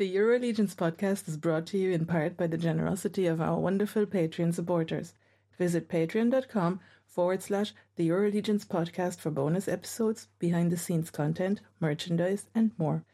The 0.00 0.06
Euro 0.06 0.38
Legions 0.38 0.74
podcast 0.74 1.28
is 1.28 1.36
brought 1.36 1.66
to 1.66 1.76
you 1.76 1.90
in 1.90 2.06
part 2.06 2.38
by 2.38 2.46
the 2.46 2.56
generosity 2.56 3.26
of 3.26 3.38
our 3.38 3.58
wonderful 3.58 4.06
Patreon 4.06 4.54
supporters. 4.54 5.12
Visit 5.58 5.90
patreon.com 5.90 6.80
forward 7.06 7.42
slash 7.42 7.74
the 7.96 8.04
Euro 8.04 8.30
Legions 8.30 8.64
podcast 8.64 9.18
for 9.18 9.30
bonus 9.30 9.68
episodes, 9.68 10.28
behind 10.38 10.72
the 10.72 10.78
scenes 10.78 11.10
content, 11.10 11.60
merchandise, 11.80 12.46
and 12.54 12.70
more. 12.78 13.04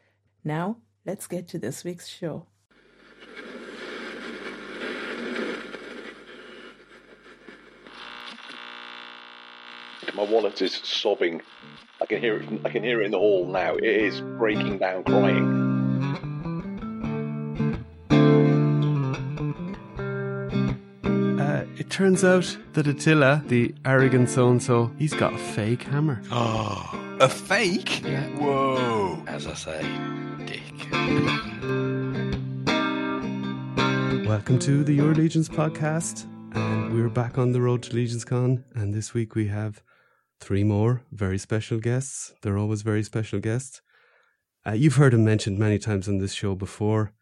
Now, 0.45 0.77
let's 1.05 1.27
get 1.27 1.49
to 1.49 1.59
this 1.59 1.83
week's 1.83 2.07
show. 2.07 2.45
My 10.15 10.23
wallet 10.23 10.61
is 10.61 10.79
sobbing. 10.85 11.41
I 12.01 12.05
can 12.05 12.21
hear 12.21 12.37
it. 12.37 12.47
I 12.63 12.69
can 12.69 12.81
hear 12.81 13.01
it 13.01 13.05
in 13.07 13.11
the 13.11 13.19
hall 13.19 13.45
now. 13.45 13.75
It 13.75 13.83
is 13.83 14.21
breaking 14.21 14.77
down, 14.77 15.03
crying. 15.03 15.56
Turns 21.97 22.23
out 22.23 22.55
that 22.73 22.85
Attila, 22.85 23.41
the 23.47 23.73
arrogant 23.83 24.29
so-and-so, 24.29 24.91
he's 24.99 25.15
got 25.15 25.33
a 25.33 25.37
fake 25.39 25.81
hammer. 25.81 26.21
Oh, 26.31 27.17
a 27.19 27.27
fake? 27.27 28.03
Yeah. 28.03 28.23
Whoa. 28.37 29.23
As 29.25 29.47
I 29.47 29.55
say, 29.55 29.81
dick. 30.45 30.61
Welcome 34.27 34.59
to 34.59 34.83
the 34.83 34.93
Euro 34.93 35.15
Legions 35.15 35.49
podcast, 35.49 36.27
and 36.53 36.93
we're 36.93 37.09
back 37.09 37.39
on 37.39 37.51
the 37.51 37.61
road 37.61 37.81
to 37.81 37.95
Legions 37.95 38.23
Con. 38.23 38.63
And 38.75 38.93
this 38.93 39.15
week 39.15 39.33
we 39.33 39.47
have 39.47 39.81
three 40.39 40.63
more 40.63 41.01
very 41.11 41.39
special 41.39 41.79
guests. 41.79 42.31
They're 42.43 42.59
always 42.59 42.83
very 42.83 43.01
special 43.01 43.39
guests. 43.39 43.81
Uh, 44.67 44.73
you've 44.73 44.97
heard 44.97 45.15
him 45.15 45.25
mentioned 45.25 45.57
many 45.57 45.79
times 45.79 46.07
on 46.07 46.19
this 46.19 46.33
show 46.33 46.53
before, 46.53 47.13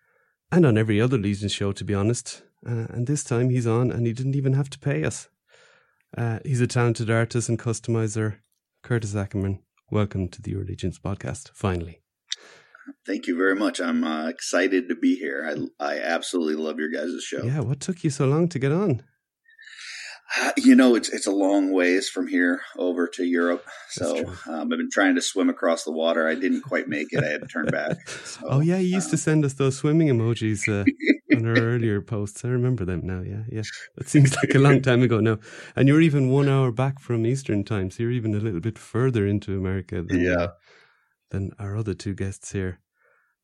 and 0.51 0.65
on 0.65 0.77
every 0.77 0.99
other 0.99 1.17
Legions 1.17 1.53
show, 1.53 1.71
to 1.71 1.85
be 1.85 1.93
honest. 1.93 2.41
Uh, 2.67 2.87
and 2.89 3.05
this 3.05 3.23
time 3.23 3.49
he's 3.49 3.67
on, 3.67 3.91
and 3.91 4.07
he 4.07 4.13
didn't 4.13 4.35
even 4.35 4.53
have 4.53 4.69
to 4.71 4.79
pay 4.79 5.03
us. 5.03 5.29
Uh, 6.17 6.39
he's 6.43 6.61
a 6.61 6.67
talented 6.67 7.09
artist 7.09 7.47
and 7.47 7.59
customizer, 7.59 8.37
Curtis 8.81 9.13
Akerman. 9.13 9.59
Welcome 9.91 10.29
to 10.29 10.41
the 10.41 10.51
Euro 10.51 10.65
Legions 10.65 10.97
podcast. 10.97 11.51
Finally. 11.53 12.01
Thank 13.05 13.27
you 13.27 13.37
very 13.37 13.55
much. 13.55 13.79
I'm 13.79 14.03
uh, 14.03 14.27
excited 14.27 14.89
to 14.89 14.95
be 14.95 15.15
here. 15.15 15.69
I 15.79 15.93
I 15.93 15.99
absolutely 15.99 16.55
love 16.55 16.79
your 16.79 16.89
guys' 16.89 17.23
show. 17.23 17.43
Yeah, 17.43 17.59
what 17.59 17.79
took 17.79 18.03
you 18.03 18.09
so 18.09 18.25
long 18.25 18.47
to 18.49 18.59
get 18.59 18.71
on? 18.71 19.03
You 20.57 20.75
know, 20.75 20.95
it's 20.95 21.09
it's 21.09 21.27
a 21.27 21.31
long 21.31 21.71
ways 21.71 22.09
from 22.09 22.27
here 22.27 22.61
over 22.77 23.07
to 23.09 23.23
Europe. 23.23 23.63
So 23.89 24.17
um, 24.47 24.61
I've 24.61 24.69
been 24.69 24.89
trying 24.91 25.15
to 25.15 25.21
swim 25.21 25.49
across 25.49 25.83
the 25.83 25.91
water. 25.91 26.27
I 26.27 26.35
didn't 26.35 26.61
quite 26.61 26.87
make 26.87 27.13
it. 27.13 27.23
I 27.23 27.27
had 27.27 27.41
to 27.41 27.47
turn 27.47 27.67
back. 27.67 27.97
So, 28.25 28.41
oh 28.49 28.59
yeah, 28.59 28.77
you 28.77 28.95
used 28.95 29.07
um, 29.07 29.11
to 29.11 29.17
send 29.17 29.45
us 29.45 29.53
those 29.53 29.77
swimming 29.77 30.09
emojis 30.09 30.67
uh, 30.67 30.83
on 31.37 31.45
our 31.45 31.61
earlier 31.73 32.01
posts. 32.01 32.43
I 32.43 32.49
remember 32.49 32.83
them 32.85 33.01
now. 33.03 33.21
Yeah, 33.21 33.43
yeah. 33.49 33.61
It 33.97 34.09
seems 34.09 34.35
like 34.35 34.53
a 34.55 34.59
long 34.59 34.81
time 34.81 35.03
ago 35.03 35.19
now. 35.21 35.37
And 35.75 35.87
you're 35.87 36.01
even 36.01 36.29
one 36.29 36.49
hour 36.49 36.71
back 36.71 36.99
from 36.99 37.25
Eastern 37.25 37.63
time, 37.63 37.91
so 37.91 38.03
you're 38.03 38.11
even 38.11 38.33
a 38.33 38.39
little 38.39 38.59
bit 38.59 38.77
further 38.77 39.25
into 39.25 39.57
America 39.57 40.01
than 40.01 40.19
Yeah. 40.21 40.33
uh, 40.33 40.47
than 41.29 41.51
our 41.59 41.77
other 41.77 41.93
two 41.93 42.13
guests 42.13 42.51
here. 42.51 42.79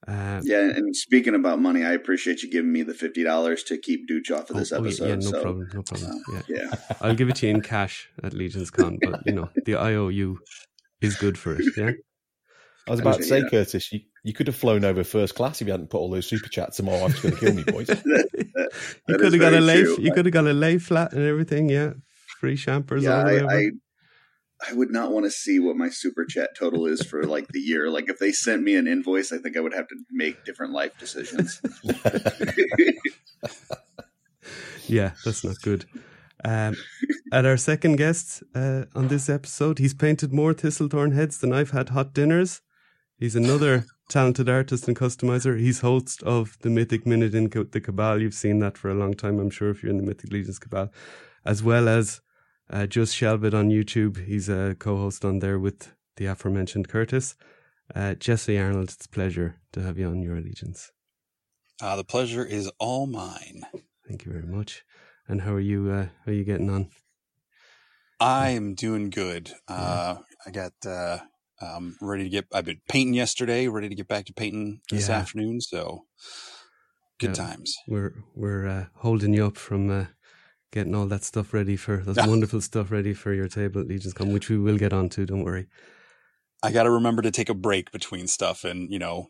Uh, 0.08 0.42
Yeah, 0.44 0.62
and 0.62 0.96
speaking 0.96 1.36
about 1.36 1.60
money, 1.62 1.84
I 1.84 1.92
appreciate 1.92 2.42
you 2.44 2.50
giving 2.52 2.72
me 2.72 2.82
the 2.84 2.94
fifty 2.94 3.24
dollars 3.24 3.64
to 3.66 3.78
keep 3.78 4.10
Dooch 4.10 4.32
off 4.36 4.50
of 4.50 4.58
this 4.58 4.72
oh, 4.72 4.78
oh, 4.78 4.84
yeah, 4.84 4.88
episode. 4.88 5.08
yeah, 5.10 5.16
no 5.16 5.22
so, 5.22 5.42
problem, 5.42 5.70
no 5.74 5.82
problem. 5.84 6.12
uh, 6.34 6.42
Yeah. 6.48 6.58
yeah, 6.64 6.76
I'll 7.02 7.16
give 7.16 7.30
it 7.30 7.36
to 7.38 7.48
you 7.48 7.54
in 7.56 7.62
cash 7.62 8.10
at 8.24 8.34
Legions 8.34 8.72
Con, 8.72 8.98
but 9.02 9.22
you 9.26 9.34
know 9.34 9.50
the 9.66 9.76
IOU 9.76 10.40
is 11.02 11.16
good 11.18 11.38
for 11.38 11.56
it. 11.56 11.66
Yeah. 11.78 11.92
I 12.88 12.92
was 12.92 13.00
about 13.00 13.18
to 13.18 13.24
say, 13.24 13.38
Yeah. 13.40 13.50
Curtis, 13.52 13.92
you, 13.92 14.00
you 14.24 14.34
could 14.34 14.48
have 14.48 14.56
flown 14.56 14.84
over 14.84 15.04
first 15.04 15.36
class 15.36 15.62
if 15.62 15.68
you 15.68 15.72
hadn't 15.72 15.92
put 15.92 16.00
all 16.00 16.10
those 16.10 16.26
super 16.28 16.50
chats. 16.50 16.80
And 16.80 16.88
my 16.88 17.00
wife's 17.00 17.22
going 17.22 17.36
to 17.36 17.40
kill 17.40 17.54
me, 17.54 17.64
boys. 17.64 17.90
You 19.08 19.18
could 19.18 19.34
have 19.34 19.40
got 19.42 19.54
a 19.54 19.60
lay. 19.60 19.84
true. 19.84 19.98
You 20.00 20.14
could 20.14 20.26
have 20.26 20.34
got 20.34 20.48
a 20.48 20.54
lay 20.54 20.78
flat 20.78 21.12
and 21.14 21.24
everything. 21.24 21.70
Yeah, 21.70 21.94
free 22.40 22.56
champers. 22.56 23.04
yeah, 23.04 23.20
all 23.20 23.28
I. 23.28 23.56
I 23.56 23.70
I 24.68 24.74
would 24.74 24.92
not 24.92 25.12
want 25.12 25.26
to 25.26 25.32
see 25.32 25.60
what 25.60 25.76
my 25.76 25.90
super 25.90 26.26
chat 26.26 26.52
total 26.58 26.86
is 26.86 27.02
for 27.02 27.24
like 27.24 27.48
the 27.48 27.60
year. 27.60 27.90
Like 27.90 28.10
if 28.10 28.20
they 28.20 28.32
sent 28.32 28.62
me 28.62 28.76
an 28.76 28.88
invoice, 28.88 29.32
I 29.32 29.38
think 29.40 29.58
I 29.58 29.60
would 29.60 29.74
have 29.74 29.88
to 29.88 29.96
make 30.12 30.46
different 30.46 30.74
life 30.74 30.98
decisions. 31.00 31.62
Yeah, 34.92 35.12
that's 35.24 35.44
not 35.44 35.62
good. 35.62 35.86
Um, 36.44 36.76
at 37.32 37.46
our 37.46 37.56
second 37.56 37.96
guest 37.96 38.44
uh, 38.54 38.86
on 38.94 39.08
this 39.08 39.30
episode, 39.30 39.80
he's 39.80 39.94
painted 39.94 40.34
more 40.34 40.54
Thistlethorn 40.54 41.14
heads 41.14 41.38
than 41.38 41.54
I've 41.54 41.72
had 41.72 41.90
hot 41.90 42.14
dinners. 42.14 42.62
He's 43.18 43.36
another 43.36 43.86
talented 44.10 44.50
artist 44.50 44.88
and 44.90 44.98
customizer. 44.98 45.58
He's 45.58 45.80
host 45.80 46.24
of 46.24 46.58
the 46.62 46.70
Mythic 46.70 47.06
Minute 47.06 47.34
in 47.34 47.46
the 47.46 47.80
Cabal. 47.80 48.20
You've 48.20 48.34
seen 48.34 48.60
that 48.60 48.78
for 48.78 48.90
a 48.90 48.96
long 48.96 49.14
time, 49.14 49.40
I'm 49.40 49.50
sure, 49.50 49.70
if 49.70 49.82
you're 49.82 49.92
in 49.92 49.98
the 49.98 50.04
Mythic 50.04 50.34
Legions 50.34 50.60
Cabal, 50.60 50.92
as 51.46 51.64
well 51.64 51.88
as 51.88 52.20
uh, 52.72 52.88
Just 52.88 53.22
on 53.22 53.70
YouTube. 53.70 54.26
He's 54.26 54.50
a 54.50 54.76
co-host 54.80 55.26
on 55.26 55.40
there 55.40 55.60
with 55.60 55.94
the 56.18 56.26
aforementioned 56.26 56.88
Curtis. 56.88 57.36
Uh, 57.94 58.14
Jesse 58.16 58.58
Arnold, 58.58 58.90
it's 58.92 59.06
a 59.06 59.10
pleasure 59.10 59.58
to 59.74 59.82
have 59.82 59.98
you 59.98 60.08
on 60.08 60.22
Euro 60.22 60.42
Legions. 60.42 60.92
Uh, 61.82 61.96
the 61.96 62.04
pleasure 62.04 62.46
is 62.46 62.72
all 62.80 63.08
mine. 63.08 63.64
Thank 64.08 64.26
you 64.26 64.32
very 64.32 64.46
much. 64.48 64.84
And 65.28 65.42
how 65.42 65.54
are 65.54 65.60
you? 65.60 65.90
Uh, 65.92 66.06
how 66.26 66.32
are 66.32 66.36
you 66.36 66.44
getting 66.44 66.70
on? 66.70 66.90
I 68.20 68.50
am 68.50 68.76
doing 68.76 69.10
good. 69.10 69.52
Uh, 69.68 70.18
I 70.46 70.52
got 70.52 70.74
uh, 70.86 71.20
um, 71.60 71.98
ready 72.02 72.24
to 72.26 72.30
get. 72.30 72.46
I've 72.54 72.66
been 72.66 72.82
painting 72.88 73.14
yesterday. 73.16 73.68
Ready 73.68 73.90
to 73.90 73.96
get 73.96 74.08
back 74.08 74.26
to 74.26 74.34
painting 74.34 74.82
this 74.92 75.10
Yeah. 75.10 75.18
afternoon. 75.18 75.60
So 75.62 76.06
good 77.20 77.30
Yeah. 77.38 77.46
times. 77.46 77.76
We're 77.88 78.14
we're 78.36 78.68
uh, 78.68 78.86
holding 78.98 79.34
you 79.34 79.46
up 79.48 79.58
from 79.58 79.90
uh, 79.90 80.06
getting 80.72 80.96
all 80.96 81.06
that 81.08 81.24
stuff 81.24 81.54
ready 81.54 81.76
for 81.76 81.98
that 81.98 82.28
wonderful 82.28 82.62
stuff 82.62 82.92
ready 82.92 83.14
for 83.14 83.34
your 83.34 83.48
table 83.48 83.82
at 83.82 83.88
Legions 83.88 84.14
Con, 84.14 84.34
which 84.34 84.50
we 84.50 84.58
will 84.58 84.78
get 84.78 84.94
on 84.94 85.10
to. 85.10 85.26
Don't 85.26 85.44
worry. 85.44 85.68
I 86.64 86.72
got 86.72 86.84
to 86.84 86.92
remember 86.92 87.22
to 87.22 87.32
take 87.32 87.50
a 87.50 87.54
break 87.54 87.92
between 87.92 88.28
stuff 88.28 88.64
and 88.64 88.92
you 88.92 89.00
know 89.00 89.30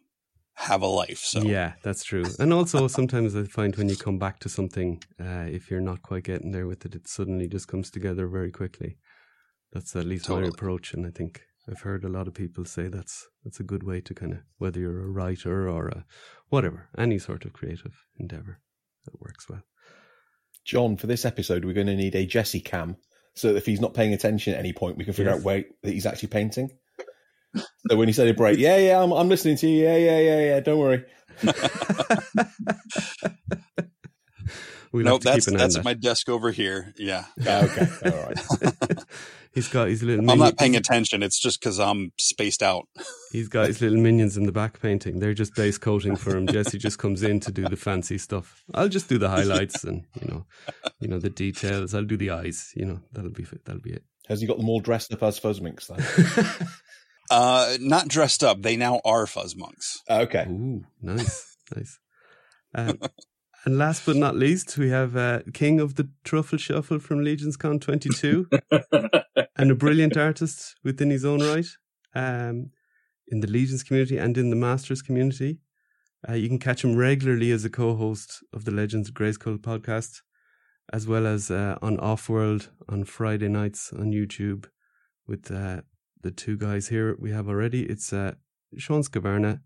have 0.56 0.81
a 0.81 0.88
life. 0.88 1.19
So 1.19 1.41
Yeah, 1.41 1.74
that's 1.84 2.03
true. 2.03 2.25
And 2.40 2.53
also 2.53 2.88
sometimes 3.00 3.35
I 3.35 3.44
find 3.44 3.75
when 3.75 3.90
you 3.90 3.96
come 3.96 4.19
back 4.19 4.40
to 4.40 4.50
something, 4.50 5.01
uh, 5.19 5.47
if 5.47 5.72
you're 5.72 5.81
not 5.81 6.01
quite 6.03 6.24
getting 6.24 6.51
there 6.51 6.68
with 6.68 6.85
it, 6.85 6.96
it 6.96 7.07
suddenly 7.07 7.47
just 7.47 7.68
comes 7.68 7.90
together 7.90 8.28
very 8.28 8.51
quickly. 8.51 8.97
That's 9.72 9.96
at 9.96 10.06
least 10.06 10.30
my 10.30 10.44
approach, 10.44 10.94
and 10.94 11.07
I 11.07 11.12
think 11.12 11.41
I've 11.69 11.81
heard 11.81 12.03
a 12.03 12.09
lot 12.09 12.28
of 12.28 12.34
people 12.34 12.66
say 12.66 12.88
that's 12.88 13.28
that's 13.44 13.59
a 13.59 13.63
good 13.63 13.84
way 13.84 14.01
to 14.01 14.13
kind 14.13 14.34
of 14.34 14.40
whether 14.57 14.80
you're 14.80 15.06
a 15.06 15.09
writer 15.09 15.69
or 15.69 15.88
a 15.88 16.06
whatever 16.50 16.90
any 16.97 17.18
sort 17.18 17.46
of 17.46 17.53
creative 17.53 18.06
endeavor 18.19 18.59
that 19.06 19.22
works 19.22 19.47
well. 19.50 19.63
John, 20.66 20.97
for 20.97 21.07
this 21.07 21.25
episode, 21.25 21.66
we're 21.66 21.73
going 21.73 21.88
to 21.88 21.95
need 21.95 22.16
a 22.16 22.25
Jesse 22.25 22.59
cam. 22.61 22.97
So 23.33 23.55
if 23.55 23.66
he's 23.66 23.79
not 23.81 23.94
paying 23.94 24.13
attention 24.13 24.53
at 24.53 24.59
any 24.59 24.73
point, 24.73 24.97
we 24.97 25.05
can 25.05 25.13
figure 25.13 25.31
Yes. 25.31 25.39
out 25.39 25.45
where 25.45 25.63
that 25.83 25.94
he's 25.94 26.05
actually 26.05 26.29
painting. 26.29 26.69
So 27.89 27.97
when 27.97 28.07
you 28.07 28.13
say 28.13 28.29
a 28.29 28.33
break, 28.33 28.59
yeah, 28.59 28.77
yeah, 28.77 29.01
I'm, 29.01 29.11
I'm 29.11 29.27
listening 29.29 29.57
to 29.57 29.67
you. 29.67 29.83
Yeah, 29.83 29.97
yeah, 29.97 30.19
yeah, 30.19 30.39
yeah. 30.39 30.59
Don't 30.61 30.79
worry. 30.79 31.03
We'll 34.94 35.06
nope, 35.06 35.22
that's 35.22 35.46
keep 35.46 35.53
an 35.53 35.57
that's 35.57 35.78
at 35.78 35.85
my 35.85 35.94
desk 35.94 36.28
over 36.28 36.52
here. 36.52 36.94
Yeah, 36.97 37.25
Ah, 37.47 37.63
okay, 37.63 37.88
all 38.06 38.24
right. 38.24 39.00
he's 39.53 39.69
got 39.69 39.88
his 39.88 40.03
little. 40.03 40.19
I'm 40.19 40.25
minion- 40.25 40.40
not 40.46 40.57
paying 40.57 40.75
attention. 40.75 41.24
It's 41.24 41.40
just 41.40 41.59
because 41.62 41.79
I'm 41.79 42.12
spaced 42.19 42.62
out. 42.62 42.88
He's 43.31 43.47
got 43.47 43.68
his 43.68 43.80
little 43.81 43.97
minions 43.97 44.35
in 44.35 44.44
the 44.46 44.51
back 44.51 44.81
painting. 44.81 45.19
They're 45.19 45.34
just 45.34 45.56
base 45.56 45.78
coating 45.78 46.18
for 46.18 46.35
him. 46.35 46.46
Jesse 46.47 46.78
just 46.78 47.00
comes 47.00 47.24
in 47.24 47.40
to 47.40 47.51
do 47.53 47.63
the 47.63 47.78
fancy 47.78 48.18
stuff. 48.18 48.62
I'll 48.74 48.90
just 48.90 49.07
do 49.07 49.18
the 49.18 49.30
highlights 49.30 49.85
and 49.85 50.03
you 50.22 50.28
know, 50.28 50.46
you 51.00 51.07
know 51.07 51.19
the 51.19 51.30
details. 51.30 51.96
I'll 51.96 52.03
do 52.03 52.18
the 52.18 52.31
eyes. 52.31 52.74
You 52.75 52.85
know 52.85 53.00
that'll 53.13 53.31
be 53.31 53.46
fit. 53.46 53.63
That'll 53.63 53.81
be 53.81 53.94
it. 53.94 54.03
Has 54.28 54.41
he 54.41 54.47
got 54.47 54.57
them 54.57 54.68
all 54.68 54.81
dressed 54.81 55.13
up 55.13 55.24
as 55.24 55.40
fuzz 55.40 55.59
Fuzzminks 55.62 55.88
then? 55.88 56.68
Uh, 57.30 57.78
not 57.80 58.09
dressed 58.09 58.44
up. 58.44 58.62
They 58.62 58.75
now 58.75 59.00
are 59.06 59.25
fuzz 59.25 59.56
monks. 59.56 60.01
Okay. 60.09 60.46
Ooh, 60.50 60.84
nice, 61.01 61.56
nice. 61.74 61.97
Um, 62.75 63.00
and 63.66 63.78
last 63.78 64.06
but 64.06 64.16
not 64.16 64.36
least, 64.36 64.78
we 64.78 64.90
have 64.90 65.16
uh, 65.16 65.42
King 65.54 65.80
of 65.80 65.96
the 65.96 66.10
Truffle 66.24 66.58
Shuffle 66.58 67.00
from 67.00 67.24
Legions 67.24 67.58
Con 67.58 67.80
22 67.80 68.48
and 69.56 69.72
a 69.72 69.75
brilliant 69.75 70.18
artist 70.18 70.75
within 70.84 71.12
his 71.12 71.24
own 71.24 71.42
right 71.42 71.68
um, 72.16 72.72
in 73.28 73.42
the 73.42 73.48
Legions 73.48 73.84
community 73.84 74.18
and 74.18 74.38
in 74.38 74.50
the 74.50 74.56
Masters 74.56 75.04
community. 75.04 75.60
Uh, 76.28 76.34
you 76.34 76.48
can 76.48 76.60
catch 76.60 76.84
him 76.84 76.96
regularly 76.96 77.52
as 77.52 77.63
a 77.63 77.69
co 77.69 77.96
host 77.96 78.44
of 78.52 78.66
the 78.66 78.72
Legends 78.72 79.10
of 79.10 79.16
Grayskull 79.16 79.58
podcast, 79.58 80.22
as 80.92 81.08
well 81.08 81.28
as 81.28 81.52
uh, 81.52 81.78
on 81.81 81.98
Offworld 81.98 82.69
on 82.90 83.04
Friday 83.04 83.48
nights 83.48 83.94
on 83.94 84.12
YouTube 84.12 84.66
with 85.28 85.52
uh, 85.52 85.81
the 86.22 86.31
two 86.31 86.58
guys 86.58 86.88
here 86.88 87.16
we 87.19 87.31
have 87.31 87.48
already. 87.48 87.84
It's 87.84 88.12
uh, 88.12 88.34
Shawn 88.78 89.04
Skvarna. 89.04 89.62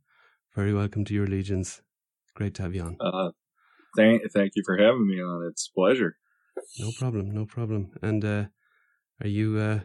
Very 0.54 0.74
welcome 0.74 1.06
to 1.06 1.14
Euro 1.14 1.30
Legions. 1.30 1.82
Great 2.36 2.56
to 2.56 2.64
have 2.64 2.76
you 2.76 2.84
on. 2.84 2.98
Thank, 3.96 4.32
thank 4.32 4.54
you 4.56 4.64
for 4.66 4.78
having 4.78 5.08
me 5.08 5.22
on. 5.22 5.48
It's 5.50 5.70
a 5.72 5.74
pleasure. 5.74 6.18
No 6.80 6.92
problem, 6.98 7.32
no 7.32 7.46
problem. 7.46 7.92
And 8.02 8.24
uh, 8.24 8.46
are 9.22 9.28
you? 9.28 9.58
Uh, 9.58 9.80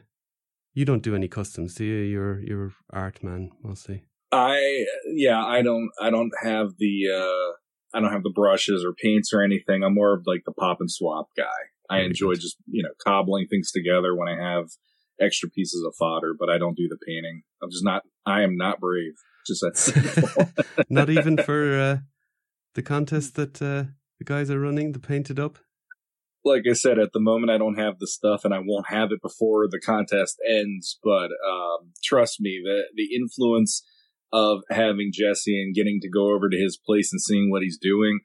you 0.72 0.84
don't 0.84 1.02
do 1.02 1.14
any 1.14 1.28
customs, 1.28 1.74
do 1.74 1.84
you? 1.84 1.96
You're 1.96 2.40
you're 2.40 2.72
art 2.92 3.22
man 3.22 3.50
mostly. 3.62 4.04
I 4.32 4.84
yeah, 5.12 5.44
I 5.44 5.62
don't 5.62 5.90
I 6.00 6.10
don't 6.10 6.32
have 6.42 6.72
the 6.78 7.08
uh 7.12 7.96
I 7.96 8.00
don't 8.00 8.12
have 8.12 8.22
the 8.22 8.30
brushes 8.30 8.84
or 8.84 8.94
paints 8.94 9.32
or 9.32 9.42
anything. 9.42 9.82
I'm 9.82 9.94
more 9.94 10.14
of 10.14 10.22
like 10.26 10.42
the 10.46 10.52
pop 10.52 10.78
and 10.80 10.90
swap 10.90 11.28
guy. 11.36 11.44
I 11.90 12.02
enjoy 12.02 12.34
just, 12.34 12.56
you 12.70 12.84
know, 12.84 12.90
cobbling 13.04 13.48
things 13.48 13.72
together 13.72 14.14
when 14.14 14.28
I 14.28 14.40
have 14.40 14.66
extra 15.20 15.50
pieces 15.50 15.84
of 15.84 15.92
fodder, 15.98 16.34
but 16.38 16.48
I 16.48 16.56
don't 16.56 16.76
do 16.76 16.86
the 16.88 16.98
painting. 17.04 17.42
I'm 17.60 17.70
just 17.70 17.84
not 17.84 18.02
I 18.24 18.42
am 18.42 18.56
not 18.56 18.78
brave. 18.78 19.14
Just 19.46 19.62
that 19.62 19.76
simple. 19.76 20.50
Not 20.88 21.10
even 21.10 21.36
for 21.38 21.78
uh, 21.78 21.96
the 22.74 22.82
contest 22.82 23.34
that 23.34 23.60
uh, 23.60 23.84
the 24.20 24.24
guys 24.24 24.50
are 24.50 24.60
running, 24.60 24.92
the 24.92 25.00
painted 25.00 25.40
up. 25.40 25.58
like 26.44 26.62
I 26.70 26.74
said, 26.74 26.98
at 26.98 27.12
the 27.12 27.20
moment 27.20 27.50
I 27.50 27.58
don't 27.58 27.78
have 27.78 27.98
the 27.98 28.06
stuff 28.06 28.44
and 28.44 28.54
I 28.54 28.60
won't 28.62 28.88
have 28.88 29.10
it 29.12 29.22
before 29.22 29.66
the 29.66 29.80
contest 29.80 30.38
ends, 30.48 30.98
but 31.02 31.30
um, 31.48 31.92
trust 32.04 32.40
me, 32.40 32.60
the 32.62 32.82
the 32.94 33.14
influence 33.16 33.82
of 34.32 34.60
having 34.70 35.10
Jesse 35.12 35.60
and 35.60 35.74
getting 35.74 35.98
to 36.02 36.08
go 36.08 36.32
over 36.32 36.48
to 36.48 36.56
his 36.56 36.78
place 36.78 37.12
and 37.12 37.20
seeing 37.20 37.50
what 37.50 37.62
he's 37.62 37.78
doing. 37.78 38.20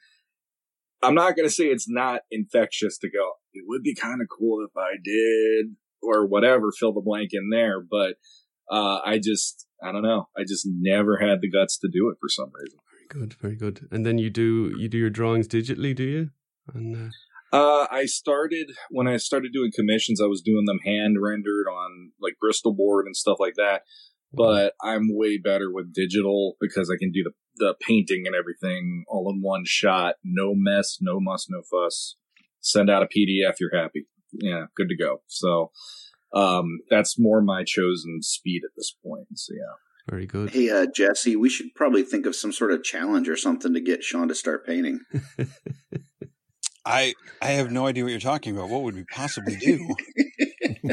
I'm 1.01 1.15
not 1.15 1.35
going 1.35 1.47
to 1.47 1.53
say 1.53 1.65
it's 1.65 1.89
not 1.89 2.21
infectious 2.29 2.97
to 2.99 3.09
go, 3.09 3.33
it 3.53 3.63
would 3.67 3.81
be 3.81 3.95
kind 3.95 4.21
of 4.21 4.27
cool 4.29 4.65
if 4.65 4.75
I 4.77 4.95
did 5.03 5.75
or 6.03 6.27
whatever, 6.27 6.71
fill 6.71 6.93
the 6.93 7.01
blank 7.01 7.29
in 7.31 7.49
there, 7.49 7.81
but 7.81 8.15
uh, 8.69 8.99
I 9.05 9.17
just, 9.17 9.65
I 9.83 9.91
don't 9.91 10.03
know. 10.03 10.27
I 10.37 10.43
just 10.47 10.67
never 10.67 11.17
had 11.17 11.41
the 11.41 11.49
guts 11.49 11.79
to 11.79 11.87
do 11.87 12.09
it 12.09 12.17
for 12.19 12.29
some 12.29 12.51
reason. 12.53 12.79
Good, 13.09 13.33
very 13.35 13.55
good. 13.55 13.87
And 13.91 14.05
then 14.05 14.17
you 14.17 14.29
do 14.29 14.73
you 14.77 14.89
do 14.89 14.97
your 14.97 15.09
drawings 15.09 15.47
digitally, 15.47 15.95
do 15.95 16.03
you? 16.03 16.29
And 16.73 16.95
uh, 16.95 17.09
Uh, 17.55 17.87
I 17.91 18.05
started 18.05 18.71
when 18.89 19.07
I 19.07 19.17
started 19.17 19.53
doing 19.53 19.71
commissions. 19.73 20.21
I 20.21 20.25
was 20.25 20.41
doing 20.41 20.65
them 20.65 20.79
hand 20.83 21.17
rendered 21.21 21.67
on 21.67 22.11
like 22.21 22.33
Bristol 22.39 22.73
board 22.73 23.05
and 23.05 23.15
stuff 23.15 23.37
like 23.39 23.55
that. 23.55 23.83
But 24.33 24.73
I'm 24.83 25.15
way 25.15 25.37
better 25.37 25.71
with 25.71 25.93
digital 25.93 26.57
because 26.59 26.89
I 26.89 26.97
can 26.99 27.11
do 27.11 27.23
the 27.23 27.31
the 27.57 27.75
painting 27.79 28.23
and 28.25 28.35
everything 28.35 29.05
all 29.07 29.31
in 29.31 29.41
one 29.41 29.63
shot. 29.65 30.15
No 30.23 30.53
mess, 30.55 30.97
no 30.99 31.19
muss, 31.21 31.47
no 31.49 31.61
fuss. 31.61 32.17
Send 32.59 32.89
out 32.89 33.03
a 33.03 33.05
PDF. 33.05 33.55
You're 33.59 33.75
happy. 33.75 34.07
Yeah, 34.33 34.65
good 34.75 34.89
to 34.89 34.97
go. 34.97 35.21
So, 35.27 35.71
um, 36.33 36.79
that's 36.89 37.17
more 37.17 37.41
my 37.41 37.63
chosen 37.63 38.21
speed 38.21 38.63
at 38.65 38.75
this 38.75 38.93
point. 39.05 39.27
So 39.35 39.53
yeah. 39.55 39.75
Very 40.09 40.27
good. 40.27 40.51
Hey, 40.51 40.69
uh, 40.69 40.85
Jesse, 40.93 41.35
we 41.35 41.49
should 41.49 41.73
probably 41.75 42.03
think 42.03 42.25
of 42.25 42.35
some 42.35 42.51
sort 42.51 42.71
of 42.71 42.83
challenge 42.83 43.27
or 43.27 43.35
something 43.35 43.73
to 43.73 43.81
get 43.81 44.03
Shawn 44.03 44.27
to 44.27 44.35
start 44.35 44.65
painting. 44.65 44.99
I 46.85 47.15
I 47.41 47.51
have 47.51 47.71
no 47.71 47.87
idea 47.87 48.03
what 48.03 48.11
you're 48.11 48.19
talking 48.19 48.55
about. 48.55 48.69
What 48.69 48.83
would 48.83 48.93
we 48.93 49.05
possibly 49.11 49.55
do? 49.55 49.95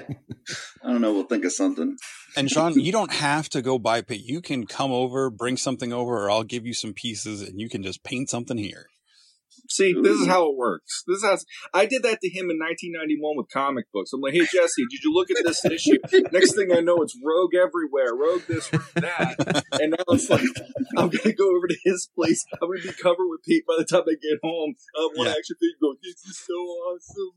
I 0.83 0.91
don't 0.91 1.03
know. 1.03 1.13
We'll 1.13 1.25
think 1.25 1.45
of 1.45 1.53
something. 1.53 1.97
And 2.37 2.51
Shawn, 2.51 2.81
you 2.81 2.93
don't 2.93 3.13
have 3.13 3.51
to 3.51 3.61
go 3.61 3.79
buy 3.79 4.01
paint. 4.01 4.23
You 4.25 4.41
can 4.41 4.67
come 4.67 4.91
over, 4.91 5.29
bring 5.29 5.59
something 5.59 5.93
over, 5.93 6.25
or 6.25 6.31
I'll 6.31 6.45
give 6.45 6.67
you 6.67 6.73
some 6.73 6.95
pieces, 6.95 7.43
and 7.43 7.61
you 7.61 7.69
can 7.69 7.83
just 7.83 8.03
paint 8.03 8.31
something 8.31 8.57
here. 8.57 8.87
See, 9.71 9.95
this 10.03 10.21
is 10.21 10.27
how 10.27 10.51
it 10.51 10.57
works. 10.57 11.03
This 11.07 11.19
is 11.19 11.25
how 11.25 11.37
I 11.73 11.87
did 11.87 12.03
that 12.03 12.21
to 12.21 12.29
him 12.29 12.51
in 12.51 12.59
1991 12.59 13.37
with 13.37 13.47
comic 13.53 13.87
books. 13.93 14.13
I'm 14.13 14.21
like, 14.21 14.35
hey 14.35 14.41
Jesse, 14.41 14.85
did 14.91 15.01
you 15.03 15.13
look 15.15 15.31
at 15.31 15.45
this 15.45 15.65
issue? 15.65 15.99
Next 16.33 16.55
thing 16.55 16.73
I 16.73 16.81
know, 16.81 16.97
it's 17.03 17.17
Rogue 17.25 17.55
everywhere, 17.55 18.15
Rogue 18.15 18.43
this, 18.49 18.71
Rogue 18.73 18.83
that, 18.97 19.65
and 19.81 19.91
now 19.97 20.05
it's 20.15 20.29
like 20.29 20.43
I'm 20.99 21.09
gonna 21.09 21.33
go 21.33 21.49
over 21.57 21.69
to 21.69 21.77
his 21.85 22.09
place. 22.15 22.45
I'm 22.61 22.69
gonna 22.69 22.83
be 22.83 22.93
covered 23.01 23.29
with 23.29 23.43
paint 23.49 23.65
by 23.67 23.75
the 23.79 23.85
time 23.85 24.03
I 24.07 24.15
get 24.21 24.39
home. 24.43 24.75
I 24.97 25.09
want 25.17 25.29
to 25.29 25.33
Yeah. 25.33 25.39
actually 25.39 25.57
think, 25.61 25.79
go, 25.81 25.95
this 26.03 26.19
is 26.27 26.37
so 26.43 26.59
awesome. 26.91 27.33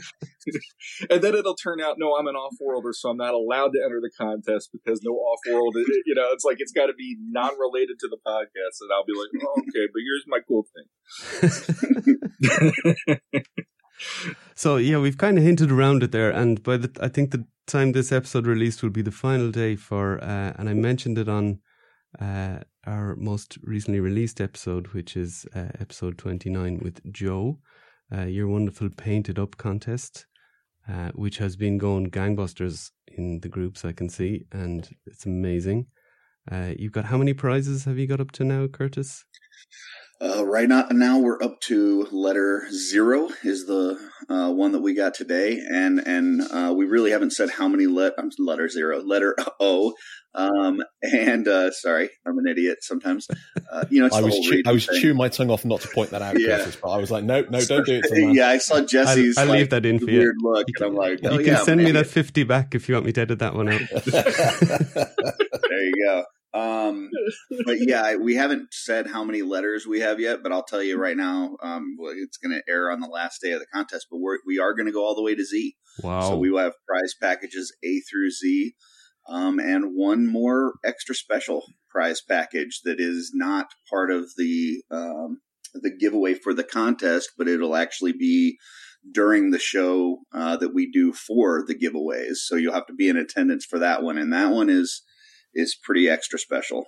and 1.10 1.22
then 1.22 1.34
it'll 1.34 1.54
turn 1.56 1.80
out, 1.80 1.96
no, 1.98 2.16
I'm 2.16 2.26
an 2.26 2.34
off-worlder, 2.34 2.92
so 2.92 3.10
I'm 3.10 3.16
not 3.16 3.34
allowed 3.34 3.72
to 3.72 3.80
enter 3.84 4.00
the 4.00 4.10
contest 4.16 4.70
because 4.72 5.00
no 5.02 5.12
off-world. 5.12 5.76
You 6.06 6.14
know, 6.14 6.28
it's 6.32 6.44
like 6.44 6.56
it's 6.60 6.72
got 6.72 6.86
to 6.86 6.94
be 6.94 7.16
non-related 7.30 7.98
to 8.00 8.08
the 8.08 8.18
podcast, 8.26 8.80
and 8.80 8.90
I'll 8.92 9.04
be 9.04 9.12
like, 9.14 9.30
oh, 9.44 9.62
okay, 9.70 9.86
but 9.92 10.02
here's 10.02 10.24
my 10.26 10.40
cool 10.46 10.66
thing. 10.74 10.86
So 14.54 14.76
yeah, 14.76 14.98
we've 14.98 15.18
kind 15.18 15.38
of 15.38 15.44
hinted 15.44 15.70
around 15.70 16.02
it 16.02 16.12
there, 16.12 16.30
and 16.30 16.62
by 16.62 16.76
the 16.76 16.90
I 17.00 17.08
think 17.08 17.30
the 17.30 17.46
time 17.66 17.92
this 17.92 18.12
episode 18.12 18.46
released 18.46 18.82
will 18.82 18.90
be 18.90 19.02
the 19.02 19.10
final 19.10 19.50
day 19.50 19.76
for, 19.76 20.22
uh, 20.22 20.52
and 20.58 20.68
I 20.68 20.74
mentioned 20.74 21.18
it 21.18 21.28
on 21.28 21.60
uh, 22.20 22.60
our 22.86 23.16
most 23.16 23.58
recently 23.62 24.00
released 24.00 24.40
episode, 24.40 24.88
which 24.88 25.16
is 25.16 25.46
uh, 25.54 25.68
episode 25.78 26.18
twenty 26.18 26.50
nine 26.50 26.80
with 26.82 27.00
Joe, 27.12 27.58
uh, 28.14 28.24
your 28.24 28.48
wonderful 28.48 28.90
painted 28.90 29.38
up 29.38 29.56
contest, 29.56 30.26
uh, 30.88 31.10
which 31.14 31.38
has 31.38 31.56
been 31.56 31.78
going 31.78 32.10
gangbusters 32.10 32.90
in 33.06 33.40
the 33.40 33.48
groups 33.48 33.84
I 33.84 33.92
can 33.92 34.08
see, 34.08 34.46
and 34.52 34.88
it's 35.06 35.26
amazing. 35.26 35.86
Uh, 36.50 36.72
you've 36.78 36.92
got 36.92 37.06
how 37.06 37.18
many 37.18 37.34
prizes 37.34 37.84
have 37.84 37.98
you 37.98 38.06
got 38.06 38.20
up 38.20 38.32
to 38.32 38.44
now, 38.44 38.66
Curtis? 38.66 39.24
Uh, 40.22 40.44
right 40.44 40.68
now, 40.68 40.86
now 40.90 41.18
we're 41.18 41.42
up 41.42 41.58
to 41.62 42.06
letter 42.12 42.66
zero 42.70 43.30
is 43.42 43.64
the 43.66 43.98
uh, 44.28 44.50
one 44.50 44.72
that 44.72 44.82
we 44.82 44.92
got 44.94 45.14
today, 45.14 45.58
and 45.66 45.98
and 45.98 46.42
uh, 46.52 46.74
we 46.76 46.84
really 46.84 47.10
haven't 47.10 47.30
said 47.30 47.48
how 47.48 47.66
many 47.68 47.86
let 47.86 48.18
um, 48.18 48.28
letter 48.38 48.68
zero, 48.68 49.00
letter 49.02 49.34
O, 49.60 49.94
um, 50.34 50.82
and 51.02 51.48
uh, 51.48 51.70
sorry, 51.70 52.10
I'm 52.26 52.36
an 52.36 52.46
idiot 52.46 52.80
sometimes. 52.82 53.28
Uh, 53.72 53.86
you 53.88 54.02
know, 54.02 54.10
I 54.12 54.20
was 54.20 54.38
chew- 54.40 54.62
I 54.66 54.72
was 54.72 54.84
thing. 54.86 55.00
chewing 55.00 55.16
my 55.16 55.28
tongue 55.30 55.50
off 55.50 55.64
not 55.64 55.80
to 55.80 55.88
point 55.88 56.10
that 56.10 56.20
out, 56.20 56.38
Yeah. 56.38 56.58
Curtis, 56.58 56.76
but 56.76 56.90
I 56.90 56.98
was 56.98 57.10
like, 57.10 57.24
no, 57.24 57.40
no, 57.48 57.58
don't 57.62 57.86
do 57.86 57.94
it. 57.94 58.02
To 58.02 58.14
the 58.14 58.32
yeah, 58.34 58.48
I 58.48 58.58
saw 58.58 58.82
Jesse's. 58.82 59.38
I'll 59.38 59.46
like, 59.46 59.56
leave 59.60 59.70
that 59.70 59.86
in 59.86 60.00
for 60.00 60.10
you. 60.10 60.18
weird 60.18 60.34
look, 60.42 60.66
You 60.68 60.74
and 60.84 60.86
I'm 60.86 60.94
like, 60.96 61.20
oh, 61.24 61.38
you 61.38 61.40
yeah, 61.46 61.54
can 61.56 61.64
send 61.64 61.80
I'm 61.80 61.86
me 61.86 61.92
that 61.92 62.06
fifty 62.08 62.42
back 62.44 62.74
if 62.74 62.90
you 62.90 62.94
want 62.94 63.06
me 63.06 63.12
to 63.12 63.22
edit 63.22 63.38
that 63.38 63.54
one 63.54 63.70
out. 63.70 63.80
there 64.04 65.84
you 65.84 65.94
go. 66.04 66.24
Um, 66.52 67.10
but 67.64 67.76
yeah, 67.80 68.16
we 68.16 68.34
haven't 68.34 68.68
said 68.72 69.06
how 69.06 69.24
many 69.24 69.42
letters 69.42 69.86
we 69.86 70.00
have 70.00 70.20
yet, 70.20 70.42
but 70.42 70.52
I'll 70.52 70.64
tell 70.64 70.82
you 70.82 70.98
right 70.98 71.16
now, 71.16 71.56
um, 71.62 71.96
it's 72.16 72.38
going 72.38 72.52
to 72.52 72.72
air 72.72 72.90
on 72.90 73.00
the 73.00 73.06
last 73.06 73.40
day 73.40 73.52
of 73.52 73.60
the 73.60 73.66
contest, 73.72 74.06
but 74.10 74.18
we're, 74.18 74.38
we 74.46 74.58
are 74.58 74.74
going 74.74 74.86
to 74.86 74.92
go 74.92 75.04
all 75.04 75.14
the 75.14 75.22
way 75.22 75.34
to 75.34 75.44
Z. 75.44 75.76
Wow. 76.02 76.20
So 76.22 76.36
we 76.36 76.50
will 76.50 76.60
have 76.60 76.74
prize 76.88 77.14
packages 77.20 77.74
A 77.84 78.00
through 78.00 78.30
Z, 78.30 78.74
um, 79.28 79.58
and 79.58 79.92
one 79.94 80.26
more 80.26 80.74
extra 80.84 81.14
special 81.14 81.64
prize 81.88 82.20
package 82.20 82.80
that 82.84 83.00
is 83.00 83.32
not 83.34 83.66
part 83.88 84.10
of 84.10 84.30
the 84.36 84.82
um, 84.90 85.40
the 85.74 85.94
giveaway 85.96 86.34
for 86.34 86.52
the 86.52 86.64
contest, 86.64 87.30
but 87.38 87.46
it'll 87.46 87.76
actually 87.76 88.12
be 88.12 88.58
during 89.12 89.50
the 89.50 89.58
show 89.58 90.18
uh, 90.34 90.56
that 90.56 90.74
we 90.74 90.90
do 90.90 91.12
for 91.12 91.64
the 91.66 91.74
giveaways. 91.74 92.36
So 92.36 92.56
you'll 92.56 92.74
have 92.74 92.86
to 92.86 92.94
be 92.94 93.08
in 93.08 93.16
attendance 93.16 93.64
for 93.64 93.78
that 93.78 94.02
one, 94.02 94.18
and 94.18 94.32
that 94.32 94.50
one 94.50 94.68
is 94.68 95.02
is 95.54 95.76
pretty 95.82 96.08
extra 96.08 96.38
special. 96.38 96.84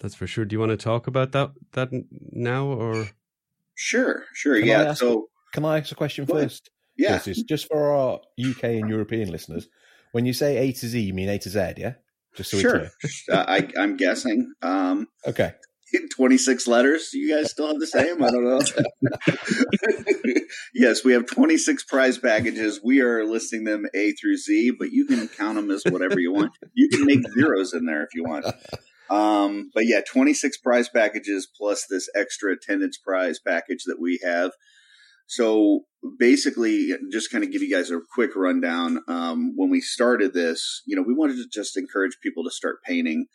That's 0.00 0.14
for 0.14 0.26
sure. 0.26 0.44
Do 0.44 0.54
you 0.54 0.60
want 0.60 0.70
to 0.70 0.76
talk 0.76 1.06
about 1.06 1.32
that 1.32 1.50
that 1.72 1.88
now 2.32 2.66
or 2.66 3.08
Sure, 3.76 4.24
sure, 4.34 4.58
Can 4.58 4.66
yeah. 4.68 4.82
ask 4.82 5.00
So 5.00 5.26
Can 5.52 5.64
I 5.64 5.78
ask 5.78 5.90
a 5.92 5.94
question 5.96 6.24
Go 6.26 6.34
first? 6.34 6.70
yeah, 6.96 7.18
Curtis? 7.18 7.42
just 7.42 7.66
for 7.68 7.90
our 7.92 8.20
UK 8.38 8.64
and 8.64 8.88
European 8.88 9.30
listeners. 9.30 9.68
When 10.12 10.26
you 10.26 10.32
say 10.32 10.56
A 10.58 10.72
to 10.72 10.86
Z, 10.86 11.00
you 11.00 11.12
mean 11.14 11.28
A 11.28 11.38
to 11.38 11.48
Z, 11.50 11.74
yeah? 11.76 11.94
Just 12.36 12.50
so 12.50 12.56
we're 12.56 12.60
sure. 12.62 12.70
clear. 12.70 12.90
uh, 13.32 13.44
I, 13.48 13.68
I'm 13.78 13.96
guessing. 13.96 14.52
Um, 14.62 15.08
Okay. 15.26 15.54
26 16.16 16.66
letters. 16.66 17.10
You 17.12 17.36
guys 17.36 17.50
still 17.50 17.68
have 17.68 17.78
the 17.78 17.86
same? 17.86 18.22
I 18.22 18.30
don't 18.30 18.44
know. 18.44 18.60
yes, 20.74 21.04
we 21.04 21.12
have 21.12 21.26
26 21.26 21.84
prize 21.84 22.18
packages. 22.18 22.80
We 22.82 23.00
are 23.00 23.24
listing 23.24 23.64
them 23.64 23.86
A 23.94 24.12
through 24.12 24.36
Z, 24.38 24.72
but 24.78 24.90
you 24.90 25.06
can 25.06 25.28
count 25.28 25.56
them 25.56 25.70
as 25.70 25.82
whatever 25.88 26.18
you 26.18 26.32
want. 26.32 26.52
You 26.74 26.88
can 26.88 27.04
make 27.04 27.20
zeros 27.32 27.74
in 27.74 27.86
there 27.86 28.02
if 28.02 28.14
you 28.14 28.24
want. 28.24 28.46
Um, 29.10 29.70
but 29.74 29.84
yeah, 29.86 30.00
26 30.10 30.58
prize 30.58 30.88
packages 30.88 31.46
plus 31.56 31.86
this 31.88 32.08
extra 32.16 32.52
attendance 32.52 32.98
prize 32.98 33.38
package 33.38 33.84
that 33.86 34.00
we 34.00 34.18
have. 34.24 34.52
So 35.26 35.80
basically, 36.18 36.92
just 37.10 37.30
kind 37.30 37.44
of 37.44 37.50
give 37.50 37.62
you 37.62 37.70
guys 37.70 37.90
a 37.90 38.00
quick 38.14 38.36
rundown. 38.36 39.00
Um, 39.08 39.54
when 39.56 39.70
we 39.70 39.80
started 39.80 40.34
this, 40.34 40.82
you 40.86 40.96
know, 40.96 41.02
we 41.02 41.14
wanted 41.14 41.36
to 41.36 41.46
just 41.52 41.76
encourage 41.76 42.18
people 42.22 42.44
to 42.44 42.50
start 42.50 42.82
painting. 42.84 43.26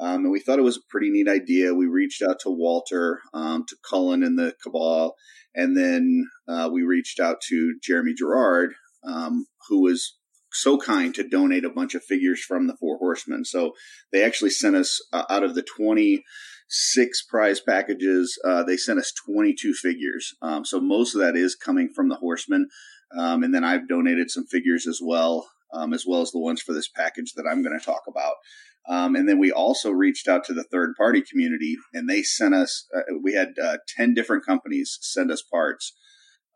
Um, 0.00 0.24
and 0.24 0.30
we 0.32 0.40
thought 0.40 0.58
it 0.58 0.62
was 0.62 0.76
a 0.76 0.90
pretty 0.90 1.10
neat 1.10 1.28
idea. 1.28 1.74
We 1.74 1.86
reached 1.86 2.22
out 2.22 2.40
to 2.40 2.50
Walter, 2.50 3.20
um, 3.32 3.64
to 3.68 3.76
Cullen 3.88 4.22
and 4.24 4.38
the 4.38 4.54
Cabal, 4.62 5.14
and 5.54 5.76
then 5.76 6.28
uh, 6.48 6.68
we 6.72 6.82
reached 6.82 7.20
out 7.20 7.40
to 7.48 7.78
Jeremy 7.82 8.14
Gerard, 8.14 8.74
um, 9.04 9.46
who 9.68 9.82
was 9.82 10.16
so 10.52 10.78
kind 10.78 11.14
to 11.14 11.28
donate 11.28 11.64
a 11.64 11.70
bunch 11.70 11.94
of 11.94 12.02
figures 12.02 12.40
from 12.42 12.66
the 12.66 12.76
Four 12.76 12.98
Horsemen. 12.98 13.44
So 13.44 13.72
they 14.12 14.24
actually 14.24 14.50
sent 14.50 14.76
us 14.76 15.00
uh, 15.12 15.24
out 15.28 15.42
of 15.42 15.54
the 15.54 15.62
26 15.62 17.22
prize 17.28 17.60
packages, 17.60 18.38
uh, 18.44 18.62
they 18.62 18.76
sent 18.76 18.98
us 18.98 19.12
22 19.26 19.74
figures. 19.74 20.34
Um, 20.42 20.64
so 20.64 20.80
most 20.80 21.14
of 21.14 21.20
that 21.20 21.36
is 21.36 21.54
coming 21.54 21.90
from 21.94 22.08
the 22.08 22.16
Horsemen. 22.16 22.68
Um, 23.16 23.42
and 23.42 23.54
then 23.54 23.64
I've 23.64 23.88
donated 23.88 24.30
some 24.30 24.46
figures 24.46 24.86
as 24.86 25.00
well, 25.02 25.48
um, 25.72 25.92
as 25.92 26.04
well 26.06 26.20
as 26.20 26.30
the 26.30 26.38
ones 26.40 26.62
for 26.62 26.72
this 26.72 26.88
package 26.88 27.32
that 27.34 27.46
I'm 27.48 27.62
going 27.62 27.78
to 27.78 27.84
talk 27.84 28.02
about. 28.08 28.34
Um, 28.88 29.16
and 29.16 29.28
then 29.28 29.38
we 29.38 29.50
also 29.50 29.90
reached 29.90 30.28
out 30.28 30.44
to 30.44 30.52
the 30.52 30.64
third 30.64 30.94
party 30.96 31.22
community 31.22 31.76
and 31.94 32.08
they 32.08 32.22
sent 32.22 32.54
us, 32.54 32.86
uh, 32.94 33.00
we 33.22 33.32
had 33.32 33.54
uh, 33.62 33.78
10 33.96 34.12
different 34.14 34.44
companies 34.44 34.98
send 35.00 35.30
us 35.30 35.42
parts. 35.42 35.94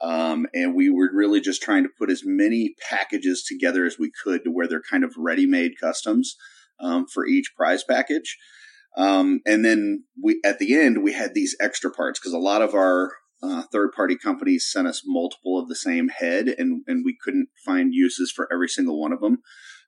Um, 0.00 0.46
and 0.54 0.74
we 0.74 0.90
were 0.90 1.10
really 1.12 1.40
just 1.40 1.62
trying 1.62 1.84
to 1.84 1.90
put 1.98 2.10
as 2.10 2.22
many 2.24 2.74
packages 2.88 3.42
together 3.42 3.84
as 3.86 3.98
we 3.98 4.12
could 4.22 4.44
to 4.44 4.50
where 4.50 4.68
they're 4.68 4.82
kind 4.82 5.04
of 5.04 5.14
ready 5.16 5.46
made 5.46 5.72
customs. 5.80 6.36
um, 6.80 7.06
for 7.06 7.26
each 7.26 7.52
prize 7.56 7.84
package. 7.84 8.36
Um, 8.96 9.40
and 9.46 9.64
then 9.64 10.04
we 10.20 10.40
at 10.44 10.58
the 10.58 10.78
end 10.78 11.02
we 11.02 11.12
had 11.12 11.34
these 11.34 11.56
extra 11.60 11.90
parts 11.90 12.18
because 12.18 12.32
a 12.32 12.38
lot 12.38 12.62
of 12.62 12.74
our 12.74 13.12
uh, 13.42 13.62
third 13.70 13.92
party 13.92 14.16
companies 14.16 14.68
sent 14.70 14.88
us 14.88 15.02
multiple 15.06 15.58
of 15.58 15.68
the 15.68 15.76
same 15.76 16.08
head, 16.08 16.48
and 16.48 16.82
and 16.86 17.04
we 17.04 17.16
couldn't 17.22 17.48
find 17.64 17.94
uses 17.94 18.32
for 18.32 18.48
every 18.52 18.68
single 18.68 19.00
one 19.00 19.12
of 19.12 19.20
them. 19.20 19.38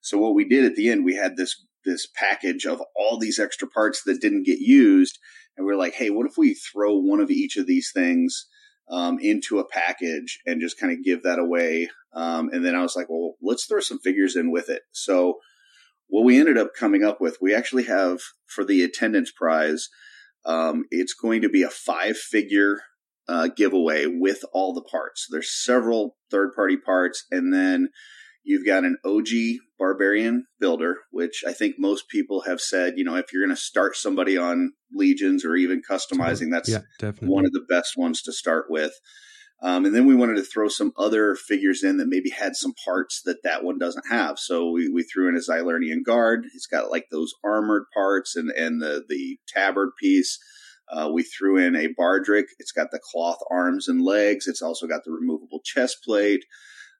So 0.02 0.18
what 0.18 0.34
we 0.34 0.48
did 0.48 0.64
at 0.64 0.76
the 0.76 0.88
end, 0.88 1.04
we 1.04 1.16
had 1.16 1.36
this 1.36 1.66
this 1.84 2.06
package 2.14 2.66
of 2.66 2.82
all 2.96 3.18
these 3.18 3.38
extra 3.38 3.68
parts 3.68 4.02
that 4.04 4.20
didn't 4.20 4.46
get 4.46 4.58
used, 4.58 5.18
and 5.56 5.66
we 5.66 5.72
are 5.72 5.78
like, 5.78 5.94
hey, 5.94 6.10
what 6.10 6.26
if 6.26 6.34
we 6.36 6.54
throw 6.54 6.94
one 6.96 7.20
of 7.20 7.30
each 7.30 7.56
of 7.56 7.66
these 7.66 7.90
things 7.92 8.46
um, 8.90 9.18
into 9.20 9.58
a 9.58 9.68
package 9.68 10.40
and 10.46 10.60
just 10.60 10.78
kind 10.78 10.92
of 10.92 11.04
give 11.04 11.22
that 11.22 11.38
away? 11.38 11.90
Um, 12.12 12.50
and 12.52 12.64
then 12.64 12.74
I 12.74 12.82
was 12.82 12.96
like, 12.96 13.08
well, 13.08 13.34
let's 13.42 13.66
throw 13.66 13.80
some 13.80 13.98
figures 13.98 14.36
in 14.36 14.50
with 14.50 14.68
it. 14.68 14.82
So 14.92 15.38
what 16.08 16.24
we 16.24 16.38
ended 16.38 16.58
up 16.58 16.74
coming 16.74 17.04
up 17.04 17.20
with, 17.20 17.38
we 17.40 17.54
actually 17.54 17.84
have 17.84 18.20
for 18.46 18.64
the 18.64 18.82
attendance 18.82 19.30
prize, 19.30 19.88
um, 20.44 20.84
it's 20.90 21.14
going 21.14 21.42
to 21.42 21.48
be 21.48 21.62
a 21.62 21.70
five 21.70 22.16
figure 22.16 22.80
uh, 23.28 23.48
giveaway 23.54 24.06
with 24.06 24.44
all 24.52 24.74
the 24.74 24.82
parts. 24.82 25.26
There's 25.30 25.54
several 25.54 26.16
third 26.30 26.50
party 26.54 26.76
parts, 26.76 27.24
and 27.30 27.54
then 27.54 27.90
you've 28.50 28.66
got 28.66 28.84
an 28.84 28.98
OG 29.04 29.28
barbarian 29.78 30.44
builder, 30.58 30.96
which 31.12 31.44
I 31.46 31.52
think 31.52 31.76
most 31.78 32.08
people 32.08 32.42
have 32.42 32.60
said, 32.60 32.94
you 32.96 33.04
know, 33.04 33.14
if 33.14 33.32
you're 33.32 33.46
going 33.46 33.54
to 33.54 33.62
start 33.62 33.96
somebody 33.96 34.36
on 34.36 34.72
legions 34.92 35.44
or 35.44 35.54
even 35.54 35.82
customizing, 35.88 36.50
that's 36.50 36.68
yeah, 36.68 36.80
definitely. 36.98 37.28
one 37.28 37.46
of 37.46 37.52
the 37.52 37.64
best 37.68 37.96
ones 37.96 38.22
to 38.22 38.32
start 38.32 38.66
with. 38.68 38.92
Um, 39.62 39.84
and 39.84 39.94
then 39.94 40.04
we 40.04 40.16
wanted 40.16 40.34
to 40.36 40.42
throw 40.42 40.66
some 40.68 40.92
other 40.98 41.36
figures 41.36 41.84
in 41.84 41.98
that 41.98 42.08
maybe 42.08 42.30
had 42.30 42.56
some 42.56 42.72
parts 42.84 43.22
that 43.24 43.44
that 43.44 43.62
one 43.62 43.78
doesn't 43.78 44.06
have. 44.10 44.38
So 44.38 44.70
we, 44.70 44.88
we 44.88 45.04
threw 45.04 45.28
in 45.28 45.36
a 45.36 45.38
Xylernian 45.38 46.02
guard. 46.04 46.46
It's 46.54 46.66
got 46.66 46.90
like 46.90 47.04
those 47.12 47.32
armored 47.44 47.84
parts 47.94 48.34
and, 48.34 48.50
and 48.50 48.82
the, 48.82 49.04
the 49.08 49.38
tabard 49.46 49.90
piece. 50.00 50.38
Uh, 50.90 51.08
we 51.12 51.22
threw 51.22 51.56
in 51.56 51.76
a 51.76 51.94
Bardric. 51.94 52.46
It's 52.58 52.72
got 52.72 52.90
the 52.90 52.98
cloth 53.12 53.38
arms 53.48 53.86
and 53.86 54.02
legs. 54.02 54.48
It's 54.48 54.62
also 54.62 54.88
got 54.88 55.04
the 55.04 55.12
removable 55.12 55.60
chest 55.64 55.98
plate. 56.04 56.44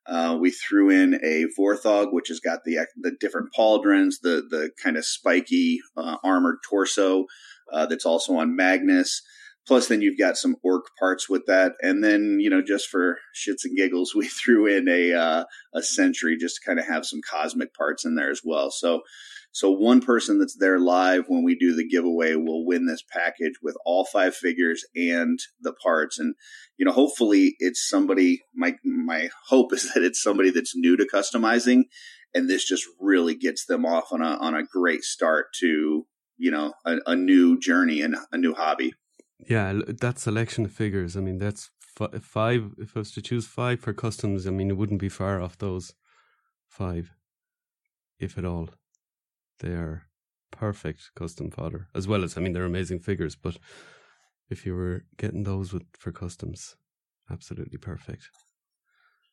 Uh, 0.07 0.37
we 0.39 0.49
threw 0.49 0.89
in 0.89 1.15
a 1.23 1.45
Vorthog, 1.57 2.11
which 2.11 2.29
has 2.29 2.39
got 2.39 2.63
the 2.65 2.79
the 2.97 3.11
different 3.19 3.49
pauldrons, 3.57 4.15
the 4.21 4.43
the 4.49 4.71
kind 4.83 4.97
of 4.97 5.05
spiky 5.05 5.79
uh, 5.95 6.17
armored 6.23 6.57
torso 6.67 7.25
uh, 7.71 7.85
that's 7.85 8.05
also 8.05 8.35
on 8.35 8.55
Magnus. 8.55 9.21
Plus, 9.67 9.87
then 9.87 10.01
you've 10.01 10.17
got 10.17 10.37
some 10.37 10.55
orc 10.63 10.85
parts 10.97 11.29
with 11.29 11.45
that, 11.45 11.73
and 11.81 12.03
then 12.03 12.39
you 12.39 12.49
know, 12.49 12.63
just 12.63 12.87
for 12.87 13.19
shits 13.35 13.63
and 13.63 13.77
giggles, 13.77 14.13
we 14.15 14.27
threw 14.27 14.65
in 14.65 14.87
a 14.87 15.13
uh, 15.13 15.43
a 15.73 15.83
sentry 15.83 16.35
just 16.35 16.55
to 16.55 16.67
kind 16.67 16.79
of 16.79 16.87
have 16.87 17.05
some 17.05 17.21
cosmic 17.29 17.73
parts 17.75 18.03
in 18.03 18.15
there 18.15 18.31
as 18.31 18.41
well. 18.43 18.71
So, 18.71 19.01
so 19.53 19.69
one 19.69 20.01
person 20.01 20.39
that's 20.39 20.55
there 20.57 20.79
live 20.79 21.25
when 21.27 21.43
we 21.43 21.55
do 21.55 21.75
the 21.75 21.87
giveaway 21.87 22.35
will 22.35 22.65
win 22.65 22.85
this 22.85 23.03
package 23.03 23.55
with 23.61 23.75
all 23.85 24.05
five 24.05 24.33
figures 24.33 24.85
and 24.95 25.39
the 25.59 25.73
parts. 25.73 26.19
And 26.19 26.35
you 26.77 26.85
know, 26.85 26.93
hopefully, 26.93 27.55
it's 27.59 27.87
somebody. 27.87 28.41
My 28.55 28.75
my 28.83 29.29
hope 29.47 29.73
is 29.73 29.93
that 29.93 30.03
it's 30.03 30.21
somebody 30.21 30.51
that's 30.51 30.75
new 30.75 30.95
to 30.95 31.07
customizing, 31.13 31.83
and 32.33 32.49
this 32.49 32.65
just 32.65 32.85
really 32.99 33.35
gets 33.35 33.65
them 33.65 33.85
off 33.85 34.11
on 34.11 34.21
a 34.21 34.37
on 34.37 34.55
a 34.55 34.63
great 34.63 35.03
start 35.03 35.47
to 35.59 36.05
you 36.37 36.51
know 36.51 36.73
a, 36.85 36.97
a 37.05 37.15
new 37.15 37.59
journey 37.59 38.01
and 38.01 38.15
a 38.31 38.37
new 38.37 38.53
hobby. 38.53 38.93
Yeah, 39.37 39.73
that 39.87 40.19
selection 40.19 40.65
of 40.65 40.71
figures. 40.71 41.17
I 41.17 41.19
mean, 41.19 41.39
that's 41.39 41.71
f- 41.99 42.23
five. 42.23 42.71
If 42.77 42.95
I 42.95 42.99
was 42.99 43.11
to 43.11 43.21
choose 43.21 43.47
five 43.47 43.81
for 43.81 43.93
customs, 43.93 44.47
I 44.47 44.51
mean, 44.51 44.69
it 44.69 44.77
wouldn't 44.77 45.01
be 45.01 45.09
far 45.09 45.41
off 45.41 45.57
those 45.57 45.93
five, 46.69 47.11
if 48.17 48.37
at 48.37 48.45
all. 48.45 48.69
They 49.61 49.69
are 49.69 50.07
perfect 50.51 51.11
custom 51.15 51.49
fodder, 51.49 51.87
as 51.95 52.07
well 52.07 52.23
as 52.23 52.37
I 52.37 52.41
mean, 52.41 52.53
they're 52.53 52.63
amazing 52.65 52.99
figures. 52.99 53.35
But 53.35 53.57
if 54.49 54.65
you 54.65 54.75
were 54.75 55.05
getting 55.17 55.43
those 55.43 55.71
with 55.71 55.83
for 55.97 56.11
customs, 56.11 56.75
absolutely 57.31 57.77
perfect. 57.77 58.29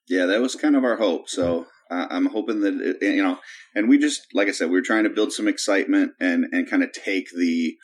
Yeah, 0.09 0.27
that 0.27 0.41
was 0.41 0.55
kind 0.55 0.77
of 0.77 0.85
our 0.85 0.97
hope. 0.97 1.29
So 1.29 1.67
uh, 1.91 2.07
I'm 2.11 2.27
hoping 2.27 2.61
that 2.61 2.75
it, 2.75 3.15
you 3.15 3.23
know, 3.23 3.39
and 3.75 3.89
we 3.89 3.99
just 3.99 4.23
like 4.33 4.49
I 4.49 4.53
said, 4.53 4.71
we 4.71 4.77
were 4.77 4.83
trying 4.83 5.05
to 5.05 5.11
build 5.11 5.33
some 5.33 5.49
excitement 5.49 6.13
and 6.21 6.47
and 6.53 6.71
kind 6.71 6.83
of 6.83 6.93
take 6.93 7.29
the 7.37 7.77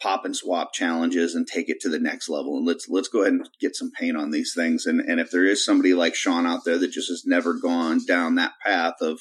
pop 0.00 0.24
and 0.26 0.36
swap 0.36 0.74
challenges 0.74 1.34
and 1.34 1.46
take 1.46 1.68
it 1.68 1.80
to 1.80 1.88
the 1.88 1.98
next 1.98 2.28
level. 2.28 2.56
And 2.58 2.66
let's 2.66 2.88
let's 2.88 3.08
go 3.08 3.22
ahead 3.22 3.34
and 3.34 3.48
get 3.60 3.76
some 3.76 3.90
paint 3.98 4.16
on 4.16 4.30
these 4.30 4.52
things. 4.54 4.86
And 4.86 5.00
and 5.00 5.20
if 5.20 5.30
there 5.30 5.44
is 5.44 5.64
somebody 5.64 5.94
like 5.94 6.14
Shawn 6.14 6.46
out 6.46 6.64
there 6.64 6.78
that 6.78 6.92
just 6.92 7.08
has 7.08 7.24
never 7.26 7.54
gone 7.54 8.04
down 8.06 8.36
that 8.36 8.52
path 8.64 8.94
of 9.00 9.20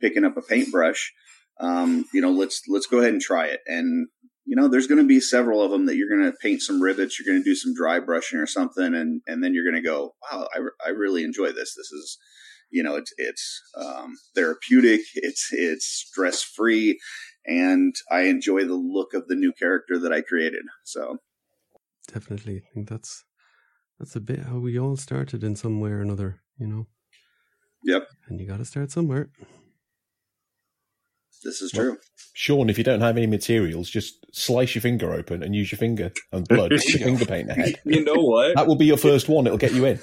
picking 0.00 0.24
up 0.24 0.36
a 0.36 0.42
paintbrush, 0.42 1.12
um, 1.60 2.04
you 2.12 2.20
know, 2.20 2.30
let's 2.30 2.62
let's 2.68 2.86
go 2.86 2.98
ahead 2.98 3.12
and 3.12 3.22
try 3.22 3.46
it. 3.46 3.60
And 3.66 4.08
you 4.44 4.56
know, 4.56 4.68
there's 4.68 4.86
going 4.86 5.02
to 5.02 5.06
be 5.06 5.20
several 5.20 5.62
of 5.62 5.70
them 5.70 5.86
that 5.86 5.96
you're 5.96 6.08
going 6.08 6.30
to 6.30 6.36
paint 6.40 6.62
some 6.62 6.80
rivets, 6.80 7.18
you're 7.18 7.30
going 7.30 7.42
to 7.42 7.48
do 7.48 7.54
some 7.54 7.74
dry 7.74 8.00
brushing 8.00 8.38
or 8.38 8.46
something, 8.46 8.94
and 8.94 9.20
and 9.26 9.42
then 9.42 9.54
you're 9.54 9.70
going 9.70 9.82
to 9.82 9.88
go, 9.88 10.14
wow, 10.22 10.48
I, 10.54 10.60
I 10.86 10.90
really 10.90 11.24
enjoy 11.24 11.48
this. 11.48 11.74
This 11.74 11.92
is 11.92 12.18
you 12.70 12.82
know 12.82 12.96
it's 12.96 13.12
it's 13.16 13.62
um, 13.76 14.14
therapeutic 14.34 15.00
it's 15.14 15.48
it's 15.52 15.86
stress 15.86 16.42
free 16.42 16.98
and 17.48 17.94
I 18.10 18.22
enjoy 18.22 18.64
the 18.64 18.74
look 18.74 19.14
of 19.14 19.26
the 19.26 19.34
new 19.34 19.52
character 19.52 19.98
that 19.98 20.12
I 20.12 20.20
created. 20.20 20.64
So 20.84 21.18
definitely, 22.12 22.58
I 22.58 22.74
think 22.74 22.88
that's 22.88 23.24
that's 23.98 24.14
a 24.14 24.20
bit 24.20 24.40
how 24.40 24.58
we 24.58 24.78
all 24.78 24.96
started 24.96 25.42
in 25.42 25.56
some 25.56 25.80
way 25.80 25.90
or 25.90 26.00
another, 26.00 26.40
you 26.58 26.66
know. 26.66 26.86
Yep. 27.84 28.06
And 28.28 28.40
you 28.40 28.46
got 28.46 28.58
to 28.58 28.64
start 28.64 28.90
somewhere. 28.90 29.30
This 31.44 31.62
is 31.62 31.70
true. 31.70 31.90
Well, 31.90 31.98
Shawn, 32.34 32.70
if 32.70 32.78
you 32.78 32.84
don't 32.84 33.00
have 33.00 33.16
any 33.16 33.26
materials, 33.26 33.90
just 33.90 34.26
slice 34.32 34.74
your 34.74 34.82
finger 34.82 35.12
open 35.12 35.42
and 35.42 35.54
use 35.54 35.72
your 35.72 35.78
finger 35.78 36.12
and 36.32 36.46
blood 36.46 36.70
to 36.70 36.78
finger 36.78 37.24
paint 37.24 37.50
ahead. 37.50 37.80
You 37.84 38.04
know 38.04 38.14
what? 38.22 38.56
That 38.56 38.66
will 38.66 38.76
be 38.76 38.86
your 38.86 38.96
first 38.96 39.28
one. 39.28 39.46
It'll 39.46 39.58
get 39.58 39.72
you 39.72 39.84
in. 39.84 40.00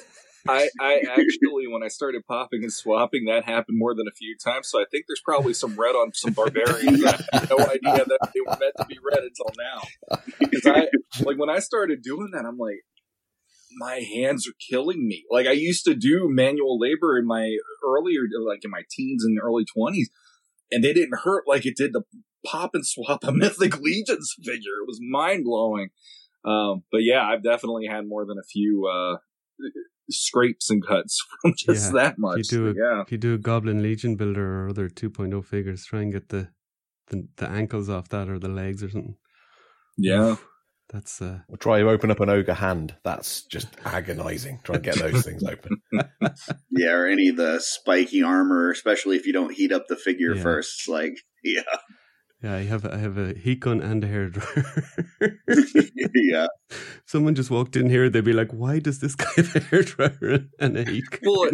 I, 0.47 0.69
I 0.79 1.01
actually, 1.09 1.67
when 1.67 1.81
I 1.83 1.87
started 1.87 2.23
popping 2.27 2.61
and 2.61 2.71
swapping, 2.71 3.25
that 3.25 3.45
happened 3.45 3.79
more 3.79 3.95
than 3.95 4.07
a 4.07 4.11
few 4.11 4.35
times. 4.43 4.69
So 4.69 4.79
I 4.79 4.85
think 4.91 5.05
there's 5.07 5.21
probably 5.23 5.53
some 5.53 5.75
red 5.75 5.95
on 5.95 6.13
some 6.13 6.33
barbarians. 6.33 7.03
I 7.03 7.11
had 7.33 7.49
no 7.49 7.57
idea 7.57 8.05
that 8.05 8.29
they 8.33 8.41
were 8.45 8.57
meant 8.59 8.75
to 8.77 8.85
be 8.85 8.99
red 9.03 9.23
until 9.23 9.51
now. 9.57 10.19
Because 10.39 10.67
I, 10.67 10.87
like, 11.21 11.37
when 11.37 11.49
I 11.49 11.59
started 11.59 12.03
doing 12.03 12.29
that, 12.33 12.45
I'm 12.45 12.57
like, 12.57 12.81
my 13.77 14.03
hands 14.15 14.47
are 14.47 14.53
killing 14.69 15.07
me. 15.07 15.25
Like, 15.31 15.47
I 15.47 15.51
used 15.53 15.83
to 15.85 15.95
do 15.95 16.27
manual 16.29 16.79
labor 16.79 17.17
in 17.17 17.25
my 17.25 17.57
earlier, 17.85 18.21
like 18.45 18.63
in 18.63 18.71
my 18.71 18.83
teens 18.91 19.25
and 19.25 19.39
early 19.41 19.65
20s, 19.75 20.05
and 20.71 20.83
they 20.83 20.93
didn't 20.93 21.19
hurt 21.23 21.43
like 21.47 21.65
it 21.65 21.75
did 21.75 21.93
to 21.93 22.03
pop 22.45 22.71
and 22.73 22.85
swap 22.85 23.23
a 23.23 23.31
Mythic 23.33 23.79
Legions 23.79 24.33
figure. 24.43 24.81
It 24.81 24.87
was 24.87 24.99
mind 25.01 25.43
blowing. 25.45 25.89
Um, 26.43 26.83
but 26.91 27.01
yeah, 27.03 27.23
I've 27.23 27.43
definitely 27.43 27.87
had 27.87 28.07
more 28.07 28.25
than 28.25 28.37
a 28.37 28.43
few, 28.43 28.87
uh, 28.87 29.17
scrapes 30.09 30.69
and 30.69 30.85
cuts 30.85 31.19
from 31.41 31.53
just 31.57 31.87
yeah. 31.87 32.01
that 32.01 32.19
much. 32.19 32.39
If 32.39 32.51
you 32.51 32.57
do 32.57 32.67
a, 32.67 32.73
yeah. 32.73 33.01
if 33.01 33.11
you 33.11 33.17
do 33.17 33.33
a 33.33 33.37
Goblin 33.37 33.81
Legion 33.81 34.15
builder 34.15 34.63
or 34.63 34.69
other 34.69 34.89
2.0 34.89 35.43
figures, 35.43 35.85
try 35.85 36.01
and 36.01 36.11
get 36.11 36.29
the, 36.29 36.49
the, 37.07 37.27
the 37.37 37.49
ankles 37.49 37.89
off 37.89 38.09
that 38.09 38.29
or 38.29 38.37
the 38.37 38.49
legs 38.49 38.83
or 38.83 38.89
something. 38.89 39.15
Yeah. 39.97 40.35
That's 40.89 41.21
uh 41.21 41.39
we'll 41.47 41.57
try 41.57 41.79
to 41.79 41.89
open 41.89 42.11
up 42.11 42.19
an 42.19 42.29
ogre 42.29 42.53
hand. 42.53 42.95
That's 43.03 43.43
just 43.43 43.67
agonizing. 43.83 44.59
Try 44.63 44.75
and 44.75 44.83
get 44.83 44.95
those 44.95 45.25
things 45.25 45.43
open. 45.43 45.81
yeah, 46.71 46.91
or 46.91 47.07
any 47.07 47.29
of 47.29 47.37
the 47.37 47.59
spiky 47.59 48.21
armor, 48.23 48.69
especially 48.69 49.17
if 49.17 49.25
you 49.25 49.33
don't 49.33 49.53
heat 49.53 49.71
up 49.71 49.87
the 49.87 49.95
figure 49.95 50.35
yeah. 50.35 50.43
first. 50.43 50.81
It's 50.81 50.87
like, 50.87 51.17
yeah. 51.43 51.61
Yeah, 52.43 52.55
I 52.55 52.63
have 52.63 52.85
I 52.85 52.97
have 52.97 53.17
a 53.17 53.33
heat 53.33 53.61
gun 53.61 53.81
and 53.81 54.03
a 54.03 54.07
hair 54.07 54.29
dryer. 54.29 54.99
yeah. 56.13 56.47
Someone 57.05 57.33
just 57.33 57.49
walked 57.49 57.75
in 57.75 57.89
here, 57.89 58.07
they'd 58.07 58.23
be 58.23 58.33
like, 58.33 58.51
"Why 58.51 58.77
does 58.77 58.99
this 58.99 59.15
guy 59.15 59.31
have 59.37 59.55
a 59.55 59.59
hair 59.61 59.81
dryer 59.81 60.45
and 60.59 60.77
a 60.77 60.83
heat 60.83 61.09
gun?" 61.09 61.21
Well, 61.23 61.49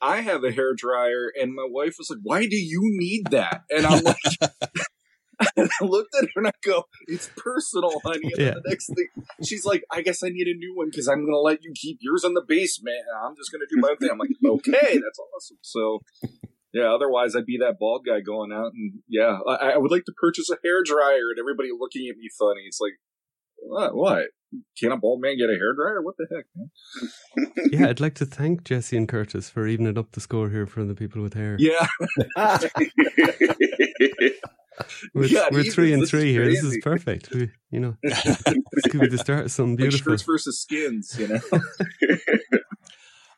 I 0.00 0.20
have 0.20 0.44
a 0.44 0.52
hair 0.52 0.74
dryer, 0.76 1.32
and 1.40 1.54
my 1.54 1.66
wife 1.68 1.96
was 1.98 2.10
like, 2.10 2.20
"Why 2.22 2.46
do 2.46 2.56
you 2.56 2.80
need 2.82 3.30
that?" 3.30 3.62
And 3.70 3.86
I'm 3.86 4.04
like. 4.04 4.16
I 5.40 5.68
looked 5.82 6.14
at 6.20 6.28
her 6.34 6.40
and 6.40 6.48
I 6.48 6.52
go, 6.64 6.84
"It's 7.06 7.30
personal, 7.36 8.00
honey." 8.04 8.30
And 8.36 8.46
yeah. 8.46 8.54
the 8.54 8.62
next 8.66 8.86
thing, 8.86 9.08
she's 9.44 9.64
like, 9.64 9.84
"I 9.90 10.02
guess 10.02 10.22
I 10.22 10.28
need 10.28 10.48
a 10.48 10.56
new 10.56 10.74
one 10.74 10.88
because 10.90 11.08
I'm 11.08 11.20
going 11.20 11.32
to 11.32 11.40
let 11.40 11.62
you 11.62 11.72
keep 11.74 11.98
yours 12.00 12.24
in 12.24 12.34
the 12.34 12.44
basement. 12.46 12.96
I'm 13.24 13.36
just 13.36 13.52
going 13.52 13.60
to 13.60 13.74
do 13.74 13.80
my 13.80 13.94
thing." 14.00 14.10
I'm 14.10 14.18
like, 14.18 14.30
"Okay, 14.44 14.98
that's 14.98 15.18
awesome." 15.18 15.58
So 15.62 16.00
yeah, 16.72 16.92
otherwise 16.92 17.34
I'd 17.34 17.46
be 17.46 17.58
that 17.58 17.78
bald 17.78 18.04
guy 18.06 18.20
going 18.20 18.52
out 18.52 18.72
and 18.74 19.00
yeah, 19.08 19.38
I, 19.46 19.70
I 19.72 19.76
would 19.78 19.90
like 19.90 20.04
to 20.04 20.12
purchase 20.12 20.50
a 20.50 20.58
hair 20.62 20.82
dryer 20.84 21.30
and 21.30 21.38
everybody 21.38 21.70
looking 21.76 22.08
at 22.10 22.16
me 22.16 22.28
funny. 22.38 22.62
It's 22.66 22.80
like, 22.80 22.92
what? 23.56 23.94
What? 23.94 24.26
Can 24.78 24.92
a 24.92 24.96
bald 24.96 25.20
man 25.20 25.36
get 25.36 25.50
a 25.50 25.54
hair 25.54 25.74
dryer? 25.74 26.00
What 26.02 26.16
the 26.16 26.26
heck, 26.34 26.46
man? 26.54 26.70
yeah, 27.72 27.88
I'd 27.88 28.00
like 28.00 28.14
to 28.16 28.26
thank 28.26 28.64
Jesse 28.64 28.96
and 28.96 29.08
Curtis 29.08 29.50
for 29.50 29.66
evening 29.66 29.98
up 29.98 30.12
the 30.12 30.20
score 30.20 30.48
here 30.50 30.66
for 30.66 30.84
the 30.84 30.94
people 30.94 31.22
with 31.22 31.34
hair. 31.34 31.56
Yeah. 31.58 31.86
we're, 35.14 35.28
God, 35.28 35.52
we're 35.52 35.64
three 35.64 35.92
and 35.92 36.06
three 36.06 36.32
here. 36.32 36.44
This 36.44 36.62
is 36.62 36.78
perfect. 36.82 37.30
We, 37.30 37.50
you 37.70 37.80
know, 37.80 37.96
this 38.02 38.86
could 38.90 39.00
be 39.00 39.08
the 39.08 39.18
start 39.18 39.46
of 39.46 39.50
something 39.50 39.76
beautiful. 39.76 40.12
Like 40.12 40.20
shirts 40.20 40.22
versus 40.22 40.60
skins, 40.60 41.16
you 41.18 41.28
know. 41.28 41.40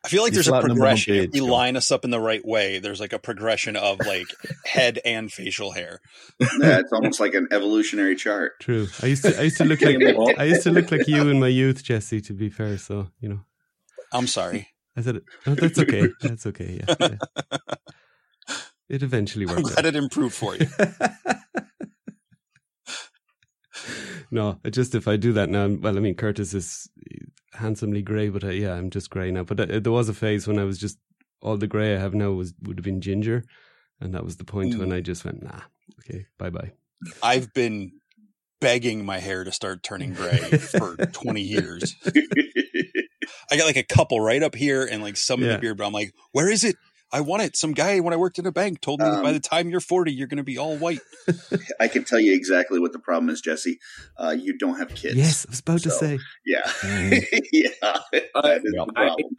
I 0.03 0.09
feel 0.09 0.23
like 0.23 0.33
You 0.33 0.37
there's 0.37 0.49
a 0.49 0.53
flatten 0.53 0.69
them 0.69 0.77
progression. 0.79 1.15
If 1.15 1.33
beards, 1.33 1.35
we 1.35 1.51
line 1.51 1.77
us 1.77 1.91
up 1.91 2.05
in 2.05 2.11
the 2.11 2.21
right 2.21 2.45
way, 2.45 2.79
there's 2.79 3.01
like 3.01 3.13
a 3.13 3.19
progression 3.19 3.77
of 3.77 3.99
like 4.07 4.29
head 4.65 4.99
and 5.05 5.31
facial 5.31 5.73
hair. 5.73 6.01
Yeah, 6.41 6.79
it's 6.79 6.93
almost 6.93 7.21
like 7.21 7.35
an 7.35 7.49
evolutionary 7.51 8.17
chart. 8.17 8.61
True. 8.61 8.87
I 9.03 9.07
used 9.07 9.25
to 9.25 9.39
I 9.39 9.43
used 9.43 9.59
to 9.59 9.65
look 9.65 9.83
like 9.83 9.97
I 10.39 10.45
used 10.45 10.63
to 10.63 10.71
look 10.71 10.91
like 10.91 11.07
you 11.07 11.29
in 11.29 11.39
my 11.39 11.49
youth, 11.49 11.85
Jesse. 11.85 12.23
To 12.23 12.33
be 12.33 12.49
fair, 12.49 12.79
so 12.79 13.09
you 13.21 13.29
know, 13.29 13.41
I'm 14.11 14.27
sorry. 14.27 14.69
I 14.97 15.03
said, 15.03 15.21
oh, 15.47 15.55
"That's 15.55 15.79
okay. 15.79 16.09
That's 16.23 16.47
okay." 16.47 16.81
Yeah, 16.89 16.95
yeah. 17.01 17.75
It 18.91 19.03
eventually 19.05 19.47
I'm 19.49 19.55
worked. 19.55 19.75
glad 19.75 19.87
it 19.87 19.95
improved 19.95 20.35
for 20.35 20.57
you. 20.57 20.67
no, 24.33 24.59
just 24.69 24.97
if 24.97 25.07
I 25.07 25.17
do 25.17 25.33
that 25.35 25.49
now, 25.49 25.69
well, 25.69 25.97
I 25.97 26.01
mean, 26.01 26.17
Curtis 26.17 26.53
is 26.55 26.91
handsomely 27.53 28.03
grey, 28.03 28.31
but 28.31 28.43
uh, 28.43 28.49
yeah, 28.49 28.75
I'm 28.75 28.91
just 28.91 29.09
grey 29.09 29.31
now. 29.31 29.45
But 29.45 29.61
uh, 29.61 29.79
there 29.79 29.93
was 29.93 30.09
a 30.09 30.15
phase 30.15 30.49
when 30.49 30.59
I 30.59 30.65
was 30.65 30.77
just 30.77 30.99
all 31.41 31.57
the 31.57 31.69
grey 31.69 31.95
I 31.95 31.99
have 32.01 32.15
now 32.15 32.33
was 32.33 32.53
would 32.63 32.79
have 32.79 32.85
been 32.85 33.01
ginger, 33.01 33.45
and 34.01 34.13
that 34.13 34.25
was 34.25 34.39
the 34.39 34.45
point 34.45 34.77
when 34.77 34.93
I 34.93 35.01
just 35.01 35.25
went, 35.25 35.41
nah, 35.41 35.61
okay, 36.01 36.27
bye 36.37 36.51
bye. 36.51 36.73
I've 37.23 37.55
been 37.55 37.93
begging 38.61 39.05
my 39.05 39.21
hair 39.21 39.45
to 39.45 39.53
start 39.53 39.85
turning 39.85 40.15
gray 40.15 40.37
for 40.37 40.97
20 40.97 41.41
years. 41.41 41.95
I 43.53 43.57
got 43.57 43.67
like 43.67 43.77
a 43.77 43.85
couple 43.85 44.21
right 44.21 44.43
up 44.43 44.55
here 44.55 44.85
and 44.85 45.01
like 45.01 45.17
some 45.17 45.43
in 45.43 45.49
the 45.49 45.59
beard, 45.59 45.77
but 45.77 45.87
I'm 45.87 45.93
like, 45.93 46.13
where 46.33 46.51
is 46.51 46.65
it? 46.65 46.77
I 47.13 47.21
want 47.23 47.43
it. 47.43 47.57
Some 47.57 47.73
guy 47.73 47.99
when 48.01 48.15
I 48.15 48.17
worked 48.17 48.39
in 48.39 48.47
a 48.47 48.53
bank 48.53 48.81
told 48.81 49.01
me 49.01 49.07
that 49.07 49.23
by 49.23 49.29
Um, 49.31 49.35
the 49.35 49.41
time 49.41 49.69
you're 49.69 49.81
40, 49.81 50.13
you're 50.13 50.29
going 50.29 50.39
to 50.39 50.45
be 50.45 50.59
all 50.59 50.77
white. 50.77 51.01
I 51.81 51.89
can 51.89 52.05
tell 52.05 52.21
you 52.21 52.33
exactly 52.35 52.79
what 52.79 52.93
the 52.93 52.99
problem 53.01 53.31
is, 53.31 53.41
Jesse. 53.41 53.79
Uh, 54.17 54.31
you 54.39 54.57
don't 54.57 54.79
have 54.79 54.95
kids. 54.95 55.17
Yes, 55.17 55.47
I 55.47 55.51
was 55.51 55.61
about 55.61 55.81
to 55.83 55.91
say. 55.91 56.19
Yeah. 56.47 56.63
Mm. 56.63 57.25
yeah. 57.53 57.69
That 57.83 58.63
is 58.65 58.73
Yeah. 58.75 58.85
the 58.87 58.93
problem. 58.95 59.31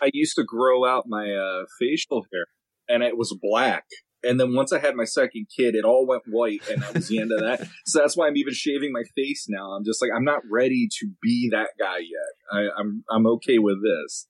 I 0.00 0.10
used 0.12 0.36
to 0.36 0.44
grow 0.44 0.84
out 0.84 1.04
my 1.08 1.32
uh, 1.32 1.64
facial 1.80 2.26
hair, 2.32 2.46
and 2.88 3.02
it 3.02 3.16
was 3.16 3.36
black. 3.40 3.84
And 4.24 4.40
then 4.40 4.54
once 4.54 4.72
I 4.72 4.78
had 4.80 4.96
my 4.96 5.04
second 5.04 5.46
kid, 5.56 5.76
it 5.76 5.84
all 5.84 6.06
went 6.06 6.22
white, 6.26 6.62
and 6.68 6.82
that 6.82 6.94
was 6.94 7.06
the 7.08 7.20
end 7.20 7.30
of 7.32 7.40
that. 7.40 7.68
So 7.86 8.00
that's 8.00 8.16
why 8.16 8.26
I'm 8.26 8.36
even 8.36 8.54
shaving 8.54 8.92
my 8.92 9.04
face 9.14 9.46
now. 9.48 9.72
I'm 9.72 9.84
just 9.84 10.02
like 10.02 10.10
I'm 10.16 10.24
not 10.24 10.42
ready 10.50 10.88
to 11.00 11.10
be 11.22 11.48
that 11.52 11.70
guy 11.78 11.98
yet. 11.98 12.32
I, 12.52 12.68
I'm 12.78 13.04
I'm 13.10 13.26
okay 13.28 13.58
with 13.58 13.78
this, 13.82 14.26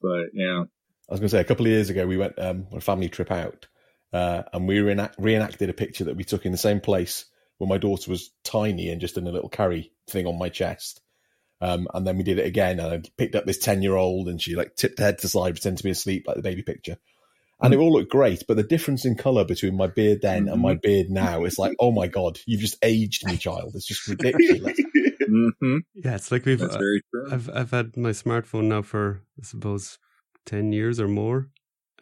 but 0.00 0.26
yeah. 0.32 0.64
I 1.08 1.12
was 1.12 1.20
going 1.20 1.28
to 1.28 1.36
say 1.36 1.40
a 1.40 1.44
couple 1.44 1.66
of 1.66 1.72
years 1.72 1.90
ago 1.90 2.06
we 2.06 2.16
went 2.16 2.38
um, 2.38 2.66
on 2.72 2.78
a 2.78 2.80
family 2.80 3.08
trip 3.08 3.30
out, 3.30 3.66
uh, 4.12 4.42
and 4.52 4.66
we 4.66 4.78
reenact- 4.78 5.16
reenacted 5.18 5.68
a 5.68 5.74
picture 5.74 6.04
that 6.04 6.16
we 6.16 6.24
took 6.24 6.46
in 6.46 6.52
the 6.52 6.58
same 6.58 6.80
place 6.80 7.26
when 7.58 7.68
my 7.68 7.78
daughter 7.78 8.10
was 8.10 8.30
tiny 8.42 8.90
and 8.90 9.00
just 9.00 9.16
in 9.16 9.26
a 9.26 9.32
little 9.32 9.48
carry 9.48 9.92
thing 10.08 10.26
on 10.26 10.38
my 10.38 10.48
chest. 10.48 11.00
Um, 11.60 11.88
and 11.94 12.06
then 12.06 12.16
we 12.16 12.24
did 12.24 12.38
it 12.38 12.46
again, 12.46 12.80
and 12.80 12.92
I 12.92 13.02
picked 13.16 13.34
up 13.34 13.46
this 13.46 13.58
ten 13.58 13.82
year 13.82 13.96
old, 13.96 14.28
and 14.28 14.40
she 14.40 14.54
like 14.54 14.76
tipped 14.76 14.98
her 14.98 15.04
head 15.04 15.18
to 15.18 15.22
the 15.22 15.28
side, 15.28 15.54
pretended 15.54 15.78
to 15.78 15.84
be 15.84 15.90
asleep, 15.90 16.24
like 16.26 16.36
the 16.36 16.42
baby 16.42 16.62
picture. 16.62 16.96
And 17.62 17.72
it 17.72 17.78
all 17.78 17.92
looked 17.92 18.10
great, 18.10 18.42
but 18.46 18.56
the 18.56 18.62
difference 18.62 19.06
in 19.06 19.14
color 19.14 19.44
between 19.44 19.76
my 19.76 19.86
beard 19.86 20.20
then 20.20 20.48
and 20.48 20.60
my 20.60 20.74
beard 20.74 21.08
now 21.08 21.44
is 21.44 21.58
like, 21.58 21.74
oh 21.78 21.92
my 21.92 22.08
god, 22.08 22.38
you've 22.46 22.60
just 22.60 22.76
aged 22.82 23.26
me, 23.26 23.38
child. 23.38 23.72
It's 23.74 23.86
just 23.86 24.06
ridiculous. 24.06 24.78
hmm 25.26 25.78
Yeah, 25.94 26.16
it's 26.16 26.30
like 26.30 26.44
we've. 26.44 26.58
That's 26.58 26.74
uh, 26.74 26.78
very 26.78 27.02
true. 27.10 27.32
I've 27.32 27.48
I've 27.48 27.70
had 27.70 27.96
my 27.96 28.10
smartphone 28.10 28.64
now 28.64 28.82
for 28.82 29.22
I 29.40 29.44
suppose 29.44 29.98
ten 30.46 30.72
years 30.72 31.00
or 31.00 31.08
more, 31.08 31.50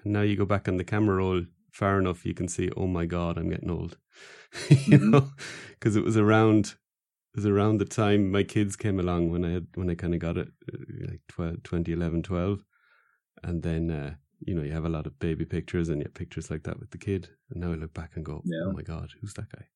and 0.04 0.12
now 0.12 0.22
you 0.22 0.36
go 0.36 0.46
back 0.46 0.68
on 0.68 0.76
the 0.76 0.84
camera 0.84 1.16
roll 1.16 1.44
far 1.72 1.98
enough, 1.98 2.24
you 2.26 2.34
can 2.34 2.48
see. 2.48 2.70
Oh 2.76 2.86
my 2.86 3.06
god, 3.06 3.38
I'm 3.38 3.50
getting 3.50 3.70
old. 3.70 3.98
you 4.70 4.98
Mhm. 4.98 5.10
know, 5.10 5.30
because 5.70 5.96
it 5.96 6.04
was 6.04 6.16
around. 6.16 6.76
It 7.34 7.38
was 7.38 7.46
around 7.46 7.78
the 7.78 7.86
time 7.86 8.30
my 8.30 8.42
kids 8.42 8.76
came 8.76 9.00
along 9.00 9.30
when 9.30 9.44
I 9.44 9.52
had 9.52 9.66
when 9.74 9.90
I 9.90 9.94
kind 9.94 10.14
of 10.14 10.20
got 10.20 10.36
it, 10.38 10.48
uh, 10.72 10.78
like 11.10 11.20
12, 11.28 11.62
2011, 11.62 12.22
12. 12.22 12.64
and 13.42 13.62
then 13.62 13.90
uh, 13.90 14.14
you 14.46 14.54
know 14.54 14.62
you 14.62 14.72
have 14.72 14.84
a 14.84 14.88
lot 14.90 15.06
of 15.06 15.18
baby 15.18 15.44
pictures 15.46 15.88
and 15.88 16.00
you 16.00 16.04
have 16.06 16.14
pictures 16.14 16.50
like 16.50 16.64
that 16.64 16.78
with 16.80 16.90
the 16.90 16.98
kid, 16.98 17.30
and 17.50 17.60
now 17.62 17.72
I 17.72 17.76
look 17.76 17.94
back 17.94 18.12
and 18.16 18.24
go, 18.24 18.44
Yeah. 18.44 18.64
oh 18.66 18.72
my 18.72 18.82
god, 18.82 19.10
who's 19.20 19.34
that 19.34 19.50
guy? 19.50 19.66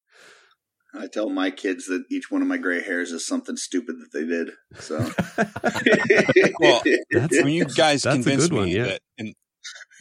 I 0.98 1.08
tell 1.08 1.28
my 1.28 1.50
kids 1.50 1.86
that 1.86 2.04
each 2.10 2.30
one 2.30 2.42
of 2.42 2.48
my 2.48 2.56
gray 2.56 2.82
hairs 2.82 3.12
is 3.12 3.26
something 3.26 3.56
stupid 3.56 3.96
that 4.00 4.12
they 4.12 4.24
did. 4.24 4.50
So 4.78 4.98
Well, 6.60 6.82
That's 7.10 7.38
I 7.38 7.42
mean, 7.42 7.54
you 7.54 7.64
guys 7.66 8.02
That's 8.02 8.16
convinced 8.16 8.50
good 8.50 8.56
one, 8.56 8.64
me 8.66 8.76
yeah. 8.76 8.84
that 8.84 9.00
and 9.18 9.34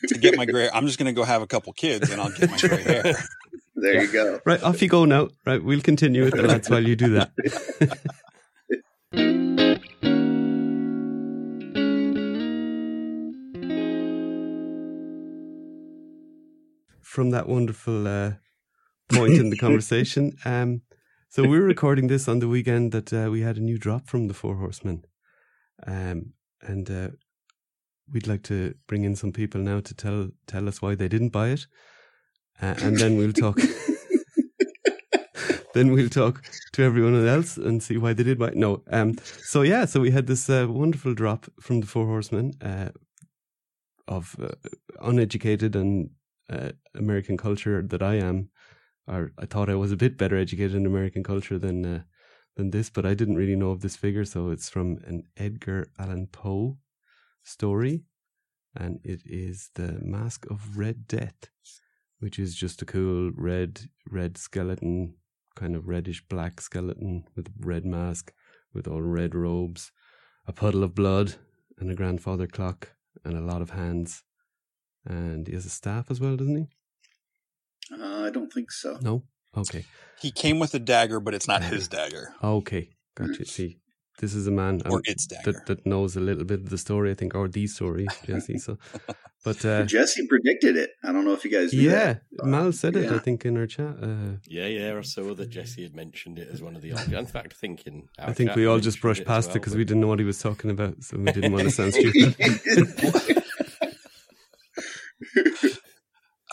to 0.07 0.17
get 0.17 0.37
my 0.37 0.45
gray, 0.45 0.69
I'm 0.73 0.85
just 0.85 0.97
going 0.99 1.07
to 1.07 1.13
go 1.13 1.23
have 1.23 1.41
a 1.41 1.47
couple 1.47 1.73
kids 1.73 2.09
and 2.11 2.21
I'll 2.21 2.31
get 2.31 2.49
my 2.49 2.57
gray 2.57 2.83
hair. 2.83 3.03
there 3.75 4.01
you 4.01 4.11
go. 4.11 4.39
Right, 4.45 4.61
off 4.63 4.81
you 4.81 4.87
go 4.87 5.05
now. 5.05 5.29
Right, 5.45 5.63
we'll 5.63 5.81
continue 5.81 6.23
with 6.23 6.33
the 6.35 6.43
lads 6.43 6.69
while 6.69 6.85
you 6.85 6.95
do 6.95 7.13
that. 7.13 7.31
From 17.01 17.29
that 17.29 17.47
wonderful 17.47 18.07
uh, 18.07 18.33
point 19.09 19.33
in 19.35 19.49
the 19.49 19.57
conversation, 19.57 20.35
um, 20.43 20.81
so 21.35 21.43
we 21.43 21.59
were 21.59 21.65
recording 21.65 22.07
this 22.07 22.29
on 22.29 22.39
the 22.39 22.47
weekend 22.47 22.93
that 22.93 23.11
uh, 23.11 23.29
we 23.29 23.41
had 23.41 23.57
a 23.57 23.59
new 23.59 23.77
drop 23.77 24.07
from 24.07 24.29
the 24.29 24.33
Four 24.33 24.55
Horsemen, 24.55 25.03
um, 25.85 26.31
and 26.61 26.89
uh, 26.89 27.09
we'd 28.09 28.25
like 28.25 28.41
to 28.43 28.73
bring 28.87 29.03
in 29.03 29.17
some 29.17 29.33
people 29.33 29.59
now 29.59 29.81
to 29.81 29.93
tell 29.93 30.29
tell 30.47 30.69
us 30.69 30.81
why 30.81 30.95
they 30.95 31.09
didn't 31.09 31.33
buy 31.33 31.49
it, 31.49 31.67
uh, 32.61 32.75
and 32.81 32.97
then 32.97 33.17
we'll 33.17 33.33
talk. 33.33 33.57
then 35.73 35.91
we'll 35.91 36.07
talk 36.07 36.41
to 36.71 36.83
everyone 36.83 37.27
else 37.27 37.57
and 37.57 37.83
see 37.83 37.97
why 37.97 38.13
they 38.13 38.23
did 38.23 38.39
buy. 38.39 38.47
It. 38.47 38.55
No, 38.55 38.83
um. 38.89 39.17
So 39.43 39.61
yeah, 39.61 39.83
so 39.83 39.99
we 39.99 40.11
had 40.11 40.27
this 40.27 40.49
uh, 40.49 40.67
wonderful 40.69 41.13
drop 41.13 41.47
from 41.59 41.81
the 41.81 41.87
Four 41.87 42.05
Horsemen 42.05 42.53
uh, 42.61 42.91
of 44.07 44.37
uh, 44.41 44.51
uneducated 45.01 45.75
and 45.75 46.11
uh, 46.49 46.71
American 46.95 47.35
culture 47.35 47.81
that 47.81 48.01
I 48.01 48.15
am, 48.15 48.51
or 49.07 49.31
I 49.37 49.45
thought 49.45 49.69
I 49.69 49.75
was 49.75 49.91
a 49.91 49.97
bit 49.97 50.17
better 50.17 50.37
educated 50.37 50.75
in 50.75 50.85
American 50.85 51.23
culture 51.23 51.59
than 51.59 51.85
uh, 51.85 52.01
than 52.55 52.71
this, 52.71 52.89
but 52.89 53.05
I 53.05 53.13
didn't 53.13 53.35
really 53.35 53.55
know 53.55 53.71
of 53.71 53.81
this 53.81 53.95
figure. 53.95 54.25
So 54.25 54.49
it's 54.49 54.69
from 54.69 54.97
an 55.05 55.23
Edgar 55.37 55.87
Allan 55.99 56.27
Poe 56.27 56.77
story, 57.43 58.05
and 58.75 58.99
it 59.03 59.21
is 59.25 59.69
the 59.75 59.99
Mask 60.01 60.45
of 60.49 60.77
Red 60.77 61.07
Death, 61.07 61.49
which 62.19 62.39
is 62.39 62.55
just 62.55 62.81
a 62.81 62.85
cool 62.85 63.31
red 63.35 63.81
red 64.09 64.37
skeleton, 64.37 65.15
kind 65.55 65.75
of 65.75 65.87
reddish 65.87 66.23
black 66.27 66.61
skeleton 66.61 67.25
with 67.35 67.47
a 67.47 67.51
red 67.59 67.85
mask, 67.85 68.33
with 68.73 68.87
all 68.87 69.01
red 69.01 69.35
robes, 69.35 69.91
a 70.47 70.53
puddle 70.53 70.83
of 70.83 70.95
blood, 70.95 71.35
and 71.77 71.91
a 71.91 71.95
grandfather 71.95 72.47
clock, 72.47 72.93
and 73.23 73.37
a 73.37 73.41
lot 73.41 73.61
of 73.61 73.71
hands. 73.71 74.23
And 75.05 75.47
he 75.47 75.53
has 75.53 75.65
a 75.65 75.69
staff 75.69 76.09
as 76.09 76.19
well, 76.19 76.35
doesn't 76.35 76.55
he? 76.55 76.67
Uh, 78.25 78.27
I 78.27 78.31
don't 78.31 78.51
think 78.51 78.71
so. 78.71 78.97
No. 79.01 79.23
Okay. 79.55 79.85
He 80.19 80.31
came 80.31 80.59
with 80.59 80.73
a 80.73 80.79
dagger, 80.79 81.19
but 81.19 81.33
it's 81.33 81.47
not 81.47 81.63
his 81.63 81.87
dagger 81.87 82.33
Okay. 82.43 82.89
Gotcha. 83.15 83.45
See, 83.45 83.77
this 84.19 84.33
is 84.33 84.47
a 84.47 84.51
man 84.51 84.81
or 84.85 84.97
um, 84.97 85.01
its 85.05 85.25
dagger. 85.25 85.53
that 85.53 85.65
that 85.67 85.85
knows 85.85 86.17
a 86.17 86.19
little 86.19 86.43
bit 86.43 86.59
of 86.61 86.69
the 86.69 86.77
story, 86.77 87.11
I 87.11 87.13
think, 87.13 87.33
or 87.33 87.47
the 87.47 87.65
story, 87.67 88.07
Jesse. 88.25 88.57
So, 88.57 88.77
but 89.45 89.63
uh, 89.63 89.83
Jesse 89.85 90.27
predicted 90.27 90.75
it. 90.75 90.91
I 91.01 91.13
don't 91.13 91.23
know 91.23 91.31
if 91.31 91.45
you 91.45 91.51
guys. 91.51 91.71
Knew 91.73 91.81
yeah, 91.81 92.15
that. 92.33 92.45
Mal 92.45 92.73
said 92.73 92.97
it. 92.97 93.09
I 93.09 93.19
think 93.19 93.45
in 93.45 93.55
our 93.57 93.67
chat. 93.67 93.95
Uh, 94.01 94.37
Yeah, 94.47 94.67
yeah. 94.67 94.97
I 94.97 95.01
saw 95.01 95.33
that 95.33 95.49
Jesse 95.49 95.83
had 95.83 95.95
mentioned 95.95 96.39
it 96.39 96.49
as 96.51 96.61
one 96.61 96.75
of 96.75 96.81
the 96.81 96.91
options. 96.91 97.13
In 97.13 97.25
fact, 97.25 97.53
thinking 97.53 98.09
I 98.19 98.33
think 98.33 98.55
we 98.55 98.65
all 98.65 98.79
just 98.79 99.01
brushed 99.01 99.23
past 99.25 99.51
it 99.51 99.53
because 99.53 99.75
we 99.75 99.85
didn't 99.85 100.01
know 100.01 100.07
what 100.07 100.19
he 100.19 100.25
was 100.25 100.39
talking 100.39 100.71
about, 100.71 101.03
so 101.03 101.17
we 101.17 101.31
didn't 101.31 101.53
want 101.53 101.63
to 101.63 101.71
sound 101.71 101.93
stupid. 101.93 102.35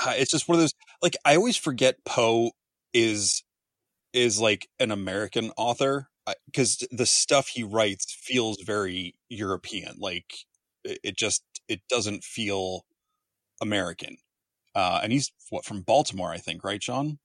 Uh, 0.04 0.14
it's 0.16 0.30
just 0.30 0.48
one 0.48 0.56
of 0.56 0.60
those 0.62 0.74
like 1.02 1.16
I 1.24 1.36
always 1.36 1.56
forget 1.56 1.96
Poe 2.04 2.52
is 2.92 3.42
is 4.12 4.40
like 4.40 4.68
an 4.80 4.90
American 4.92 5.52
author 5.56 6.08
because 6.46 6.86
the 6.90 7.06
stuff 7.06 7.48
he 7.48 7.62
writes 7.64 8.12
feels 8.20 8.58
very 8.62 9.14
European. 9.30 9.96
Like 9.98 10.26
it, 10.84 10.98
it 11.04 11.16
just 11.18 11.44
it 11.68 11.80
doesn't 11.88 12.24
feel 12.24 12.84
American. 13.62 14.18
Uh, 14.74 15.00
and 15.02 15.12
he's 15.12 15.32
what 15.50 15.64
from 15.66 15.82
Baltimore, 15.82 16.32
I 16.32 16.38
think, 16.38 16.64
right, 16.64 16.82
Shawn? 16.82 17.18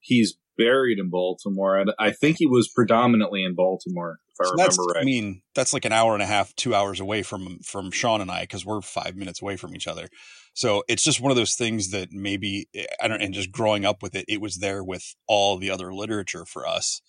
He's 0.00 0.36
buried 0.60 0.98
in 0.98 1.08
Baltimore. 1.08 1.84
I 1.98 2.10
think 2.10 2.36
he 2.38 2.46
was 2.46 2.68
predominantly 2.68 3.42
in 3.42 3.54
Baltimore, 3.54 4.18
if 4.28 4.40
I 4.40 4.44
So 4.44 4.54
that's, 4.56 4.76
remember 4.76 4.92
right. 4.94 5.02
I 5.02 5.04
mean, 5.04 5.42
that's 5.54 5.72
like 5.72 5.86
an 5.86 5.92
hour 5.92 6.12
and 6.12 6.22
a 6.22 6.26
half, 6.26 6.54
two 6.54 6.74
hours 6.74 7.00
away 7.00 7.22
from 7.22 7.58
from 7.64 7.90
Shawn 7.90 8.20
and 8.20 8.30
I 8.30 8.42
because 8.42 8.66
we're 8.66 8.82
five 8.82 9.16
minutes 9.16 9.40
away 9.40 9.56
from 9.56 9.74
each 9.74 9.88
other. 9.88 10.08
So 10.52 10.82
it's 10.88 11.02
just 11.02 11.20
one 11.20 11.30
of 11.30 11.36
those 11.36 11.54
things 11.54 11.90
that 11.90 12.12
maybe 12.12 12.68
I 13.02 13.08
don't. 13.08 13.22
And 13.22 13.34
just 13.34 13.50
growing 13.50 13.84
up 13.84 14.02
with 14.02 14.14
it, 14.14 14.26
it 14.28 14.40
was 14.40 14.56
there 14.56 14.84
with 14.84 15.14
all 15.26 15.58
the 15.58 15.70
other 15.70 15.92
literature 15.94 16.44
for 16.44 16.66
us. 16.66 17.00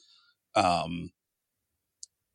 Um. 0.55 1.11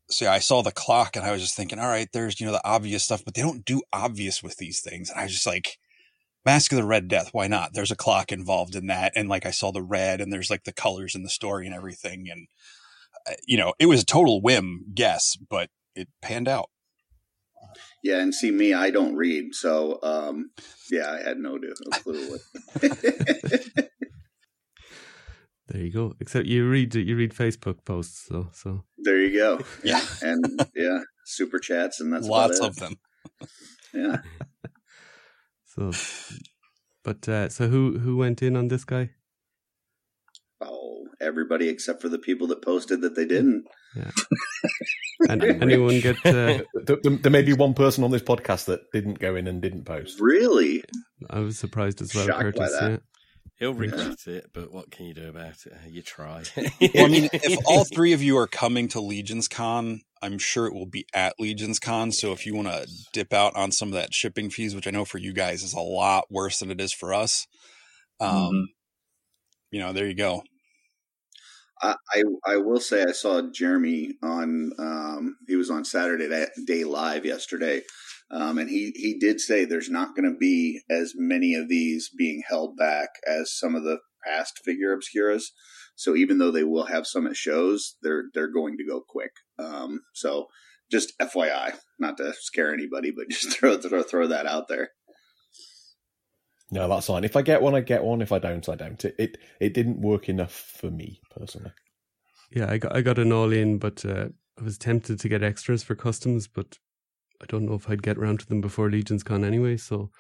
So 0.09 0.27
yeah, 0.27 0.33
I 0.33 0.39
saw 0.41 0.63
the 0.63 0.71
clock 0.71 1.17
and 1.17 1.25
I 1.25 1.33
was 1.33 1.43
just 1.43 1.57
thinking, 1.57 1.81
all 1.81 1.89
right, 1.89 2.09
there's 2.13 2.39
you 2.39 2.47
know 2.47 2.53
the 2.53 2.69
obvious 2.69 3.05
stuff, 3.05 3.25
but 3.25 3.35
they 3.35 3.43
don't 3.43 3.65
do 3.65 3.83
obvious 3.93 4.43
with 4.43 4.57
these 4.59 4.81
things. 4.81 5.11
And 5.11 5.19
I 5.19 5.25
was 5.25 5.33
just 5.33 5.47
like, 5.47 5.79
Mask 6.47 6.71
of 6.71 6.77
the 6.77 6.85
Red 6.85 7.09
Death, 7.09 7.31
why 7.33 7.49
not? 7.49 7.75
There's 7.75 7.91
a 7.91 7.97
clock 7.97 8.31
involved 8.31 8.77
in 8.77 8.87
that, 8.87 9.13
and 9.17 9.29
like 9.29 9.45
I 9.45 9.51
saw 9.51 9.73
the 9.73 9.83
red, 9.83 10.21
and 10.21 10.33
there's 10.33 10.49
like 10.49 10.63
the 10.63 10.73
colors 10.73 11.17
in 11.17 11.25
the 11.25 11.29
story 11.29 11.67
and 11.67 11.75
everything, 11.75 12.29
and 12.31 12.47
uh, 13.29 13.35
you 13.45 13.59
know, 13.59 13.75
it 13.81 13.87
was 13.87 14.03
a 14.03 14.07
total 14.07 14.41
whim 14.41 14.85
guess, 14.95 15.37
but 15.37 15.71
it 15.97 16.09
panned 16.23 16.47
out. 16.47 16.71
Yeah, 18.05 18.21
and 18.21 18.33
see 18.33 18.53
me, 18.53 18.73
I 18.73 18.91
don't 18.91 19.17
read, 19.17 19.57
so 19.57 19.99
um, 20.05 20.51
yeah, 20.89 21.11
I 21.11 21.21
had 21.21 21.39
no, 21.39 21.57
no 21.57 21.73
clue. 21.91 22.31
What... 22.31 22.41
there 25.67 25.83
you 25.83 25.93
go. 25.93 26.15
Except 26.21 26.47
you 26.47 26.69
read 26.69 26.95
you 26.95 27.17
read 27.17 27.35
Facebook 27.35 27.85
posts, 27.85 28.25
so 28.29 28.51
so 28.53 28.85
there 28.99 29.21
you 29.21 29.37
go. 29.37 29.65
Yeah, 29.83 30.01
and 30.23 30.45
yeah, 30.77 31.01
super 31.25 31.59
chats, 31.59 32.01
and 32.01 32.13
that's 32.13 32.29
lots 32.29 32.61
of 32.61 32.77
them. 32.77 32.95
Yeah. 33.93 34.19
so, 35.79 35.93
but 37.05 37.29
uh, 37.29 37.49
so 37.49 37.69
who 37.69 37.99
who 37.99 38.17
went 38.17 38.43
in 38.43 38.57
on 38.57 38.69
this 38.69 38.85
guy? 38.85 39.11
Oh, 40.61 41.07
everybody 41.21 41.69
except 41.69 42.03
for 42.03 42.09
the 42.09 42.19
people 42.19 42.47
that 42.49 42.63
posted 42.63 43.03
that 43.03 43.15
they 43.15 43.27
didn't. 43.27 43.67
Yeah. 43.95 44.11
and 45.29 45.43
anyone 45.63 46.01
get? 46.01 46.17
Uh, 46.25 46.63
there, 46.75 46.97
there, 47.03 47.31
may 47.33 47.43
be 47.43 47.53
one 47.53 47.75
person 47.75 48.05
on 48.05 48.11
this 48.11 48.23
podcast 48.23 48.67
that 48.67 48.91
didn't 48.93 49.19
go 49.19 49.37
in 49.37 49.47
and 49.47 49.63
didn't 49.63 49.85
post. 49.85 50.21
Really? 50.21 50.85
I 51.31 51.41
was 51.41 51.59
surprised 51.59 52.03
as 52.03 52.15
well, 52.15 52.27
Shocked 52.27 52.41
Curtis. 52.41 52.77
Yeah. 52.81 52.97
He'll 53.59 53.73
regret 53.73 54.27
it, 54.27 54.51
but 54.53 54.71
what 54.71 54.91
can 54.91 55.07
you 55.07 55.15
do 55.15 55.31
about 55.31 55.65
it? 55.65 55.73
You 55.89 56.03
try. 56.03 56.43
well, 56.57 56.67
I 57.07 57.09
mean, 57.09 57.31
if 57.33 57.59
all 57.65 57.85
three 57.85 58.13
of 58.13 58.23
you 58.23 58.37
are 58.37 58.47
coming 58.47 58.89
to 58.89 59.01
Legions 59.01 59.49
Con, 59.49 60.03
I'm 60.23 60.39
sure 60.39 60.67
it 60.67 60.75
will 60.75 60.87
be 60.87 61.07
at 61.15 61.39
Legions 61.39 61.79
Con. 61.79 62.13
So 62.13 62.33
if 62.33 62.47
you 62.47 62.55
want 62.55 62.69
to 62.69 62.89
dip 63.13 63.33
out 63.33 63.55
on 63.57 63.71
some 63.73 63.89
of 63.89 63.95
that 63.95 64.15
shipping 64.15 64.51
fees, 64.51 64.75
which 64.75 64.87
I 64.87 64.91
know 64.91 65.05
for 65.05 65.19
you 65.19 65.33
guys 65.33 65.63
is 65.63 65.75
a 65.75 65.81
lot 65.81 66.27
worse 66.31 66.59
than 66.59 66.71
it 66.71 66.81
is 66.81 66.93
for 66.93 67.13
us, 67.13 67.47
um, 68.21 68.31
mm-hmm. 68.31 68.63
you 69.71 69.81
know, 69.81 69.93
there 69.93 70.07
you 70.07 70.15
go. 70.15 70.43
I, 71.83 71.95
I 72.47 72.57
will 72.57 72.81
say 72.81 73.03
I 73.03 73.13
saw 73.13 73.43
Jeremy 73.43 74.15
on 74.23 74.73
um, 74.79 75.37
he 75.47 75.57
was 75.57 75.71
on 75.71 75.85
Saturday 75.85 76.47
Day 76.67 76.85
Live 76.85 77.27
yesterday, 77.27 77.83
um, 78.31 78.59
and 78.59 78.71
he 78.71 78.93
he 78.97 79.19
did 79.19 79.41
say 79.41 79.65
there's 79.65 79.91
not 79.91 80.17
going 80.17 80.31
to 80.31 80.39
be 80.39 80.81
as 80.89 81.13
many 81.15 81.55
of 81.55 81.69
these 81.69 82.09
being 82.17 82.43
held 82.49 82.77
back 82.77 83.11
as 83.27 83.53
some 83.53 83.75
of 83.75 83.85
the 83.85 83.99
past 84.27 84.61
figure 84.65 84.97
obscuras. 84.97 85.45
So 85.97 86.15
even 86.15 86.39
though 86.39 86.51
they 86.51 86.65
will 86.65 86.85
have 86.85 87.07
some 87.07 87.27
at 87.27 87.37
shows, 87.37 87.97
they're 88.03 88.25
they're 88.35 88.53
going 88.53 88.77
to 88.77 88.87
go 88.87 89.03
quick. 89.07 89.33
Um, 89.59 90.03
so 90.15 90.47
just 90.91 91.19
FYI, 91.19 91.75
not 91.99 92.19
to 92.19 92.33
scare 92.35 92.73
anybody, 92.73 93.11
but 93.11 93.29
just 93.31 93.59
throw 93.59 93.79
throw, 93.79 94.03
throw 94.03 94.27
that 94.29 94.47
out 94.47 94.69
there. 94.69 94.91
No, 96.71 96.89
that's 96.89 97.07
fine. 97.07 97.25
If 97.25 97.37
I 97.37 97.43
get 97.43 97.63
one, 97.63 97.75
I 97.75 97.81
get 97.81 98.03
one. 98.03 98.21
If 98.21 98.33
I 98.33 98.39
don't, 98.39 98.69
I 98.69 98.75
don't. 98.75 99.05
It 99.05 99.15
it, 99.19 99.39
it 99.61 99.75
didn't 99.75 100.01
work 100.01 100.29
enough 100.29 100.53
for 100.53 100.91
me 100.91 101.21
personally. 101.31 101.73
Yeah, 102.51 102.71
I 102.71 102.79
got 102.79 102.95
I 102.95 103.01
got 103.01 103.19
an 103.19 103.33
all 103.33 103.53
in, 103.53 103.79
but 103.79 104.05
uh, 104.05 104.29
I 104.61 104.63
was 104.63 104.79
tempted 104.79 105.19
to 105.21 105.29
get 105.29 105.43
extras 105.43 105.83
for 105.83 105.95
customs, 105.95 106.47
but 106.47 106.79
I 107.43 107.47
don't 107.47 107.67
know 107.67 107.75
if 107.75 107.89
I'd 107.89 108.03
get 108.03 108.19
around 108.19 108.41
to 108.41 108.47
them 108.47 108.61
before 108.61 108.91
Legions 108.91 109.23
Con 109.23 109.45
anyway. 109.45 109.77
So 109.77 110.11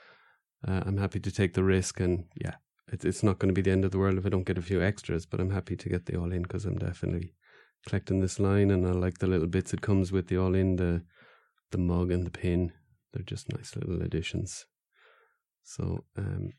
uh, 0.67 0.83
I'm 0.87 0.99
happy 0.99 1.21
to 1.21 1.33
take 1.33 1.55
the 1.55 1.65
risk, 1.65 2.01
and 2.01 2.25
yeah, 2.41 2.55
it's 2.92 3.05
it's 3.05 3.22
not 3.22 3.38
going 3.38 3.49
to 3.49 3.55
be 3.55 3.62
the 3.62 3.70
end 3.70 3.85
of 3.85 3.90
the 3.90 3.99
world 3.99 4.18
if 4.18 4.27
I 4.27 4.29
don't 4.29 4.46
get 4.46 4.59
a 4.59 4.62
few 4.62 4.83
extras. 4.83 5.27
But 5.27 5.40
I'm 5.40 5.51
happy 5.51 5.77
to 5.77 5.88
get 5.88 6.07
the 6.07 6.16
all 6.16 6.33
in 6.33 6.42
because 6.42 6.64
I'm 6.64 6.79
definitely 6.79 7.35
collecting 7.87 8.20
this 8.20 8.38
line, 8.38 8.70
and 8.70 8.87
I 8.87 8.92
like 8.92 9.18
the 9.18 9.27
little 9.27 9.46
bits 9.46 9.72
it 9.72 9.81
comes 9.81 10.12
with 10.12 10.29
the 10.29 10.38
all 10.38 10.55
in 10.55 10.77
the 10.77 11.03
the 11.70 11.79
mug 11.79 12.11
and 12.11 12.25
the 12.25 12.31
pin. 12.31 12.72
They're 13.12 13.22
just 13.22 13.53
nice 13.53 13.75
little 13.77 14.03
additions. 14.03 14.66
So 15.62 16.05
um, 16.16 16.53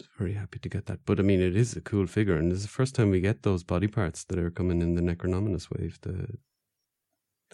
I'm 0.00 0.06
very 0.18 0.34
happy 0.34 0.58
to 0.60 0.68
get 0.68 0.86
that. 0.86 1.00
But 1.04 1.18
I 1.18 1.22
mean, 1.22 1.40
it 1.40 1.56
is 1.56 1.76
a 1.76 1.80
cool 1.80 2.06
figure, 2.06 2.36
and 2.36 2.52
it's 2.52 2.62
the 2.62 2.68
first 2.68 2.94
time 2.94 3.10
we 3.10 3.20
get 3.20 3.42
those 3.42 3.64
body 3.64 3.88
parts 3.88 4.24
that 4.24 4.38
are 4.38 4.50
coming 4.50 4.80
in 4.80 4.94
the 4.94 5.02
Necronominus 5.02 5.70
wave. 5.70 5.98
The 6.02 6.38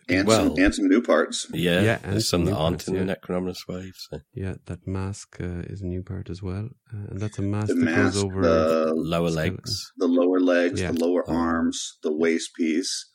and, 0.08 0.26
well, 0.26 0.54
some, 0.54 0.64
and 0.64 0.74
some 0.74 0.88
new 0.88 1.02
parts. 1.02 1.46
Yeah, 1.52 1.80
yeah 1.80 1.98
and 2.02 2.22
some 2.22 2.44
that 2.44 2.54
aren't 2.54 2.78
parts, 2.78 2.88
in 2.88 2.94
yeah. 2.94 3.04
the 3.04 3.16
Necronominus 3.16 3.66
wave. 3.68 3.94
So. 3.96 4.20
Yeah, 4.34 4.54
that 4.66 4.86
mask 4.86 5.40
uh, 5.40 5.62
is 5.66 5.82
a 5.82 5.86
new 5.86 6.02
part 6.02 6.30
as 6.30 6.42
well, 6.42 6.68
uh, 6.92 7.06
and 7.10 7.20
that's 7.20 7.38
a 7.38 7.42
mask 7.42 7.68
the 7.68 7.74
that 7.74 7.84
mask, 7.84 8.14
goes 8.14 8.24
over 8.24 8.42
the 8.42 8.92
lower 8.94 9.30
skeleton. 9.30 9.54
legs, 9.54 9.92
the 9.96 10.06
lower 10.06 10.40
legs, 10.40 10.80
yeah. 10.80 10.92
the 10.92 10.98
lower 10.98 11.28
arms, 11.28 11.98
the 12.02 12.14
waist 12.14 12.50
piece. 12.56 13.10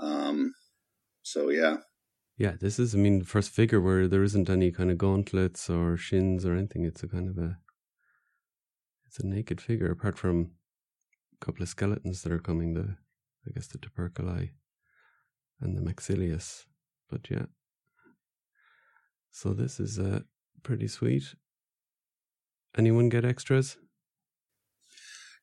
Um, 0.00 0.52
so 1.22 1.50
yeah, 1.50 1.76
yeah, 2.36 2.54
this 2.60 2.78
is, 2.78 2.94
I 2.94 2.98
mean, 2.98 3.20
the 3.20 3.24
first 3.24 3.50
figure 3.50 3.80
where 3.80 4.08
there 4.08 4.24
isn't 4.24 4.50
any 4.50 4.72
kind 4.72 4.90
of 4.90 4.98
gauntlets 4.98 5.70
or 5.70 5.96
shins 5.96 6.44
or 6.44 6.54
anything. 6.54 6.84
It's 6.84 7.02
a 7.02 7.08
kind 7.08 7.28
of 7.28 7.38
a, 7.38 7.58
it's 9.06 9.20
a 9.20 9.26
naked 9.26 9.60
figure 9.60 9.90
apart 9.90 10.18
from 10.18 10.50
a 11.40 11.44
couple 11.44 11.62
of 11.62 11.68
skeletons 11.68 12.22
that 12.22 12.32
are 12.32 12.40
coming. 12.40 12.74
The, 12.74 12.96
I 13.46 13.52
guess 13.54 13.68
the 13.68 13.78
tuberculi 13.78 14.50
and 15.60 15.76
the 15.76 15.80
maxilius. 15.80 16.66
But 17.10 17.30
yeah. 17.30 17.46
So 19.30 19.52
this 19.52 19.80
is 19.80 19.98
uh, 19.98 20.20
pretty 20.62 20.88
sweet. 20.88 21.34
Anyone 22.76 23.08
get 23.08 23.24
extras? 23.24 23.76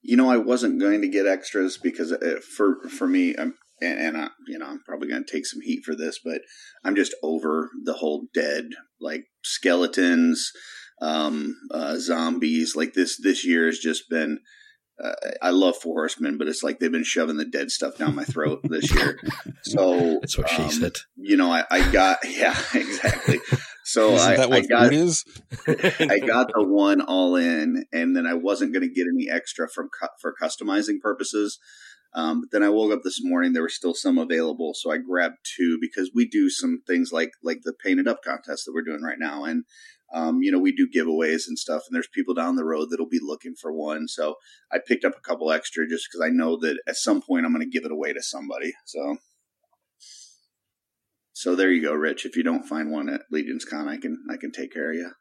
You 0.02 0.18
know, 0.18 0.30
I 0.30 0.38
wasn't 0.38 0.80
going 0.80 1.02
to 1.02 1.08
get 1.08 1.28
extras 1.28 1.78
because 1.78 2.12
uh, 2.12 2.40
for 2.58 2.88
for 2.90 3.08
me, 3.08 3.36
I'm 3.38 3.54
and, 3.82 4.00
and 4.00 4.18
I, 4.18 4.30
you 4.48 4.60
know, 4.60 4.68
I'm 4.68 4.82
probably 4.86 5.10
going 5.10 5.24
to 5.24 5.32
take 5.32 5.46
some 5.46 5.62
heat 5.62 5.84
for 5.84 5.96
this, 5.96 6.20
but 6.24 6.42
I'm 6.84 6.96
just 6.96 7.16
over 7.24 7.70
the 7.84 7.94
whole 7.94 8.28
dead, 8.34 8.70
like 9.00 9.26
skeletons, 9.44 10.52
um, 11.02 11.56
uh, 11.72 11.98
zombies. 11.98 12.76
Like 12.76 12.94
this, 12.94 13.20
this 13.22 13.46
year 13.46 13.66
has 13.66 13.80
just 13.80 14.10
been. 14.10 14.40
Uh, 15.02 15.14
I 15.42 15.50
love 15.50 15.78
Four 15.78 15.96
Horsemen, 15.96 16.38
but 16.38 16.48
it's 16.48 16.62
like 16.64 16.80
they've 16.80 16.92
been 16.92 17.04
shoving 17.04 17.38
the 17.38 17.46
dead 17.46 17.72
stuff 17.72 17.98
down 17.98 18.16
my 18.16 18.24
throat 18.24 18.62
this 18.64 18.94
year. 18.94 19.20
So 19.64 20.20
that's 20.20 20.38
what 20.40 20.50
she 20.50 20.64
um, 20.64 20.72
said. 20.72 20.94
You 21.16 21.38
know, 21.38 21.52
I, 21.52 21.64
I 21.70 21.92
got 21.92 22.18
yeah, 22.28 22.58
exactly. 22.74 23.40
So 23.84 24.14
Isn't 24.14 24.32
I, 24.32 24.38
that 24.38 24.50
what 24.50 24.64
I 24.64 24.66
got, 24.66 24.92
is? 24.92 25.24
I 25.68 26.20
got 26.26 26.52
the 26.54 26.64
one 26.64 27.00
all 27.00 27.36
in, 27.36 27.86
and 27.94 28.16
then 28.16 28.26
I 28.26 28.34
wasn't 28.34 28.74
going 28.74 28.82
to 28.82 28.94
get 28.94 29.06
any 29.08 29.30
extra 29.30 29.70
from 29.70 29.90
for 30.20 30.34
customizing 30.42 31.00
purposes. 31.00 31.60
Um, 32.14 32.42
but 32.42 32.52
then 32.52 32.64
I 32.64 32.70
woke 32.70 32.92
up 32.92 33.04
this 33.04 33.24
morning, 33.24 33.54
there 33.54 33.62
were 33.62 33.70
still 33.70 33.94
some 33.94 34.18
available, 34.18 34.74
so 34.74 34.92
I 34.92 34.98
grabbed 34.98 35.38
two 35.44 35.78
because 35.80 36.12
we 36.14 36.28
do 36.28 36.50
some 36.50 36.82
things 36.86 37.12
like 37.12 37.32
like 37.44 37.60
the 37.64 37.74
painted 37.74 38.08
up 38.08 38.24
contest 38.24 38.66
that 38.66 38.74
we're 38.74 38.82
doing 38.82 39.04
right 39.04 39.20
now, 39.20 39.46
and 39.46 39.64
um, 40.14 40.42
you 40.42 40.52
know 40.52 40.60
we 40.60 40.72
do 40.72 40.88
giveaways 40.88 41.48
and 41.48 41.58
stuff, 41.58 41.84
and 41.88 41.96
there's 41.96 42.08
people 42.08 42.34
down 42.34 42.56
the 42.56 42.66
road 42.66 42.90
that'll 42.90 43.08
be 43.08 43.20
looking 43.22 43.56
for 43.60 43.72
one. 43.72 44.08
So 44.08 44.36
I 44.72 44.80
picked 44.86 45.06
up 45.06 45.18
a 45.18 45.22
couple 45.22 45.52
extra 45.52 45.88
just 45.88 46.08
because 46.10 46.26
I 46.26 46.30
know 46.30 46.58
that 46.58 46.80
at 46.88 46.96
some 46.96 47.22
point 47.22 47.46
I'm 47.46 47.54
going 47.54 47.66
to 47.66 47.72
give 47.72 47.86
it 47.86 47.92
away 47.92 48.14
to 48.14 48.22
somebody. 48.22 48.74
So. 48.86 49.18
So 51.34 51.56
there 51.56 51.72
you 51.72 51.82
go, 51.82 51.94
Rich. 51.94 52.28
If 52.28 52.36
you 52.36 52.44
don't 52.44 52.68
find 52.68 52.92
one 52.92 53.10
at 53.10 53.22
Legions 53.32 53.66
Con, 53.66 53.88
I 53.88 53.98
can 53.98 54.16
I 54.30 54.38
can 54.38 54.52
take 54.52 54.72
care 54.72 54.92
of 54.92 54.96
you. 54.96 55.12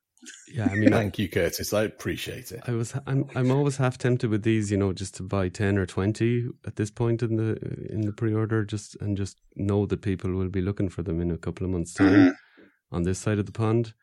Yeah, 0.52 0.68
I 0.70 0.74
mean, 0.74 0.90
thank 0.92 1.18
you, 1.18 1.28
Curtis. 1.28 1.72
I 1.72 1.84
appreciate 1.84 2.52
it. 2.52 2.60
I 2.66 2.72
was, 2.72 2.94
I'm, 3.06 3.28
I'm 3.34 3.50
always 3.50 3.76
half 3.76 3.98
tempted 3.98 4.30
with 4.30 4.42
these, 4.42 4.70
you 4.70 4.76
know, 4.76 4.92
just 4.92 5.14
to 5.16 5.22
buy 5.22 5.48
ten 5.48 5.78
or 5.78 5.86
twenty 5.86 6.48
at 6.66 6.76
this 6.76 6.90
point 6.90 7.22
in 7.22 7.36
the 7.36 7.56
in 7.90 8.02
the 8.02 8.12
pre-order, 8.12 8.64
just 8.64 8.96
and 9.00 9.16
just 9.16 9.38
know 9.56 9.86
that 9.86 10.02
people 10.02 10.32
will 10.32 10.48
be 10.48 10.60
looking 10.60 10.88
for 10.88 11.02
them 11.02 11.20
in 11.20 11.30
a 11.30 11.38
couple 11.38 11.64
of 11.64 11.72
months' 11.72 11.94
time 11.94 12.12
mm-hmm. 12.12 12.94
on 12.94 13.04
this 13.04 13.18
side 13.18 13.38
of 13.38 13.46
the 13.46 13.52
pond. 13.52 13.94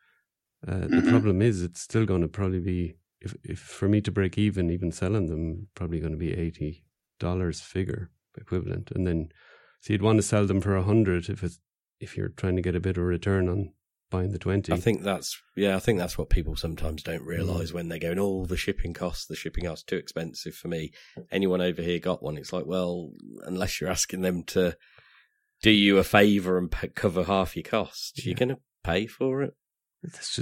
Uh, 0.66 0.72
mm-hmm. 0.72 1.00
The 1.00 1.10
problem 1.10 1.42
is, 1.42 1.62
it's 1.62 1.80
still 1.80 2.04
going 2.04 2.22
to 2.22 2.28
probably 2.28 2.60
be 2.60 2.96
if, 3.20 3.34
if 3.44 3.58
for 3.58 3.88
me 3.88 4.00
to 4.02 4.10
break 4.10 4.38
even, 4.38 4.70
even 4.70 4.92
selling 4.92 5.26
them, 5.26 5.68
probably 5.74 6.00
going 6.00 6.12
to 6.12 6.18
be 6.18 6.34
eighty 6.34 6.84
dollars 7.18 7.60
figure 7.60 8.10
equivalent, 8.36 8.90
and 8.92 9.06
then 9.06 9.30
so 9.80 9.92
you'd 9.92 10.02
want 10.02 10.18
to 10.18 10.22
sell 10.22 10.46
them 10.46 10.60
for 10.60 10.76
a 10.76 10.82
hundred 10.82 11.28
if 11.28 11.42
it's 11.42 11.60
if 12.00 12.16
you're 12.16 12.28
trying 12.28 12.56
to 12.56 12.62
get 12.62 12.76
a 12.76 12.80
bit 12.80 12.96
of 12.96 13.04
return 13.04 13.48
on 13.48 13.72
buying 14.10 14.32
the 14.32 14.38
20. 14.38 14.72
I 14.72 14.76
think 14.76 15.02
that's, 15.02 15.40
yeah, 15.56 15.76
I 15.76 15.80
think 15.80 15.98
that's 15.98 16.16
what 16.16 16.30
people 16.30 16.56
sometimes 16.56 17.02
don't 17.02 17.24
realize 17.24 17.70
mm. 17.70 17.74
when 17.74 17.88
they're 17.88 17.98
going, 17.98 18.18
oh, 18.18 18.46
the 18.46 18.56
shipping 18.56 18.94
costs, 18.94 19.26
the 19.26 19.36
shipping 19.36 19.64
costs 19.64 19.84
too 19.84 19.96
expensive 19.96 20.54
for 20.54 20.68
me. 20.68 20.92
Anyone 21.30 21.60
over 21.60 21.82
here 21.82 21.98
got 21.98 22.22
one? 22.22 22.38
It's 22.38 22.52
like, 22.52 22.66
well, 22.66 23.10
unless 23.44 23.80
you're 23.80 23.90
asking 23.90 24.22
them 24.22 24.44
to 24.44 24.76
do 25.62 25.70
you 25.70 25.98
a 25.98 26.04
favor 26.04 26.56
and 26.56 26.70
pay, 26.70 26.88
cover 26.88 27.24
half 27.24 27.56
your 27.56 27.64
costs, 27.64 28.12
yeah. 28.16 28.24
you're 28.26 28.36
going 28.36 28.48
to 28.50 28.58
pay 28.84 29.06
for 29.06 29.42
it. 29.42 29.54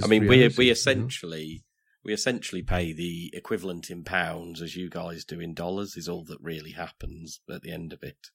I 0.03 0.07
mean, 0.07 0.23
reality, 0.23 0.55
we, 0.57 0.65
we 0.65 0.69
essentially, 0.69 1.43
you 1.43 1.59
we 2.07 2.13
essentially 2.13 2.63
pay 2.63 2.93
the 2.93 3.31
equivalent 3.33 3.89
in 3.89 4.03
pounds 4.03 4.61
as 4.61 4.75
you 4.75 4.89
guys 4.89 5.25
do 5.25 5.41
in 5.41 5.53
dollars 5.53 5.97
is 5.97 6.07
all 6.07 6.23
that 6.25 6.39
really 6.41 6.71
happens 6.71 7.41
at 7.51 7.61
the 7.61 7.71
end 7.71 7.91
of 7.91 8.01
it. 8.01 8.29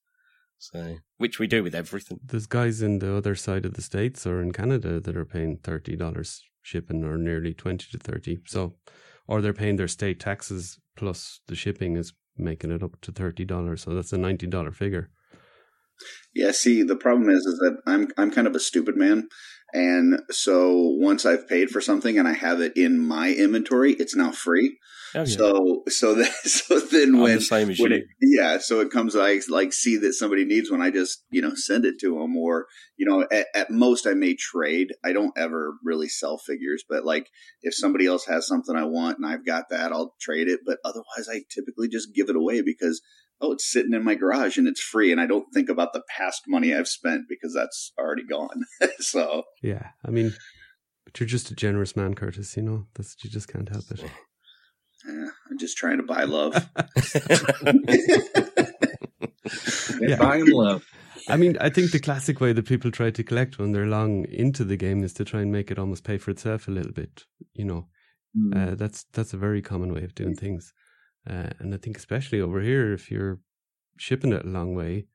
So, 0.58 0.98
which 1.16 1.38
we 1.38 1.46
do 1.46 1.62
with 1.62 1.74
everything. 1.74 2.20
There's 2.22 2.46
guys 2.46 2.82
in 2.82 2.98
the 2.98 3.16
other 3.16 3.34
side 3.34 3.64
of 3.64 3.74
the 3.74 3.82
states 3.82 4.26
or 4.26 4.40
in 4.42 4.52
Canada 4.52 5.00
that 5.00 5.16
are 5.16 5.24
paying 5.24 5.56
thirty 5.56 5.96
dollars 5.96 6.42
shipping, 6.60 7.02
or 7.02 7.16
nearly 7.16 7.54
twenty 7.54 7.86
to 7.90 7.98
thirty. 7.98 8.40
So, 8.46 8.74
or 9.26 9.40
they're 9.40 9.52
paying 9.52 9.76
their 9.76 9.88
state 9.88 10.20
taxes 10.20 10.78
plus 10.96 11.40
the 11.48 11.56
shipping 11.56 11.96
is 11.96 12.12
making 12.36 12.70
it 12.70 12.82
up 12.82 13.00
to 13.00 13.10
thirty 13.10 13.44
dollars. 13.44 13.82
So 13.82 13.94
that's 13.94 14.12
a 14.12 14.18
ninety 14.18 14.46
dollar 14.46 14.70
figure. 14.70 15.10
Yeah, 16.34 16.52
see, 16.52 16.82
the 16.82 16.96
problem 16.96 17.28
is, 17.28 17.44
is 17.44 17.58
that 17.58 17.78
I'm 17.86 18.08
I'm 18.16 18.30
kind 18.30 18.46
of 18.46 18.54
a 18.54 18.60
stupid 18.60 18.96
man, 18.96 19.28
And 19.72 20.20
so 20.30 20.76
once 20.76 21.24
I've 21.24 21.48
paid 21.48 21.70
for 21.70 21.80
something 21.80 22.18
and 22.18 22.28
I 22.28 22.34
have 22.34 22.60
it 22.60 22.76
in 22.76 22.98
my 22.98 23.32
inventory, 23.32 23.94
it's 23.94 24.14
now 24.14 24.30
free. 24.30 24.78
Oh, 25.14 25.20
yeah. 25.20 25.24
So 25.24 25.82
so 25.88 26.14
then 26.14 26.32
so 26.44 26.80
then 26.80 27.14
I'm 27.14 27.20
when 27.20 27.38
the 27.38 27.76
when 27.78 27.92
it, 27.92 28.04
yeah, 28.20 28.58
so 28.58 28.80
it 28.80 28.90
comes 28.90 29.14
like 29.14 29.42
like 29.48 29.72
see 29.72 29.96
that 29.98 30.14
somebody 30.14 30.44
needs 30.44 30.70
one, 30.70 30.80
I 30.80 30.90
just 30.90 31.24
you 31.30 31.42
know 31.42 31.54
send 31.54 31.84
it 31.84 31.98
to 32.00 32.18
them, 32.18 32.36
or 32.36 32.66
you 32.96 33.06
know 33.06 33.26
at, 33.30 33.46
at 33.54 33.70
most 33.70 34.06
I 34.06 34.14
may 34.14 34.34
trade. 34.34 34.92
I 35.04 35.12
don't 35.12 35.36
ever 35.36 35.74
really 35.84 36.08
sell 36.08 36.38
figures, 36.38 36.84
but 36.88 37.04
like 37.04 37.28
if 37.62 37.74
somebody 37.74 38.06
else 38.06 38.26
has 38.26 38.46
something 38.46 38.74
I 38.74 38.84
want 38.84 39.18
and 39.18 39.26
I've 39.26 39.44
got 39.44 39.64
that, 39.70 39.92
I'll 39.92 40.14
trade 40.20 40.48
it. 40.48 40.60
But 40.64 40.78
otherwise, 40.84 41.28
I 41.30 41.42
typically 41.50 41.88
just 41.88 42.14
give 42.14 42.28
it 42.28 42.36
away 42.36 42.62
because 42.62 43.02
oh, 43.42 43.52
it's 43.52 43.70
sitting 43.70 43.92
in 43.92 44.04
my 44.04 44.14
garage 44.14 44.56
and 44.56 44.66
it's 44.68 44.80
free, 44.80 45.12
and 45.12 45.20
I 45.20 45.26
don't 45.26 45.46
think 45.52 45.68
about 45.68 45.92
the 45.92 46.02
past 46.16 46.42
money 46.48 46.74
I've 46.74 46.88
spent 46.88 47.24
because 47.28 47.52
that's 47.54 47.92
already 47.98 48.24
gone. 48.26 48.62
so 49.00 49.42
Yeah, 49.62 49.88
I 50.06 50.10
mean, 50.10 50.32
but 51.04 51.18
you're 51.20 51.26
just 51.26 51.50
a 51.50 51.54
generous 51.54 51.94
man, 51.96 52.14
Curtis. 52.14 52.56
You 52.56 52.62
know, 52.62 52.86
that's 52.94 53.16
you 53.22 53.28
just 53.30 53.48
can't 53.48 53.68
help 53.68 53.84
it. 53.90 54.02
yeah, 54.02 55.26
I'm 55.50 55.58
just 55.58 55.76
trying 55.76 55.98
to 55.98 56.04
buy 56.04 56.24
love. 56.24 56.54
Yeah. 60.00 60.16
Buying 60.16 60.50
love. 60.50 60.84
I 61.28 61.36
mean, 61.36 61.56
I 61.60 61.68
think 61.70 61.92
the 61.92 62.00
classic 62.00 62.40
way 62.40 62.52
that 62.52 62.66
people 62.66 62.90
try 62.90 63.10
to 63.10 63.22
collect 63.22 63.58
when 63.58 63.70
they're 63.72 63.86
long 63.86 64.24
into 64.28 64.64
the 64.64 64.76
game 64.76 65.04
is 65.04 65.12
to 65.14 65.24
try 65.24 65.42
and 65.42 65.52
make 65.52 65.70
it 65.70 65.78
almost 65.78 66.02
pay 66.04 66.18
for 66.18 66.30
itself 66.32 66.66
a 66.66 66.70
little 66.72 66.92
bit. 66.92 67.24
You 67.54 67.64
know, 67.66 67.88
Mm. 68.36 68.72
uh, 68.72 68.74
that's 68.76 69.04
that's 69.12 69.34
a 69.34 69.36
very 69.36 69.60
common 69.60 69.92
way 69.92 70.04
of 70.04 70.14
doing 70.14 70.34
things, 70.34 70.72
uh, 71.28 71.50
and 71.58 71.74
I 71.74 71.76
think 71.76 71.96
especially 71.96 72.40
over 72.40 72.60
here, 72.60 72.92
if 72.92 73.10
you're 73.10 73.38
shipping 73.96 74.32
it 74.32 74.44
a 74.44 74.48
long 74.48 74.74
way, 74.74 75.06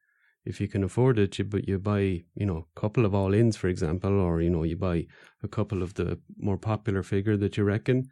if 0.46 0.62
you 0.62 0.68
can 0.68 0.84
afford 0.84 1.20
it, 1.20 1.38
you 1.38 1.46
but 1.46 1.68
you 1.68 1.78
buy 1.78 2.24
you 2.36 2.46
know 2.46 2.68
a 2.76 2.80
couple 2.80 3.06
of 3.06 3.14
all 3.14 3.34
ins, 3.34 3.58
for 3.58 3.68
example, 3.68 4.20
or 4.20 4.42
you 4.42 4.50
know 4.50 4.64
you 4.64 4.78
buy 4.78 5.06
a 5.44 5.48
couple 5.48 5.84
of 5.84 5.96
the 5.96 6.20
more 6.38 6.58
popular 6.58 7.04
figure 7.04 7.38
that 7.38 7.58
you 7.58 7.64
reckon, 7.64 8.10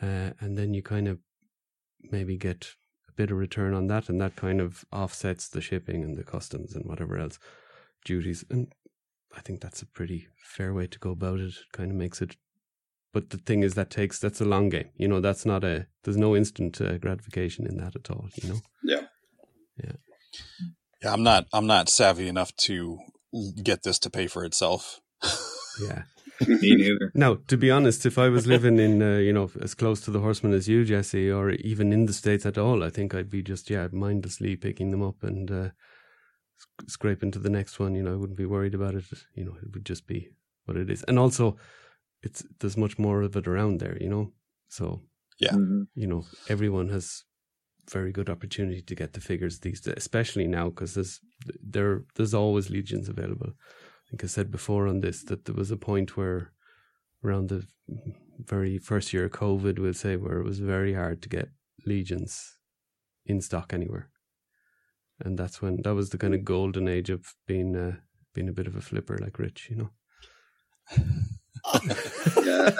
uh, 0.00 0.30
and 0.40 0.56
then 0.56 0.74
you 0.74 0.82
kind 0.82 1.08
of 1.08 1.18
maybe 2.12 2.36
get 2.36 2.74
a 3.08 3.12
bit 3.12 3.32
of 3.32 3.38
return 3.38 3.74
on 3.74 3.88
that, 3.88 4.08
and 4.08 4.20
that 4.20 4.36
kind 4.36 4.60
of 4.60 4.84
offsets 4.92 5.48
the 5.48 5.60
shipping 5.60 6.04
and 6.04 6.16
the 6.16 6.22
customs 6.22 6.74
and 6.74 6.84
whatever 6.86 7.18
else 7.18 7.38
duties, 8.04 8.44
and 8.48 8.72
I 9.36 9.40
think 9.40 9.60
that's 9.60 9.82
a 9.82 9.86
pretty 9.86 10.28
fair 10.36 10.72
way 10.72 10.86
to 10.86 10.98
go 10.98 11.10
about 11.10 11.40
it. 11.40 11.48
It 11.48 11.72
kind 11.72 11.90
of 11.90 11.96
makes 11.96 12.22
it 12.22 12.36
but 13.16 13.30
the 13.30 13.38
thing 13.48 13.62
is 13.62 13.72
that 13.74 13.88
takes 13.88 14.18
that's 14.18 14.42
a 14.42 14.44
long 14.44 14.68
game 14.68 14.90
you 15.02 15.08
know 15.08 15.20
that's 15.20 15.46
not 15.46 15.64
a 15.64 15.86
there's 16.02 16.18
no 16.26 16.36
instant 16.36 16.80
uh, 16.80 16.98
gratification 16.98 17.66
in 17.66 17.78
that 17.78 17.96
at 17.96 18.10
all 18.10 18.28
you 18.42 18.48
know 18.50 18.60
yeah. 18.82 19.92
Yeah, 21.02 21.12
I'm 21.12 21.22
not. 21.22 21.46
I'm 21.52 21.66
not 21.66 21.88
savvy 21.88 22.28
enough 22.28 22.54
to 22.68 22.98
get 23.62 23.82
this 23.82 23.98
to 24.00 24.10
pay 24.10 24.26
for 24.26 24.44
itself. 24.44 25.00
yeah 25.80 26.02
Me 26.48 26.74
neither. 26.76 27.10
now 27.14 27.38
to 27.48 27.56
be 27.56 27.70
honest 27.70 28.04
if 28.04 28.18
i 28.18 28.28
was 28.28 28.46
living 28.46 28.78
in 28.78 29.02
uh, 29.02 29.16
you 29.16 29.32
know 29.32 29.50
as 29.62 29.74
close 29.74 30.02
to 30.02 30.10
the 30.10 30.20
horseman 30.20 30.52
as 30.52 30.68
you 30.68 30.84
jesse 30.84 31.30
or 31.30 31.50
even 31.50 31.92
in 31.92 32.04
the 32.04 32.12
states 32.12 32.44
at 32.44 32.58
all 32.58 32.84
i 32.84 32.90
think 32.90 33.14
i'd 33.14 33.30
be 33.30 33.42
just 33.42 33.70
yeah 33.70 33.88
mindlessly 33.90 34.54
picking 34.56 34.90
them 34.90 35.02
up 35.02 35.22
and 35.22 35.50
uh, 35.50 35.68
sc- 36.58 36.90
scraping 36.90 37.30
to 37.30 37.38
the 37.38 37.48
next 37.58 37.80
one 37.80 37.94
you 37.94 38.02
know 38.02 38.12
i 38.12 38.16
wouldn't 38.16 38.36
be 38.36 38.44
worried 38.44 38.74
about 38.74 38.94
it 38.94 39.04
you 39.34 39.44
know 39.46 39.56
it 39.62 39.72
would 39.72 39.86
just 39.86 40.06
be 40.06 40.28
what 40.66 40.76
it 40.76 40.90
is 40.90 41.02
and 41.04 41.18
also 41.18 41.56
it's 42.26 42.42
there's 42.58 42.76
much 42.84 42.96
more 42.98 43.18
of 43.26 43.36
it 43.36 43.46
around 43.48 43.80
there 43.80 43.96
you 44.04 44.10
know 44.14 44.24
so 44.68 44.84
Yeah. 45.44 45.54
Mhm. 45.56 45.86
you 46.02 46.08
know 46.12 46.22
everyone 46.54 46.88
has 46.96 47.24
very 47.92 48.12
good 48.12 48.28
opportunity 48.30 48.82
to 48.82 48.94
get 49.00 49.12
the 49.12 49.20
figures 49.20 49.58
these 49.60 49.80
days, 49.80 49.94
especially 49.96 50.46
now 50.48 50.66
because 50.70 50.92
there's 50.94 51.20
there 51.74 51.94
there's 52.14 52.34
always 52.34 52.70
legions 52.70 53.08
available. 53.08 53.50
I 53.50 54.04
think 54.10 54.24
I 54.24 54.28
said 54.28 54.50
before 54.50 54.88
on 54.90 55.00
this 55.00 55.24
that 55.24 55.44
there 55.44 55.58
was 55.62 55.70
a 55.70 55.76
point 55.90 56.16
where 56.16 56.40
around 57.24 57.48
the 57.48 57.60
very 58.54 58.78
first 58.78 59.12
year 59.12 59.24
of 59.26 59.32
COVID, 59.32 59.78
we'll 59.78 59.94
say, 59.94 60.16
where 60.16 60.40
it 60.40 60.48
was 60.48 60.58
very 60.58 60.94
hard 60.94 61.18
to 61.22 61.28
get 61.28 61.48
legions 61.86 62.58
in 63.24 63.40
stock 63.40 63.72
anywhere, 63.72 64.10
and 65.24 65.38
that's 65.38 65.62
when 65.62 65.74
that 65.82 65.94
was 65.94 66.08
the 66.10 66.18
kind 66.18 66.34
of 66.34 66.44
golden 66.44 66.88
age 66.88 67.10
of 67.12 67.20
being 67.46 67.76
uh, 67.76 67.96
being 68.34 68.48
a 68.48 68.52
bit 68.58 68.66
of 68.68 68.76
a 68.76 68.80
flipper 68.80 69.16
like 69.24 69.38
Rich, 69.38 69.68
you 69.70 69.76
know. 69.76 69.90
yeah, 72.44 72.70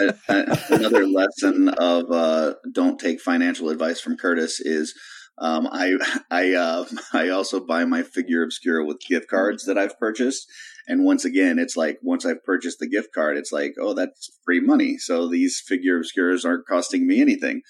another 0.69 1.07
lesson 1.07 1.69
of 1.69 2.11
uh, 2.11 2.55
don't 2.73 2.99
take 2.99 3.21
financial 3.21 3.69
advice 3.69 4.01
from 4.01 4.17
Curtis 4.17 4.61
is 4.61 4.95
um, 5.39 5.69
I 5.71 5.95
I 6.31 6.55
uh, 6.55 6.85
I 7.13 7.29
also 7.29 7.61
buy 7.61 7.85
my 7.85 8.03
figure 8.03 8.43
obscura 8.43 8.85
with 8.85 9.01
gift 9.01 9.29
cards 9.29 9.65
that 9.65 9.79
I've 9.79 9.99
purchased, 9.99 10.49
and 10.89 11.05
once 11.05 11.25
again, 11.25 11.59
it's 11.59 11.77
like 11.77 11.99
once 12.03 12.25
I've 12.25 12.45
purchased 12.45 12.79
the 12.79 12.89
gift 12.89 13.13
card, 13.15 13.37
it's 13.37 13.53
like 13.53 13.75
oh 13.81 13.95
that's 13.95 14.31
free 14.45 14.61
money, 14.61 14.99
so 14.99 15.29
these 15.29 15.61
figure 15.67 16.01
obscuras 16.01 16.45
aren't 16.45 16.67
costing 16.67 17.07
me 17.07 17.21
anything. 17.21 17.63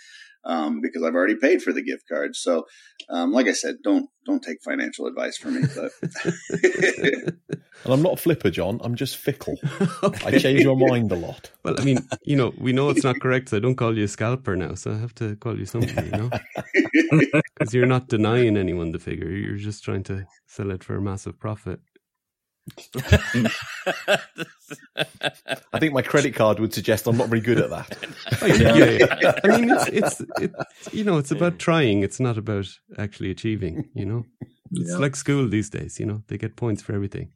Um, 0.46 0.80
because 0.80 1.02
I've 1.02 1.14
already 1.14 1.34
paid 1.34 1.60
for 1.60 1.72
the 1.72 1.82
gift 1.82 2.04
card. 2.08 2.36
So, 2.36 2.66
um, 3.10 3.32
like 3.32 3.48
I 3.48 3.52
said, 3.52 3.76
don't 3.82 4.08
don't 4.24 4.42
take 4.42 4.58
financial 4.62 5.06
advice 5.06 5.36
from 5.36 5.60
me. 5.60 5.62
But 5.74 5.92
And 7.84 7.92
I'm 7.92 8.02
not 8.02 8.14
a 8.14 8.16
flipper, 8.16 8.50
John. 8.50 8.80
I'm 8.82 8.94
just 8.94 9.16
fickle. 9.16 9.58
I 10.24 10.38
change 10.38 10.64
my 10.64 10.74
mind 10.74 11.12
a 11.12 11.14
lot. 11.14 11.50
Well, 11.62 11.76
I 11.78 11.84
mean, 11.84 12.06
you 12.24 12.34
know, 12.34 12.52
we 12.58 12.72
know 12.72 12.90
it's 12.90 13.04
not 13.04 13.20
correct, 13.20 13.50
so 13.50 13.58
I 13.58 13.60
don't 13.60 13.76
call 13.76 13.96
you 13.96 14.04
a 14.04 14.08
scalper 14.08 14.56
now. 14.56 14.74
So 14.74 14.92
I 14.92 14.98
have 14.98 15.14
to 15.16 15.36
call 15.36 15.58
you 15.58 15.66
something, 15.66 16.04
you 16.04 16.10
know, 16.10 16.30
because 17.58 17.74
you're 17.74 17.86
not 17.86 18.08
denying 18.08 18.56
anyone 18.56 18.92
the 18.92 18.98
figure. 18.98 19.28
You're 19.30 19.56
just 19.56 19.84
trying 19.84 20.02
to 20.04 20.26
sell 20.46 20.70
it 20.70 20.82
for 20.82 20.96
a 20.96 21.00
massive 21.02 21.38
profit. 21.38 21.80
I 25.72 25.78
think 25.78 25.92
my 25.92 26.02
credit 26.02 26.34
card 26.34 26.58
would 26.60 26.72
suggest 26.74 27.06
I'm 27.06 27.16
not 27.16 27.28
very 27.28 27.40
good 27.40 27.58
at 27.58 27.70
that. 27.70 27.96
Yeah, 28.42 28.74
yeah, 28.74 29.18
yeah. 29.20 29.40
I 29.44 29.58
mean, 29.58 29.70
it's, 29.70 29.86
it's 29.88 30.22
it's 30.40 30.94
you 30.94 31.04
know, 31.04 31.18
it's 31.18 31.30
about 31.30 31.58
trying. 31.58 32.02
It's 32.02 32.20
not 32.20 32.38
about 32.38 32.66
actually 32.98 33.30
achieving. 33.30 33.88
You 33.94 34.06
know, 34.06 34.24
it's 34.72 34.90
Yeah. 34.90 34.96
like 34.98 35.16
school 35.16 35.48
these 35.48 35.70
days. 35.70 35.98
You 36.00 36.06
know, 36.06 36.22
they 36.28 36.38
get 36.38 36.56
points 36.56 36.82
for 36.82 36.94
everything. 36.94 37.32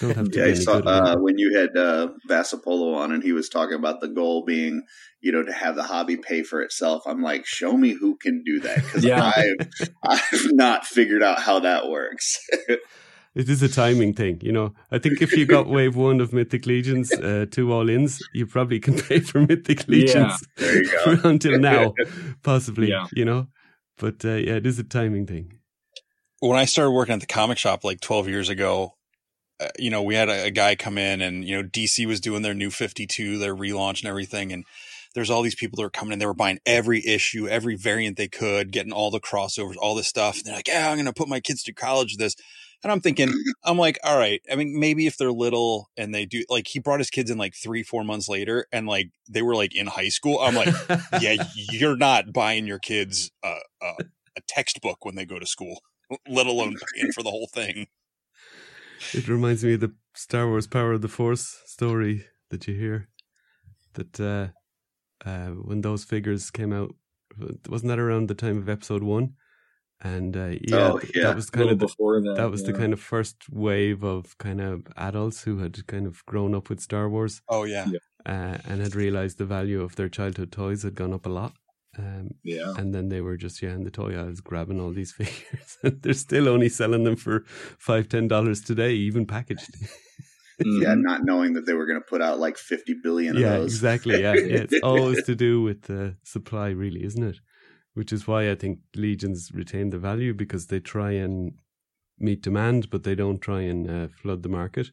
Don't 0.00 0.14
have 0.16 0.30
to 0.30 0.38
yeah, 0.38 0.44
be 0.46 0.50
I 0.50 0.54
saw 0.54 0.80
good. 0.80 0.86
uh, 0.86 1.16
when 1.16 1.38
you 1.38 1.56
had 1.58 1.74
uh, 1.76 2.08
Vasapolo 2.28 2.94
on, 2.96 3.10
and 3.12 3.22
he 3.22 3.32
was 3.32 3.48
talking 3.48 3.76
about 3.76 4.00
the 4.00 4.08
goal 4.08 4.44
being, 4.44 4.82
you 5.22 5.32
know, 5.32 5.42
to 5.42 5.52
have 5.52 5.76
the 5.76 5.82
hobby 5.82 6.16
pay 6.18 6.42
for 6.42 6.60
itself. 6.60 7.04
I'm 7.06 7.22
like, 7.22 7.46
show 7.46 7.74
me 7.74 7.92
who 7.92 8.16
can 8.16 8.42
do 8.44 8.60
that 8.60 8.76
because 8.76 9.04
Yeah. 9.12 9.32
I've 9.34 9.90
I've 10.04 10.52
not 10.52 10.84
figured 10.86 11.22
out 11.22 11.38
how 11.40 11.60
that 11.60 11.88
works. 11.88 12.38
It 13.38 13.48
is 13.48 13.62
a 13.62 13.68
timing 13.68 14.14
thing, 14.14 14.40
you 14.42 14.50
know. 14.52 14.74
I 14.90 14.98
think 14.98 15.22
if 15.22 15.32
you 15.32 15.46
got 15.46 15.68
wave 15.68 15.94
one 16.08 16.20
of 16.20 16.32
Mythic 16.32 16.66
Legions, 16.66 17.12
uh, 17.12 17.46
two 17.50 17.72
all 17.72 17.88
ins, 17.88 18.18
you 18.34 18.46
probably 18.46 18.80
can 18.80 18.94
pay 19.08 19.20
for 19.20 19.40
Mythic 19.40 19.86
Legions 19.88 20.44
there 20.56 20.82
you 20.82 20.90
go. 20.90 21.18
until 21.28 21.58
now, 21.58 21.94
possibly, 22.42 22.88
Yeah. 22.90 23.06
you 23.12 23.24
know. 23.24 23.46
But 23.96 24.24
uh, 24.24 24.34
yeah, 24.34 24.54
it 24.56 24.66
is 24.66 24.78
a 24.78 24.84
timing 24.84 25.26
thing. 25.26 25.52
when 26.40 26.58
I 26.58 26.64
started 26.66 26.90
working 26.92 27.14
at 27.14 27.20
the 27.20 27.26
comic 27.26 27.58
shop 27.58 27.84
like 27.84 28.00
12 28.00 28.28
years 28.28 28.48
ago, 28.48 28.94
uh, 29.60 29.68
you 29.78 29.90
know, 29.90 30.02
we 30.02 30.14
had 30.14 30.28
a, 30.28 30.46
a 30.46 30.50
guy 30.50 30.74
come 30.76 30.98
in 30.98 31.20
and, 31.20 31.44
you 31.44 31.56
know, 31.56 31.62
DC 31.68 32.06
was 32.06 32.20
doing 32.20 32.42
their 32.42 32.54
new 32.54 32.70
52, 32.70 33.38
their 33.38 33.54
relaunch 33.56 34.00
and 34.00 34.08
everything. 34.08 34.52
And 34.52 34.64
there's 35.14 35.30
all 35.30 35.42
these 35.42 35.56
people 35.56 35.76
that 35.76 35.82
were 35.82 35.90
coming 35.90 36.12
in. 36.12 36.18
They 36.20 36.26
were 36.26 36.34
buying 36.34 36.60
every 36.64 37.04
issue, 37.04 37.48
every 37.48 37.74
variant 37.76 38.16
they 38.16 38.28
could, 38.28 38.70
getting 38.70 38.92
all 38.92 39.10
the 39.10 39.20
crossovers, 39.20 39.74
all 39.80 39.96
this 39.96 40.06
stuff. 40.06 40.36
And 40.36 40.46
they're 40.46 40.54
like, 40.56 40.68
yeah, 40.68 40.88
I'm 40.90 40.96
going 40.96 41.06
to 41.06 41.12
put 41.12 41.28
my 41.28 41.40
kids 41.40 41.62
through 41.62 41.74
college 41.74 42.12
with 42.12 42.20
this. 42.20 42.36
And 42.82 42.92
I'm 42.92 43.00
thinking, 43.00 43.32
I'm 43.64 43.78
like, 43.78 43.98
all 44.04 44.18
right. 44.18 44.40
I 44.50 44.56
mean, 44.56 44.78
maybe 44.78 45.06
if 45.06 45.16
they're 45.16 45.32
little 45.32 45.90
and 45.96 46.14
they 46.14 46.26
do, 46.26 46.44
like, 46.48 46.68
he 46.68 46.78
brought 46.78 47.00
his 47.00 47.10
kids 47.10 47.30
in 47.30 47.38
like 47.38 47.54
three, 47.54 47.82
four 47.82 48.04
months 48.04 48.28
later 48.28 48.66
and 48.72 48.86
like 48.86 49.10
they 49.28 49.42
were 49.42 49.54
like 49.54 49.74
in 49.74 49.86
high 49.86 50.08
school. 50.08 50.38
I'm 50.40 50.54
like, 50.54 50.74
yeah, 51.20 51.44
you're 51.54 51.96
not 51.96 52.32
buying 52.32 52.66
your 52.66 52.78
kids 52.78 53.30
a, 53.44 53.56
a, 53.82 53.92
a 54.36 54.40
textbook 54.46 55.04
when 55.04 55.14
they 55.14 55.24
go 55.24 55.38
to 55.38 55.46
school, 55.46 55.80
let 56.28 56.46
alone 56.46 56.76
paying 56.94 57.12
for 57.12 57.22
the 57.22 57.30
whole 57.30 57.48
thing. 57.52 57.86
It 59.12 59.28
reminds 59.28 59.64
me 59.64 59.74
of 59.74 59.80
the 59.80 59.94
Star 60.14 60.48
Wars 60.48 60.66
Power 60.66 60.92
of 60.92 61.02
the 61.02 61.08
Force 61.08 61.62
story 61.66 62.26
that 62.50 62.66
you 62.66 62.74
hear. 62.74 63.08
That 63.94 64.20
uh, 64.20 64.48
uh, 65.28 65.48
when 65.50 65.80
those 65.80 66.04
figures 66.04 66.50
came 66.50 66.72
out, 66.72 66.94
wasn't 67.68 67.88
that 67.88 67.98
around 67.98 68.28
the 68.28 68.34
time 68.34 68.58
of 68.58 68.68
Episode 68.68 69.02
One? 69.02 69.34
And 70.00 70.36
uh, 70.36 70.50
yeah, 70.60 70.92
Oh, 70.92 71.00
yeah. 71.14 71.24
that 71.24 71.36
was 71.36 71.50
kind 71.50 71.70
of 71.70 71.78
the, 71.80 71.86
before 71.86 72.20
that. 72.22 72.34
that 72.36 72.50
was 72.50 72.62
the 72.62 72.72
kind 72.72 72.92
of 72.92 73.00
first 73.00 73.36
wave 73.50 74.04
of 74.04 74.38
kind 74.38 74.60
of 74.60 74.86
adults 74.96 75.42
who 75.42 75.58
had 75.58 75.84
kind 75.88 76.06
of 76.06 76.24
grown 76.26 76.54
up 76.54 76.68
with 76.70 76.80
Star 76.80 77.08
Wars 77.08 77.42
Oh 77.48 77.64
yeah. 77.64 77.86
uh, 78.24 78.58
and 78.64 78.80
had 78.80 78.94
realized 78.94 79.38
the 79.38 79.44
value 79.44 79.82
of 79.82 79.96
their 79.96 80.08
childhood 80.08 80.52
toys 80.52 80.84
had 80.84 80.94
gone 80.94 81.12
up 81.12 81.26
a 81.26 81.30
lot. 81.30 81.54
Um, 81.98 82.30
Yeah. 82.44 82.74
and 82.78 82.94
then 82.94 83.08
they 83.08 83.20
were 83.20 83.36
just 83.36 83.60
yeah 83.60 83.72
in 83.74 83.82
the 83.82 83.90
toy 83.90 84.14
aisles 84.16 84.40
grabbing 84.40 84.80
all 84.80 84.92
these 84.92 85.10
figures. 85.18 85.78
and 85.82 86.00
They're 86.00 86.12
still 86.14 86.48
only 86.48 86.68
selling 86.68 87.02
them 87.02 87.16
for 87.16 87.42
five 87.78 88.08
ten 88.08 88.28
dollars 88.28 88.60
today, 88.60 88.92
even 88.94 89.26
packaged. 89.26 89.74
yeah, 90.60 90.94
Mhm. 90.94 91.02
not 91.02 91.24
knowing 91.24 91.54
that 91.54 91.66
they 91.66 91.74
were 91.74 91.86
going 91.86 92.00
to 92.00 92.06
put 92.08 92.22
out 92.22 92.38
like 92.38 92.56
50 92.56 92.94
billion 93.02 93.34
of 93.36 93.42
yeah, 93.42 93.56
those. 93.58 93.74
exactly. 93.74 94.20
Yeah, 94.22 94.34
yeah. 94.34 94.62
It's 94.62 94.74
always 94.84 95.24
to 95.24 95.34
do 95.34 95.62
with 95.62 95.82
the 95.82 96.14
supply, 96.22 96.68
really, 96.70 97.02
isn't 97.04 97.22
it? 97.24 97.38
Which 97.98 98.12
is 98.12 98.28
why 98.28 98.50
I 98.50 98.54
think 98.54 98.78
legions 98.94 99.50
retain 99.52 99.90
the 99.90 99.98
value 99.98 100.32
because 100.32 100.66
they 100.68 100.78
try 100.80 101.10
and 101.24 101.58
meet 102.18 102.42
demand, 102.42 102.90
but 102.90 103.02
they 103.02 103.16
don't 103.16 103.40
try 103.40 103.62
and 103.62 103.90
uh, 103.90 104.08
flood 104.22 104.42
the 104.42 104.48
market. 104.60 104.88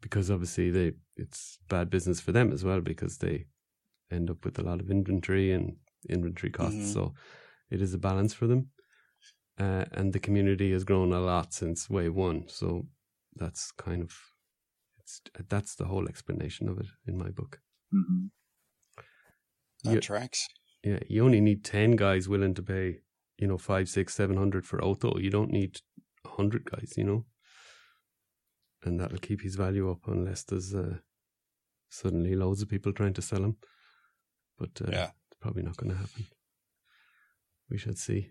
because 0.00 0.30
obviously 0.30 0.70
they 0.70 0.92
it's 1.16 1.58
bad 1.68 1.90
business 1.90 2.20
for 2.20 2.32
them 2.32 2.52
as 2.52 2.62
well 2.64 2.80
because 2.80 3.18
they 3.18 3.46
end 4.16 4.30
up 4.30 4.44
with 4.44 4.58
a 4.58 4.62
lot 4.62 4.80
of 4.80 4.90
inventory 4.90 5.52
and 5.56 5.76
inventory 6.08 6.52
costs. 6.52 6.84
Mhm. 6.90 6.92
So 6.94 7.14
it 7.70 7.80
is 7.86 7.94
a 7.94 7.98
balance 7.98 8.32
for 8.38 8.46
them. 8.48 8.62
Uh, 9.64 9.84
and 9.98 10.12
the 10.12 10.20
community 10.26 10.70
has 10.72 10.84
grown 10.84 11.12
a 11.12 11.20
lot 11.20 11.52
since 11.52 11.90
wave 11.90 12.14
one. 12.14 12.38
So 12.48 12.68
that's 13.40 13.72
kind 13.86 14.02
of 14.02 14.12
it's 15.00 15.20
that's 15.54 15.74
the 15.76 15.86
whole 15.90 16.08
explanation 16.08 16.68
of 16.68 16.78
it 16.78 16.90
in 17.08 17.16
my 17.24 17.30
book. 17.30 17.60
Mhm. 17.92 18.30
That 19.84 19.94
Yeah. 19.94 20.00
tracks. 20.00 20.46
Yeah, 20.82 21.00
you 21.08 21.24
only 21.24 21.40
need 21.40 21.64
ten 21.64 21.92
guys 21.96 22.28
willing 22.28 22.54
to 22.54 22.62
pay, 22.62 23.00
you 23.38 23.46
know, 23.46 23.58
five, 23.58 23.88
six, 23.88 24.14
seven 24.14 24.36
hundred 24.36 24.64
for 24.66 24.82
Otho. 24.82 25.18
You 25.18 25.30
don't 25.30 25.50
need 25.50 25.80
a 26.24 26.28
hundred 26.28 26.64
guys, 26.70 26.94
you 26.96 27.04
know, 27.04 27.26
and 28.84 29.00
that'll 29.00 29.18
keep 29.18 29.42
his 29.42 29.56
value 29.56 29.90
up 29.90 30.06
unless 30.06 30.44
there's 30.44 30.74
uh, 30.74 30.98
suddenly 31.90 32.34
loads 32.36 32.62
of 32.62 32.68
people 32.68 32.92
trying 32.92 33.14
to 33.14 33.22
sell 33.22 33.42
him. 33.42 33.56
But 34.58 34.80
uh, 34.80 34.90
Yeah. 34.92 35.10
it's 35.30 35.38
probably 35.40 35.62
not 35.62 35.76
going 35.76 35.90
to 35.90 35.98
happen. 35.98 36.26
We 37.70 37.76
should 37.78 37.98
see. 37.98 38.30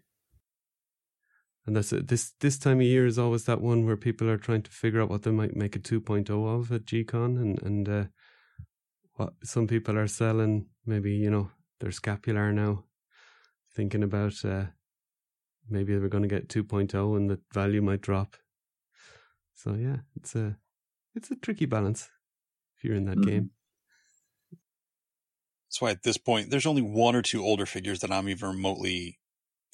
And 1.65 1.75
that's 1.75 1.91
it. 1.91 2.07
this 2.07 2.31
this 2.39 2.57
time 2.57 2.77
of 2.79 2.85
year 2.85 3.05
is 3.05 3.19
always 3.19 3.43
that 3.43 3.59
one 3.61 3.85
where 3.85 3.97
people 3.97 4.29
are 4.29 4.37
trying 4.37 4.61
to 4.63 4.71
figure 4.71 5.01
out 5.01 5.09
what 5.09 5.23
they 5.23 5.31
might 5.31 5.55
make 5.55 5.75
a 5.75 5.79
2.0 5.79 6.29
of 6.29 6.71
at 6.71 6.85
GCon, 6.85 7.37
and 7.41 7.61
and 7.61 7.89
uh, 7.89 8.03
what 9.15 9.33
some 9.43 9.67
people 9.67 9.97
are 9.97 10.07
selling. 10.07 10.67
Maybe 10.85 11.11
you 11.11 11.29
know 11.29 11.51
their 11.79 11.91
scapular 11.91 12.51
now, 12.53 12.85
thinking 13.71 14.03
about 14.03 14.43
uh, 14.45 14.67
maybe 15.69 15.95
they're 15.95 16.09
going 16.09 16.23
to 16.23 16.27
get 16.29 16.49
2.0 16.49 17.15
and 17.15 17.29
the 17.29 17.39
value 17.53 17.81
might 17.81 18.01
drop. 18.01 18.37
So 19.53 19.73
yeah, 19.73 20.01
it's 20.15 20.35
a 20.35 20.59
it's 21.15 21.31
a 21.31 21.35
tricky 21.37 21.65
balance 21.65 22.11
if 22.77 22.83
you're 22.85 22.95
in 22.95 23.05
that 23.05 23.21
Mhm. 23.21 23.21
game. 23.21 23.51
That's 25.69 25.81
why 25.81 25.91
at 25.91 26.03
this 26.03 26.17
point, 26.17 26.49
there's 26.49 26.65
only 26.65 26.81
one 26.81 27.15
or 27.15 27.21
two 27.21 27.43
older 27.43 27.65
figures 27.65 27.99
that 27.99 28.11
I'm 28.11 28.29
even 28.29 28.49
remotely 28.49 29.19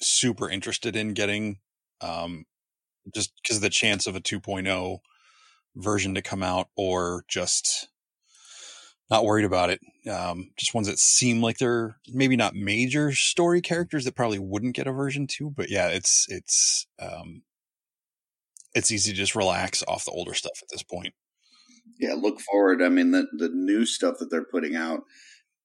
super 0.00 0.50
interested 0.50 0.96
in 0.96 1.14
getting. 1.14 1.60
Um, 2.00 2.46
just 3.14 3.34
because 3.42 3.56
of 3.58 3.62
the 3.62 3.70
chance 3.70 4.06
of 4.06 4.16
a 4.16 4.20
2.0 4.20 5.00
version 5.76 6.14
to 6.16 6.22
come 6.22 6.42
out 6.42 6.70
or 6.76 7.24
just 7.28 7.88
not 9.14 9.24
worried 9.24 9.44
about 9.44 9.70
it. 9.70 9.80
Um, 10.10 10.50
just 10.56 10.74
ones 10.74 10.86
that 10.88 10.98
seem 10.98 11.40
like 11.40 11.58
they're 11.58 11.96
maybe 12.12 12.36
not 12.36 12.54
major 12.54 13.12
story 13.12 13.60
characters 13.60 14.04
that 14.04 14.16
probably 14.16 14.38
wouldn't 14.38 14.76
get 14.76 14.86
a 14.86 14.92
version 14.92 15.26
two, 15.26 15.50
but 15.50 15.70
yeah, 15.70 15.88
it's, 15.88 16.26
it's, 16.28 16.86
um, 16.98 17.42
it's 18.74 18.90
easy 18.90 19.12
to 19.12 19.16
just 19.16 19.36
relax 19.36 19.82
off 19.86 20.04
the 20.04 20.10
older 20.10 20.34
stuff 20.34 20.58
at 20.60 20.68
this 20.70 20.82
point. 20.82 21.14
Yeah, 22.00 22.14
look 22.14 22.40
forward. 22.40 22.82
I 22.82 22.88
mean, 22.88 23.12
the 23.12 23.26
the 23.38 23.50
new 23.50 23.86
stuff 23.86 24.16
that 24.18 24.30
they're 24.30 24.44
putting 24.50 24.74
out 24.74 25.02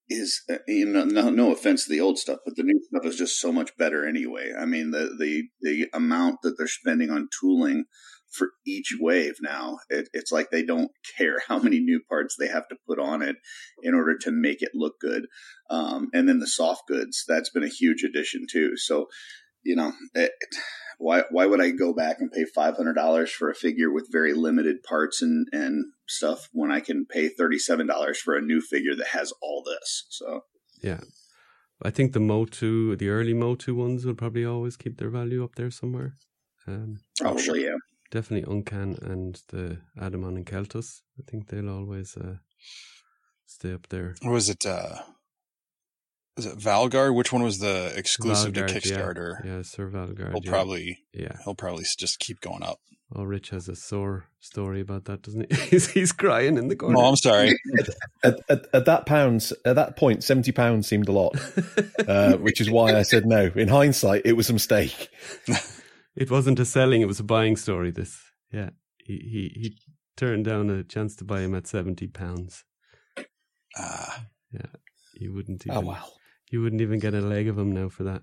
is, 0.10 0.44
uh, 0.52 0.58
you 0.68 0.86
know, 0.86 1.06
no, 1.06 1.30
no 1.30 1.52
offense 1.52 1.86
to 1.86 1.92
the 1.92 2.02
old 2.02 2.20
stuff, 2.20 2.40
but 2.46 2.56
the 2.56 2.64
new 2.64 2.80
stuff 2.88 3.06
is 3.06 3.18
just 3.18 3.40
so 3.40 3.52
much 3.52 3.76
better 3.78 4.08
anyway. 4.08 4.52
I 4.58 4.66
mean, 4.66 4.92
the 4.92 5.16
the 5.18 5.44
the 5.62 5.88
amount 5.94 6.42
that 6.44 6.56
they're 6.58 6.68
spending 6.68 7.10
on 7.10 7.30
tooling 7.42 7.86
for 8.32 8.50
each 8.66 8.96
wave 9.00 9.36
now, 9.42 9.80
it, 9.90 10.10
it's 10.14 10.32
like 10.32 10.50
they 10.52 10.64
don't 10.64 10.92
care 11.18 11.40
how 11.48 11.60
many 11.60 11.80
new 11.80 12.02
parts 12.08 12.36
they 12.38 12.48
have 12.48 12.68
to 12.70 12.78
put 12.88 13.00
on 13.00 13.22
it 13.22 13.36
in 13.84 13.94
order 13.94 14.18
to 14.18 14.32
make 14.32 14.62
it 14.62 14.72
look 14.74 15.00
good. 15.00 15.26
Um, 15.70 16.10
and 16.14 16.28
then 16.28 16.40
the 16.40 16.48
soft 16.48 16.84
goods, 16.88 17.24
that's 17.28 17.50
been 17.50 17.64
a 17.64 17.70
huge 17.70 18.04
addition 18.04 18.46
too. 18.50 18.78
So, 18.78 19.08
you 19.64 19.76
know, 19.76 19.94
it, 20.14 20.32
why 21.00 21.24
why 21.32 21.46
would 21.46 21.62
I 21.62 21.72
go 21.72 21.94
back 21.94 22.18
and 22.20 22.32
pay 22.32 22.46
five 22.54 22.76
hundred 22.76 22.96
dollars 22.96 23.32
for 23.32 23.50
a 23.50 23.56
figure 23.56 23.92
with 23.92 24.10
very 24.12 24.34
limited 24.34 24.84
parts 24.84 25.22
and 25.22 25.48
and 25.52 25.86
stuff 26.08 26.50
when 26.52 26.72
I 26.72 26.82
can 26.82 27.06
pay 27.06 27.30
thirty 27.30 27.58
seven 27.58 27.88
dollars 27.88 28.20
for 28.20 28.36
a 28.36 28.42
new 28.42 28.62
figure 28.62 28.96
that 28.96 29.08
has 29.08 29.32
all 29.42 29.64
this? 29.66 30.06
So 30.10 30.42
Yeah. 30.82 31.00
I 31.82 31.92
think 31.92 32.12
the 32.12 32.20
Motu, 32.20 32.98
the 32.98 33.08
early 33.08 33.34
Motu 33.34 33.74
ones 33.74 34.06
will 34.06 34.14
probably 34.14 34.44
always 34.44 34.76
keep 34.76 34.98
their 34.98 35.10
value 35.10 35.44
up 35.44 35.56
there 35.56 35.72
somewhere. 35.72 36.16
Um, 36.68 37.00
probably 37.20 37.44
sure. 37.44 37.56
yeah. 37.58 37.76
Definitely 38.12 38.52
Uncan 38.54 39.02
and 39.02 39.42
the 39.50 39.80
Adamon 40.00 40.36
and 40.36 40.46
Keltus. 40.46 41.02
I 41.20 41.24
think 41.30 41.48
they'll 41.48 41.70
always 41.70 42.18
uh, 42.18 42.38
stay 43.46 43.74
up 43.74 43.88
there. 43.90 44.16
What 44.22 44.32
was 44.32 44.50
it? 44.50 44.66
Uh, 44.66 44.96
was 46.36 46.46
it 46.46 46.58
Valgar? 46.58 47.14
Which 47.14 47.34
one 47.34 47.44
was 47.44 47.60
the 47.60 47.92
exclusive 47.96 48.54
Valgard, 48.54 48.68
to. 48.68 48.80
Kickstarter? 48.80 49.46
Yeah, 49.46 49.62
Sir 49.62 49.90
Valgard. 49.90 50.32
He'll 50.32 50.42
yeah. 50.44 50.52
probably 50.52 51.00
Yeah. 51.14 51.38
he'll 51.44 51.56
probably 51.56 51.84
just 51.98 52.20
keep 52.20 52.40
going 52.40 52.64
up. 52.64 52.80
Oh, 53.14 53.24
Rich 53.24 53.50
has 53.50 53.68
a 53.68 53.76
sore 53.76 54.26
story 54.40 54.82
about 54.82 55.06
that, 55.06 55.24
doesn't 55.24 55.52
he? 55.52 55.62
he's, 55.70 55.90
he's 55.90 56.12
crying 56.12 56.58
in 56.58 56.68
the 56.68 56.76
corner. 56.76 56.96
Oh, 56.98 57.06
I'm 57.08 57.16
sorry. 57.16 57.60
At, 58.24 58.40
at, 58.50 58.68
at 58.74 58.86
that 58.86 59.06
pounds, 59.06 59.54
at 59.66 59.78
that 59.78 59.96
point, 59.96 60.26
seventy 60.26 60.52
pounds 60.52 60.88
seemed 60.88 61.08
a 61.08 61.12
lot, 61.14 61.36
uh, 62.08 62.34
which 62.34 62.60
is 62.60 62.70
why 62.70 62.94
I 62.94 63.04
said 63.04 63.26
no. 63.26 63.50
In 63.56 63.70
hindsight, 63.70 64.24
it 64.26 64.34
was 64.34 64.50
a 64.50 64.54
mistake. 64.54 65.10
It 66.20 66.30
wasn't 66.30 66.60
a 66.60 66.66
selling; 66.66 67.02
it 67.02 67.08
was 67.08 67.20
a 67.20 67.24
buying 67.24 67.56
story. 67.58 67.92
This, 67.92 68.20
yeah, 68.52 68.70
he 69.04 69.14
he 69.34 69.60
he 69.62 69.78
turned 70.18 70.46
down 70.46 70.70
a 70.70 70.84
chance 70.84 71.16
to 71.18 71.24
buy 71.26 71.42
him 71.42 71.56
at 71.56 71.68
seventy 71.68 72.08
pounds. 72.08 72.64
Ah, 73.78 74.26
Yeah. 74.52 74.74
You 75.16 75.34
wouldn't 75.34 75.66
even. 75.66 75.78
Oh 75.78 75.82
wow! 75.82 76.06
You 76.52 76.62
wouldn't 76.62 76.82
even 76.82 77.00
get 77.00 77.14
a 77.14 77.22
leg 77.22 77.48
of 77.48 77.58
him 77.58 77.72
now 77.72 77.90
for 77.90 78.04
that. 78.04 78.22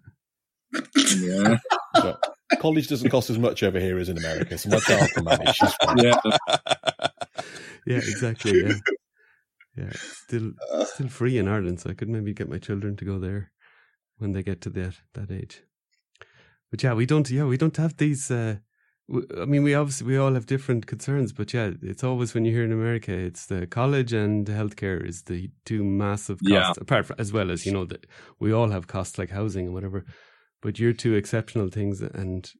Yeah. 1.19 1.57
But 1.95 2.21
college 2.61 2.89
doesn't 2.89 3.11
cost 3.11 3.31
as 3.31 3.39
much 3.39 3.63
over 3.63 3.79
here 3.81 3.99
as 3.99 4.09
in 4.09 4.19
America, 4.19 4.57
so 4.59 4.69
my 4.71 4.79
child 4.79 5.11
can 5.15 5.25
manage. 5.25 5.55
She's 5.57 5.75
fine. 5.75 5.99
Yeah. 5.99 6.21
Yeah, 7.87 7.99
exactly. 7.99 8.65
Yeah, 8.65 8.75
yeah. 9.77 9.93
Still, 9.95 10.53
Uh, 10.73 10.85
still 10.85 11.09
free 11.09 11.39
in 11.39 11.49
Ireland, 11.49 11.81
so 11.81 11.91
I 11.91 11.95
could 11.95 12.09
maybe 12.09 12.35
get 12.35 12.49
my 12.49 12.59
children 12.59 12.97
to 12.97 13.05
go 13.05 13.19
there 13.19 13.53
when 14.19 14.33
they 14.33 14.43
get 14.43 14.61
to 14.63 14.71
that 14.71 14.95
that 15.15 15.31
age. 15.31 15.63
But 16.71 16.83
yeah, 16.83 16.95
we 16.95 17.07
don't. 17.07 17.31
Yeah, 17.31 17.45
we 17.45 17.57
don't 17.57 17.77
have 17.77 17.97
these. 17.97 18.31
Uh, 18.31 18.57
w- 19.09 19.27
I 19.41 19.45
mean, 19.45 19.63
we 19.63 19.75
obviously 19.75 20.07
we 20.09 20.17
all 20.17 20.35
have 20.35 20.47
different 20.47 20.87
concerns, 20.87 21.33
but 21.33 21.53
yeah, 21.55 21.71
it's 21.83 22.03
always 22.05 22.35
when 22.35 22.45
you 22.45 22.53
hear 22.53 22.65
in 22.65 22.73
America, 22.73 23.13
it's 23.13 23.47
the 23.47 23.67
college 23.67 24.13
and 24.13 24.47
healthcare 24.47 25.05
is 25.07 25.23
the 25.23 25.51
two 25.65 25.85
massive 25.85 26.39
Yeah. 26.43 26.63
costs. 26.63 26.79
Apart 26.83 27.07
from 27.07 27.17
as 27.19 27.33
well 27.33 27.51
as 27.51 27.65
you 27.67 27.73
know 27.73 27.85
that 27.87 28.07
we 28.41 28.53
all 28.53 28.71
have 28.71 28.87
costs 28.87 29.19
like 29.19 29.31
housing 29.31 29.67
and 29.67 29.75
whatever, 29.75 30.05
but 30.61 30.79
you're 30.79 30.93
two 30.93 31.15
exceptional 31.15 31.69
things, 31.69 32.01
and 32.03 32.51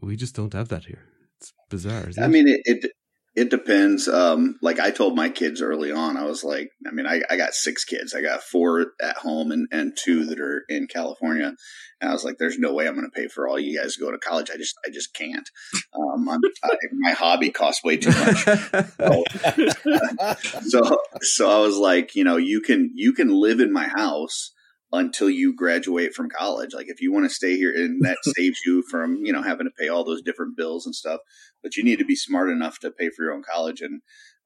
we 0.00 0.16
just 0.16 0.34
don't 0.34 0.52
have 0.54 0.68
that 0.68 0.84
here. 0.86 1.02
It's 1.38 1.52
bizarre. 1.70 2.08
Isn't 2.08 2.22
I 2.22 2.26
it? 2.26 2.30
mean, 2.30 2.48
it, 2.48 2.60
it 2.64 2.92
it 3.36 3.50
depends. 3.50 4.06
Um, 4.06 4.56
like 4.62 4.78
I 4.78 4.92
told 4.92 5.16
my 5.16 5.28
kids 5.28 5.60
early 5.60 5.90
on, 5.90 6.16
I 6.16 6.24
was 6.24 6.44
like, 6.44 6.70
I 6.86 6.92
mean, 6.92 7.06
I, 7.06 7.20
I 7.28 7.36
got 7.36 7.54
six 7.54 7.84
kids. 7.84 8.14
I 8.14 8.22
got 8.22 8.42
four 8.42 8.92
at 9.02 9.16
home 9.16 9.50
and, 9.50 9.66
and 9.72 9.96
two 9.96 10.26
that 10.26 10.38
are 10.38 10.62
in 10.68 10.86
California. 10.86 11.52
And 12.00 12.10
I 12.10 12.12
was 12.12 12.24
like, 12.24 12.38
there's 12.38 12.60
no 12.60 12.72
way 12.72 12.86
I'm 12.86 12.94
going 12.94 13.10
to 13.10 13.10
pay 13.10 13.26
for 13.26 13.48
all 13.48 13.58
you 13.58 13.76
guys 13.76 13.94
to 13.94 14.00
go 14.00 14.12
to 14.12 14.18
college. 14.18 14.50
I 14.52 14.56
just, 14.56 14.76
I 14.86 14.90
just 14.90 15.14
can't. 15.14 15.50
Um, 15.94 16.28
I'm, 16.28 16.40
I, 16.62 16.76
my 16.92 17.10
hobby 17.10 17.50
costs 17.50 17.82
way 17.82 17.96
too 17.96 18.10
much. 18.10 18.44
so 20.62 20.98
so 21.20 21.50
I 21.50 21.58
was 21.58 21.76
like, 21.76 22.14
you 22.14 22.22
know, 22.22 22.36
you 22.36 22.60
can 22.60 22.92
you 22.94 23.12
can 23.12 23.30
live 23.30 23.58
in 23.58 23.72
my 23.72 23.88
house 23.88 24.53
until 24.92 25.28
you 25.28 25.54
graduate 25.54 26.14
from 26.14 26.30
college. 26.30 26.72
Like 26.72 26.86
if 26.88 27.00
you 27.00 27.12
want 27.12 27.26
to 27.26 27.34
stay 27.34 27.56
here 27.56 27.72
and 27.74 28.00
that 28.02 28.18
saves 28.36 28.60
you 28.64 28.82
from, 28.90 29.16
you 29.24 29.32
know, 29.32 29.42
having 29.42 29.66
to 29.66 29.72
pay 29.78 29.88
all 29.88 30.04
those 30.04 30.22
different 30.22 30.56
bills 30.56 30.86
and 30.86 30.94
stuff. 30.94 31.20
But 31.62 31.76
you 31.76 31.82
need 31.82 31.98
to 31.98 32.04
be 32.04 32.16
smart 32.16 32.50
enough 32.50 32.78
to 32.80 32.90
pay 32.90 33.10
for 33.10 33.24
your 33.24 33.32
own 33.32 33.42
college 33.42 33.80
and 33.80 34.02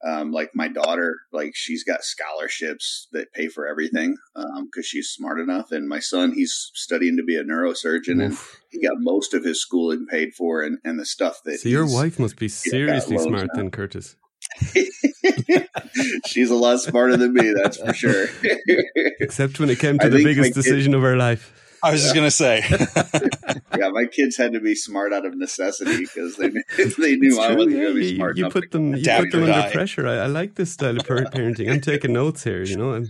um, 0.06 0.30
like 0.30 0.50
my 0.54 0.68
daughter, 0.68 1.16
like 1.32 1.52
she's 1.54 1.82
got 1.82 2.04
scholarships 2.04 3.08
that 3.12 3.32
pay 3.32 3.48
for 3.48 3.66
everything 3.66 4.16
because 4.34 4.86
she's 4.86 5.08
smart 5.08 5.40
enough. 5.40 5.72
And 5.72 5.88
my 5.88 5.98
son, 5.98 6.32
he's 6.32 6.70
studying 6.74 7.16
to 7.16 7.24
be 7.24 7.36
a 7.36 7.42
neurosurgeon, 7.42 8.22
and 8.24 8.38
he 8.70 8.80
got 8.80 8.96
most 8.98 9.34
of 9.34 9.44
his 9.44 9.60
schooling 9.60 10.06
paid 10.08 10.34
for, 10.34 10.62
and, 10.62 10.78
and 10.84 11.00
the 11.00 11.06
stuff 11.06 11.40
that. 11.44 11.58
So 11.60 11.68
your 11.68 11.86
wife 11.86 12.18
must 12.18 12.36
be 12.36 12.48
seriously 12.48 13.18
smart 13.18 13.48
now. 13.48 13.56
then, 13.56 13.70
Curtis. 13.70 14.16
she's 16.26 16.50
a 16.50 16.54
lot 16.54 16.80
smarter 16.80 17.16
than 17.16 17.32
me, 17.34 17.52
that's 17.54 17.76
for 17.78 17.92
sure. 17.94 18.26
Except 19.20 19.58
when 19.60 19.70
it 19.70 19.78
came 19.78 19.98
to 19.98 20.06
I 20.06 20.08
the 20.08 20.18
biggest 20.24 20.38
my 20.38 20.44
kid- 20.48 20.54
decision 20.54 20.94
of 20.94 21.02
her 21.02 21.16
life. 21.16 21.54
I 21.82 21.92
was 21.92 22.02
just 22.02 22.14
gonna 22.14 22.30
say. 22.30 22.64
yeah, 23.78 23.90
my 23.90 24.06
kids 24.06 24.36
had 24.36 24.52
to 24.54 24.60
be 24.60 24.74
smart 24.74 25.12
out 25.12 25.24
of 25.24 25.36
necessity 25.36 25.98
because 25.98 26.36
they 26.36 26.48
they 26.48 27.14
knew 27.16 27.28
It's 27.28 27.38
I 27.38 27.54
wasn't 27.54 27.76
yeah. 27.76 27.82
going 27.82 27.94
to 27.94 28.00
be 28.00 28.06
You, 28.08 28.16
smart 28.16 28.36
you 28.36 28.44
enough. 28.44 28.52
put 28.52 28.70
them, 28.72 28.96
you 28.96 29.04
put 29.04 29.30
them 29.30 29.42
under 29.44 29.52
die. 29.52 29.70
pressure. 29.72 30.08
I, 30.08 30.14
I 30.16 30.26
like 30.26 30.56
this 30.56 30.72
style 30.72 30.96
of 30.98 31.06
par- 31.06 31.26
parenting. 31.32 31.70
I'm 31.70 31.80
taking 31.80 32.12
notes 32.12 32.42
here. 32.42 32.64
You 32.64 32.76
know, 32.78 32.94
I'm 32.94 33.06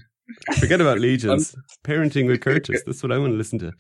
forget 0.58 0.82
about 0.82 0.98
legions. 0.98 1.54
parenting 1.82 2.26
with 2.26 2.42
Curtis. 2.42 2.82
That's 2.84 3.02
what 3.02 3.10
I 3.10 3.16
want 3.16 3.32
to 3.32 3.36
listen 3.38 3.58
to. 3.60 3.72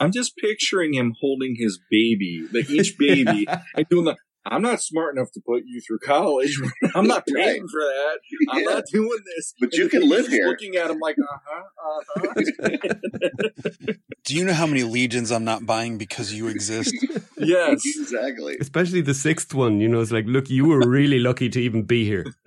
I'm 0.00 0.12
just 0.12 0.36
picturing 0.36 0.94
him 0.94 1.14
holding 1.20 1.56
his 1.58 1.80
baby, 1.90 2.44
like 2.52 2.70
each 2.70 2.96
baby, 2.98 3.48
and 3.74 3.84
doing 3.90 4.04
the 4.04 4.14
I'm 4.50 4.62
not 4.62 4.80
smart 4.82 5.14
enough 5.16 5.30
to 5.32 5.40
put 5.44 5.62
you 5.66 5.80
through 5.86 5.98
college. 6.00 6.58
I'm 6.94 7.06
not 7.06 7.26
paying 7.26 7.66
for 7.68 7.80
that. 7.80 8.18
I'm 8.50 8.62
Yeah. 8.62 8.70
not 8.74 8.84
doing 8.92 9.18
this. 9.36 9.54
But 9.60 9.72
And 9.72 9.74
you 9.74 9.88
can 9.88 10.08
live 10.08 10.26
here. 10.28 10.46
Looking 10.48 10.76
at 10.76 10.90
him 10.90 10.98
like, 10.98 11.16
uh 11.18 11.38
huh, 11.46 11.64
uh 11.86 12.02
huh. 12.16 13.92
Do 14.24 14.34
you 14.34 14.44
know 14.44 14.52
how 14.52 14.66
many 14.66 14.82
legions 14.82 15.30
I'm 15.30 15.44
not 15.44 15.64
buying 15.66 15.96
because 15.98 16.32
you 16.34 16.48
exist? 16.48 16.94
yes. 17.38 17.80
exactly. 17.98 18.56
Especially 18.60 19.00
the 19.00 19.14
sixth 19.14 19.54
one, 19.54 19.80
you 19.80 19.88
know, 19.88 20.00
it's 20.00 20.10
like, 20.12 20.26
look, 20.26 20.50
you 20.50 20.66
were 20.66 20.86
really 20.88 21.18
lucky 21.18 21.48
to 21.48 21.60
even 21.60 21.82
be 21.84 22.04
here. 22.04 22.26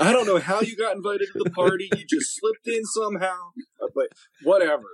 I 0.00 0.12
don't 0.12 0.26
know 0.26 0.38
how 0.38 0.60
you 0.60 0.76
got 0.76 0.96
invited 0.96 1.28
to 1.32 1.38
the 1.44 1.50
party. 1.50 1.88
You 1.94 2.04
just 2.08 2.36
slipped 2.38 2.66
in 2.66 2.84
somehow, 2.84 3.36
but 3.94 4.08
whatever. 4.42 4.84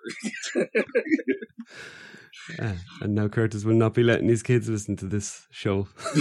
And 2.58 3.14
now 3.14 3.28
Curtis 3.28 3.64
will 3.64 3.74
not 3.74 3.94
be 3.94 4.02
letting 4.02 4.28
his 4.28 4.42
kids 4.42 4.68
listen 4.68 4.96
to 4.96 5.06
this 5.06 5.46
show. 5.50 5.88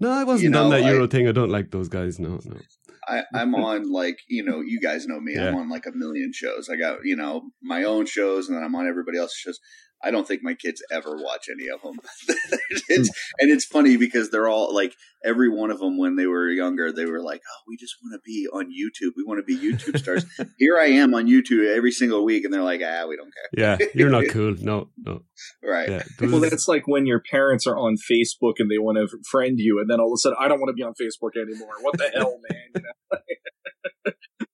no, 0.00 0.10
I 0.10 0.24
wasn't 0.24 0.42
You 0.44 0.50
know, 0.50 0.64
on 0.64 0.70
that 0.70 0.84
I- 0.84 0.90
Euro 0.90 1.06
thing. 1.06 1.28
I 1.28 1.32
don't 1.32 1.50
like 1.50 1.70
those 1.70 1.88
guys. 1.88 2.18
No, 2.18 2.38
no. 2.44 2.58
I, 3.06 3.22
I'm 3.34 3.54
on 3.54 3.92
like 3.92 4.18
you 4.28 4.42
know 4.42 4.62
you 4.62 4.80
guys 4.80 5.06
know 5.06 5.20
me. 5.20 5.36
I'm 5.36 5.54
on 5.56 5.68
like 5.68 5.84
a 5.84 5.92
million 5.92 6.32
shows. 6.32 6.70
I 6.70 6.76
got 6.76 7.00
you 7.04 7.16
know 7.16 7.50
my 7.62 7.84
own 7.84 8.06
shows, 8.06 8.48
and 8.48 8.56
then 8.56 8.64
I'm 8.64 8.74
on 8.74 8.88
everybody 8.88 9.18
else's 9.18 9.36
shows. 9.36 9.60
I 10.04 10.10
don't 10.10 10.26
think 10.26 10.42
my 10.42 10.54
kids 10.54 10.82
ever 10.90 11.16
watch 11.16 11.48
any 11.50 11.68
of 11.68 11.80
them. 11.82 11.98
it's, 12.88 13.10
and 13.38 13.50
it's 13.50 13.64
funny 13.64 13.96
because 13.96 14.30
they're 14.30 14.48
all 14.48 14.74
like 14.74 14.94
every 15.24 15.48
one 15.48 15.70
of 15.70 15.78
them 15.78 15.98
when 15.98 16.16
they 16.16 16.26
were 16.26 16.48
younger, 16.50 16.92
they 16.92 17.06
were 17.06 17.22
like, 17.22 17.40
"Oh, 17.40 17.62
we 17.66 17.76
just 17.76 17.94
want 18.02 18.12
to 18.14 18.20
be 18.24 18.46
on 18.52 18.66
YouTube. 18.66 19.12
We 19.16 19.24
want 19.24 19.38
to 19.38 19.44
be 19.44 19.56
YouTube 19.56 19.98
stars." 19.98 20.24
Here 20.58 20.78
I 20.78 20.86
am 20.86 21.14
on 21.14 21.26
YouTube 21.26 21.66
every 21.74 21.90
single 21.90 22.24
week, 22.24 22.44
and 22.44 22.52
they're 22.52 22.62
like, 22.62 22.82
"Ah, 22.84 23.06
we 23.08 23.16
don't 23.16 23.32
care." 23.32 23.78
Yeah, 23.80 23.86
you're 23.94 24.10
not 24.10 24.24
cool. 24.30 24.54
No, 24.60 24.90
no. 24.98 25.22
Right? 25.62 25.88
Yeah, 25.88 26.02
Well, 26.20 26.40
that's 26.40 26.68
like 26.68 26.86
when 26.86 27.06
your 27.06 27.22
parents 27.30 27.66
are 27.66 27.76
on 27.76 27.96
Facebook 28.10 28.54
and 28.58 28.70
they 28.70 28.78
want 28.78 28.98
to 28.98 29.08
friend 29.30 29.58
you, 29.58 29.80
and 29.80 29.90
then 29.90 30.00
all 30.00 30.12
of 30.12 30.16
a 30.16 30.18
sudden, 30.18 30.36
I 30.40 30.48
don't 30.48 30.60
want 30.60 30.68
to 30.68 30.74
be 30.74 30.82
on 30.82 30.92
Facebook 30.92 31.40
anymore. 31.40 31.74
What 31.80 31.98
the 31.98 32.10
hell, 32.14 32.38
man? 32.50 32.60
You 32.74 32.82
know? 32.82 34.12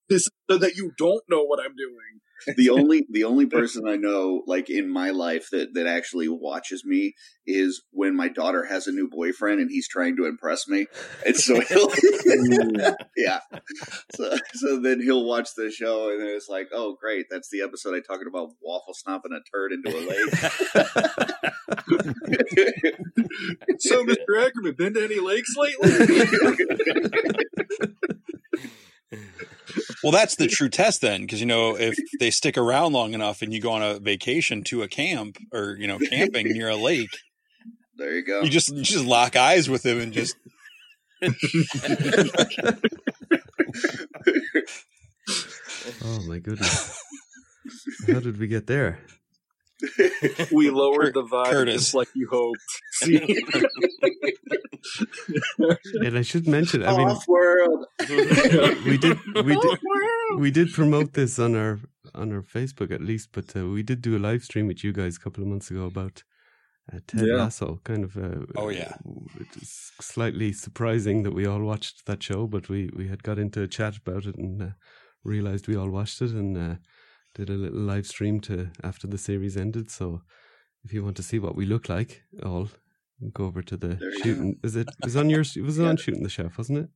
this 0.09 0.29
so 0.49 0.57
that 0.57 0.75
you 0.75 0.91
don't 0.97 1.23
know 1.29 1.43
what 1.43 1.59
I'm 1.59 1.75
doing. 1.75 2.21
The 2.57 2.69
only 2.69 3.05
the 3.09 3.23
only 3.23 3.45
person 3.45 3.87
I 3.87 3.95
know 3.95 4.43
like 4.47 4.69
in 4.69 4.89
my 4.89 5.11
life 5.11 5.49
that 5.51 5.73
that 5.73 5.87
actually 5.87 6.27
watches 6.27 6.83
me 6.85 7.15
is 7.45 7.83
when 7.91 8.15
my 8.15 8.27
daughter 8.27 8.65
has 8.65 8.87
a 8.87 8.91
new 8.91 9.09
boyfriend 9.09 9.59
and 9.59 9.69
he's 9.69 9.87
trying 9.87 10.15
to 10.17 10.25
impress 10.25 10.67
me, 10.67 10.87
and 11.25 11.35
so 11.35 11.59
he'll 11.69 11.89
mm. 11.89 12.95
yeah, 13.17 13.39
so 14.15 14.37
so 14.53 14.79
then 14.79 15.01
he'll 15.01 15.25
watch 15.25 15.49
the 15.55 15.71
show 15.71 16.09
and 16.11 16.21
then 16.21 16.29
it's 16.29 16.49
like, 16.49 16.69
oh 16.73 16.95
great, 16.99 17.27
that's 17.29 17.49
the 17.49 17.61
episode 17.61 17.95
I 17.95 17.99
talking 17.99 18.27
about 18.27 18.49
waffle 18.61 18.93
stomping 18.93 19.31
a 19.33 19.39
turd 19.55 19.71
into 19.73 19.95
a 19.95 20.01
lake. 20.07 20.33
So, 23.79 24.03
Mr. 24.05 24.37
Akerman, 24.37 24.77
been 24.77 24.93
to 24.93 25.03
any 25.03 25.19
lakes 25.19 25.55
lately? 25.57 25.89
Well, 30.03 30.11
that's 30.11 30.35
the 30.35 30.47
true 30.47 30.69
test 30.69 31.01
then, 31.01 31.21
because 31.21 31.39
you 31.39 31.45
know 31.45 31.77
if 31.77 31.95
they 32.19 32.31
stick 32.31 32.57
around 32.57 32.93
long 32.93 33.13
enough 33.13 33.41
and 33.41 33.53
you 33.53 33.61
go 33.61 33.71
on 33.71 33.81
a 33.81 33.99
vacation 33.99 34.63
to 34.65 34.81
a 34.83 34.87
camp 34.87 35.37
or 35.53 35.75
you 35.79 35.87
know 35.87 35.99
camping 35.99 36.47
near 36.53 36.69
a 36.69 36.75
lake, 36.75 37.15
there 37.97 38.15
you 38.15 38.25
go. 38.25 38.41
you 38.41 38.49
just 38.49 38.73
you 38.73 38.83
just 38.83 39.05
lock 39.05 39.35
eyes 39.35 39.69
with 39.69 39.83
them 39.83 39.99
and 39.99 40.13
just 40.13 40.35
oh 46.03 46.21
my 46.27 46.39
goodness. 46.39 46.99
How 48.07 48.19
did 48.19 48.39
we 48.39 48.47
get 48.47 48.67
there? 48.67 48.99
we 50.51 50.69
lowered 50.69 51.13
Cur- 51.13 51.21
the 51.21 51.23
vibe 51.23 51.51
Curtis. 51.51 51.75
just 51.75 51.93
like 51.93 52.09
you 52.13 52.27
hoped. 52.31 52.59
See? 52.93 53.37
And 56.01 56.17
I 56.17 56.21
should 56.23 56.47
mention, 56.47 56.83
I 56.83 56.97
mean, 56.97 57.07
Off 57.07 57.27
world. 57.27 57.85
we 58.09 58.97
did, 58.97 59.17
we 59.45 59.55
did, 59.55 59.79
we 60.37 60.51
did 60.51 60.73
promote 60.73 61.13
this 61.13 61.37
on 61.39 61.55
our 61.55 61.79
on 62.15 62.31
our 62.33 62.41
Facebook 62.41 62.91
at 62.91 63.01
least, 63.01 63.29
but 63.31 63.55
uh, 63.55 63.67
we 63.67 63.83
did 63.83 64.01
do 64.01 64.17
a 64.17 64.19
live 64.19 64.43
stream 64.43 64.67
with 64.67 64.83
you 64.83 64.91
guys 64.91 65.15
a 65.17 65.19
couple 65.19 65.43
of 65.43 65.49
months 65.49 65.69
ago 65.71 65.85
about 65.85 66.23
uh, 66.91 66.99
Ted 67.07 67.27
Yeah. 67.27 67.35
Lasso. 67.35 67.79
Kind 67.83 68.03
of, 68.03 68.17
uh, 68.17 68.45
Oh, 68.55 68.69
yeah. 68.69 68.95
it 69.39 69.61
is 69.61 69.91
slightly 70.01 70.51
surprising 70.51 71.23
that 71.23 71.33
we 71.33 71.45
all 71.45 71.61
watched 71.61 72.05
that 72.07 72.23
show, 72.23 72.47
but 72.47 72.67
we 72.67 72.89
we 72.95 73.07
had 73.07 73.23
got 73.23 73.37
into 73.37 73.61
a 73.61 73.67
chat 73.67 73.97
about 73.97 74.25
it 74.25 74.35
and 74.35 74.61
uh, 74.61 74.69
realized 75.23 75.67
we 75.67 75.75
all 75.77 75.89
watched 75.91 76.21
it 76.21 76.31
and 76.31 76.57
uh, 76.57 76.75
did 77.35 77.49
a 77.49 77.53
little 77.53 77.79
live 77.79 78.05
stream 78.07 78.39
to 78.41 78.69
after 78.83 79.07
the 79.07 79.17
series 79.17 79.55
ended. 79.57 79.89
So 79.91 80.21
if 80.83 80.93
you 80.93 81.03
want 81.03 81.17
to 81.17 81.23
see 81.23 81.39
what 81.39 81.55
we 81.55 81.65
look 81.65 81.89
like, 81.89 82.23
all 82.43 82.69
go 83.33 83.45
over 83.45 83.61
to 83.61 83.77
the 83.77 83.97
shooting. 84.23 84.57
Is 84.63 84.75
it 84.75 84.87
is 85.05 85.15
on 85.15 85.29
your? 85.29 85.41
It 85.55 85.61
was 85.63 85.79
on 85.79 85.97
shooting 85.97 86.23
the 86.23 86.29
chef, 86.29 86.57
wasn't 86.57 86.79
it? 86.79 86.89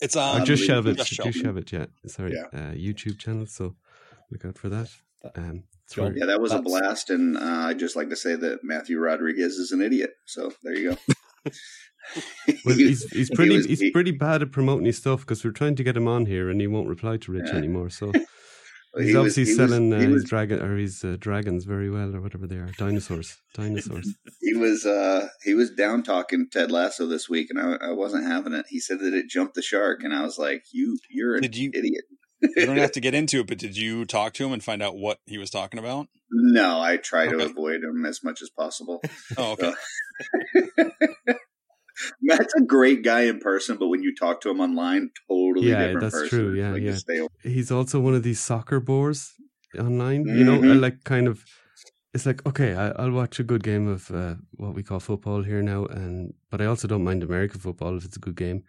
it's 0.00 0.16
on. 0.16 0.40
Um, 0.40 0.46
just 0.46 0.62
the- 0.62 0.66
shove 0.66 0.86
it. 0.86 0.96
Just 0.98 1.38
shove 1.38 1.56
it. 1.56 1.72
Yeah. 1.72 1.86
Sorry. 2.06 2.32
Yeah. 2.34 2.58
Uh, 2.58 2.72
YouTube 2.74 3.18
channel. 3.18 3.46
So 3.46 3.76
look 4.30 4.44
out 4.44 4.58
for 4.58 4.68
that. 4.68 4.88
Um, 5.36 5.64
Yeah, 5.96 6.26
that 6.26 6.40
was 6.40 6.52
a 6.52 6.60
blast, 6.62 7.10
and 7.10 7.36
uh, 7.36 7.68
I'd 7.68 7.78
just 7.78 7.96
like 7.96 8.08
to 8.10 8.16
say 8.16 8.34
that 8.36 8.60
Matthew 8.62 8.98
Rodriguez 8.98 9.54
is 9.56 9.70
an 9.72 9.80
idiot. 9.80 10.12
So 10.26 10.52
there 10.62 10.76
you 10.76 10.90
go. 10.90 10.96
well, 12.64 12.76
he's 12.76 13.04
he's 13.10 13.28
he 13.28 13.34
pretty 13.34 13.56
was- 13.56 13.66
he's 13.66 13.80
he- 13.80 13.90
pretty 13.90 14.10
bad 14.10 14.42
at 14.42 14.52
promoting 14.52 14.86
his 14.86 14.98
stuff 14.98 15.20
because 15.20 15.44
we're 15.44 15.50
trying 15.52 15.76
to 15.76 15.82
get 15.84 15.96
him 15.96 16.08
on 16.08 16.26
here 16.26 16.50
and 16.50 16.60
he 16.60 16.66
won't 16.66 16.88
reply 16.88 17.16
to 17.18 17.32
Rich 17.32 17.48
Yeah. 17.48 17.56
anymore. 17.56 17.88
So 17.90 18.12
he 18.12 18.24
he's 18.96 19.06
was- 19.08 19.16
obviously 19.16 19.44
he 19.44 19.50
was- 19.50 19.56
selling 19.70 19.92
uh, 19.92 19.98
he 19.98 20.04
his 20.04 20.12
was- 20.14 20.24
dragon 20.24 20.62
or 20.62 20.76
his 20.76 21.04
uh, 21.04 21.16
dragons 21.18 21.64
very 21.64 21.90
well 21.90 22.14
or 22.14 22.20
whatever 22.20 22.46
they 22.46 22.56
are. 22.56 22.70
Dinosaurs. 22.78 23.36
Dinosaurs. 23.54 24.14
he 24.40 24.54
was 24.54 24.84
uh 24.86 25.28
he 25.42 25.54
was 25.54 25.70
down 25.70 26.02
talking 26.02 26.48
Ted 26.50 26.70
Lasso 26.70 27.06
this 27.06 27.28
week, 27.28 27.48
and 27.50 27.58
I, 27.60 27.88
I 27.88 27.92
wasn't 27.92 28.26
having 28.26 28.52
it. 28.54 28.66
He 28.68 28.80
said 28.80 29.00
that 29.00 29.14
it 29.14 29.28
jumped 29.28 29.54
the 29.54 29.62
shark, 29.62 30.02
and 30.04 30.14
I 30.14 30.22
was 30.22 30.38
like, 30.38 30.64
"You, 30.72 30.98
you're 31.10 31.34
an 31.36 31.42
Did 31.42 31.56
you- 31.56 31.70
idiot." 31.74 32.04
You 32.56 32.66
don't 32.66 32.76
have 32.76 32.92
to 32.92 33.00
get 33.06 33.14
into 33.14 33.40
it, 33.40 33.46
but 33.46 33.56
did 33.58 33.74
you 33.74 34.04
talk 34.04 34.34
to 34.34 34.44
him 34.44 34.52
and 34.52 34.62
find 34.62 34.82
out 34.82 34.96
what 34.98 35.18
he 35.24 35.38
was 35.38 35.48
talking 35.50 35.78
about? 35.78 36.08
no, 36.30 36.78
I 36.80 36.96
try 36.98 37.26
to 37.26 37.38
avoid 37.38 37.82
him 37.84 38.04
as 38.04 38.22
much 38.24 38.42
as 38.42 38.50
possible. 38.50 39.00
Oh, 39.38 39.52
okay. 39.52 39.72
Matt's 42.22 42.54
a 42.54 42.62
great 42.62 43.02
guy 43.02 43.22
in 43.22 43.38
person, 43.40 43.76
but 43.78 43.88
when 43.88 44.02
you 44.02 44.14
talk 44.14 44.40
to 44.42 44.50
him 44.50 44.60
online, 44.60 45.10
totally 45.28 45.66
Yeah, 45.68 45.78
different 45.84 46.00
that's 46.00 46.14
person. 46.14 46.28
true. 46.28 46.54
Yeah, 46.54 46.72
Like, 46.72 46.82
yeah. 46.82 46.90
just 46.92 47.02
stay 47.02 47.18
away. 47.18 47.28
he's 47.42 47.70
also 47.70 48.00
one 48.00 48.14
of 48.14 48.22
these 48.22 48.40
soccer 48.40 48.80
bores 48.80 49.32
online. 49.78 50.26
You 50.26 50.44
know, 50.44 50.56
I 50.56 50.74
Mhm. 50.74 50.80
like 50.80 51.04
kind 51.04 51.28
of. 51.28 51.44
It's 52.14 52.26
like 52.26 52.46
okay, 52.46 52.74
I, 52.76 52.90
I'll 52.90 53.10
watch 53.10 53.40
a 53.40 53.44
good 53.44 53.64
game 53.64 53.88
of 53.88 54.10
uh, 54.12 54.36
what 54.52 54.74
we 54.74 54.84
call 54.84 55.00
football 55.00 55.42
here 55.42 55.62
now, 55.62 55.86
and 55.86 56.32
but 56.50 56.60
I 56.60 56.66
also 56.66 56.86
don't 56.86 57.02
mind 57.04 57.22
American 57.24 57.60
football 57.60 57.96
if 57.96 58.04
it's 58.04 58.16
a 58.16 58.20
good 58.20 58.36
game, 58.36 58.62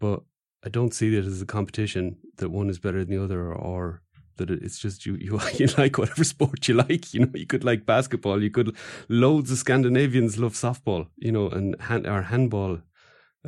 but 0.00 0.22
I 0.64 0.68
don't 0.68 0.94
see 0.94 1.14
it 1.16 1.24
as 1.24 1.42
a 1.42 1.46
competition 1.46 2.18
that 2.38 2.50
one 2.50 2.70
is 2.70 2.78
better 2.80 3.04
than 3.04 3.16
the 3.16 3.22
other, 3.24 3.40
or, 3.40 3.54
or 3.54 4.02
that 4.42 4.50
it- 4.54 4.62
it's 4.62 4.78
just 4.78 5.06
you 5.06 5.14
you 5.26 5.40
you 5.60 5.66
like 5.78 5.98
whatever 5.98 6.24
sport 6.24 6.68
you 6.68 6.74
like. 6.74 7.12
You 7.14 7.20
know, 7.26 7.32
you 7.42 7.46
could 7.46 7.64
like 7.64 7.86
basketball, 7.86 8.42
you 8.42 8.50
could. 8.50 8.76
Loads 9.08 9.50
of 9.52 9.58
Scandinavians 9.58 10.38
love 10.38 10.54
softball, 10.54 11.08
you 11.16 11.32
know, 11.32 11.48
and 11.48 11.80
hand 11.88 12.06
or 12.06 12.22
handball. 12.22 12.78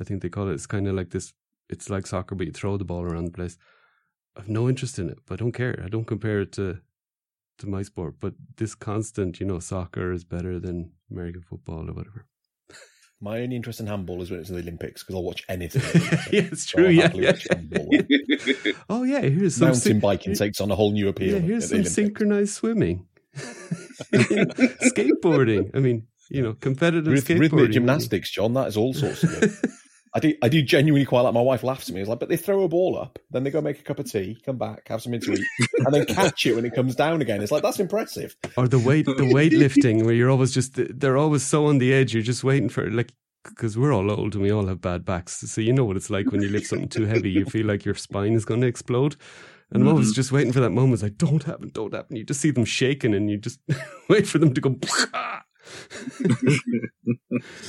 I 0.00 0.04
think 0.04 0.22
they 0.22 0.28
call 0.36 0.48
it. 0.50 0.54
It's 0.54 0.66
kind 0.66 0.88
of 0.88 0.94
like 0.94 1.10
this. 1.10 1.32
It's 1.68 1.88
like 1.90 2.06
soccer, 2.06 2.34
but 2.34 2.46
you 2.46 2.52
throw 2.52 2.76
the 2.76 2.84
ball 2.92 3.02
around 3.04 3.26
the 3.26 3.38
place. 3.40 3.56
I've 4.36 4.48
no 4.48 4.68
interest 4.68 4.98
in 4.98 5.10
it, 5.10 5.18
but 5.26 5.34
I 5.34 5.38
don't 5.42 5.52
care. 5.52 5.80
I 5.84 5.88
don't 5.88 6.06
compare 6.14 6.40
it 6.40 6.52
to 6.52 6.80
to 7.58 7.66
my 7.68 7.82
sport. 7.82 8.14
But 8.20 8.34
this 8.56 8.74
constant, 8.74 9.40
you 9.40 9.46
know, 9.46 9.60
soccer 9.60 10.12
is 10.12 10.24
better 10.24 10.58
than 10.60 10.92
American 11.10 11.42
football 11.42 11.88
or 11.90 11.94
whatever. 11.94 12.26
My 13.24 13.40
only 13.40 13.56
interest 13.56 13.80
in 13.80 13.86
handball 13.86 14.20
is 14.20 14.30
when 14.30 14.40
it's 14.40 14.50
in 14.50 14.56
the 14.56 14.60
Olympics 14.60 15.02
because 15.02 15.14
I'll 15.14 15.24
watch 15.24 15.44
anything. 15.48 15.80
yeah, 16.30 16.48
it's 16.52 16.70
So 16.70 16.76
true. 16.76 16.88
Yeah, 16.90 17.10
yeah. 17.14 18.72
Oh 18.90 19.02
yeah, 19.04 19.22
here's 19.22 19.56
some 19.56 19.68
Mountain 19.68 20.00
biking 20.00 20.34
takes 20.34 20.60
on 20.60 20.70
a 20.70 20.74
whole 20.74 20.92
new 20.92 21.08
appeal. 21.08 21.32
Yeah, 21.36 21.38
here's 21.38 21.68
some 21.70 21.76
Olympics. 21.76 21.94
synchronized 21.94 22.52
swimming, 22.52 23.06
skateboarding. 24.12 25.70
I 25.74 25.78
mean, 25.80 26.06
you 26.28 26.42
know, 26.42 26.52
competitive 26.52 27.14
skateboarding. 27.14 27.40
rhythmic 27.40 27.70
gymnastics, 27.70 28.30
John. 28.30 28.52
That 28.52 28.68
is 28.68 28.76
all 28.76 28.92
sorts 28.92 29.22
of 29.24 29.30
good. 29.40 29.50
I 30.16 30.20
do, 30.20 30.34
I 30.42 30.48
do 30.48 30.62
genuinely 30.62 31.04
quite 31.04 31.22
like. 31.22 31.34
My 31.34 31.40
wife 31.40 31.64
laughs 31.64 31.88
at 31.88 31.94
me. 31.94 32.00
It's 32.00 32.08
like, 32.08 32.20
but 32.20 32.28
they 32.28 32.36
throw 32.36 32.62
a 32.62 32.68
ball 32.68 32.96
up, 32.96 33.18
then 33.30 33.42
they 33.42 33.50
go 33.50 33.60
make 33.60 33.80
a 33.80 33.82
cup 33.82 33.98
of 33.98 34.10
tea, 34.10 34.38
come 34.46 34.56
back, 34.56 34.86
have 34.86 35.02
something 35.02 35.20
to 35.22 35.32
eat, 35.32 35.44
and 35.78 35.92
then 35.92 36.06
catch 36.06 36.46
it 36.46 36.54
when 36.54 36.64
it 36.64 36.74
comes 36.74 36.94
down 36.94 37.20
again. 37.20 37.42
It's 37.42 37.50
like 37.50 37.64
that's 37.64 37.80
impressive. 37.80 38.36
or 38.56 38.68
the 38.68 38.78
weight 38.78 39.06
the 39.06 39.12
weightlifting 39.14 40.04
where 40.04 40.14
you're 40.14 40.30
always 40.30 40.52
just 40.52 40.74
they're 40.76 41.16
always 41.16 41.42
so 41.42 41.66
on 41.66 41.78
the 41.78 41.92
edge 41.92 42.14
you're 42.14 42.22
just 42.22 42.44
waiting 42.44 42.68
for 42.68 42.88
like 42.90 43.12
because 43.44 43.76
we're 43.76 43.92
all 43.92 44.10
old 44.10 44.34
and 44.34 44.42
we 44.42 44.50
all 44.50 44.66
have 44.66 44.80
bad 44.80 45.04
backs 45.04 45.40
so 45.40 45.60
you 45.60 45.72
know 45.72 45.84
what 45.84 45.96
it's 45.96 46.10
like 46.10 46.30
when 46.32 46.40
you 46.40 46.48
lift 46.48 46.66
something 46.66 46.88
too 46.88 47.04
heavy 47.04 47.30
you 47.30 47.44
feel 47.44 47.66
like 47.66 47.84
your 47.84 47.94
spine 47.94 48.32
is 48.32 48.44
going 48.44 48.60
to 48.60 48.66
explode 48.66 49.16
and 49.70 49.82
I'm 49.82 49.88
always 49.88 50.08
mm-hmm. 50.08 50.14
just 50.14 50.32
waiting 50.32 50.52
for 50.52 50.60
that 50.60 50.70
moment 50.70 50.94
it's 50.94 51.02
like 51.02 51.18
don't 51.18 51.42
happen 51.42 51.70
don't 51.74 51.92
happen 51.92 52.16
you 52.16 52.24
just 52.24 52.40
see 52.40 52.50
them 52.50 52.64
shaking 52.64 53.14
and 53.14 53.30
you 53.30 53.36
just 53.36 53.60
wait 54.08 54.26
for 54.26 54.38
them 54.38 54.54
to 54.54 54.60
go 54.60 54.76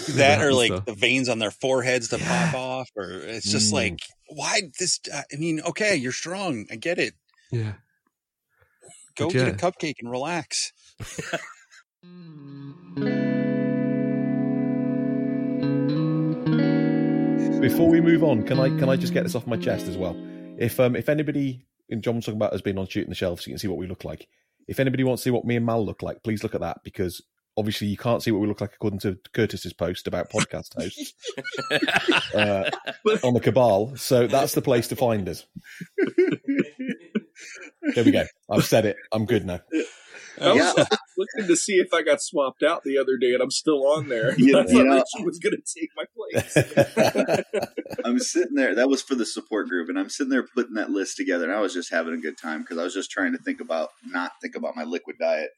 that 0.10 0.42
or 0.42 0.54
like 0.54 0.72
stuff. 0.72 0.86
the 0.86 0.94
veins 0.94 1.30
on 1.30 1.40
their 1.40 1.52
foreheads 1.52 2.10
to 2.10 2.20
yeah. 2.20 2.52
pop 2.52 2.60
off, 2.60 2.90
or 2.96 3.12
it's 3.12 3.50
just 3.50 3.72
mm. 3.72 3.76
like, 3.76 4.02
why 4.30 4.62
this? 4.80 5.00
Uh, 5.14 5.22
I 5.32 5.38
mean, 5.38 5.62
okay, 5.62 5.96
you're 5.96 6.12
strong. 6.12 6.66
I 6.72 6.76
get 6.76 7.00
it. 7.00 7.14
Yeah. 7.52 7.74
Go 9.16 9.28
but 9.28 9.34
get 9.34 9.48
yeah. 9.48 9.54
a 9.54 9.58
cupcake 9.58 9.96
and 10.02 10.12
relax. 10.12 10.74
Before 17.62 17.90
we 17.90 18.02
move 18.02 18.24
on, 18.24 18.44
can 18.44 18.60
I 18.60 18.70
can 18.70 18.90
I 18.90 18.96
just 18.96 19.14
get 19.14 19.24
this 19.24 19.36
off 19.36 19.48
my 19.48 19.58
chest 19.58 19.88
as 19.88 19.98
well? 19.98 20.16
If 20.58 20.80
um 20.80 20.96
if 20.96 21.10
anybody 21.10 21.66
and 21.90 22.04
John 22.04 22.16
was 22.16 22.26
talking 22.26 22.38
about 22.38 22.54
us 22.54 22.62
being 22.62 22.78
on 22.78 22.88
shooting 22.88 23.10
the 23.10 23.16
shelves, 23.16 23.44
so 23.44 23.50
you 23.50 23.54
can 23.54 23.60
see 23.60 23.68
what 23.68 23.78
we 23.78 23.88
look 23.88 24.04
like. 24.04 24.28
If 24.68 24.80
anybody 24.80 25.04
wants 25.04 25.24
to 25.24 25.28
see 25.28 25.32
what 25.32 25.46
me 25.46 25.56
and 25.56 25.66
Mal 25.66 25.86
look 25.86 26.02
like, 26.02 26.24
please 26.24 26.44
look 26.44 26.56
at 26.56 26.62
that 26.62 26.84
because 26.84 27.22
obviously 27.58 27.88
you 27.88 27.98
can't 27.98 28.22
see 28.22 28.32
what 28.32 28.42
we 28.42 28.48
look 28.48 28.62
like 28.62 28.74
according 28.76 29.00
to 29.00 29.18
Curtis's 29.34 29.74
post 29.74 30.08
about 30.08 30.30
podcast 30.30 30.74
hosts 30.76 31.14
uh, 32.36 32.70
on 33.24 33.34
the 33.34 33.40
Cabal. 33.42 33.96
So 33.96 34.28
that's 34.28 34.54
the 34.54 34.62
place 34.62 34.88
to 34.90 34.96
find 34.96 35.28
us. 35.30 35.46
There 37.94 38.04
we 38.04 38.12
go. 38.12 38.26
I've 38.50 38.66
said 38.66 38.86
it. 38.86 38.98
I'm 39.12 39.26
good 39.26 39.46
now. 39.46 39.60
I 40.42 40.52
was 40.52 40.74
Yeah. 40.78 40.86
looking 41.18 41.48
to 41.48 41.56
see 41.56 41.74
if 41.76 41.94
I 41.94 42.02
got 42.02 42.22
swapped 42.22 42.62
out 42.64 42.84
the 42.84 42.98
other 42.98 43.16
day, 43.18 43.34
and 43.34 43.42
I'm 43.42 43.52
still 43.52 43.88
on 43.88 44.10
there. 44.10 44.38
You- 44.38 44.58
I 44.60 44.64
thought 44.64 44.72
you 44.72 44.84
know- 44.84 44.96
Richie 44.96 45.26
was 45.26 45.40
going 45.40 45.56
to 45.56 45.80
take 45.80 45.92
my 45.96 46.04
place. 46.14 47.86
I'm 48.06 48.20
sitting 48.20 48.56
there. 48.56 48.76
That 48.76 48.90
was 48.90 49.02
for 49.02 49.16
the 49.16 49.26
support 49.26 49.70
group, 49.70 49.88
and 49.88 49.98
I'm 49.98 50.10
sitting 50.10 50.30
there 50.32 50.44
putting 50.44 50.74
that 50.74 50.90
list 50.90 51.16
together, 51.16 51.46
and 51.46 51.54
I 51.54 51.62
was 51.62 51.74
just 51.74 51.90
having 51.92 52.14
a 52.14 52.18
good 52.18 52.38
time 52.38 52.62
because 52.62 52.78
I 52.78 52.84
was 52.84 52.94
just 52.94 53.12
trying 53.12 53.32
to 53.32 53.38
think 53.38 53.62
about 53.62 53.90
not 54.06 54.32
think 54.42 54.56
about 54.56 54.76
my 54.76 54.84
liquid 54.84 55.18
diet, 55.20 55.52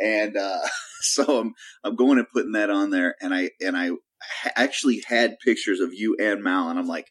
and 0.00 0.36
uh, 0.36 0.60
so 1.00 1.40
I'm 1.40 1.54
I'm 1.82 1.96
going 1.96 2.18
and 2.18 2.28
putting 2.28 2.52
that 2.52 2.70
on 2.70 2.90
there, 2.90 3.14
and 3.20 3.34
I 3.34 3.50
and 3.60 3.76
I 3.76 3.90
ha- 4.22 4.52
actually 4.56 5.02
had 5.06 5.38
pictures 5.44 5.80
of 5.80 5.92
you 5.92 6.16
and 6.20 6.42
Mal, 6.42 6.68
and 6.68 6.78
I'm 6.78 6.88
like, 6.88 7.10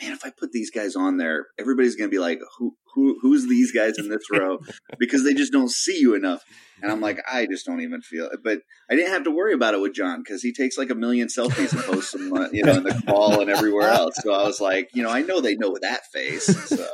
man, 0.00 0.12
if 0.12 0.24
I 0.24 0.30
put 0.30 0.52
these 0.52 0.70
guys 0.70 0.96
on 0.96 1.16
there, 1.16 1.46
everybody's 1.58 1.96
gonna 1.96 2.08
be 2.08 2.18
like, 2.18 2.40
who 2.58 2.76
who 2.94 3.18
who's 3.20 3.48
these 3.48 3.72
guys 3.72 3.98
in 3.98 4.08
this 4.08 4.30
row 4.30 4.58
because 4.98 5.24
they 5.24 5.34
just 5.34 5.52
don't 5.52 5.70
see 5.70 5.98
you 6.00 6.14
enough. 6.14 6.42
And 6.80 6.92
I'm 6.92 7.00
like, 7.00 7.20
I 7.28 7.46
just 7.46 7.66
don't 7.66 7.80
even 7.80 8.02
feel 8.02 8.26
it. 8.26 8.38
But 8.44 8.60
I 8.88 8.94
didn't 8.94 9.12
have 9.12 9.24
to 9.24 9.32
worry 9.32 9.52
about 9.52 9.74
it 9.74 9.80
with 9.80 9.94
John 9.94 10.22
because 10.22 10.42
he 10.42 10.52
takes 10.52 10.78
like 10.78 10.90
a 10.90 10.94
million 10.94 11.26
selfies 11.26 11.72
and 11.72 11.82
posts 11.82 12.12
them, 12.12 12.32
uh, 12.32 12.48
you 12.52 12.62
know, 12.62 12.76
in 12.76 12.84
the 12.84 13.02
call 13.04 13.40
and 13.40 13.50
everywhere 13.50 13.88
else. 13.88 14.14
So 14.22 14.32
I 14.32 14.44
was 14.44 14.60
like, 14.60 14.88
you 14.94 15.02
know, 15.02 15.10
I 15.10 15.22
know 15.22 15.40
they 15.40 15.56
know 15.56 15.76
that 15.80 16.02
face. 16.12 16.46
So 16.68 16.86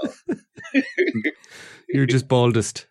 You're 1.88 2.06
just 2.06 2.28
baldest. 2.28 2.86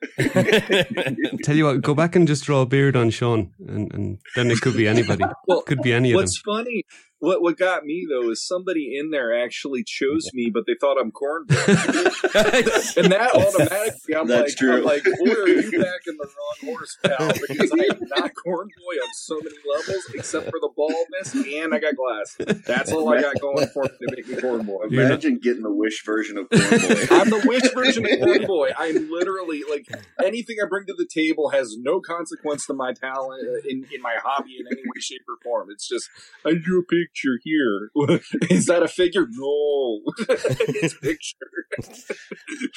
Tell 1.42 1.56
you 1.56 1.66
what, 1.66 1.82
go 1.82 1.94
back 1.94 2.16
and 2.16 2.26
just 2.26 2.44
draw 2.44 2.62
a 2.62 2.66
beard 2.66 2.96
on 2.96 3.10
Shawn, 3.10 3.52
and, 3.66 3.92
and 3.92 4.18
then 4.34 4.50
it 4.50 4.60
could 4.60 4.76
be 4.76 4.88
anybody. 4.88 5.24
Well, 5.46 5.62
Could 5.62 5.82
be 5.82 5.92
any 5.92 6.10
of 6.10 6.14
them. 6.14 6.22
What's 6.22 6.40
funny, 6.44 6.84
what 7.20 7.42
what 7.42 7.58
got 7.58 7.84
me 7.84 8.06
though 8.08 8.30
is 8.30 8.44
somebody 8.44 8.98
in 8.98 9.10
there 9.10 9.38
actually 9.38 9.84
chose 9.84 10.30
me, 10.32 10.50
but 10.52 10.64
they 10.66 10.74
thought 10.80 10.96
I'm 11.00 11.12
cornball, 11.12 11.50
and 12.96 13.12
that 13.12 13.34
automatically 13.34 14.16
I'm 14.16 14.26
That's 14.26 14.50
like, 14.50 14.56
true. 14.56 14.78
I'm 14.78 14.84
like, 14.84 15.04
boy, 15.04 15.32
are 15.32 15.48
you 15.48 15.70
back 15.82 16.06
in 16.06 16.16
the 16.16 16.26
wrong 16.26 16.74
horse, 16.74 16.96
pal? 17.04 17.32
Because 17.48 17.72
I 17.72 17.94
am 17.94 18.08
not 18.08 18.32
corn 18.42 18.68
boy 18.68 18.94
on 18.94 19.14
so 19.14 19.36
many 19.36 19.56
levels, 19.76 20.04
except 20.14 20.46
for 20.46 20.58
the 20.60 20.70
baldness, 20.74 21.34
and 21.34 21.74
I 21.74 21.78
got 21.78 21.94
glasses. 21.94 22.62
That's 22.66 22.90
all 22.90 23.08
I 23.12 23.20
got 23.20 23.38
going 23.40 23.68
for 23.68 23.84
me 23.84 23.90
to 24.06 24.16
make 24.16 24.28
me 24.28 24.36
corn 24.40 24.64
boy. 24.64 24.86
You're 24.88 25.04
imagine 25.04 25.38
getting 25.38 25.62
the 25.62 25.72
wish 25.72 26.04
version 26.04 26.38
of 26.38 26.48
Corn 26.48 26.62
Boy. 26.62 27.06
I'm 27.10 27.30
the 27.30 27.44
wish 27.46 27.72
version 27.74 28.06
of 28.06 28.18
Corn 28.18 28.46
Boy. 28.46 28.70
I'm 28.78 29.10
literally 29.10 29.62
like 29.68 29.88
anything 30.24 30.56
I 30.62 30.66
bring 30.68 30.86
to 30.86 30.94
the 30.94 31.06
table 31.06 31.50
has 31.50 31.76
no 31.78 32.00
consequence 32.00 32.66
to 32.66 32.74
my 32.74 32.92
talent 32.92 33.42
uh, 33.46 33.68
in, 33.68 33.86
in 33.92 34.00
my 34.00 34.16
hobby 34.22 34.56
in 34.58 34.66
any 34.66 34.82
way, 34.82 35.00
shape, 35.00 35.22
or 35.28 35.36
form. 35.42 35.68
It's 35.70 35.88
just 35.88 36.08
I 36.44 36.54
drew 36.54 36.80
a 36.80 36.84
picture 37.10 37.38
here. 37.42 37.90
Is 38.50 38.66
that 38.66 38.82
a 38.82 38.88
figure? 38.88 39.26
No, 39.30 40.00
it's 40.28 40.94
a 40.94 40.98
picture. 40.98 41.36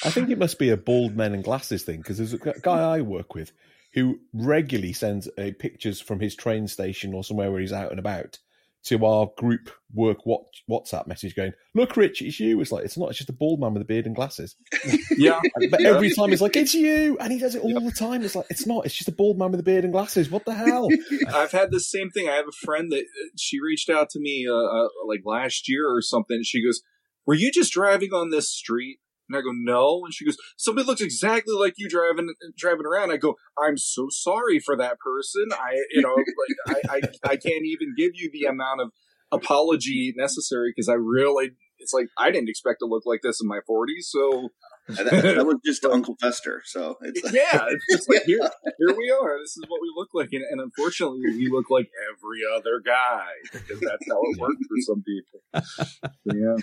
I 0.04 0.10
think 0.10 0.30
it 0.30 0.38
must 0.38 0.58
be 0.58 0.70
a 0.70 0.76
bald 0.76 1.16
men 1.16 1.34
and 1.34 1.44
glasses 1.44 1.82
thing 1.82 1.98
because 1.98 2.18
there's 2.18 2.34
a 2.34 2.38
guy 2.38 2.96
I 2.96 3.00
work 3.00 3.34
with 3.34 3.52
who 3.94 4.18
regularly 4.32 4.92
sends 4.92 5.28
uh, 5.38 5.50
pictures 5.58 6.00
from 6.00 6.20
his 6.20 6.34
train 6.34 6.66
station 6.66 7.14
or 7.14 7.22
somewhere 7.22 7.50
where 7.50 7.60
he's 7.60 7.72
out 7.72 7.90
and 7.90 7.98
about 7.98 8.38
to 8.84 9.04
our 9.06 9.28
group 9.38 9.70
work 9.94 10.18
what, 10.24 10.42
WhatsApp 10.70 11.06
message 11.06 11.34
going, 11.34 11.52
"Look, 11.74 11.96
Rich, 11.96 12.20
it's 12.22 12.38
you." 12.40 12.60
It's 12.60 12.70
like 12.72 12.84
it's 12.84 12.98
not. 12.98 13.08
It's 13.10 13.18
just 13.18 13.30
a 13.30 13.34
bald 13.34 13.60
man 13.60 13.72
with 13.72 13.82
a 13.82 13.86
beard 13.86 14.06
and 14.06 14.14
glasses. 14.14 14.56
Yeah, 15.16 15.40
But 15.70 15.80
Yeah. 15.80 15.88
every 15.90 16.10
time 16.14 16.32
it's 16.32 16.42
like, 16.42 16.56
"It's 16.56 16.74
you," 16.74 17.16
and 17.20 17.32
he 17.32 17.38
does 17.38 17.54
it 17.54 17.62
all 17.62 17.80
the 17.80 17.92
time. 17.92 18.22
It's 18.22 18.34
like 18.34 18.46
it's 18.50 18.66
not. 18.66 18.84
It's 18.86 18.94
just 18.94 19.08
a 19.08 19.12
bald 19.12 19.38
man 19.38 19.50
with 19.52 19.60
a 19.60 19.64
beard 19.64 19.84
and 19.84 19.92
glasses. 19.92 20.30
What 20.30 20.44
the 20.44 20.54
hell? 20.54 20.88
I've 21.34 21.52
had 21.52 21.70
the 21.70 21.80
same 21.80 22.10
thing. 22.10 22.28
I 22.28 22.32
have 22.34 22.48
a 22.48 22.66
friend 22.66 22.90
that 22.92 23.00
uh, 23.02 23.28
she 23.38 23.60
reached 23.60 23.88
out 23.88 24.10
to 24.10 24.20
me 24.20 24.46
uh, 24.48 24.54
uh, 24.54 24.88
like 25.06 25.20
last 25.24 25.68
year 25.68 25.88
or 25.88 26.02
something. 26.02 26.40
She 26.42 26.62
goes, 26.64 26.82
"Were 27.26 27.34
you 27.34 27.50
just 27.52 27.72
driving 27.72 28.10
on 28.12 28.30
this 28.30 28.50
street?" 28.50 28.98
And 29.28 29.38
I 29.38 29.40
go, 29.40 29.52
"No." 29.52 30.04
And 30.04 30.12
she 30.12 30.24
goes, 30.24 30.36
"Somebody 30.56 30.86
looks 30.86 31.00
exactly 31.00 31.54
like 31.54 31.74
you 31.76 31.88
driving 31.88 32.34
driving 32.56 32.86
around." 32.86 33.10
I 33.10 33.16
go, 33.16 33.36
"I'm 33.58 33.78
so 33.78 34.08
sorry 34.10 34.58
for 34.58 34.76
that 34.76 34.98
person. 34.98 35.46
I, 35.52 35.82
you 35.90 36.02
know, 36.02 36.14
like 36.66 36.84
I, 36.90 36.96
I, 36.96 37.30
I 37.32 37.36
can't 37.36 37.64
even 37.64 37.94
give 37.96 38.12
you 38.14 38.30
the 38.32 38.44
amount 38.44 38.80
of 38.80 38.90
apology 39.32 40.12
necessary 40.16 40.72
because 40.74 40.88
I 40.88 40.94
really." 40.94 41.52
It's 41.78 41.92
like 41.92 42.06
I 42.16 42.30
didn't 42.30 42.48
expect 42.48 42.78
to 42.80 42.86
look 42.86 43.02
like 43.04 43.20
this 43.22 43.42
in 43.42 43.48
my 43.48 43.58
40s, 43.68 44.04
so 44.04 44.50
that, 44.88 45.10
that 45.10 45.46
was 45.46 45.56
just 45.64 45.84
Uncle 45.92 46.16
Fester. 46.20 46.62
So 46.64 46.96
it's 47.02 47.20
yeah, 47.32 47.66
it's 47.68 47.84
just 47.90 48.08
like 48.08 48.22
here, 48.26 48.38
here 48.78 48.96
we 48.96 49.10
are. 49.10 49.38
This 49.40 49.56
is 49.56 49.64
what 49.66 49.80
we 49.82 49.92
look 49.96 50.08
like, 50.14 50.28
and, 50.32 50.44
and 50.50 50.60
unfortunately, 50.60 51.20
we 51.26 51.48
look 51.50 51.70
like 51.70 51.88
every 52.12 52.40
other 52.54 52.80
guy 52.84 53.26
because 53.52 53.80
that's 53.80 54.06
how 54.08 54.20
it 54.22 54.38
works 54.38 54.62
for 54.68 54.76
some 54.80 55.02
people. 55.02 55.40
So, 55.64 56.32
yeah, 56.34 56.56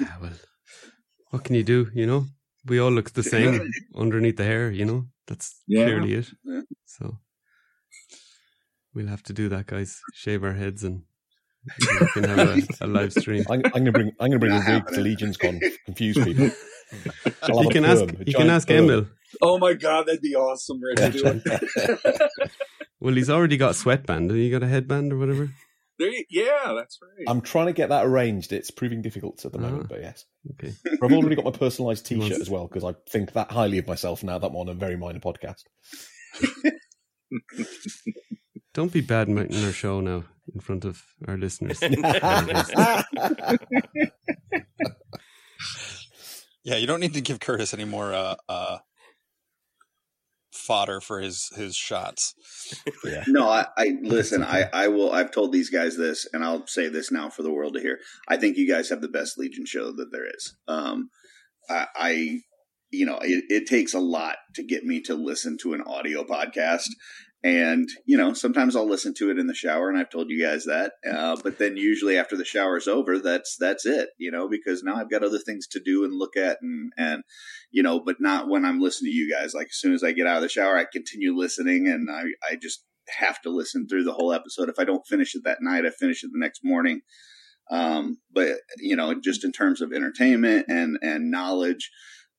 Yeah, 0.00 0.16
well, 0.20 0.32
what 1.30 1.44
can 1.44 1.54
you 1.54 1.64
do? 1.64 1.88
You 1.94 2.06
know, 2.06 2.26
we 2.66 2.78
all 2.78 2.90
look 2.92 3.10
the 3.12 3.22
same 3.22 3.70
underneath 3.96 4.36
the 4.36 4.44
hair. 4.44 4.70
You 4.70 4.84
know, 4.84 5.06
that's 5.26 5.60
Yeah. 5.66 5.84
clearly 5.84 6.14
it. 6.14 6.28
Yeah. 6.44 6.62
So 6.86 7.18
we'll 8.94 9.06
have 9.08 9.22
to 9.24 9.32
do 9.32 9.48
that, 9.48 9.66
guys. 9.66 10.00
Shave 10.14 10.44
our 10.44 10.52
heads 10.54 10.84
and 10.84 11.02
we 12.00 12.06
can 12.14 12.24
have 12.24 12.38
a, 12.38 12.62
a 12.82 12.86
live 12.86 13.12
stream. 13.12 13.44
I'm, 13.50 13.62
I'm 13.66 13.70
gonna 13.84 13.92
bring. 13.92 14.12
I'm 14.20 14.28
gonna 14.30 14.38
bring 14.38 14.52
a 14.52 14.56
Not 14.58 14.66
wig 14.66 14.74
happening. 14.74 14.94
to 14.94 15.00
Legions 15.02 15.36
Con. 15.36 15.60
Confuse 15.86 16.16
people. 16.24 16.50
I'll 17.42 17.56
have 17.58 17.64
You 17.64 17.70
can 17.70 17.84
ask. 17.84 18.04
You 18.26 18.34
can 18.34 18.50
ask. 18.50 18.70
Emil. 18.70 19.06
Oh 19.42 19.58
my 19.58 19.74
god, 19.74 20.06
that'd 20.06 20.20
be 20.22 20.34
awesome, 20.34 20.80
Rich. 20.82 20.98
to 20.98 21.10
do 21.12 21.40
it. 21.46 22.30
Well, 22.98 23.14
he's 23.14 23.30
already 23.30 23.56
got 23.56 23.70
a 23.70 23.74
sweatband. 23.74 24.30
Have 24.30 24.38
you 24.38 24.50
got 24.50 24.62
a 24.62 24.68
headband 24.68 25.12
or 25.12 25.18
whatever? 25.18 25.50
There 26.00 26.08
you- 26.10 26.24
yeah, 26.30 26.72
that's 26.76 26.98
right. 27.02 27.26
I'm 27.28 27.42
trying 27.42 27.66
to 27.66 27.72
get 27.74 27.90
that 27.90 28.06
arranged. 28.06 28.52
It's 28.52 28.70
proving 28.72 29.02
difficult 29.02 29.44
at 29.44 29.52
the 29.52 29.58
Ah. 29.58 29.62
moment, 29.62 29.88
but 29.90 30.00
yes. 30.00 30.24
Okay. 30.52 30.72
I've 31.02 31.12
already 31.12 31.36
got 31.36 31.44
my 31.44 31.50
personalised 31.52 32.04
T-shirt 32.06 32.40
as 32.40 32.48
well 32.50 32.66
because 32.66 32.82
I 32.84 32.94
think 33.10 33.32
that 33.34 33.52
highly 33.52 33.76
of 33.78 33.86
myself 33.86 34.24
now 34.24 34.38
that 34.38 34.46
I'm 34.48 34.56
on 34.56 34.68
a 34.70 34.74
very 34.74 34.96
minor 34.96 35.20
podcast. 35.20 35.62
Don't 38.74 38.92
be 38.92 39.00
bad 39.02 39.28
mouthing 39.28 39.62
our 39.64 39.72
show 39.72 40.00
now 40.00 40.24
in 40.54 40.60
front 40.60 40.84
of 40.86 41.02
our 41.28 41.36
listeners. 41.36 41.80
Yeah, 46.62 46.76
you 46.76 46.86
don't 46.86 47.00
need 47.00 47.14
to 47.14 47.20
give 47.22 47.40
Curtis 47.40 47.72
any 47.72 47.86
more 47.86 48.12
uh, 48.12 48.34
uh, 48.48 48.78
fodder 50.70 51.00
for 51.00 51.20
his 51.20 51.50
his 51.56 51.74
shots. 51.74 52.32
yeah. 53.04 53.24
No, 53.26 53.48
I, 53.48 53.66
I 53.76 53.96
listen. 54.02 54.44
I, 54.44 54.70
I 54.72 54.86
will. 54.86 55.10
I've 55.10 55.32
told 55.32 55.52
these 55.52 55.68
guys 55.68 55.96
this, 55.96 56.28
and 56.32 56.44
I'll 56.44 56.64
say 56.68 56.88
this 56.88 57.10
now 57.10 57.28
for 57.28 57.42
the 57.42 57.52
world 57.52 57.74
to 57.74 57.80
hear. 57.80 57.98
I 58.28 58.36
think 58.36 58.56
you 58.56 58.68
guys 58.68 58.88
have 58.90 59.00
the 59.00 59.08
best 59.08 59.36
Legion 59.36 59.66
show 59.66 59.90
that 59.90 60.12
there 60.12 60.28
is. 60.28 60.56
Um, 60.68 61.10
I, 61.68 61.86
I 61.96 62.38
you 62.90 63.04
know, 63.04 63.18
it, 63.20 63.44
it 63.48 63.66
takes 63.66 63.94
a 63.94 64.00
lot 64.00 64.36
to 64.54 64.62
get 64.62 64.84
me 64.84 65.00
to 65.02 65.14
listen 65.14 65.56
to 65.62 65.74
an 65.74 65.82
audio 65.82 66.22
podcast, 66.22 66.88
and 67.42 67.88
you 68.04 68.18
know, 68.18 68.34
sometimes 68.34 68.76
I'll 68.76 68.88
listen 68.88 69.14
to 69.14 69.30
it 69.30 69.38
in 69.38 69.46
the 69.46 69.54
shower, 69.54 69.88
and 69.88 69.98
I've 69.98 70.10
told 70.10 70.30
you 70.30 70.42
guys 70.42 70.64
that. 70.64 70.92
Uh, 71.10 71.36
but 71.42 71.58
then 71.58 71.76
usually 71.76 72.18
after 72.18 72.36
the 72.36 72.44
shower's 72.44 72.86
over, 72.86 73.18
that's 73.18 73.56
that's 73.58 73.86
it. 73.86 74.10
You 74.18 74.30
know, 74.30 74.48
because 74.48 74.82
now 74.82 74.96
I've 74.96 75.10
got 75.10 75.24
other 75.24 75.38
things 75.38 75.66
to 75.68 75.80
do 75.80 76.04
and 76.04 76.12
look 76.12 76.36
at, 76.36 76.58
and 76.60 76.92
and 76.98 77.22
you 77.70 77.82
know, 77.82 78.00
but 78.00 78.16
not 78.20 78.48
when 78.48 78.66
I'm 78.66 78.80
listening 78.80 79.12
to 79.12 79.16
you 79.16 79.32
guys. 79.32 79.54
Like 79.54 79.68
as 79.68 79.76
soon 79.76 79.94
as 79.94 80.04
I 80.04 80.12
get 80.12 80.26
out 80.26 80.36
of 80.36 80.42
the 80.42 80.48
shower, 80.50 80.76
I 80.76 80.84
continue 80.84 81.34
listening, 81.34 81.88
and 81.88 82.10
I 82.10 82.24
I 82.50 82.56
just 82.56 82.84
have 83.08 83.40
to 83.42 83.50
listen 83.50 83.88
through 83.88 84.04
the 84.04 84.12
whole 84.12 84.34
episode. 84.34 84.68
If 84.68 84.78
I 84.78 84.84
don't 84.84 85.06
finish 85.06 85.34
it 85.34 85.42
that 85.44 85.62
night, 85.62 85.86
I 85.86 85.90
finish 85.90 86.22
it 86.22 86.30
the 86.32 86.38
next 86.38 86.60
morning. 86.62 87.00
Um, 87.70 88.18
but 88.30 88.56
you 88.78 88.96
know, 88.96 89.14
just 89.14 89.44
in 89.44 89.52
terms 89.52 89.80
of 89.80 89.92
entertainment 89.92 90.66
and 90.68 90.98
and 91.00 91.30
knowledge, 91.30 91.90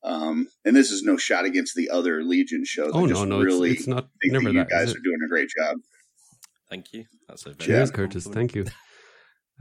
um, 0.03 0.47
and 0.65 0.75
this 0.75 0.91
is 0.91 1.03
no 1.03 1.17
shot 1.17 1.45
against 1.45 1.75
the 1.75 1.89
other 1.89 2.23
Legion 2.23 2.63
shows. 2.65 2.91
oh 2.93 2.99
I 2.99 3.01
no, 3.03 3.07
just 3.07 3.25
no, 3.27 3.41
really 3.41 3.71
it's, 3.71 3.81
it's 3.81 3.87
not. 3.87 4.07
think 4.21 4.33
Never 4.33 4.45
that 4.45 4.53
you 4.53 4.59
that. 4.59 4.69
guys 4.69 4.91
are 4.95 4.99
doing 4.99 5.19
a 5.25 5.29
great 5.29 5.49
job. 5.55 5.77
Thank 6.69 6.93
you. 6.93 7.05
That's 7.27 7.41
a 7.45 7.49
very 7.49 7.57
Cheers, 7.57 7.89
Yeah. 7.89 7.95
Curtis. 7.95 8.27
Thank 8.27 8.55
you. 8.55 8.65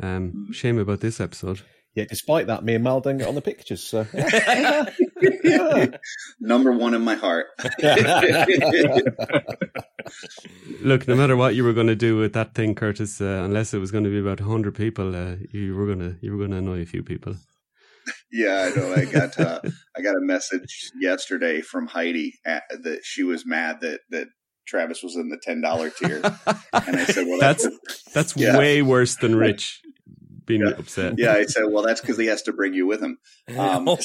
Um, 0.03 0.49
shame 0.53 0.78
about 0.78 1.01
this 1.01 1.20
episode. 1.20 1.61
Yeah, 1.97 2.05
despite 2.09 2.47
that, 2.47 2.62
me 2.64 2.76
and 2.76 2.84
Mal 2.84 3.01
don't 3.01 3.18
get 3.18 3.26
on 3.26 3.34
the 3.34 3.43
pictures. 3.43 3.82
So 3.82 4.07
Number 6.41 6.70
one 6.72 6.95
in 6.95 7.03
my 7.03 7.16
heart. 7.16 7.47
Look, 10.82 11.07
no 11.09 11.14
matter 11.16 11.36
what 11.36 11.55
you 11.55 11.64
were 11.64 11.72
going 11.72 11.86
to 11.88 11.97
do 11.97 12.16
with 12.16 12.32
that 12.34 12.55
thing, 12.55 12.74
Curtis, 12.76 13.20
uh, 13.20 13.43
unless 13.45 13.74
it 13.74 13.78
was 13.78 13.91
going 13.91 14.05
to 14.05 14.11
be 14.11 14.20
about 14.20 14.38
hundred 14.41 14.74
people, 14.76 15.14
uh, 15.14 15.34
you 15.53 15.74
were 15.74 15.86
gonna 15.86 16.16
you 16.20 16.36
were 16.36 16.47
gonna 16.47 16.59
annoy 16.59 16.80
a 16.80 16.86
few 16.86 17.03
people. 17.03 17.34
Yeah, 18.32 18.70
I 18.72 18.76
know. 18.78 18.92
I 18.94 19.04
got 19.04 19.38
uh, 19.38 19.61
I 19.96 20.00
got 20.02 20.16
a 20.16 20.20
message 20.20 20.90
yesterday 21.00 21.61
from 21.61 21.86
Heidi 21.86 22.38
at, 22.44 22.62
that 22.82 23.00
she 23.04 23.22
was 23.22 23.44
mad 23.46 23.80
that 23.82 24.00
that 24.11 24.28
Travis 24.66 25.02
was 25.02 25.16
in 25.16 25.28
the 25.30 25.38
ten 25.42 25.61
dollar 25.61 25.90
tier, 25.90 26.20
and 26.24 26.96
I 26.96 27.04
said, 27.06 27.26
"Well, 27.26 27.40
That's 27.40 27.64
that's 27.64 28.02
that's 28.12 28.36
Yeah. 28.36 28.56
way 28.58 28.82
worse 28.82 29.16
than 29.16 29.34
Rich 29.36 29.80
Being 30.46 30.62
Yeah. 30.62 30.70
upset. 30.78 31.14
Yeah, 31.18 31.32
I 31.34 31.44
said, 31.44 31.64
well, 31.70 31.82
that's 31.84 32.00
because 32.00 32.18
he 32.18 32.26
has 32.26 32.42
to 32.42 32.52
bring 32.52 32.74
you 32.74 32.86
with 32.86 33.00
him. 33.00 33.18
Um, 33.58 33.86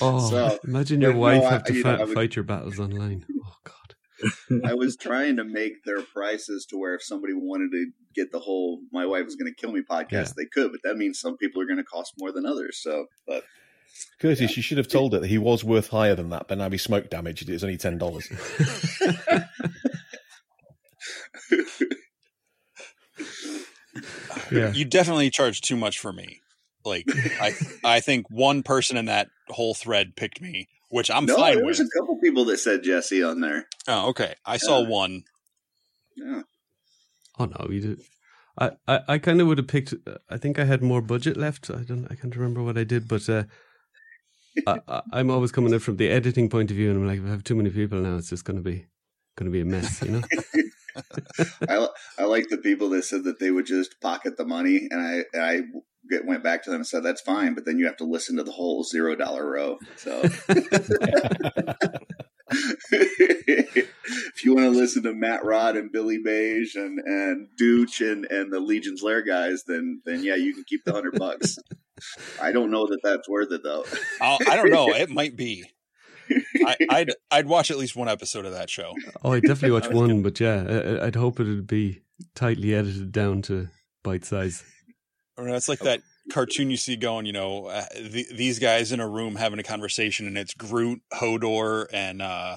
Oh, 0.00 0.28
So, 0.30 0.58
imagine 0.64 1.00
your 1.00 1.12
but 1.12 1.16
no, 1.16 1.20
wife 1.22 1.44
have 1.44 1.64
to 1.64 1.74
you 1.74 1.82
fi- 1.82 1.96
know, 1.96 2.06
would- 2.06 2.14
fight 2.14 2.36
your 2.36 2.44
battles 2.44 2.78
online. 2.78 3.24
Oh 3.44 3.52
God. 3.64 3.74
I 4.64 4.74
was 4.74 4.96
trying 5.00 5.36
to 5.36 5.44
make 5.44 5.84
their 5.84 6.02
prices 6.02 6.66
to 6.70 6.76
where 6.78 6.94
if 6.94 7.02
somebody 7.02 7.32
wanted 7.34 7.70
to 7.72 7.86
get 8.14 8.32
the 8.32 8.40
whole 8.40 8.80
"my 8.92 9.06
wife 9.06 9.26
is 9.26 9.36
going 9.36 9.52
to 9.52 9.60
kill 9.60 9.72
me" 9.72 9.82
podcast, 9.88 10.10
Yeah. 10.10 10.32
they 10.36 10.46
could, 10.46 10.72
but 10.72 10.80
that 10.84 10.96
means 10.96 11.20
some 11.20 11.36
people 11.36 11.62
are 11.62 11.66
going 11.66 11.78
to 11.78 11.84
cost 11.84 12.14
more 12.18 12.32
than 12.32 12.46
others. 12.46 12.78
So, 12.82 13.06
but 13.26 13.44
Curtis, 14.20 14.56
you 14.56 14.62
should 14.62 14.78
have 14.78 14.88
told 14.88 15.14
it 15.14 15.20
that 15.22 15.28
he 15.28 15.38
was 15.38 15.64
worth 15.64 15.88
higher 15.88 16.14
than 16.14 16.30
that, 16.30 16.46
but 16.48 16.58
now 16.58 16.68
he's 16.70 16.82
smoke 16.82 17.10
damaged. 17.10 17.48
It's 17.48 17.62
only 17.62 17.76
ten 17.76 17.98
dollars. 17.98 18.28
Yeah. 24.50 24.72
You 24.72 24.84
definitely 24.84 25.30
charge 25.30 25.60
too 25.60 25.76
much 25.76 25.98
for 25.98 26.12
me. 26.12 26.40
Like 26.84 27.04
I 27.40 27.52
I 27.84 28.00
think 28.00 28.26
one 28.30 28.62
person 28.62 28.96
in 28.96 29.06
that 29.06 29.28
whole 29.48 29.74
thread 29.74 30.16
picked 30.16 30.40
me, 30.40 30.68
which 30.88 31.10
I'm 31.10 31.26
no, 31.26 31.36
fine 31.36 31.56
there 31.56 31.64
with. 31.64 31.78
was 31.78 31.80
a 31.80 31.98
couple 31.98 32.18
people 32.20 32.44
that 32.46 32.58
said 32.58 32.82
Jesse 32.82 33.22
on 33.22 33.40
there. 33.40 33.66
Oh, 33.86 34.08
okay. 34.10 34.34
I 34.44 34.56
saw 34.56 34.80
Yeah. 34.82 34.88
one. 34.88 35.22
Yeah, 36.16 36.42
Oh 37.38 37.44
no, 37.44 37.66
we 37.68 37.80
did. 37.80 38.00
I, 38.60 38.72
I, 38.88 39.00
I 39.06 39.18
kind 39.18 39.40
of 39.40 39.46
would 39.46 39.58
have 39.58 39.68
picked. 39.68 39.94
I 40.28 40.36
think 40.36 40.58
I 40.58 40.64
had 40.64 40.82
more 40.82 41.00
budget 41.00 41.36
left. 41.36 41.70
I 41.70 41.82
don't. 41.84 42.08
I 42.10 42.16
can't 42.16 42.34
remember 42.34 42.62
what 42.62 42.76
I 42.76 42.82
did, 42.82 43.06
but 43.06 43.28
uh, 43.28 43.44
I, 44.66 44.80
I, 44.88 45.02
I'm 45.12 45.30
always 45.30 45.52
coming 45.52 45.72
in 45.72 45.78
from 45.78 45.96
the 45.96 46.08
editing 46.08 46.48
point 46.50 46.70
of 46.72 46.76
view, 46.76 46.90
and 46.90 46.98
I'm 46.98 47.06
like, 47.06 47.20
if 47.20 47.26
I 47.26 47.30
have 47.30 47.44
too 47.44 47.54
many 47.54 47.70
people 47.70 48.00
now, 48.00 48.16
it's 48.16 48.30
just 48.30 48.44
going 48.44 48.56
to 48.56 48.62
be 48.62 48.86
going 49.36 49.44
to 49.46 49.52
be 49.52 49.60
a 49.60 49.64
mess, 49.64 50.02
you 50.02 50.10
know. 50.10 50.22
I 51.68 51.86
I 52.18 52.24
like 52.24 52.48
the 52.48 52.56
people 52.58 52.88
that 52.90 53.04
said 53.04 53.22
that 53.24 53.38
they 53.38 53.52
would 53.52 53.66
just 53.66 54.00
pocket 54.00 54.36
the 54.36 54.44
money, 54.44 54.88
and 54.90 55.00
I 55.00 55.24
and 55.32 55.42
I 55.42 55.60
get, 56.08 56.24
went 56.24 56.42
back 56.42 56.64
to 56.64 56.70
them 56.70 56.80
and 56.80 56.86
said 56.86 57.02
that's 57.02 57.20
fine, 57.20 57.54
but 57.54 57.64
then 57.64 57.78
you 57.78 57.86
have 57.86 57.96
to 57.98 58.04
listen 58.04 58.36
to 58.36 58.44
the 58.44 58.52
whole 58.52 58.84
zero 58.84 59.14
dollar 59.16 59.48
row. 59.50 59.78
So. 59.96 60.22
if 62.90 64.44
you 64.44 64.54
want 64.54 64.64
to 64.64 64.70
listen 64.70 65.02
to 65.02 65.12
Matt 65.12 65.44
Rod 65.44 65.76
and 65.76 65.92
Billy 65.92 66.18
Beige 66.18 66.76
and 66.76 66.98
and 66.98 67.48
Dooch 67.60 68.00
and 68.00 68.24
and 68.26 68.52
the 68.52 68.60
Legion's 68.60 69.02
Lair 69.02 69.22
guys, 69.22 69.64
then 69.66 70.00
then 70.04 70.22
yeah, 70.22 70.36
you 70.36 70.54
can 70.54 70.64
keep 70.66 70.84
the 70.84 70.92
hundred 70.92 71.18
bucks. 71.18 71.58
I 72.40 72.52
don't 72.52 72.70
know 72.70 72.86
that 72.86 73.00
that's 73.02 73.28
worth 73.28 73.52
it 73.52 73.62
though. 73.62 73.84
I'll, 74.20 74.38
I 74.48 74.56
don't 74.56 74.70
know. 74.70 74.88
It 74.94 75.10
might 75.10 75.36
be. 75.36 75.64
I, 76.64 76.76
I'd 76.90 77.10
I'd 77.30 77.46
watch 77.46 77.70
at 77.70 77.78
least 77.78 77.96
one 77.96 78.08
episode 78.08 78.44
of 78.44 78.52
that 78.52 78.70
show. 78.70 78.94
Oh, 79.22 79.32
I 79.32 79.40
definitely 79.40 79.72
watch 79.72 79.88
one, 79.92 80.22
but 80.22 80.38
yeah, 80.40 80.98
I, 81.00 81.06
I'd 81.06 81.16
hope 81.16 81.40
it'd 81.40 81.66
be 81.66 82.02
tightly 82.34 82.74
edited 82.74 83.12
down 83.12 83.42
to 83.42 83.68
bite 84.02 84.24
size. 84.24 84.64
Or 85.38 85.48
it's 85.48 85.68
like 85.68 85.78
that 85.80 86.00
cartoon 86.32 86.68
you 86.70 86.76
see 86.76 86.96
going, 86.96 87.24
you 87.24 87.32
know, 87.32 87.66
uh, 87.66 87.84
the, 87.94 88.26
these 88.34 88.58
guys 88.58 88.90
in 88.90 88.98
a 88.98 89.08
room 89.08 89.36
having 89.36 89.60
a 89.60 89.62
conversation, 89.62 90.26
and 90.26 90.36
it's 90.36 90.52
Groot, 90.52 91.00
Hodor, 91.14 91.86
and 91.92 92.20
uh, 92.20 92.56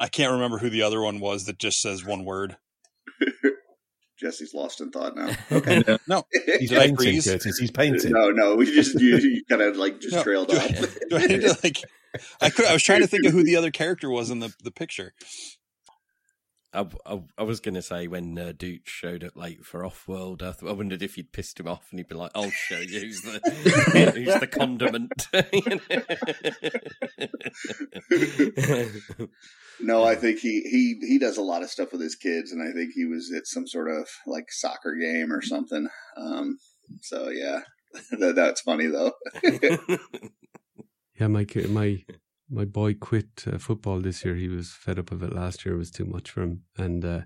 I 0.00 0.08
can't 0.08 0.32
remember 0.32 0.58
who 0.58 0.68
the 0.68 0.82
other 0.82 1.00
one 1.00 1.20
was 1.20 1.46
that 1.46 1.58
just 1.58 1.80
says 1.80 2.04
one 2.04 2.24
word. 2.24 2.56
Jesse's 4.18 4.54
lost 4.54 4.80
in 4.80 4.90
thought 4.90 5.16
now. 5.16 5.30
Okay. 5.52 5.82
Yeah. 5.86 5.96
No, 6.08 6.24
He's 6.58 6.70
Did 6.70 6.78
painting, 6.78 6.96
freeze? 6.96 7.26
Curtis. 7.26 7.58
He's 7.58 7.70
painting. 7.70 8.12
no, 8.12 8.30
no, 8.30 8.56
we 8.56 8.66
just 8.66 8.98
you, 9.00 9.16
you 9.18 9.44
kind 9.48 9.62
of 9.62 9.76
like 9.76 10.00
just 10.00 10.14
No, 10.14 10.22
trailed 10.22 10.48
do 10.48 10.56
off. 10.56 10.64
I, 10.64 10.86
do 11.08 11.16
I 11.16 11.26
need 11.26 11.40
to 11.42 11.56
like? 11.62 11.78
I 12.40 12.50
could. 12.50 12.64
I 12.64 12.72
was 12.72 12.82
trying 12.82 13.00
to 13.00 13.06
think 13.06 13.26
of 13.26 13.32
who 13.32 13.42
the 13.42 13.56
other 13.56 13.70
character 13.70 14.08
was 14.10 14.30
in 14.30 14.38
the 14.40 14.54
the 14.62 14.70
picture. 14.70 15.14
I, 16.74 16.86
I, 17.06 17.22
I 17.38 17.42
was 17.42 17.60
going 17.60 17.74
to 17.74 17.82
say 17.82 18.06
when 18.06 18.38
uh, 18.38 18.52
Dooch 18.56 18.86
showed 18.86 19.24
up 19.24 19.36
late 19.36 19.64
for 19.64 19.82
Offworld, 19.82 20.42
I, 20.42 20.52
th- 20.52 20.70
I 20.70 20.72
wondered 20.72 21.02
if 21.02 21.16
you'd 21.16 21.32
pissed 21.32 21.60
him 21.60 21.68
off 21.68 21.86
and 21.90 21.98
he'd 21.98 22.08
be 22.08 22.14
like, 22.14 22.32
"I'll 22.34 22.50
show 22.50 22.78
you 22.78 23.00
who's 23.00 23.22
the 23.22 23.40
who's 24.14 24.40
the 24.40 24.46
condiment." 24.46 25.28
No, 29.80 30.04
I 30.04 30.14
think 30.14 30.38
he 30.38 30.60
he 30.60 30.94
he 31.04 31.18
does 31.18 31.36
a 31.36 31.42
lot 31.42 31.62
of 31.62 31.70
stuff 31.70 31.90
with 31.90 32.00
his 32.00 32.14
kids, 32.14 32.52
and 32.52 32.62
I 32.62 32.72
think 32.72 32.92
he 32.94 33.06
was 33.06 33.32
at 33.36 33.46
some 33.46 33.66
sort 33.66 33.90
of 33.90 34.08
like 34.24 34.52
soccer 34.52 34.94
game 34.94 35.32
or 35.32 35.42
something. 35.42 35.88
Um, 36.16 36.58
so 37.02 37.28
yeah, 37.28 37.62
that, 38.12 38.36
that's 38.36 38.60
funny 38.60 38.86
though. 38.86 39.12
Yeah, 41.20 41.28
my 41.28 41.46
my 41.68 42.04
my 42.50 42.64
boy 42.64 42.94
quit 42.94 43.44
uh, 43.46 43.58
football 43.58 44.00
this 44.00 44.24
year. 44.24 44.34
He 44.34 44.48
was 44.48 44.70
fed 44.70 44.98
up 44.98 45.12
of 45.12 45.22
it 45.22 45.32
last 45.32 45.64
year. 45.64 45.74
It 45.74 45.78
was 45.78 45.90
too 45.90 46.04
much 46.04 46.30
for 46.30 46.42
him, 46.42 46.62
and 46.76 47.04
uh, 47.04 47.20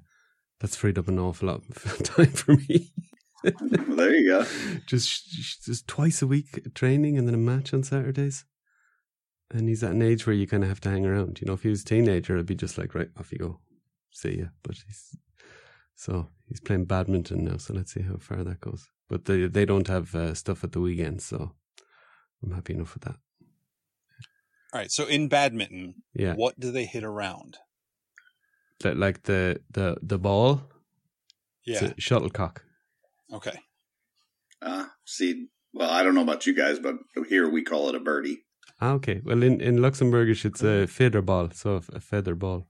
that's 0.60 0.76
freed 0.76 0.98
up 0.98 1.08
an 1.08 1.18
awful 1.18 1.48
lot 1.48 1.62
of 1.68 2.02
time 2.02 2.32
for 2.32 2.56
me. 2.56 2.92
well, 3.44 3.52
there 3.96 4.14
you 4.14 4.28
go. 4.28 4.46
just 4.86 5.30
just 5.64 5.86
twice 5.86 6.22
a 6.22 6.26
week 6.26 6.74
training 6.74 7.18
and 7.18 7.26
then 7.26 7.34
a 7.34 7.38
match 7.38 7.72
on 7.72 7.82
Saturdays. 7.82 8.44
And 9.50 9.68
he's 9.68 9.82
at 9.82 9.92
an 9.92 10.02
age 10.02 10.26
where 10.26 10.36
you 10.36 10.46
kind 10.46 10.62
of 10.62 10.68
have 10.68 10.80
to 10.82 10.90
hang 10.90 11.06
around. 11.06 11.40
You 11.40 11.46
know, 11.46 11.54
if 11.54 11.62
he 11.62 11.70
was 11.70 11.80
a 11.80 11.86
teenager, 11.86 12.36
I'd 12.36 12.44
be 12.44 12.54
just 12.54 12.76
like, 12.76 12.94
right, 12.94 13.08
off 13.18 13.32
you 13.32 13.38
go, 13.38 13.60
see 14.12 14.40
ya. 14.40 14.46
But 14.62 14.76
he's 14.86 15.16
so 15.94 16.28
he's 16.48 16.60
playing 16.60 16.84
badminton 16.84 17.44
now, 17.44 17.56
so 17.56 17.74
let's 17.74 17.94
see 17.94 18.02
how 18.02 18.16
far 18.18 18.44
that 18.44 18.60
goes. 18.60 18.88
But 19.08 19.24
they 19.24 19.46
they 19.46 19.64
don't 19.64 19.88
have 19.88 20.14
uh, 20.14 20.34
stuff 20.34 20.64
at 20.64 20.72
the 20.72 20.80
weekend, 20.80 21.22
so 21.22 21.52
I'm 22.42 22.52
happy 22.52 22.74
enough 22.74 22.94
with 22.94 23.04
that. 23.04 23.16
All 24.72 24.80
right. 24.80 24.90
So 24.90 25.06
in 25.06 25.28
badminton, 25.28 25.94
Yeah, 26.14 26.34
what 26.34 26.58
do 26.60 26.70
they 26.70 26.84
hit 26.84 27.04
around? 27.04 27.56
Li- 28.84 28.94
like 28.94 29.22
the 29.24 29.60
the 29.70 29.96
the 30.02 30.18
ball, 30.18 30.62
it's 31.64 31.82
Yeah. 31.82 31.88
a 31.96 32.00
shuttlecock. 32.00 32.62
Okay. 33.32 33.58
Uh, 34.62 34.86
see, 35.04 35.46
well, 35.72 35.90
I 35.90 36.02
don't 36.02 36.14
know 36.14 36.22
about 36.22 36.46
you 36.46 36.54
guys, 36.54 36.78
but 36.78 36.96
here 37.28 37.48
we 37.48 37.62
call 37.62 37.88
it 37.88 37.94
a 37.94 38.00
birdie. 38.00 38.44
Ah, 38.80 38.92
okay. 38.94 39.20
Well, 39.24 39.42
in 39.42 39.60
in 39.60 39.76
Luxembourgish, 39.78 40.44
it's 40.44 40.62
a 40.62 40.86
feather 40.86 41.22
ball, 41.22 41.50
so 41.52 41.80
a 41.92 42.00
feather 42.00 42.34
ball. 42.34 42.68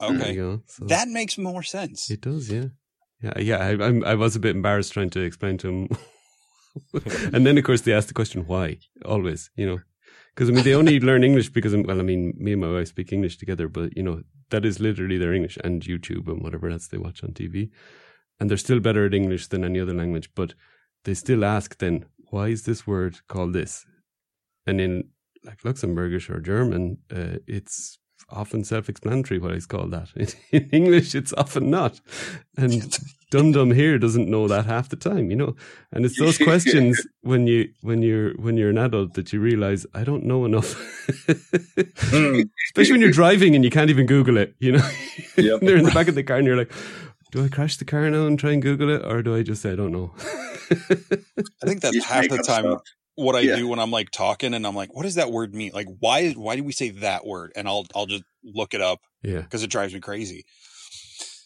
Okay. 0.00 0.34
go. 0.36 0.62
So. 0.66 0.84
That 0.86 1.08
makes 1.08 1.36
more 1.38 1.62
sense. 1.64 2.08
It 2.10 2.20
does, 2.20 2.48
yeah, 2.50 2.66
yeah, 3.20 3.38
yeah. 3.40 3.56
I, 3.58 3.70
I'm, 3.86 4.04
I 4.04 4.14
was 4.14 4.36
a 4.36 4.40
bit 4.40 4.54
embarrassed 4.54 4.92
trying 4.92 5.10
to 5.10 5.20
explain 5.20 5.58
to 5.58 5.68
him, 5.68 5.88
and 7.34 7.44
then 7.44 7.58
of 7.58 7.64
course 7.64 7.80
they 7.80 7.92
asked 7.92 8.08
the 8.08 8.14
question 8.14 8.46
why. 8.46 8.78
Always, 9.04 9.50
you 9.56 9.66
know, 9.66 9.78
because 10.38 10.50
I 10.50 10.52
mean 10.52 10.62
they 10.62 10.74
only 10.74 11.00
learn 11.00 11.24
English 11.24 11.48
because 11.48 11.74
well, 11.74 11.98
I 11.98 12.04
mean 12.04 12.32
me 12.38 12.52
and 12.52 12.60
my 12.60 12.70
wife 12.70 12.86
speak 12.86 13.12
English 13.12 13.38
together, 13.38 13.66
but 13.66 13.96
you 13.96 14.04
know 14.04 14.22
that 14.50 14.64
is 14.64 14.78
literally 14.78 15.18
their 15.18 15.34
English 15.34 15.58
and 15.64 15.82
YouTube 15.82 16.28
and 16.28 16.40
whatever 16.40 16.70
else 16.70 16.86
they 16.86 16.96
watch 16.96 17.24
on 17.24 17.30
TV, 17.30 17.70
and 18.38 18.48
they're 18.48 18.56
still 18.56 18.78
better 18.78 19.04
at 19.04 19.14
English 19.14 19.48
than 19.48 19.64
any 19.64 19.80
other 19.80 19.94
language, 19.94 20.30
but 20.36 20.54
they 21.04 21.14
still 21.14 21.44
ask 21.44 21.78
then 21.78 22.04
why 22.30 22.46
is 22.48 22.66
this 22.66 22.86
word 22.86 23.18
called 23.26 23.52
this, 23.52 23.84
and 24.64 24.80
in 24.80 25.08
like 25.42 25.62
Luxembourgish 25.62 26.30
or 26.30 26.38
German, 26.38 26.98
uh, 27.12 27.38
it's 27.48 27.98
often 28.30 28.64
self-explanatory 28.64 29.40
why 29.40 29.50
it's 29.50 29.66
called 29.66 29.90
that. 29.92 30.08
In, 30.16 30.28
in 30.62 30.70
English, 30.70 31.14
it's 31.14 31.32
often 31.34 31.70
not, 31.70 32.00
and 32.56 32.98
Dum 33.30 33.52
Dum 33.52 33.72
here 33.72 33.98
doesn't 33.98 34.28
know 34.28 34.48
that 34.48 34.64
half 34.64 34.88
the 34.88 34.96
time, 34.96 35.30
you 35.30 35.36
know. 35.36 35.54
And 35.92 36.04
it's 36.06 36.18
those 36.18 36.38
questions 36.38 37.06
when 37.22 37.46
you 37.46 37.68
when 37.82 38.00
you're 38.02 38.32
when 38.36 38.56
you're 38.56 38.70
an 38.70 38.78
adult 38.78 39.14
that 39.14 39.32
you 39.32 39.40
realize 39.40 39.86
I 39.94 40.02
don't 40.04 40.24
know 40.24 40.44
enough, 40.46 40.74
especially 41.28 42.92
when 42.92 43.00
you're 43.00 43.10
driving 43.10 43.54
and 43.54 43.64
you 43.64 43.70
can't 43.70 43.90
even 43.90 44.06
Google 44.06 44.36
it. 44.38 44.54
You 44.60 44.72
know, 44.72 44.90
Yep. 45.36 45.60
they're 45.60 45.76
in 45.76 45.84
the 45.84 45.90
back 45.92 46.08
of 46.08 46.14
the 46.14 46.22
car 46.22 46.38
and 46.38 46.46
you're 46.46 46.56
like, 46.56 46.72
do 47.32 47.44
I 47.44 47.48
crash 47.48 47.76
the 47.76 47.84
car 47.84 48.08
now 48.10 48.26
and 48.26 48.38
try 48.38 48.52
and 48.52 48.62
Google 48.62 48.88
it, 48.90 49.04
or 49.04 49.22
do 49.22 49.36
I 49.36 49.42
just 49.42 49.60
say 49.62 49.72
I 49.72 49.76
don't 49.76 49.92
know? 49.92 50.14
I 50.70 51.66
think 51.66 51.80
that's 51.82 52.04
half 52.04 52.28
the 52.28 52.38
time 52.38 52.64
stuff. 52.64 52.82
What 53.18 53.34
I 53.36 53.40
Yeah. 53.40 53.56
do 53.56 53.68
when 53.68 53.78
I'm 53.78 53.90
like 53.90 54.10
talking 54.10 54.54
and 54.54 54.66
I'm 54.66 54.74
like, 54.76 54.94
what 54.94 55.02
does 55.02 55.16
that 55.16 55.30
word 55.32 55.54
mean? 55.54 55.72
Like, 55.74 55.88
why 56.00 56.30
why 56.32 56.56
do 56.56 56.62
we 56.64 56.72
say 56.72 56.90
that 56.90 57.26
word? 57.26 57.52
And 57.56 57.66
I'll 57.68 57.84
I'll 57.94 58.06
just 58.06 58.24
look 58.44 58.74
it 58.74 58.80
up 58.80 59.00
yeah, 59.22 59.40
because 59.42 59.62
it 59.62 59.70
drives 59.70 59.92
me 59.94 60.00
crazy. 60.00 60.44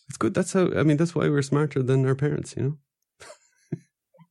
it's 0.08 0.18
good. 0.18 0.34
That's 0.34 0.52
how. 0.52 0.70
I 0.76 0.82
mean, 0.82 0.96
that's 0.98 1.14
why 1.14 1.28
we're 1.28 1.42
smarter 1.42 1.82
than 1.82 2.06
our 2.06 2.14
parents. 2.14 2.54
You 2.56 2.62
know. 2.62 2.78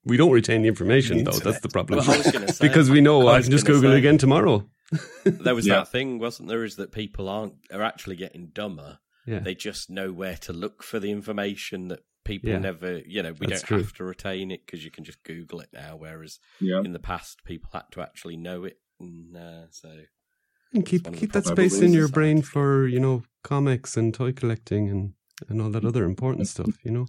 We 0.04 0.18
don't 0.18 0.32
retain 0.32 0.64
the 0.64 0.68
information, 0.68 1.24
The 1.24 1.30
though. 1.32 1.38
That's 1.38 1.60
the 1.62 1.70
problem. 1.70 2.00
Well, 2.00 2.12
I 2.12 2.18
was 2.18 2.26
say- 2.58 2.68
because 2.68 2.90
we 2.90 3.02
know 3.02 3.28
uh, 3.28 3.32
I 3.34 3.38
I, 3.38 3.42
can 3.44 3.52
just 3.52 3.66
gonna 3.68 3.78
Google 3.80 3.94
it 3.94 4.00
again 4.00 4.18
tomorrow. 4.18 4.68
there 5.24 5.54
was 5.56 5.68
Yeah. 5.68 5.76
that 5.76 5.92
thing, 5.92 6.18
wasn't 6.20 6.50
there? 6.50 6.64
Is 6.64 6.76
that 6.78 6.92
people 6.92 7.30
aren't 7.30 7.54
are 7.72 7.84
actually 7.84 8.16
getting 8.16 8.48
dumber. 8.48 8.98
Yeah. 9.28 9.40
They 9.40 9.54
just 9.54 9.90
know 9.92 10.12
where 10.12 10.38
to 10.38 10.54
look 10.54 10.82
for 10.82 11.00
the 11.00 11.12
information 11.12 11.90
that 11.90 12.00
people 12.24 12.50
Yeah. 12.50 12.60
never, 12.60 13.00
you 13.00 13.22
know, 13.24 13.34
we 13.34 13.48
That's 13.48 13.62
don't 13.62 13.68
true. 13.68 13.78
have 13.80 13.94
to 13.94 14.04
retain 14.04 14.52
it 14.52 14.66
because 14.66 14.84
you 14.86 14.92
can 14.92 15.04
just 15.04 15.24
Google 15.24 15.60
it 15.62 15.70
now. 15.74 15.96
Whereas 15.98 16.40
Yeah. 16.60 16.82
in 16.82 16.94
the 16.94 17.00
past, 17.00 17.44
people 17.46 17.70
had 17.74 17.86
to 17.92 18.02
actually 18.02 18.38
know 18.38 18.64
it, 18.64 18.78
and 19.00 19.36
uh, 19.36 19.66
so 19.72 19.90
And 20.74 20.86
keep 20.86 21.06
one 21.06 21.14
of 21.14 21.20
the 21.20 21.26
keep 21.26 21.34
that 21.34 21.46
space 21.46 21.80
in 21.82 21.94
your 21.94 22.08
brain 22.08 22.38
society. 22.38 22.52
for 22.52 22.88
you 22.88 23.00
know 23.00 23.24
comics 23.44 23.98
and 23.98 24.14
toy 24.14 24.32
collecting 24.34 24.90
and 24.90 25.14
and 25.50 25.62
all 25.62 25.70
that 25.72 25.84
other 25.86 26.04
important 26.06 26.48
stuff. 26.48 26.78
You 26.84 26.92
know. 26.92 27.08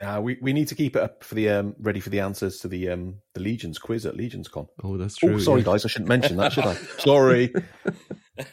Uh, 0.00 0.20
we 0.22 0.38
we 0.40 0.52
need 0.52 0.68
to 0.68 0.76
keep 0.76 0.94
it 0.94 1.02
up 1.02 1.24
for 1.24 1.34
the 1.34 1.48
um, 1.48 1.74
ready 1.80 1.98
for 1.98 2.08
the 2.10 2.20
answers 2.20 2.58
to 2.60 2.68
the 2.68 2.88
um, 2.88 3.16
the 3.34 3.40
Legions 3.40 3.78
quiz 3.80 4.06
at 4.06 4.16
Legions 4.16 4.46
Con. 4.46 4.66
Oh, 4.84 4.96
that's 4.96 5.16
true. 5.16 5.34
oh, 5.34 5.38
sorry 5.38 5.60
yeah. 5.62 5.66
guys, 5.66 5.84
I 5.84 5.88
shouldn't 5.88 6.08
mention 6.08 6.36
that, 6.36 6.52
should 6.52 6.66
I? 6.66 6.74
sorry. 6.98 7.52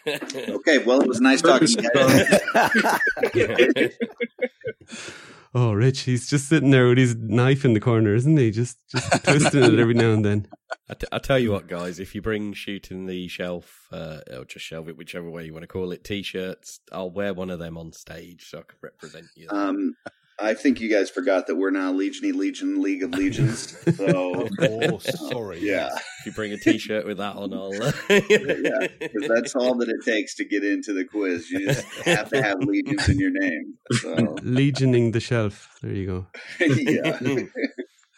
Okay, 0.07 0.79
well, 0.79 1.01
it 1.01 1.07
was 1.07 1.21
nice 1.21 1.43
talking 1.43 1.67
to 1.67 1.83
you 1.83 1.89
guys. 1.93 3.89
Oh, 5.57 5.71
Rich, 5.71 6.01
he's 6.01 6.29
just 6.29 6.49
sitting 6.49 6.71
there 6.71 6.89
with 6.89 6.97
his 6.97 7.15
knife 7.15 7.63
in 7.63 7.71
the 7.71 7.79
corner, 7.79 8.13
isn't 8.13 8.35
he? 8.35 8.51
Just 8.51 8.77
just 8.89 9.09
twisting 9.23 9.63
it 9.63 9.79
every 9.79 9.93
now 9.93 10.11
and 10.11 10.25
then. 10.25 10.47
I, 10.89 10.95
t- 10.95 11.07
I 11.13 11.19
tell 11.19 11.39
you 11.39 11.53
what, 11.53 11.67
guys, 11.67 11.97
if 11.97 12.13
you 12.13 12.21
bring 12.21 12.51
shooting 12.51 13.05
the 13.05 13.29
shelf, 13.29 13.87
uh, 13.89 14.19
or 14.35 14.43
just 14.43 14.65
shelf 14.65 14.89
it, 14.89 14.97
whichever 14.97 15.29
way 15.29 15.45
you 15.45 15.53
want 15.53 15.63
to 15.63 15.67
call 15.67 15.93
it, 15.93 16.03
t-shirts, 16.03 16.81
I'll 16.91 17.09
wear 17.09 17.33
one 17.33 17.49
of 17.49 17.59
them 17.59 17.77
on 17.77 17.93
stage 17.93 18.49
so 18.49 18.59
I 18.59 18.61
can 18.63 18.79
represent 18.81 19.27
you. 19.37 19.47
Um, 19.49 19.95
I 20.37 20.53
think 20.53 20.81
you 20.81 20.89
guys 20.89 21.09
forgot 21.09 21.47
that 21.47 21.55
we're 21.55 21.71
now 21.71 21.93
Legiony 21.93 22.33
Legion 22.33 22.81
League 22.81 23.03
of 23.03 23.11
Legions. 23.11 23.77
So, 23.95 24.49
Oh, 24.59 24.97
sorry. 25.29 25.59
yeah, 25.61 25.89
if 26.19 26.25
you 26.25 26.31
bring 26.33 26.51
a 26.51 26.57
t-shirt 26.57 27.05
with 27.05 27.17
that 27.19 27.35
on, 27.37 27.53
I'll. 27.53 27.71
Uh, 27.81 27.91
yeah, 28.09 28.87
because 28.99 29.27
that's 29.29 29.55
all 29.55 29.75
that 29.75 29.87
it 29.87 30.03
takes 30.03 30.35
to 30.35 30.45
get 30.45 30.63
into 30.65 30.91
the 30.93 31.05
quiz. 31.05 31.49
You 31.49 31.67
just 31.67 31.85
have 32.05 32.29
to 32.31 32.41
have 32.43 32.57
legions 32.59 33.07
in 33.07 33.17
your 33.17 33.31
name. 33.31 33.75
So, 33.91 34.15
Legioning 34.43 35.13
the 35.13 35.21
shelf. 35.21 35.69
There 35.81 35.93
you 35.93 36.05
go. 36.05 36.27
yeah. 36.59 37.19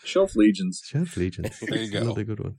Shelf 0.04 0.36
legions. 0.36 0.82
Shelf 0.86 1.18
Legions. 1.18 1.60
There 1.60 1.78
you 1.84 1.92
go. 1.92 2.00
Another 2.02 2.24
good 2.24 2.40
one. 2.40 2.56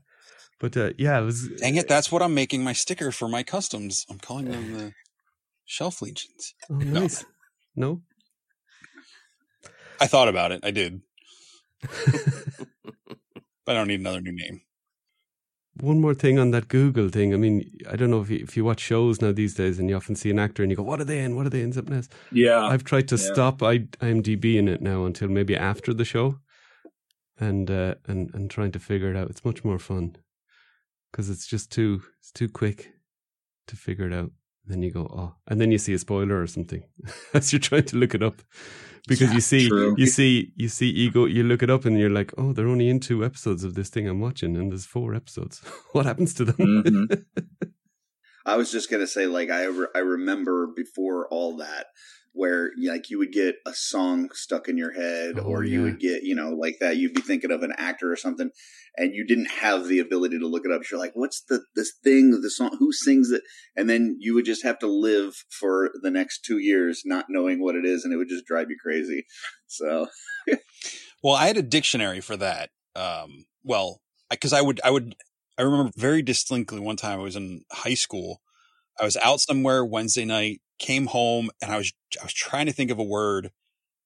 But 0.60 0.76
uh, 0.76 0.90
yeah, 0.98 1.18
it 1.18 1.24
was. 1.24 1.48
Dang 1.48 1.76
it, 1.76 1.88
that's 1.88 2.12
what 2.12 2.20
I'm 2.22 2.34
making 2.34 2.62
my 2.62 2.72
sticker 2.74 3.10
for 3.10 3.28
my 3.28 3.42
customs. 3.42 4.04
I'm 4.10 4.18
calling 4.18 4.50
them 4.50 4.74
the 4.76 4.92
Shelf 5.64 6.02
Legions. 6.02 6.54
Oh, 6.70 6.74
nice. 6.74 7.24
No? 7.74 8.02
I 10.00 10.06
thought 10.06 10.28
about 10.28 10.52
it. 10.52 10.60
I 10.64 10.70
did. 10.70 11.02
but 11.82 11.96
I 13.66 13.74
don't 13.74 13.88
need 13.88 14.00
another 14.00 14.20
new 14.20 14.32
name. 14.32 14.62
One 15.80 16.00
more 16.00 16.14
thing 16.14 16.40
on 16.40 16.50
that 16.50 16.66
Google 16.68 17.08
thing. 17.08 17.32
I 17.32 17.36
mean, 17.36 17.70
I 17.88 17.94
don't 17.94 18.10
know 18.10 18.20
if 18.20 18.30
you, 18.30 18.38
if 18.38 18.56
you 18.56 18.64
watch 18.64 18.80
shows 18.80 19.22
now 19.22 19.30
these 19.30 19.54
days 19.54 19.78
and 19.78 19.88
you 19.88 19.94
often 19.94 20.16
see 20.16 20.30
an 20.30 20.38
actor 20.38 20.62
and 20.62 20.72
you 20.72 20.76
go, 20.76 20.82
what 20.82 21.00
are 21.00 21.04
they 21.04 21.20
in? 21.20 21.36
What 21.36 21.46
are 21.46 21.50
they 21.50 21.62
in? 21.62 21.72
Something 21.72 21.94
else. 21.94 22.08
Yeah. 22.32 22.64
I've 22.64 22.82
tried 22.82 23.06
to 23.08 23.16
yeah. 23.16 23.32
stop 23.32 23.62
I, 23.62 23.78
IMDb 23.78 24.56
in 24.56 24.66
it 24.66 24.82
now 24.82 25.04
until 25.04 25.28
maybe 25.28 25.56
after 25.56 25.94
the 25.94 26.04
show, 26.04 26.40
and 27.38 27.70
uh, 27.70 27.94
and 28.06 28.34
and 28.34 28.50
trying 28.50 28.72
to 28.72 28.80
figure 28.80 29.10
it 29.10 29.16
out. 29.16 29.30
It's 29.30 29.44
much 29.44 29.64
more 29.64 29.78
fun 29.78 30.16
because 31.10 31.30
it's 31.30 31.46
just 31.46 31.70
too 31.70 32.02
it's 32.18 32.32
too 32.32 32.48
quick 32.48 32.90
to 33.68 33.76
figure 33.76 34.06
it 34.06 34.12
out. 34.12 34.32
Then 34.68 34.82
you 34.82 34.90
go 34.90 35.06
oh, 35.10 35.34
and 35.46 35.60
then 35.60 35.70
you 35.72 35.78
see 35.78 35.94
a 35.94 35.98
spoiler 35.98 36.40
or 36.40 36.46
something 36.46 36.82
as 37.34 37.52
you're 37.52 37.60
trying 37.60 37.84
to 37.84 37.96
look 37.96 38.14
it 38.14 38.22
up 38.22 38.42
because 39.06 39.32
you 39.32 39.40
see 39.40 39.68
true. 39.68 39.94
you 39.96 40.06
see 40.06 40.52
you 40.56 40.68
see 40.68 40.90
ego 40.90 41.24
you 41.24 41.42
look 41.42 41.62
it 41.62 41.70
up 41.70 41.86
and 41.86 41.98
you're 41.98 42.10
like 42.10 42.32
oh 42.36 42.52
they're 42.52 42.68
only 42.68 42.90
in 42.90 43.00
two 43.00 43.24
episodes 43.24 43.64
of 43.64 43.74
this 43.74 43.88
thing 43.88 44.06
I'm 44.06 44.20
watching 44.20 44.56
and 44.56 44.70
there's 44.70 44.84
four 44.84 45.14
episodes. 45.14 45.60
what 45.92 46.04
happens 46.06 46.34
to 46.34 46.44
them? 46.44 46.56
Mhm. 46.56 47.24
I 48.48 48.56
was 48.56 48.72
just 48.72 48.90
gonna 48.90 49.06
say, 49.06 49.26
like 49.26 49.50
I 49.50 49.64
re- 49.64 49.94
I 49.94 49.98
remember 49.98 50.68
before 50.68 51.28
all 51.28 51.58
that, 51.58 51.88
where 52.38 52.70
like 52.86 53.10
you 53.10 53.18
would 53.18 53.32
get 53.32 53.56
a 53.66 53.74
song 53.74 54.30
stuck 54.32 54.68
in 54.68 54.78
your 54.78 54.92
head, 54.92 55.38
Oh, 55.38 55.42
or 55.42 55.64
you 55.64 55.78
yeah. 55.78 55.84
would 55.84 56.00
get 56.00 56.22
you 56.22 56.34
know 56.34 56.50
like 56.50 56.76
that. 56.80 56.96
You'd 56.96 57.14
be 57.14 57.20
thinking 57.20 57.50
of 57.50 57.62
an 57.62 57.72
actor 57.76 58.10
or 58.10 58.16
something, 58.16 58.50
and 58.96 59.14
you 59.14 59.26
didn't 59.26 59.50
have 59.50 59.86
the 59.88 59.98
ability 59.98 60.38
to 60.38 60.46
look 60.46 60.64
it 60.64 60.72
up. 60.72 60.82
You're 60.90 61.00
like, 61.00 61.12
what's 61.14 61.42
the 61.48 61.62
this 61.76 61.92
thing? 62.04 62.30
The 62.30 62.50
song? 62.50 62.76
Who 62.78 62.92
sings 62.92 63.30
it? 63.30 63.42
And 63.76 63.90
then 63.90 64.16
you 64.20 64.34
would 64.34 64.44
just 64.44 64.62
have 64.62 64.78
to 64.78 64.86
live 64.86 65.34
for 65.50 65.90
the 66.02 66.10
next 66.10 66.40
two 66.44 66.58
years 66.58 67.02
not 67.04 67.26
knowing 67.28 67.62
what 67.62 67.74
it 67.74 67.84
is, 67.84 68.04
and 68.04 68.14
it 68.14 68.16
would 68.16 68.28
just 68.28 68.46
drive 68.46 68.70
you 68.70 68.76
crazy. 68.82 69.26
So 69.66 70.06
Well, 71.22 71.34
I 71.34 71.46
had 71.46 71.56
a 71.56 71.62
dictionary 71.62 72.20
for 72.20 72.36
that. 72.36 72.70
Um, 72.94 73.46
well, 73.64 74.00
because 74.30 74.52
I 74.52 74.60
would, 74.60 74.80
I 74.84 74.90
would, 74.90 75.16
I 75.58 75.62
remember 75.62 75.92
very 75.96 76.22
distinctly 76.22 76.80
one 76.80 76.96
time 76.96 77.18
I 77.18 77.22
was 77.22 77.36
in 77.36 77.62
high 77.72 77.94
school. 77.94 78.40
I 79.00 79.04
was 79.04 79.16
out 79.16 79.40
somewhere 79.40 79.84
Wednesday 79.84 80.24
night, 80.24 80.60
came 80.78 81.06
home, 81.06 81.50
and 81.62 81.72
I 81.72 81.76
was, 81.78 81.92
I 82.20 82.24
was 82.24 82.32
trying 82.32 82.66
to 82.66 82.72
think 82.72 82.90
of 82.90 82.98
a 82.98 83.04
word 83.04 83.50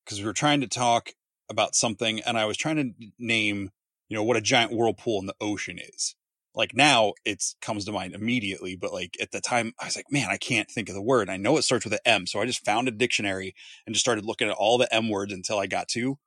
because 0.05 0.18
we 0.18 0.27
were 0.27 0.33
trying 0.33 0.61
to 0.61 0.68
talk 0.68 1.11
about 1.49 1.75
something, 1.75 2.20
and 2.20 2.39
I 2.39 2.45
was 2.45 2.57
trying 2.57 2.77
to 2.77 3.11
name, 3.18 3.70
you 4.09 4.16
know, 4.16 4.23
what 4.23 4.37
a 4.37 4.41
giant 4.41 4.73
whirlpool 4.73 5.20
in 5.20 5.27
the 5.27 5.37
ocean 5.41 5.79
is. 5.79 6.14
Like 6.55 6.75
now, 6.75 7.14
it 7.25 7.43
comes 7.62 7.87
to 7.87 7.93
mind 7.93 8.14
immediately, 8.14 8.77
but 8.77 8.93
like 8.93 9.16
at 9.20 9.31
the 9.31 9.41
time, 9.41 9.73
I 9.81 9.87
was 9.87 9.97
like, 9.97 10.12
man, 10.12 10.29
I 10.31 10.37
can't 10.37 10.70
think 10.70 10.89
of 10.89 10.95
the 10.95 11.03
word. 11.03 11.31
I 11.31 11.39
know 11.39 11.57
it 11.57 11.62
starts 11.62 11.85
with 11.85 11.95
an 11.95 12.01
M, 12.05 12.27
so 12.27 12.41
I 12.41 12.47
just 12.47 12.64
found 12.64 12.89
a 12.89 12.91
dictionary 12.91 13.55
and 13.87 13.95
just 13.95 14.05
started 14.05 14.27
looking 14.27 14.49
at 14.49 14.57
all 14.57 14.77
the 14.77 14.93
M 14.95 15.09
words 15.09 15.33
until 15.33 15.59
I 15.59 15.66
got 15.66 15.89
to 15.89 16.18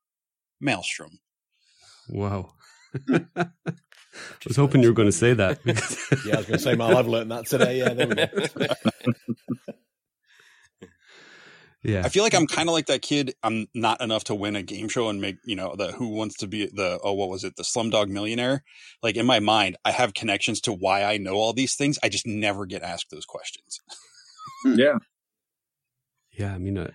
maelstrom. 0.59 1.19
wow. 2.09 2.53
I 3.35 4.47
was 4.47 4.55
hoping 4.55 4.81
you 4.81 4.89
were 4.89 4.95
going 4.95 5.09
to 5.09 5.11
say 5.11 5.33
that. 5.33 5.59
Yeah, 6.25 6.35
I 6.35 6.37
was 6.37 6.45
going 6.45 6.57
to 6.57 6.59
say, 6.59 6.75
Mal, 6.75 6.97
I've 6.97 7.07
learned 7.07 7.31
that 7.31 7.45
today. 7.45 7.79
Yeah, 7.79 7.93
there 7.93 8.07
we 8.07 8.15
go. 8.15 8.27
yeah. 11.85 12.01
I 12.03 12.09
feel 12.09 12.23
like 12.23 12.33
I'm 12.33 12.47
kind 12.47 12.67
of 12.67 12.73
like 12.73 12.87
that 12.87 13.01
kid. 13.01 13.35
I'm 13.43 13.67
not 13.73 14.01
enough 14.01 14.25
to 14.25 14.35
win 14.35 14.55
a 14.55 14.63
game 14.63 14.89
show 14.89 15.09
and 15.09 15.21
make, 15.21 15.37
you 15.45 15.55
know, 15.55 15.75
the 15.75 15.91
who 15.91 16.09
wants 16.09 16.35
to 16.37 16.47
be 16.47 16.65
the, 16.65 16.99
oh, 17.03 17.13
what 17.13 17.29
was 17.29 17.43
it? 17.43 17.55
The 17.55 17.63
Slumdog 17.63 18.09
Millionaire. 18.09 18.63
Like 19.03 19.15
in 19.15 19.25
my 19.25 19.39
mind, 19.39 19.77
I 19.85 19.91
have 19.91 20.13
connections 20.13 20.61
to 20.61 20.73
why 20.73 21.03
I 21.03 21.17
know 21.17 21.35
all 21.35 21.53
these 21.53 21.75
things. 21.75 21.99
I 22.01 22.09
just 22.09 22.25
never 22.27 22.65
get 22.65 22.81
asked 22.81 23.11
those 23.11 23.25
questions. 23.25 23.79
Hmm. 24.63 24.79
Yeah. 24.79 24.97
Yeah, 26.31 26.53
I 26.53 26.57
mean, 26.57 26.77
I, 26.77 26.89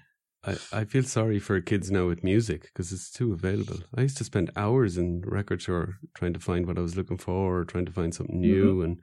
I, 0.45 0.57
I 0.73 0.85
feel 0.85 1.03
sorry 1.03 1.39
for 1.39 1.61
kids 1.61 1.91
now 1.91 2.07
with 2.07 2.25
music 2.25 2.63
because 2.63 2.93
it's 2.93 3.11
too 3.11 3.33
available. 3.33 3.79
I 3.95 4.03
used 4.03 4.19
to 4.19 4.25
spend 4.25 4.51
hours 4.57 4.97
in 4.97 5.23
record 5.27 5.63
store 5.63 5.97
trying 6.15 6.33
to 6.35 6.41
find 6.41 6.67
what 6.67 6.79
I 6.79 6.83
was 6.83 6.97
looking 6.97 7.19
for 7.19 7.59
or 7.59 7.65
trying 7.65 7.87
to 7.87 7.93
find 7.93 8.15
something 8.15 8.37
mm-hmm. 8.37 8.53
new, 8.53 8.83
and 8.83 9.01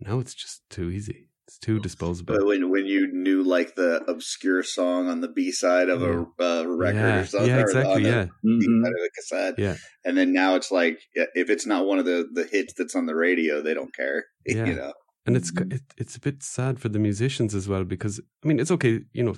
now 0.00 0.18
it's 0.18 0.34
just 0.34 0.62
too 0.70 0.90
easy. 0.90 1.29
It's 1.50 1.58
too 1.58 1.80
disposable. 1.80 2.36
but 2.36 2.46
when 2.46 2.70
when 2.70 2.86
you 2.86 3.08
knew 3.12 3.42
like 3.42 3.74
the 3.74 4.04
obscure 4.06 4.62
song 4.62 5.08
on 5.08 5.20
the 5.20 5.26
B 5.28 5.50
side 5.50 5.88
of 5.88 6.00
a 6.02 6.12
uh, 6.38 6.64
record 6.66 6.94
yeah, 6.96 7.20
or 7.20 7.26
something, 7.26 7.50
yeah, 7.50 7.60
exactly. 7.60 8.04
Yeah, 8.04 8.24
B 8.42 8.66
Mhm. 8.68 8.86
of 8.86 8.92
a 8.94 9.10
cassette, 9.16 9.54
yeah, 9.58 9.76
and 10.04 10.16
then 10.16 10.32
now 10.32 10.54
it's 10.54 10.70
like 10.70 11.00
if 11.42 11.50
it's 11.50 11.66
not 11.66 11.86
one 11.86 11.98
of 11.98 12.04
the 12.04 12.28
the 12.32 12.44
hits 12.44 12.74
that's 12.78 12.94
on 12.94 13.06
the 13.06 13.16
radio, 13.16 13.60
they 13.62 13.74
don't 13.74 13.94
care. 13.94 14.24
Yeah. 14.46 14.66
you 14.66 14.74
know. 14.74 14.92
and 15.26 15.36
it's 15.36 15.50
it, 15.76 15.82
it's 16.02 16.16
a 16.16 16.20
bit 16.20 16.42
sad 16.42 16.78
for 16.78 16.88
the 16.88 16.98
musicians 17.08 17.52
as 17.54 17.66
well 17.68 17.84
because 17.84 18.20
I 18.42 18.48
mean 18.48 18.60
it's 18.60 18.70
okay, 18.76 19.00
you 19.12 19.24
know, 19.24 19.34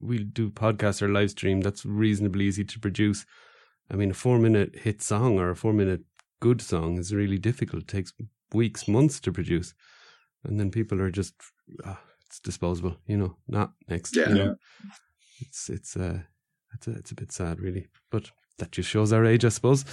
we 0.00 0.24
do 0.24 0.50
podcasts 0.50 1.02
or 1.02 1.08
live 1.08 1.30
stream. 1.30 1.60
That's 1.60 1.84
reasonably 1.84 2.44
easy 2.46 2.64
to 2.64 2.80
produce. 2.80 3.26
I 3.90 3.94
mean, 3.96 4.10
a 4.10 4.14
four 4.24 4.38
minute 4.38 4.70
hit 4.86 5.02
song 5.02 5.38
or 5.38 5.50
a 5.50 5.56
four 5.56 5.72
minute 5.72 6.02
good 6.40 6.60
song 6.62 6.98
is 6.98 7.14
really 7.14 7.38
difficult. 7.38 7.82
It 7.82 7.88
takes 7.88 8.12
weeks, 8.52 8.88
months 8.88 9.20
to 9.20 9.32
produce, 9.32 9.74
and 10.46 10.58
then 10.58 10.70
people 10.70 11.00
are 11.00 11.10
just 11.10 11.34
ah, 11.84 12.00
it's 12.26 12.40
disposable. 12.40 12.96
You 13.06 13.16
know, 13.16 13.36
not 13.48 13.72
next. 13.88 14.16
Yeah. 14.16 14.28
you 14.28 14.34
know? 14.34 14.56
It's 15.40 15.68
it's 15.68 15.96
uh 15.96 16.20
it's 16.74 16.88
a, 16.88 16.92
it's 16.92 17.10
a 17.10 17.14
bit 17.14 17.32
sad, 17.32 17.60
really, 17.60 17.86
but 18.10 18.30
that 18.58 18.72
just 18.72 18.88
shows 18.88 19.12
our 19.12 19.24
age, 19.24 19.44
I 19.44 19.50
suppose. 19.50 19.84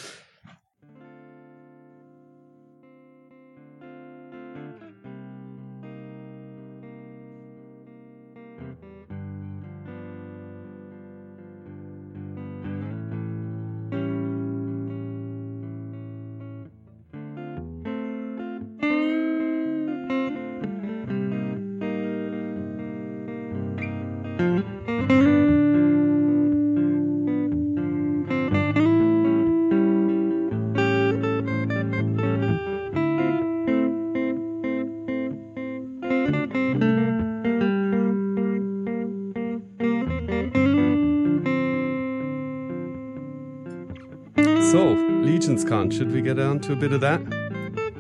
Should 45.96 46.12
we 46.12 46.22
get 46.22 46.40
on 46.40 46.60
to 46.62 46.74
a 46.74 46.76
bit 46.76 46.92
of 46.94 47.02
that? 47.02 47.22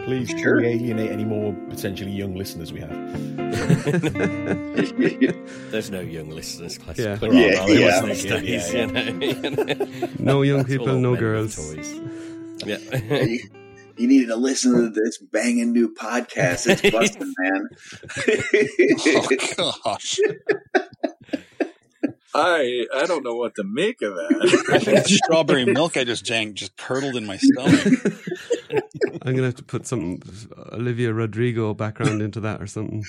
Please, 0.06 0.30
Sure. 0.30 0.40
sure. 0.40 0.58
we 0.62 0.68
alienate 0.68 1.12
any 1.12 1.24
more 1.26 1.54
potentially 1.70 2.12
young 2.12 2.36
listeners 2.36 2.74
we 2.74 2.80
have? 2.82 2.90
There's 5.72 5.90
no 5.92 6.02
young 6.02 6.30
listeners. 6.30 6.78
Class. 6.78 7.00
Yeah. 7.00 7.16
There 7.16 7.34
Yeah, 7.34 7.62
are, 7.64 7.68
there 7.68 7.80
yeah. 7.80 8.04
was 8.04 8.22
these 8.22 8.32
days, 8.32 8.74
Yeah, 8.74 8.88
you 8.88 9.52
know. 9.52 10.10
No 10.20 10.42
young 10.42 10.66
people, 10.66 11.00
no 11.00 11.16
girls. 11.16 11.56
Toys. 11.56 11.94
Yeah. 12.66 12.78
you, 13.24 13.40
you 13.98 14.08
needed 14.08 14.28
to 14.28 14.36
listen 14.36 14.74
to 14.74 14.90
this 14.90 15.18
banging 15.20 15.72
new 15.72 15.94
podcast. 15.94 16.68
It's 16.68 16.82
busting, 16.92 17.34
man. 17.40 17.70
Oh 19.60 19.74
gosh. 19.86 20.20
I 22.36 22.86
I 22.96 23.06
don't 23.06 23.24
know 23.24 23.36
what 23.36 23.56
to 23.56 23.64
make 23.64 24.02
of 24.02 24.16
that. 24.16 24.66
I 24.72 24.80
think 24.80 24.98
that. 24.98 25.04
the 25.06 25.20
strawberry 25.24 25.66
milk 25.66 25.98
I 25.98 26.04
just 26.04 26.26
drank 26.26 26.56
just 26.56 26.76
curdled 26.78 27.16
in 27.16 27.26
my 27.26 27.38
stomach. 27.38 27.86
I'm 29.26 29.36
gonna 29.36 29.44
have 29.48 29.56
to 29.56 29.64
put 29.64 29.86
some 29.86 30.20
Olivia 30.72 31.14
Rodrigo 31.14 31.74
background 31.74 32.22
into 32.22 32.40
that 32.42 32.62
or 32.62 32.68
something. 32.68 33.04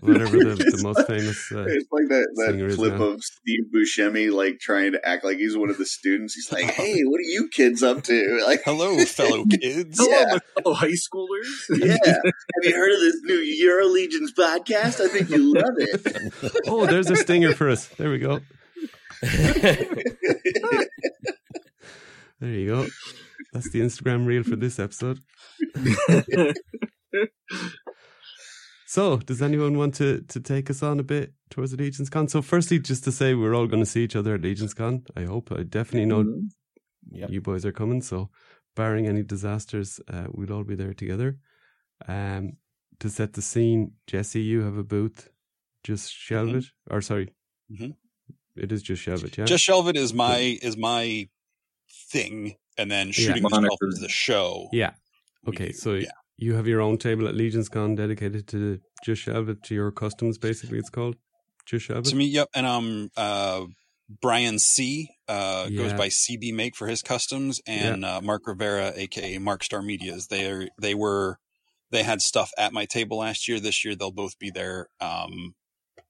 Whatever 0.00 0.38
the, 0.38 0.54
the 0.54 0.80
most 0.82 1.06
famous. 1.06 1.52
Uh, 1.52 1.64
It's 1.68 1.86
like 1.92 2.08
that, 2.08 2.26
singer 2.46 2.64
that 2.64 2.70
is 2.70 2.76
clip 2.76 2.98
of 2.98 3.22
Steve 3.22 3.64
Buscemi 3.74 4.32
like 4.32 4.58
trying 4.60 4.92
to 4.92 5.08
act 5.08 5.24
like 5.24 5.36
he's 5.36 5.56
one 5.56 5.68
of 5.70 5.76
the 5.78 5.86
students. 5.86 6.34
He's 6.34 6.50
like, 6.50 6.64
"Hey, 6.64 7.02
what 7.02 7.18
are 7.18 7.22
you 7.30 7.48
kids 7.48 7.82
up 7.82 8.02
to?" 8.04 8.40
Like, 8.46 8.62
Hello, 8.64 8.98
fellow 9.04 9.44
kids. 9.44 9.98
Hello, 9.98 10.10
Yeah. 10.10 10.24
my 10.32 10.62
fellow 10.62 10.74
high 10.74 10.88
schoolers. 10.88 11.68
yeah, 11.78 11.96
have 12.14 12.64
you 12.64 12.74
heard 12.74 12.92
of 12.92 13.00
this 13.00 13.16
new 13.24 13.34
Euro 13.38 13.86
Legions 13.86 14.32
podcast? 14.32 15.00
I 15.04 15.08
think 15.08 15.28
you 15.30 15.52
love 15.54 15.74
it. 15.76 16.62
oh, 16.66 16.86
there's 16.86 17.10
a 17.10 17.16
stinger 17.16 17.52
for 17.54 17.68
us. 17.68 17.86
There 17.88 18.10
we 18.10 18.18
go. 18.18 18.40
There 22.40 22.52
you 22.54 22.66
go. 22.68 22.86
That's 23.52 23.70
the 23.70 23.80
Instagram 23.82 24.24
reel 24.26 24.42
for 24.42 24.56
this 24.56 24.78
episode. 24.78 25.20
So, 28.86 29.18
does 29.18 29.40
anyone 29.40 29.78
want 29.78 29.94
to, 29.96 30.22
to 30.22 30.40
take 30.40 30.68
us 30.68 30.82
on 30.82 30.98
a 30.98 31.04
bit 31.04 31.32
towards 31.48 31.70
the 31.70 31.76
Legions 31.76 32.10
Con? 32.10 32.26
So, 32.26 32.42
firstly, 32.42 32.80
just 32.80 33.04
to 33.04 33.12
say 33.12 33.34
we're 33.34 33.54
all 33.54 33.68
going 33.68 33.82
to 33.82 33.86
see 33.88 34.02
each 34.02 34.16
other 34.16 34.34
at 34.34 34.40
Legions 34.42 34.74
Con. 34.74 35.04
I 35.16 35.22
hope. 35.26 35.52
I 35.52 35.62
definitely 35.62 36.06
know 36.06 36.24
Yep. 37.12 37.30
you 37.30 37.40
boys 37.40 37.64
are 37.64 37.70
coming. 37.70 38.02
So, 38.02 38.30
barring 38.74 39.06
any 39.06 39.22
disasters, 39.22 40.00
uh, 40.08 40.24
we'll 40.32 40.52
all 40.52 40.64
be 40.64 40.74
there 40.74 40.92
together. 40.92 41.38
Um, 42.08 42.54
to 42.98 43.08
set 43.08 43.34
the 43.34 43.42
scene, 43.42 43.92
Jesse, 44.08 44.40
you 44.42 44.62
have 44.62 44.76
a 44.76 44.82
booth. 44.82 45.28
Just 45.84 46.12
shelve 46.12 46.48
Mhm. 46.48 46.56
it, 46.58 46.64
or 46.90 47.00
sorry, 47.00 47.32
Mhm. 47.72 47.94
It 48.60 48.72
is 48.72 48.82
just 48.82 49.02
shelve 49.02 49.24
it. 49.24 49.36
Yeah, 49.38 49.44
Just 49.44 49.64
shelve 49.64 49.88
it 49.88 49.96
is 49.96 50.12
my 50.12 50.58
is 50.62 50.76
my 50.76 51.28
thing, 52.10 52.56
and 52.76 52.90
then 52.90 53.12
shooting 53.12 53.42
the 53.42 53.48
shelf 53.48 53.78
is 53.82 54.00
the 54.00 54.08
show. 54.08 54.68
yeah. 54.72 54.92
Okay, 55.48 55.68
do, 55.68 55.72
so 55.72 55.94
yeah. 55.94 56.10
you 56.36 56.54
have 56.54 56.66
your 56.66 56.82
own 56.82 56.98
table 56.98 57.26
at 57.26 57.34
Legions 57.34 57.70
Con 57.70 57.94
dedicated 57.94 58.46
to 58.48 58.78
just 59.02 59.22
shelve 59.22 59.48
it 59.48 59.62
to 59.64 59.74
your 59.74 59.90
customs. 59.90 60.36
Basically, 60.36 60.78
it's 60.78 60.90
called 60.90 61.16
just 61.64 61.86
shelve 61.86 62.06
it. 62.06 62.10
to 62.10 62.16
me, 62.16 62.26
yep. 62.26 62.48
And 62.54 62.66
um, 62.66 63.10
uh, 63.16 63.64
Brian 64.20 64.58
C 64.58 65.08
uh, 65.28 65.68
goes 65.68 65.94
by 65.94 66.08
CB 66.08 66.52
Make 66.52 66.76
for 66.76 66.88
his 66.88 67.00
customs, 67.00 67.60
and 67.66 68.04
uh, 68.04 68.20
Mark 68.20 68.46
Rivera, 68.46 68.92
aka 68.94 69.38
Mark 69.38 69.64
Star 69.64 69.80
Media's. 69.80 70.26
They 70.26 70.50
are 70.50 70.68
they 70.78 70.94
were 70.94 71.38
they 71.90 72.02
had 72.02 72.20
stuff 72.20 72.50
at 72.58 72.72
my 72.72 72.84
table 72.84 73.18
last 73.18 73.48
year. 73.48 73.60
This 73.60 73.84
year 73.84 73.94
they'll 73.94 74.10
both 74.10 74.38
be 74.38 74.50
there. 74.50 74.88
Um, 75.00 75.54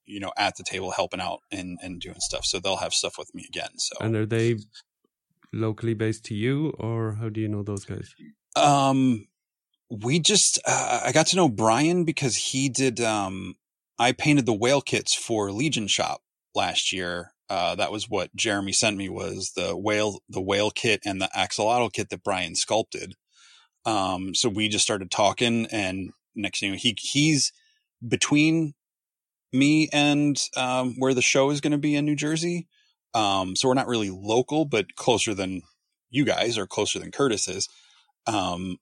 you 0.06 0.20
know, 0.20 0.32
at 0.36 0.56
the 0.56 0.64
table 0.64 0.90
helping 0.90 1.20
out 1.20 1.40
and 1.50 1.78
and 1.82 2.00
doing 2.00 2.20
stuff. 2.20 2.44
So 2.44 2.58
they'll 2.58 2.76
have 2.76 2.94
stuff 2.94 3.18
with 3.18 3.34
me 3.34 3.44
again. 3.48 3.70
So 3.76 3.96
And 4.00 4.16
are 4.16 4.26
they 4.26 4.56
locally 5.52 5.94
based 5.94 6.24
to 6.26 6.34
you, 6.34 6.70
or 6.78 7.14
how 7.14 7.28
do 7.28 7.40
you 7.40 7.48
know 7.48 7.62
those 7.62 7.84
guys? 7.84 8.14
Um, 8.56 9.26
we 9.90 10.18
just 10.20 10.58
uh, 10.66 11.02
I 11.04 11.12
got 11.12 11.26
to 11.28 11.36
know 11.36 11.48
Brian 11.48 12.04
because 12.04 12.36
he 12.36 12.68
did. 12.68 13.00
Um, 13.00 13.56
I 13.98 14.12
painted 14.12 14.46
the 14.46 14.54
whale 14.54 14.80
kits 14.80 15.14
for 15.14 15.50
Legion 15.52 15.86
Shop 15.86 16.22
last 16.54 16.92
year. 16.92 17.32
Uh, 17.48 17.74
that 17.74 17.90
was 17.90 18.08
what 18.08 18.34
Jeremy 18.36 18.72
sent 18.72 18.96
me 18.96 19.08
was 19.08 19.52
the 19.56 19.76
whale 19.76 20.20
the 20.28 20.40
whale 20.40 20.70
kit 20.70 21.00
and 21.04 21.20
the 21.20 21.28
axolotl 21.36 21.92
kit 21.92 22.10
that 22.10 22.22
Brian 22.22 22.54
sculpted. 22.54 23.14
Um, 23.84 24.34
so 24.34 24.48
we 24.48 24.68
just 24.68 24.84
started 24.84 25.10
talking, 25.10 25.66
and 25.66 26.10
next 26.34 26.60
thing 26.60 26.68
you 26.68 26.74
know, 26.74 26.78
he 26.80 26.96
he's 27.00 27.52
between 28.06 28.74
me 29.52 29.88
and 29.92 30.40
um, 30.56 30.94
where 30.98 31.14
the 31.14 31.22
show 31.22 31.50
is 31.50 31.60
going 31.60 31.72
to 31.72 31.78
be 31.78 31.94
in 31.94 32.04
New 32.04 32.16
Jersey. 32.16 32.68
Um, 33.14 33.56
so 33.56 33.68
we're 33.68 33.74
not 33.74 33.88
really 33.88 34.10
local, 34.10 34.64
but 34.64 34.94
closer 34.94 35.34
than 35.34 35.62
you 36.10 36.24
guys 36.24 36.58
or 36.58 36.66
closer 36.66 36.98
than 36.98 37.10
Curtis 37.10 37.48
is. 37.48 37.68
Um, 38.26 38.78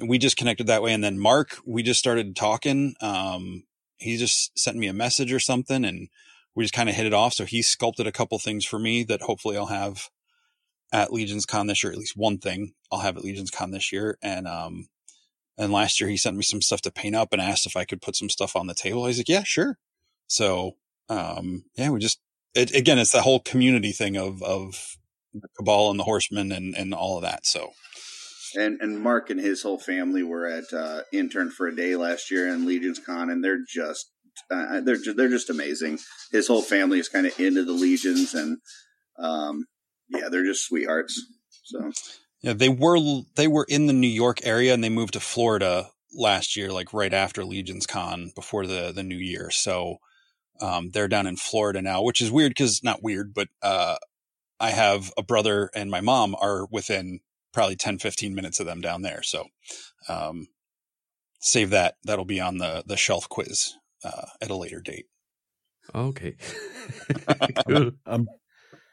we 0.00 0.18
just 0.18 0.36
connected 0.36 0.66
that 0.66 0.82
way. 0.82 0.92
And 0.92 1.02
then 1.02 1.18
Mark, 1.18 1.56
we 1.64 1.82
just 1.82 2.00
started 2.00 2.36
talking. 2.36 2.94
Um, 3.00 3.64
he 3.98 4.16
just 4.16 4.58
sent 4.58 4.76
me 4.76 4.88
a 4.88 4.92
message 4.92 5.32
or 5.32 5.40
something 5.40 5.84
and 5.84 6.08
we 6.54 6.64
just 6.64 6.74
kind 6.74 6.88
of 6.88 6.94
hit 6.94 7.06
it 7.06 7.14
off. 7.14 7.34
So 7.34 7.44
he 7.44 7.62
sculpted 7.62 8.06
a 8.06 8.12
couple 8.12 8.38
things 8.38 8.64
for 8.64 8.78
me 8.78 9.04
that 9.04 9.22
hopefully 9.22 9.56
I'll 9.56 9.66
have 9.66 10.10
at 10.92 11.12
Legions 11.12 11.46
Con 11.46 11.66
this 11.66 11.82
year, 11.82 11.92
at 11.92 11.98
least 11.98 12.16
one 12.16 12.38
thing 12.38 12.74
I'll 12.90 13.00
have 13.00 13.16
at 13.16 13.24
Legions 13.24 13.50
Con 13.50 13.70
this 13.70 13.92
year. 13.92 14.18
And, 14.22 14.46
um, 14.46 14.88
and 15.56 15.72
last 15.72 16.00
year 16.00 16.10
he 16.10 16.16
sent 16.16 16.36
me 16.36 16.42
some 16.42 16.60
stuff 16.60 16.82
to 16.82 16.90
paint 16.90 17.14
up 17.14 17.32
and 17.32 17.40
asked 17.40 17.66
if 17.66 17.76
I 17.76 17.84
could 17.84 18.02
put 18.02 18.16
some 18.16 18.28
stuff 18.28 18.56
on 18.56 18.66
the 18.66 18.74
table. 18.74 19.04
I 19.04 19.08
was 19.08 19.18
like, 19.18 19.28
yeah, 19.28 19.44
sure. 19.44 19.78
So, 20.32 20.76
um, 21.08 21.64
yeah, 21.76 21.90
we 21.90 22.00
just, 22.00 22.20
it, 22.54 22.74
again, 22.74 22.98
it's 22.98 23.12
the 23.12 23.22
whole 23.22 23.40
community 23.40 23.92
thing 23.92 24.16
of, 24.16 24.42
of 24.42 24.96
the 25.34 25.48
cabal 25.58 25.90
and 25.90 26.00
the 26.00 26.04
horsemen 26.04 26.52
and, 26.52 26.74
and 26.74 26.94
all 26.94 27.16
of 27.16 27.22
that. 27.22 27.46
So, 27.46 27.72
And 28.54 28.80
and 28.80 29.00
Mark 29.00 29.30
and 29.30 29.40
his 29.40 29.62
whole 29.62 29.78
family 29.78 30.22
were 30.22 30.46
at 30.46 30.72
uh, 30.72 31.02
intern 31.12 31.50
for 31.50 31.68
a 31.68 31.76
day 31.76 31.96
last 31.96 32.30
year 32.30 32.48
in 32.48 32.66
Legions 32.66 32.98
Con, 32.98 33.30
and 33.30 33.42
they're 33.42 33.64
just 33.66 34.10
uh, 34.50 34.80
they're 34.80 34.98
they're 35.14 35.28
just 35.28 35.50
amazing. 35.50 35.98
His 36.30 36.48
whole 36.48 36.62
family 36.62 36.98
is 36.98 37.08
kind 37.08 37.26
of 37.26 37.38
into 37.40 37.64
the 37.64 37.72
Legions, 37.72 38.34
and 38.34 38.58
um, 39.18 39.64
yeah, 40.08 40.28
they're 40.30 40.44
just 40.44 40.66
sweethearts. 40.66 41.20
So 41.64 41.90
Yeah, 42.42 42.52
they 42.54 42.68
were 42.68 42.98
they 43.36 43.48
were 43.48 43.66
in 43.68 43.86
the 43.86 43.92
New 43.92 44.06
York 44.08 44.40
area 44.44 44.74
and 44.74 44.82
they 44.82 44.90
moved 44.90 45.14
to 45.14 45.20
Florida 45.20 45.90
last 46.12 46.56
year, 46.56 46.70
like 46.70 46.92
right 46.92 47.14
after 47.14 47.44
Legions 47.44 47.86
Con 47.86 48.32
before 48.34 48.66
the 48.66 48.92
the 48.92 49.02
new 49.02 49.16
year. 49.16 49.50
So 49.50 49.98
um, 50.62 50.90
they're 50.90 51.08
down 51.08 51.26
in 51.26 51.36
Florida 51.36 51.82
now, 51.82 52.02
which 52.02 52.20
is 52.20 52.30
weird 52.30 52.50
because 52.50 52.82
not 52.84 53.02
weird, 53.02 53.34
but 53.34 53.48
uh, 53.62 53.96
I 54.60 54.70
have 54.70 55.12
a 55.18 55.22
brother 55.22 55.70
and 55.74 55.90
my 55.90 56.00
mom 56.00 56.36
are 56.40 56.66
within 56.70 57.20
probably 57.52 57.76
10, 57.76 57.98
15 57.98 58.34
minutes 58.34 58.60
of 58.60 58.66
them 58.66 58.80
down 58.80 59.02
there. 59.02 59.22
So 59.22 59.48
um, 60.08 60.46
save 61.40 61.70
that. 61.70 61.96
That'll 62.04 62.24
be 62.24 62.40
on 62.40 62.58
the 62.58 62.84
the 62.86 62.96
shelf 62.96 63.28
quiz 63.28 63.74
uh, 64.04 64.26
at 64.40 64.50
a 64.50 64.56
later 64.56 64.80
date. 64.80 65.06
Okay, 65.94 66.36
cool. 67.66 67.90
Um, 68.06 68.28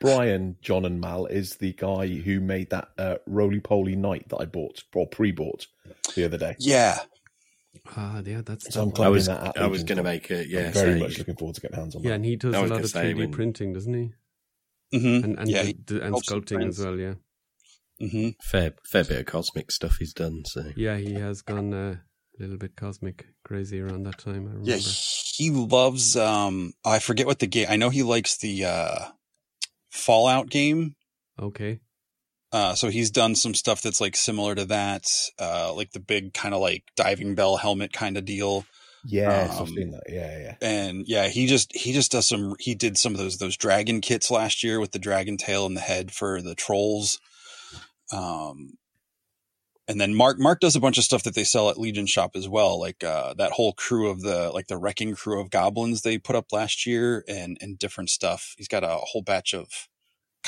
Brian, 0.02 0.56
John, 0.62 0.86
and 0.86 1.00
Mal 1.00 1.28
is 1.28 1.58
the 1.58 1.74
guy 1.74 2.08
who 2.08 2.40
made 2.40 2.72
that 2.72 2.90
uh, 2.98 3.18
roly 3.28 3.60
poly 3.60 3.96
knight 3.96 4.30
that 4.30 4.38
I 4.38 4.46
bought 4.46 4.84
or 4.96 5.08
pre-bought 5.08 5.68
the 6.16 6.26
other 6.26 6.38
day. 6.38 6.56
Yeah, 6.58 7.00
Ah, 7.96 8.22
yeah, 8.26 8.42
that's 8.44 8.74
So 8.74 8.82
I'm 8.82 8.90
that 8.90 8.96
glad 8.96 9.06
I 9.06 9.10
one. 9.10 9.14
was 9.18 9.26
that 9.28 9.58
I 9.58 9.68
was 9.68 9.84
going 9.84 9.98
to 9.98 10.04
make 10.04 10.30
it. 10.32 10.48
Yeah, 10.48 10.68
I'm 10.68 10.74
very 10.74 10.94
so 11.00 11.06
much 11.06 11.18
looking 11.20 11.36
forward 11.36 11.56
to 11.56 11.62
getting 11.62 11.78
hands 11.78 11.96
on 11.96 12.04
yeah, 12.04 12.10
that. 12.10 12.16
and 12.16 12.26
he 12.26 12.36
does 12.36 12.56
a 12.56 12.62
lot 12.62 12.82
of 12.84 12.92
3D 12.92 13.16
when- 13.18 13.32
printing, 13.32 13.74
doesn't 13.74 13.94
he? 13.94 14.98
hmm 14.98 15.24
And 15.24 15.40
and 15.40 15.50
yeah, 15.50 15.62
the- 15.62 15.68
he 15.68 15.78
the- 15.86 16.02
and 16.04 16.16
sculpting 16.16 16.68
as 16.68 16.80
well. 16.80 16.98
Yeah, 16.98 17.14
hmm 18.00 18.30
fair 18.44 18.74
fair 18.86 19.04
bit 19.04 19.20
of 19.20 19.26
cosmic 19.28 19.72
stuff 19.72 19.98
he's 20.00 20.14
done. 20.14 20.44
So 20.46 20.72
yeah, 20.76 20.98
he 20.98 21.14
has 21.14 21.42
gone 21.44 21.74
uh, 21.74 21.98
a 21.98 22.42
little 22.42 22.58
bit 22.58 22.76
cosmic 22.76 23.28
crazy 23.44 23.80
around 23.80 24.04
that 24.08 24.18
time. 24.18 24.48
I 24.48 24.52
remember. 24.54 24.70
Yeah, 24.72 24.78
he 24.78 25.52
loves. 25.52 26.16
Um, 26.18 26.74
I 26.84 26.98
forget 27.00 27.28
what 27.28 27.38
the 27.40 27.48
game. 27.48 27.68
I 27.70 27.76
know 27.76 27.90
he 27.90 28.02
likes 28.04 28.38
the 28.38 28.66
uh, 28.66 29.06
Fallout 29.92 30.50
game. 30.50 30.96
Okay. 31.40 31.80
Uh, 32.52 32.74
so 32.74 32.90
he's 32.90 33.12
done 33.12 33.36
some 33.36 33.54
stuff 33.54 33.82
that's 33.82 34.02
like 34.02 34.16
similar 34.16 34.56
to 34.56 34.66
that, 34.66 35.08
uh, 35.38 35.72
like 35.74 35.92
the 35.92 36.00
big 36.00 36.34
kind 36.34 36.56
of 36.56 36.62
like 36.62 36.84
diving 36.96 37.36
bell 37.36 37.58
helmet 37.58 37.94
kind 37.94 38.18
of 38.18 38.26
deal. 38.26 38.66
Um, 39.52 39.62
I've 39.62 39.70
seen 39.70 39.92
that. 39.92 40.04
Yeah, 40.10 40.40
yeah. 40.40 40.56
And 40.62 41.08
yeah, 41.08 41.28
he 41.28 41.46
just 41.48 41.76
he 41.76 41.94
just 41.94 42.12
does 42.12 42.28
some. 42.28 42.56
He 42.60 42.76
did 42.76 42.98
some 42.98 43.14
of 43.14 43.20
those 43.20 43.38
those 43.38 43.56
dragon 43.56 44.02
kits 44.02 44.32
last 44.32 44.64
year 44.64 44.80
with 44.80 44.92
the 44.92 45.00
dragon 45.00 45.38
tail 45.38 45.66
and 45.66 45.78
the 45.78 45.82
head 45.82 46.12
for 46.12 46.42
the 46.42 46.56
trolls. 46.56 47.20
Um, 48.12 48.78
and 49.90 50.00
then 50.00 50.14
Mark 50.14 50.40
Mark 50.40 50.60
does 50.60 50.76
a 50.76 50.80
bunch 50.80 51.00
of 51.00 51.04
stuff 51.04 51.24
that 51.24 51.34
they 51.34 51.44
sell 51.44 51.70
at 51.70 51.80
Legion 51.80 52.06
Shop 52.06 52.36
as 52.36 52.48
well, 52.48 52.80
like 52.80 53.04
uh, 53.04 53.34
that 53.36 53.54
whole 53.54 53.74
crew 53.74 54.10
of 54.10 54.22
the 54.22 54.52
like 54.52 54.68
the 54.68 54.78
wrecking 54.78 55.16
crew 55.16 55.42
of 55.42 55.50
goblins 55.50 56.04
they 56.04 56.20
put 56.20 56.36
up 56.36 56.52
last 56.52 56.86
year, 56.86 57.24
and 57.28 57.58
and 57.60 57.80
different 57.80 58.12
stuff. 58.12 58.54
He's 58.58 58.68
got 58.68 58.84
a 58.84 58.98
whole 59.02 59.24
batch 59.24 59.54
of 59.54 59.89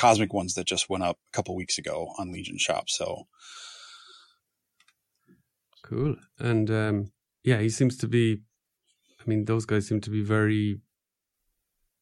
cosmic 0.01 0.33
ones 0.33 0.53
that 0.55 0.65
just 0.67 0.89
went 0.89 1.03
up 1.03 1.17
a 1.31 1.35
couple 1.35 1.55
weeks 1.55 1.77
ago 1.77 1.97
on 2.19 2.31
Legion 2.31 2.57
Shop. 2.57 2.89
So 2.89 3.27
Cool. 5.83 6.15
And 6.39 6.69
um, 6.71 7.11
yeah, 7.43 7.59
he 7.59 7.69
seems 7.69 7.97
to 7.97 8.07
be. 8.07 8.41
I 9.19 9.23
mean, 9.29 9.45
those 9.45 9.65
guys 9.65 9.87
seem 9.87 10.01
to 10.01 10.09
be 10.09 10.23
very 10.23 10.79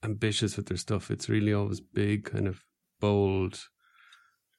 ambitious 0.04 0.56
with 0.56 0.68
their 0.68 0.78
stuff. 0.78 1.12
It's 1.12 1.28
really 1.28 1.54
always 1.54 1.82
big, 1.82 2.26
kind 2.26 2.48
of 2.48 2.64
bold, 3.02 3.60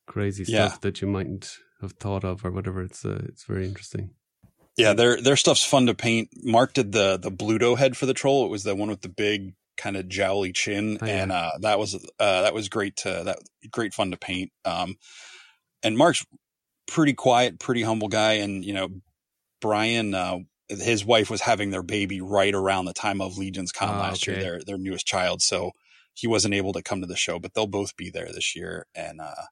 crazy 0.06 0.44
Yeah. 0.46 0.68
stuff 0.68 0.80
that 0.82 1.00
you 1.00 1.08
mightn't 1.08 1.56
have 1.80 1.92
thought 1.92 2.24
of 2.24 2.44
or 2.44 2.50
whatever. 2.50 2.82
It's 2.82 3.04
uh, 3.04 3.22
it's 3.28 3.44
very 3.44 3.66
interesting. 3.66 4.10
yeah, 4.76 4.92
their 4.94 5.20
their 5.20 5.36
stuff's 5.36 5.64
fun 5.64 5.86
to 5.86 5.94
paint. 5.94 6.28
Mark 6.42 6.72
did 6.74 6.92
the 6.92 7.16
the 7.16 7.30
Bluto 7.30 7.76
head 7.78 7.96
for 7.96 8.06
the 8.06 8.14
troll. 8.14 8.44
It 8.44 8.50
was 8.50 8.64
the 8.64 8.74
one 8.74 8.88
with 8.90 9.02
the 9.02 9.08
big 9.08 9.54
kind 9.80 9.96
of 9.96 10.08
jowly 10.08 10.52
chin, 10.52 10.98
Oh, 11.00 11.06
yeah. 11.06 11.22
and 11.22 11.32
uh, 11.32 11.52
that 11.60 11.78
was 11.78 11.94
uh, 11.94 12.42
that 12.42 12.54
was 12.54 12.68
great 12.68 12.96
to 12.96 13.22
that 13.24 13.38
great 13.70 13.94
fun 13.94 14.10
to 14.10 14.16
paint. 14.16 14.52
Um, 14.64 14.96
and 15.82 15.96
Mark's 15.96 16.24
pretty 16.86 17.14
quiet, 17.14 17.58
pretty 17.58 17.82
humble 17.82 18.08
guy, 18.08 18.34
and 18.34 18.64
you 18.64 18.74
know, 18.74 18.88
Brian, 19.60 20.14
uh, 20.14 20.38
his 20.68 21.04
wife 21.04 21.30
was 21.30 21.40
having 21.40 21.70
their 21.70 21.82
baby 21.82 22.20
right 22.20 22.54
around 22.54 22.84
the 22.84 22.92
time 22.92 23.20
of 23.20 23.38
Legions 23.38 23.72
Con 23.72 23.88
Ah, 23.88 24.00
last 24.00 24.22
okay. 24.28 24.32
year, 24.32 24.42
their 24.42 24.60
their 24.64 24.78
newest 24.78 25.06
child, 25.06 25.42
so 25.42 25.72
he 26.14 26.26
wasn't 26.26 26.54
able 26.54 26.72
to 26.74 26.82
come 26.82 27.00
to 27.00 27.06
the 27.06 27.16
show, 27.16 27.38
but 27.38 27.54
they'll 27.54 27.66
both 27.66 27.96
be 27.96 28.10
there 28.10 28.30
this 28.32 28.54
year, 28.54 28.86
and 28.94 29.20
uh, 29.20 29.46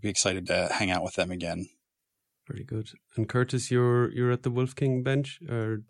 be 0.00 0.08
excited 0.08 0.46
to 0.46 0.68
hang 0.72 0.90
out 0.90 1.04
with 1.04 1.14
them 1.14 1.30
again. 1.30 1.68
Pretty 2.46 2.64
good. 2.64 2.90
And 3.16 3.28
Curtis, 3.28 3.70
you're 3.70 4.10
you're 4.12 4.30
at 4.32 4.42
the 4.42 4.50
Wolf 4.50 4.74
King 4.74 5.02
bench 5.02 5.40
or 5.48 5.82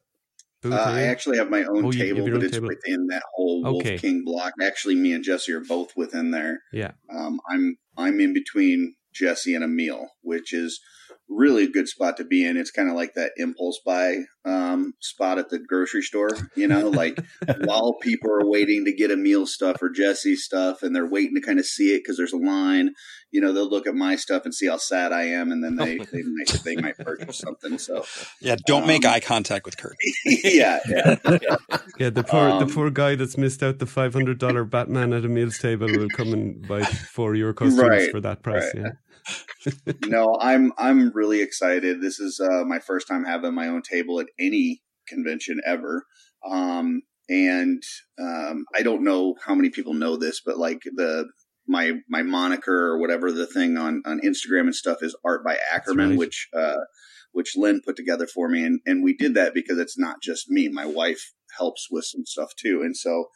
booth? 0.70 0.78
Uh, 0.78 0.82
I 0.90 1.02
actually 1.02 1.38
have 1.38 1.50
my 1.50 1.64
own 1.64 1.84
Oh, 1.86 1.92
table, 1.92 2.28
but 2.30 2.42
it's 2.42 2.52
table. 2.54 2.68
within 2.68 3.06
that 3.08 3.22
whole 3.34 3.62
Wolf 3.62 3.80
Okay. 3.82 3.98
King 3.98 4.24
block. 4.24 4.52
Actually, 4.62 4.94
me 4.96 5.12
and 5.12 5.24
Jesse 5.24 5.52
are 5.52 5.60
both 5.60 5.96
within 5.96 6.30
there. 6.30 6.60
yeah. 6.72 6.92
Um, 7.14 7.40
I'm 7.50 7.76
I'm 7.96 8.20
in 8.20 8.32
between 8.34 8.94
Jesse 9.14 9.54
and 9.54 9.64
Emil, 9.64 10.08
which 10.22 10.52
is 10.52 10.78
really 11.28 11.64
a 11.64 11.70
good 11.70 11.88
spot 11.88 12.16
to 12.18 12.24
be 12.24 12.44
in. 12.46 12.56
It's 12.56 12.70
kind 12.70 12.88
of 12.88 12.94
like 12.94 13.14
that 13.14 13.32
impulse 13.36 13.80
buy 13.84 14.18
um, 14.44 14.92
spot 15.00 15.38
at 15.38 15.48
the 15.50 15.58
grocery 15.58 16.02
store. 16.02 16.30
You 16.54 16.68
know, 16.68 16.88
like 16.88 17.18
while 17.64 17.94
people 18.00 18.30
are 18.30 18.48
waiting 18.48 18.84
to 18.84 18.92
get 18.94 19.10
Emil 19.10 19.46
stuff 19.46 19.82
or 19.82 19.90
Jesse's 19.90 20.44
stuff, 20.44 20.82
and 20.82 20.94
they're 20.94 21.08
waiting 21.08 21.34
to 21.34 21.40
kind 21.40 21.58
of 21.58 21.66
see 21.66 21.94
it 21.94 21.98
because 22.04 22.16
there's 22.16 22.32
a 22.32 22.36
line. 22.38 22.90
You 23.32 23.40
know, 23.40 23.52
they'll 23.52 23.68
look 23.68 23.86
at 23.88 23.94
my 23.94 24.14
stuff 24.16 24.44
and 24.44 24.54
see 24.54 24.66
how 24.68 24.76
sad 24.76 25.12
I 25.12 25.24
am, 25.24 25.50
and 25.50 25.62
then 25.62 25.76
they 25.76 25.98
they 25.98 26.22
might 26.22 26.60
they 26.64 26.76
might 26.76 26.96
purchase 26.96 27.38
something. 27.38 27.78
So 27.78 28.04
Yeah, 28.40 28.56
don't 28.66 28.86
make 28.86 29.04
Um, 29.04 29.12
eye 29.14 29.20
contact 29.20 29.66
with 29.66 29.76
Kurt. 29.76 29.96
yeah, 30.24 30.78
yeah, 30.88 31.16
yeah. 31.42 31.56
Yeah, 31.98 32.10
the 32.10 32.22
poor 32.22 32.48
the 32.50 32.66
Um, 32.66 32.70
poor 32.70 32.90
guy 32.90 33.14
that's 33.16 33.36
missed 33.36 33.62
out 33.62 33.78
the 33.78 33.86
five 33.86 34.12
hundred 34.14 34.38
dollar 34.38 34.64
Batman 34.64 35.12
at 35.12 35.24
Emil's 35.24 35.58
table 35.58 35.88
will 35.88 36.08
come 36.10 36.32
and 36.32 36.66
buy 36.66 36.82
four 36.84 37.32
of 37.32 37.38
your 37.38 37.52
customers 37.52 37.88
Right, 37.88 38.10
for 38.10 38.20
that 38.20 38.42
price. 38.42 38.72
right. 38.74 38.84
Yeah. 38.84 38.90
no, 40.06 40.36
I'm 40.40 40.72
I'm 40.78 41.10
really 41.14 41.40
excited. 41.42 42.00
This 42.00 42.20
is 42.20 42.40
uh, 42.40 42.64
my 42.64 42.78
first 42.78 43.08
time 43.08 43.24
having 43.24 43.54
my 43.54 43.68
own 43.68 43.82
table 43.82 44.20
at 44.20 44.26
any 44.38 44.82
convention 45.08 45.60
ever. 45.64 46.04
Um, 46.48 47.02
and 47.28 47.82
um, 48.20 48.64
I 48.74 48.82
don't 48.82 49.02
know 49.02 49.34
how 49.44 49.54
many 49.54 49.70
people 49.70 49.94
know 49.94 50.16
this, 50.16 50.40
but 50.44 50.58
like 50.58 50.82
the 50.84 51.26
my 51.66 51.92
my 52.08 52.22
moniker 52.22 52.86
or 52.86 52.98
whatever 52.98 53.32
the 53.32 53.46
thing 53.46 53.76
on 53.76 54.02
on 54.06 54.20
Instagram 54.20 54.62
and 54.62 54.74
stuff 54.74 54.98
is 55.02 55.16
art 55.24 55.44
by 55.44 55.58
Akerman, 55.74 56.10
right. 56.10 56.18
which 56.18 56.48
uh, 56.56 56.76
which 57.32 57.56
Lynn 57.56 57.80
put 57.84 57.96
together 57.96 58.26
for 58.26 58.48
me, 58.48 58.64
and 58.64 58.80
and 58.86 59.02
we 59.02 59.16
did 59.16 59.34
that 59.34 59.54
because 59.54 59.78
it's 59.78 59.98
not 59.98 60.22
just 60.22 60.48
me. 60.48 60.68
My 60.68 60.86
wife 60.86 61.32
helps 61.58 61.88
with 61.90 62.04
some 62.04 62.24
stuff 62.24 62.54
too, 62.56 62.82
and 62.82 62.96
so. 62.96 63.26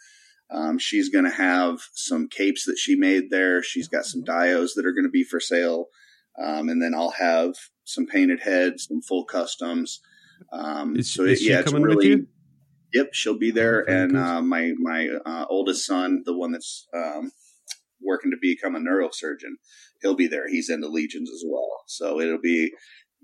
Um, 0.53 0.78
she's 0.78 1.09
going 1.09 1.24
to 1.24 1.30
have 1.30 1.78
some 1.94 2.28
capes 2.28 2.64
that 2.66 2.76
she 2.78 2.96
made 2.96 3.30
there. 3.30 3.62
She's 3.62 3.88
got 3.88 4.05
some 4.05 4.22
dios 4.24 4.74
that 4.74 4.84
are 4.86 4.92
going 4.92 5.05
to 5.05 5.11
be 5.11 5.24
for 5.24 5.40
sale. 5.40 5.86
Um, 6.42 6.68
and 6.68 6.82
then 6.82 6.94
I'll 6.94 7.11
have 7.12 7.55
some 7.84 8.07
painted 8.07 8.40
heads, 8.40 8.86
some 8.88 9.03
full 9.03 9.24
customs. 9.24 10.01
Um, 10.53 10.96
Is- 10.96 11.12
so 11.12 11.24
is 11.24 11.40
it- 11.40 11.44
yeah, 11.48 11.61
it's 11.61 11.72
really, 11.72 12.07
you? 12.09 12.26
Yep, 12.92 13.11
she'll 13.12 13.38
be 13.38 13.51
there. 13.53 13.88
And 13.88 14.16
uh, 14.16 14.42
my 14.42 14.72
my 14.78 15.09
uh, 15.24 15.44
oldest 15.48 15.86
son, 15.86 16.22
the 16.24 16.36
one 16.36 16.51
that's 16.53 16.88
um, 16.96 17.30
working 18.03 18.32
to 18.32 18.36
become 18.40 18.74
a 18.74 18.80
neurosurgeon, 18.80 19.55
he'll 20.03 20.14
be 20.16 20.26
there. 20.26 20.48
He's 20.48 20.68
into 20.70 20.88
legions 20.88 21.30
as 21.30 21.44
well. 21.46 21.68
So 21.86 22.20
it'll 22.20 22.40
be 22.40 22.72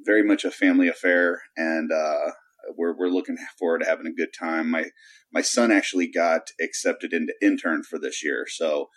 very 0.04 0.22
much 0.22 0.44
a 0.44 0.50
family 0.52 0.86
affair, 0.88 1.42
and 1.56 1.90
uh, 1.90 2.30
we're 2.76 2.96
we're 2.96 3.08
looking 3.08 3.36
forward 3.58 3.80
to 3.80 3.86
having 3.86 4.06
a 4.06 4.12
good 4.12 4.30
time. 4.38 4.70
My 4.70 4.86
my 5.32 5.42
son 5.42 5.70
actually 5.70 6.08
got 6.08 6.48
accepted 6.60 7.12
into 7.12 7.34
intern 7.42 7.82
for 7.82 7.98
this 7.98 8.24
year, 8.24 8.46
so. 8.48 8.88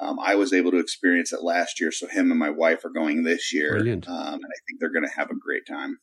Um, 0.00 0.16
I 0.24 0.36
was 0.36 0.52
able 0.52 0.70
to 0.70 0.78
experience 0.78 1.32
it 1.32 1.42
last 1.42 1.80
year, 1.80 1.90
so 1.90 2.06
him 2.06 2.30
and 2.30 2.38
my 2.38 2.50
wife 2.50 2.84
are 2.84 2.88
going 2.88 3.24
this 3.24 3.52
year, 3.52 3.70
Brilliant. 3.72 4.08
Um, 4.08 4.34
and 4.34 4.44
I 4.44 4.58
think 4.64 4.78
they're 4.78 4.92
going 4.92 5.04
to 5.04 5.12
have 5.16 5.28
a 5.28 5.34
great 5.34 5.66
time. 5.66 5.98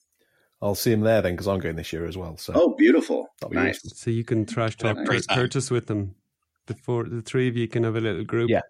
I'll 0.61 0.75
see 0.75 0.91
him 0.91 0.99
there 0.99 1.21
then 1.21 1.31
because 1.31 1.47
I'm 1.47 1.59
going 1.59 1.77
this 1.77 1.93
year 1.93 2.05
as 2.05 2.17
well. 2.17 2.35
So 2.35 2.51
Oh, 2.57 2.75
beautiful! 2.77 3.27
Be 3.49 3.55
Nice. 3.55 3.79
So 3.97 4.09
you 4.11 4.25
can 4.25 4.45
trash 4.45 4.75
talk 4.75 4.97
Have 4.97 4.97
a 4.97 5.05
great 5.05 5.21
Cur- 5.21 5.27
time. 5.33 5.37
Curtis 5.43 5.71
with 5.71 5.87
them. 5.87 6.15
before 6.67 7.05
the 7.05 7.21
three 7.21 7.47
of 7.47 7.55
you 7.55 7.69
can 7.69 7.83
have 7.85 7.95
a 7.95 8.01
little 8.01 8.25
group. 8.25 8.49
Yeah. 8.49 8.63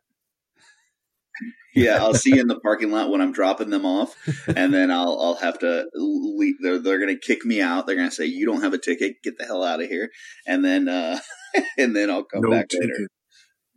Yeah, 1.75 1.97
I'll 2.01 2.13
see 2.13 2.35
you 2.35 2.41
in 2.41 2.47
the 2.47 2.59
parking 2.59 2.91
lot 2.91 3.09
when 3.09 3.21
I'm 3.21 3.31
dropping 3.33 3.69
them 3.69 3.85
off, 3.85 4.15
and 4.47 4.73
then 4.73 4.91
I'll 4.91 5.19
I'll 5.19 5.35
have 5.35 5.59
to 5.59 5.85
leave. 5.95 6.55
They're 6.61 6.79
they're 6.79 6.99
gonna 6.99 7.17
kick 7.17 7.45
me 7.45 7.61
out. 7.61 7.87
They're 7.87 7.95
gonna 7.95 8.11
say 8.11 8.25
you 8.25 8.45
don't 8.45 8.61
have 8.61 8.73
a 8.73 8.77
ticket. 8.77 9.17
Get 9.23 9.37
the 9.37 9.45
hell 9.45 9.63
out 9.63 9.81
of 9.81 9.87
here. 9.89 10.09
And 10.47 10.63
then 10.63 10.87
uh, 10.87 11.19
and 11.77 11.95
then 11.95 12.09
I'll 12.09 12.23
come 12.23 12.41
No 12.43 12.51
back 12.51 12.69
ticket. 12.69 12.89
later. 12.89 13.07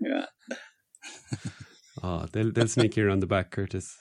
Yeah. 0.00 0.26
Oh, 2.00 2.26
they'll 2.32 2.52
they'll 2.52 2.68
sneak 2.68 2.96
you 2.96 3.04
around 3.06 3.20
the 3.20 3.26
back, 3.26 3.50
Curtis. 3.50 3.96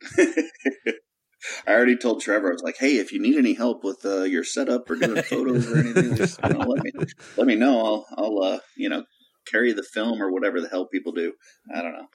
I 0.18 1.72
already 1.72 1.96
told 1.96 2.20
Trevor. 2.22 2.48
I 2.50 2.52
was 2.52 2.62
like, 2.62 2.76
"Hey, 2.78 2.96
if 2.98 3.12
you 3.12 3.20
need 3.20 3.36
any 3.36 3.54
help 3.54 3.84
with 3.84 4.04
uh, 4.04 4.22
your 4.22 4.44
setup 4.44 4.88
or 4.88 4.96
doing 4.96 5.22
photos 5.22 5.70
or 5.70 5.78
anything, 5.78 6.14
just 6.16 6.40
you 6.42 6.50
know, 6.50 6.60
let 6.60 6.82
me 6.84 6.92
let 7.36 7.46
me 7.46 7.56
know. 7.56 7.84
I'll 7.84 8.06
I'll 8.16 8.42
uh, 8.42 8.58
you 8.76 8.88
know 8.88 9.04
carry 9.46 9.72
the 9.72 9.82
film 9.82 10.22
or 10.22 10.30
whatever 10.32 10.60
the 10.60 10.68
hell 10.68 10.86
people 10.86 11.12
do. 11.12 11.32
I 11.74 11.82
don't 11.82 11.92
know. 11.92 12.06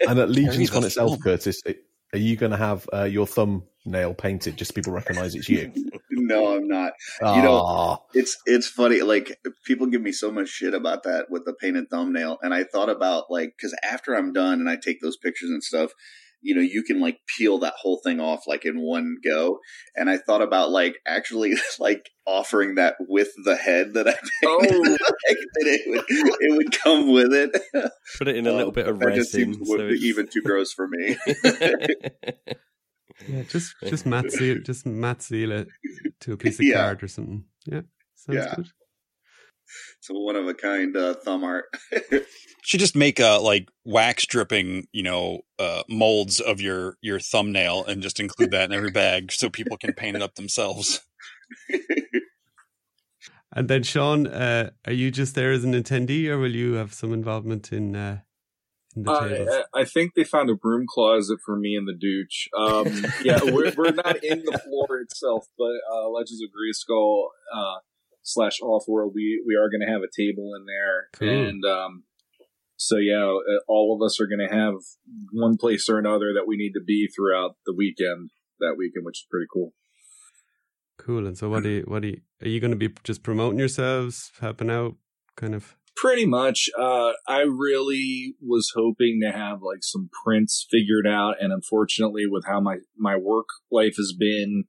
and 0.08 0.18
at 0.18 0.30
Legion's 0.30 0.68
the 0.70 0.74
Con 0.74 0.84
itself, 0.84 1.10
film. 1.10 1.20
Curtis, 1.22 1.60
are 2.14 2.18
you 2.18 2.36
going 2.36 2.52
to 2.52 2.56
have 2.58 2.88
uh, 2.92 3.04
your 3.04 3.26
thumbnail 3.26 4.14
painted 4.14 4.56
just 4.56 4.70
so 4.70 4.74
people 4.74 4.92
recognise 4.92 5.34
it's 5.34 5.48
you? 5.48 5.72
No, 6.10 6.56
I'm 6.56 6.66
not. 6.68 6.92
You 7.22 7.42
know- 7.42 7.62
Ah, 7.64 7.98
It's 8.12 8.36
it's 8.44 8.66
funny. 8.66 9.00
Like 9.02 9.38
people 9.64 9.86
give 9.86 10.02
me 10.02 10.12
so 10.12 10.30
much 10.30 10.48
shit 10.48 10.74
about 10.74 11.04
that 11.04 11.26
with 11.30 11.44
the 11.46 11.54
painted 11.54 11.88
thumbnail, 11.90 12.38
and 12.42 12.52
I 12.52 12.64
thought 12.64 12.90
about 12.90 13.30
like 13.30 13.54
because 13.56 13.74
after 13.82 14.14
I'm 14.14 14.32
done 14.32 14.60
and 14.60 14.68
I 14.68 14.76
take 14.76 15.00
those 15.00 15.16
pictures 15.16 15.48
and 15.50 15.62
stuff, 15.62 15.92
you 16.40 16.54
know, 16.54 16.60
you 16.60 16.82
can 16.82 17.00
like 17.00 17.18
peel 17.36 17.58
that 17.58 17.74
whole 17.80 18.00
thing 18.04 18.20
off 18.20 18.46
like 18.46 18.64
in 18.64 18.80
one 18.80 19.16
go. 19.24 19.58
And 19.96 20.08
I 20.08 20.18
thought 20.18 20.42
about 20.42 20.70
like 20.70 20.96
actually 21.06 21.54
like 21.78 22.08
offering 22.26 22.74
that 22.76 22.94
with 23.00 23.28
the 23.44 23.56
head 23.56 23.94
that 23.94 24.06
I 24.08 24.12
painted, 24.12 24.28
Oh. 24.44 24.90
like, 24.90 25.38
that 25.54 25.66
it 25.66 25.80
would 25.90 26.04
it 26.08 26.56
would 26.56 26.78
come 26.80 27.12
with 27.12 27.32
it. 27.32 27.50
Put 28.18 28.28
it 28.28 28.36
in 28.36 28.46
a 28.46 28.52
little 28.52 28.68
Um, 28.68 28.74
bit 28.74 28.86
of 28.88 28.98
that 29.00 29.14
just 29.14 29.34
resin. 29.34 29.54
seems 29.54 29.68
so 29.68 29.76
would 29.76 29.88
be 29.90 29.96
even 30.06 30.28
too 30.28 30.42
gross 30.42 30.72
for 30.72 30.86
me. 30.88 31.16
Yeah, 33.28 33.42
just 33.48 33.74
just 33.84 34.06
matte 34.06 34.30
seal, 34.30 34.58
just 34.64 34.86
matte 34.86 35.22
seal 35.22 35.50
it 35.50 35.68
to 36.20 36.32
a 36.34 36.36
piece 36.36 36.58
of 36.60 36.64
Yeah. 36.64 36.74
card 36.84 37.02
or 37.02 37.08
something. 37.08 37.44
Yeah, 37.66 37.80
sounds 38.14 38.36
Yeah. 38.38 38.54
good. 38.54 38.66
It's 39.98 40.10
a 40.10 40.14
one 40.14 40.36
of 40.36 40.48
a 40.48 40.54
kind 40.54 40.96
uh, 40.96 41.14
thumb 41.14 41.44
art. 41.44 41.66
Should 42.62 42.80
just 42.80 42.96
make 42.96 43.20
uh 43.20 43.40
like 43.40 43.68
wax 43.84 44.26
dripping, 44.26 44.88
you 44.92 45.02
know, 45.02 45.40
uh 45.58 45.82
molds 45.88 46.40
of 46.40 46.60
your 46.60 46.96
your 47.00 47.20
thumbnail 47.20 47.84
and 47.84 48.02
just 48.02 48.20
include 48.20 48.50
that 48.50 48.70
in 48.70 48.72
every 48.72 48.90
bag 48.90 49.32
so 49.32 49.48
people 49.48 49.76
can 49.76 49.92
paint 49.92 50.16
it 50.16 50.22
up 50.22 50.34
themselves. 50.34 51.00
And 53.52 53.68
then 53.68 53.82
Shawn, 53.82 54.26
uh, 54.26 54.70
are 54.86 54.92
you 54.92 55.10
just 55.10 55.34
there 55.34 55.52
as 55.52 55.64
an 55.64 55.72
attendee, 55.72 56.28
or 56.28 56.38
will 56.38 56.54
you 56.54 56.74
have 56.74 56.92
some 56.92 57.12
involvement 57.12 57.72
in 57.72 57.96
uh, 57.96 58.20
the 58.94 59.10
Uh. 59.10 59.64
I 59.74 59.80
I 59.80 59.84
think 59.84 60.14
they 60.14 60.24
found 60.24 60.50
a 60.50 60.54
broom 60.54 60.86
closet 60.88 61.38
for 61.44 61.56
me 61.56 61.74
and 61.74 61.88
the 61.88 61.94
Dooch. 61.94 62.48
Um, 62.56 63.10
yeah, 63.24 63.40
we're, 63.42 63.72
we're 63.76 63.92
not 63.92 64.22
in 64.22 64.44
the 64.44 64.58
floor 64.58 64.98
itself, 65.00 65.46
but 65.56 65.74
uh, 65.90 66.08
Legends 66.08 66.42
of 66.42 66.50
Grayskull 66.50 67.28
uh, 67.54 67.78
slash 68.28 68.60
Offworld, 68.62 69.12
we 69.14 69.42
we 69.46 69.54
are 69.56 69.70
going 69.70 69.80
to 69.86 69.92
have 69.92 70.02
a 70.02 70.14
table 70.14 70.50
in 70.56 70.66
there, 70.66 71.08
Cool. 71.14 71.48
and 71.48 71.64
um, 71.64 72.04
so 72.76 72.96
yeah, 72.98 73.24
uh, 73.24 73.60
all 73.66 73.96
of 73.96 74.04
us 74.04 74.20
are 74.20 74.26
going 74.26 74.46
to 74.46 74.54
have 74.54 74.74
one 75.32 75.56
place 75.56 75.88
or 75.88 75.98
another 75.98 76.32
that 76.34 76.46
we 76.46 76.56
need 76.56 76.72
to 76.72 76.84
be 76.84 77.08
throughout 77.08 77.56
the 77.66 77.74
weekend 77.74 78.30
that 78.60 78.74
weekend, 78.76 79.04
which 79.04 79.20
is 79.20 79.26
pretty 79.30 79.46
cool. 79.52 79.72
Cool. 80.98 81.26
And 81.26 81.38
so, 81.38 81.48
what 81.48 81.62
do 81.62 81.68
you, 81.68 81.84
what 81.86 82.02
do 82.02 82.08
you, 82.08 82.20
are 82.42 82.48
you 82.48 82.60
going 82.60 82.72
to 82.72 82.76
be 82.76 82.92
just 83.04 83.22
promoting 83.22 83.58
yourselves, 83.58 84.32
helping 84.40 84.70
out, 84.70 84.96
kind 85.36 85.54
of? 85.54 85.76
Pretty 85.96 86.26
much. 86.26 86.68
Uh, 86.78 87.12
I 87.26 87.40
really 87.40 88.34
was 88.40 88.72
hoping 88.74 89.20
to 89.22 89.32
have 89.32 89.62
like 89.62 89.82
some 89.82 90.10
prints 90.24 90.66
figured 90.70 91.06
out, 91.06 91.36
and 91.40 91.52
unfortunately, 91.52 92.24
with 92.26 92.44
how 92.46 92.60
my 92.60 92.78
my 92.96 93.16
work 93.16 93.46
life 93.70 93.94
has 93.96 94.14
been, 94.16 94.64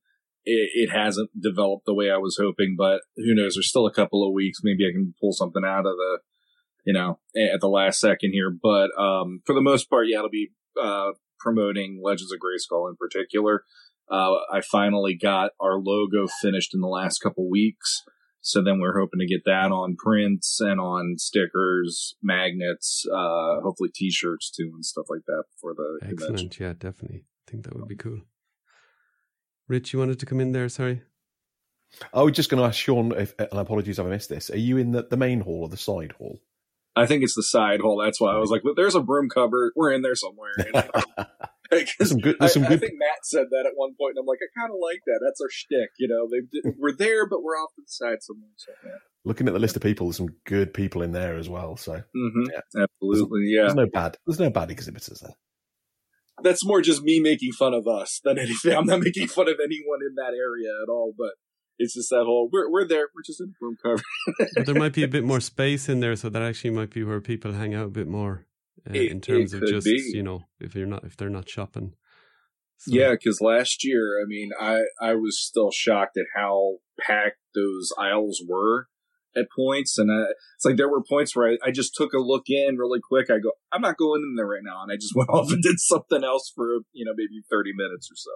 it, 0.50 0.70
it 0.74 0.90
hasn't 0.92 1.30
developed 1.40 1.86
the 1.86 1.94
way 1.94 2.10
I 2.10 2.18
was 2.18 2.38
hoping. 2.42 2.76
But 2.78 3.02
who 3.16 3.36
knows? 3.36 3.56
There's 3.56 3.70
still 3.70 3.88
a 3.88 3.94
couple 3.94 4.28
of 4.28 4.34
weeks. 4.34 4.60
Maybe 4.64 4.86
I 4.88 4.92
can 4.92 5.14
pull 5.22 5.34
something 5.34 5.64
out 5.66 5.86
of 5.86 5.96
the, 5.96 6.20
you 6.86 6.94
know, 6.94 7.20
at 7.36 7.60
the 7.62 7.70
last 7.70 8.00
second 8.00 8.32
here. 8.32 8.52
But 8.52 8.90
um, 9.00 9.42
for 9.46 9.54
the 9.54 9.62
most 9.62 9.90
part, 9.90 10.08
yeah, 10.08 10.18
it'll 10.18 10.30
be 10.30 10.52
uh, 10.82 11.12
promoting 11.40 12.02
Legends 12.04 12.32
of 12.32 12.40
Grayskull 12.40 12.90
in 12.90 12.96
particular. 12.96 13.64
Uh, 14.12 14.38
I 14.52 14.62
finally 14.62 15.16
got 15.16 15.52
our 15.60 15.78
logo 15.78 16.28
finished 16.42 16.74
in 16.74 16.82
the 16.82 16.88
last 16.88 17.20
couple 17.20 17.50
weeks. 17.50 18.04
So 18.42 18.64
then 18.64 18.80
we're 18.80 18.98
hoping 18.98 19.20
to 19.20 19.28
get 19.28 19.44
that 19.46 19.72
on 19.72 19.98
prints 19.98 20.60
and 20.62 20.80
on 20.80 21.16
stickers, 21.18 22.16
magnets, 22.24 23.06
uh, 23.12 23.60
hopefully 23.62 23.90
t-shirts 23.94 24.50
too 24.50 24.72
and 24.74 24.86
stuff 24.86 25.08
like 25.10 25.26
that 25.28 25.44
for 25.60 25.74
the 25.74 26.00
convention. 26.00 26.48
Excellent. 26.48 26.60
Yeah, 26.60 26.74
definitely. 26.80 27.26
I 27.48 27.52
think 27.52 27.66
that 27.66 27.76
would 27.76 27.88
be 27.88 27.96
cool. 27.96 28.22
Rich, 29.70 29.94
you 29.94 30.00
wanted 30.00 30.20
to 30.20 30.26
come 30.26 30.40
in 30.42 30.52
there? 30.52 30.68
Sorry. 30.68 31.04
I 32.14 32.22
was 32.24 32.34
just 32.34 32.50
going 32.50 32.62
to 32.62 32.68
ask 32.68 32.78
Shawn, 32.78 33.14
if, 33.16 33.34
and 33.40 33.48
apologies 33.54 34.00
if 34.00 34.06
I 34.06 34.10
missed 34.10 34.30
this. 34.30 34.50
Are 34.50 34.58
you 34.58 34.78
in 34.78 34.92
the, 34.92 35.04
the 35.04 35.18
main 35.18 35.42
hall 35.42 35.62
or 35.62 35.70
the 35.70 35.78
side 35.78 36.12
hall? 36.14 36.40
I 36.96 37.06
think 37.06 37.24
it's 37.24 37.36
the 37.36 37.44
side 37.44 37.80
hall. 37.80 38.02
That's 38.04 38.20
why 38.20 38.34
I 38.34 38.40
was 38.40 38.50
like, 38.50 38.62
"But 38.64 38.76
there's 38.76 38.96
a 38.96 39.00
broom 39.02 39.30
cupboard. 39.30 39.72
We're 39.76 39.94
in 39.94 40.02
there 40.02 40.16
somewhere." 40.16 40.52
And 40.58 41.28
There's 41.72 42.10
some 42.10 42.18
good. 42.20 42.36
I, 42.36 42.46
There's 42.46 42.54
some 42.54 42.64
I 42.66 42.68
good. 42.70 42.80
think 42.80 42.94
Matt 42.98 43.24
said 43.24 43.46
that 43.52 43.66
at 43.68 43.74
one 43.76 43.92
point, 43.98 44.16
and 44.16 44.24
I'm 44.24 44.26
like, 44.26 44.40
I 44.42 44.60
kind 44.60 44.72
of 44.72 44.80
like 44.82 45.02
that. 45.06 45.20
That's 45.24 45.40
our 45.40 45.50
shtick, 45.50 45.92
you 46.00 46.08
know. 46.08 46.28
They 46.28 46.72
we're 46.78 46.96
there, 46.96 47.28
but 47.28 47.44
we're 47.44 47.54
off 47.54 47.70
to 47.76 47.82
the 47.82 47.88
side 47.88 48.18
somewhere. 48.22 48.50
So, 48.58 48.72
yeah. 48.84 48.92
Looking 49.24 49.48
at 49.48 49.54
the 49.54 49.60
list 49.60 49.76
of 49.76 49.84
people, 49.84 50.08
there's 50.08 50.18
some 50.18 50.36
good 50.46 50.74
people 50.74 51.04
in 51.04 51.12
there 51.12 51.38
as 51.38 51.48
well. 51.48 51.78
So 51.78 52.02
hmm 52.14 52.44
Yeah. 52.52 52.84
Absolutely, 53.02 53.52
yeah. 53.54 53.62
there's 53.62 53.76
no 53.76 53.86
bad. 53.86 54.18
There's 54.26 54.40
no 54.40 54.50
bad 54.50 54.72
exhibitors 54.72 55.20
there. 55.20 55.36
That's 56.44 56.66
more 56.66 56.82
just 56.82 57.02
me 57.04 57.20
making 57.20 57.52
fun 57.54 57.74
of 57.74 57.88
us 57.88 58.20
than 58.24 58.38
anything. 58.40 58.76
I'm 58.76 58.86
not 58.86 59.00
making 59.02 59.28
fun 59.28 59.48
of 59.50 59.56
anyone 59.64 60.00
in 60.08 60.16
that 60.16 60.34
area 60.36 60.70
at 60.84 60.90
all, 60.90 61.14
but 61.18 61.32
it's 61.78 61.94
just 61.94 62.10
that 62.10 62.24
whole 62.26 62.50
we're 62.52 62.70
we're 62.70 62.88
there. 62.88 63.08
We're 63.16 63.24
just 63.26 63.40
in 63.42 63.54
room 63.62 63.78
cover. 63.82 64.02
but 64.56 64.66
there 64.66 64.76
might 64.76 64.94
be 64.94 65.04
a 65.04 65.08
bit 65.18 65.24
more 65.24 65.40
space 65.40 65.88
in 65.90 66.00
there, 66.00 66.16
so 66.16 66.30
that 66.30 66.42
actually 66.42 66.72
might 66.72 66.90
be 66.92 67.04
where 67.04 67.22
people 67.22 67.54
hang 67.54 67.74
out 67.74 67.86
a 67.86 67.90
bit 67.90 68.08
more 68.08 68.46
uh, 68.90 68.94
It- 68.94 69.12
in 69.12 69.22
terms 69.22 69.54
of 69.54 69.66
just 69.66 69.86
be. 69.86 70.12
you 70.14 70.24
know 70.24 70.44
if 70.60 70.76
you're 70.76 70.88
not 70.88 71.04
if 71.04 71.16
they're 71.18 71.30
not 71.30 71.48
shopping. 71.50 71.94
So- 72.78 72.92
Yeah, 72.96 73.12
because 73.12 73.42
last 73.42 73.84
year, 73.84 74.22
I 74.22 74.26
mean, 74.28 74.52
I 74.60 74.84
I 75.02 75.14
was 75.16 75.40
still 75.42 75.72
shocked 75.72 76.18
at 76.18 76.26
how 76.36 76.78
packed 77.00 77.40
those 77.56 77.92
aisles 77.98 78.42
were 78.48 78.88
at 79.36 79.48
points, 79.56 79.98
and 79.98 80.12
I, 80.12 80.32
it's 80.56 80.66
like 80.66 80.78
there 80.78 80.90
were 80.90 81.04
points 81.04 81.36
where 81.36 81.52
I, 81.52 81.58
I 81.68 81.72
just 81.72 81.94
took 81.96 82.14
a 82.14 82.20
look 82.20 82.44
in 82.50 82.78
really 82.78 83.00
quick. 83.02 83.30
I 83.30 83.40
go, 83.40 83.52
I'm 83.72 83.82
not 83.82 83.98
going 83.98 84.22
in 84.24 84.36
there 84.36 84.48
right 84.48 84.64
now, 84.64 84.82
and 84.84 84.92
I 84.92 84.96
just 84.96 85.14
went 85.16 85.30
off 85.30 85.52
and 85.52 85.62
did 85.62 85.80
something 85.80 86.24
else 86.24 86.52
for 86.56 86.80
you 86.94 87.06
know 87.06 87.12
maybe 87.16 87.42
30 87.50 87.72
minutes 87.76 88.10
or 88.12 88.16
so. 88.16 88.32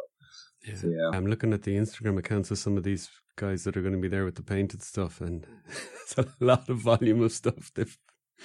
Yeah. 0.66 0.76
So, 0.76 0.88
yeah. 0.88 1.18
I'm 1.18 1.26
looking 1.28 1.52
at 1.54 1.64
the 1.64 1.76
Instagram 1.76 2.18
accounts 2.18 2.50
of 2.52 2.58
some 2.58 2.78
of 2.78 2.84
these 2.84 3.10
guys 3.36 3.64
that 3.64 3.76
are 3.76 3.82
going 3.82 3.96
to 3.96 4.00
be 4.00 4.08
there 4.08 4.24
with 4.26 4.36
the 4.36 4.44
painted 4.44 4.82
stuff, 4.84 5.20
and 5.22 5.46
it's 6.04 6.18
a 6.18 6.26
lot 6.40 6.70
of 6.70 6.78
volume 6.78 7.22
of 7.22 7.32
stuff. 7.32 7.72
They've, 7.76 7.98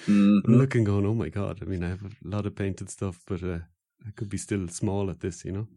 I'm 0.07 0.43
Mhm. 0.47 0.57
looking, 0.57 0.83
going, 0.83 1.05
oh 1.05 1.13
my 1.13 1.29
god! 1.29 1.59
I 1.61 1.65
mean, 1.65 1.83
I 1.83 1.89
have 1.89 2.03
a 2.03 2.09
lot 2.23 2.45
of 2.45 2.55
painted 2.55 2.89
stuff, 2.89 3.21
but 3.27 3.43
uh, 3.43 3.59
I 4.07 4.11
could 4.15 4.29
be 4.29 4.37
still 4.37 4.67
small 4.69 5.09
at 5.09 5.19
this, 5.19 5.43
you 5.45 5.51
know. 5.51 5.67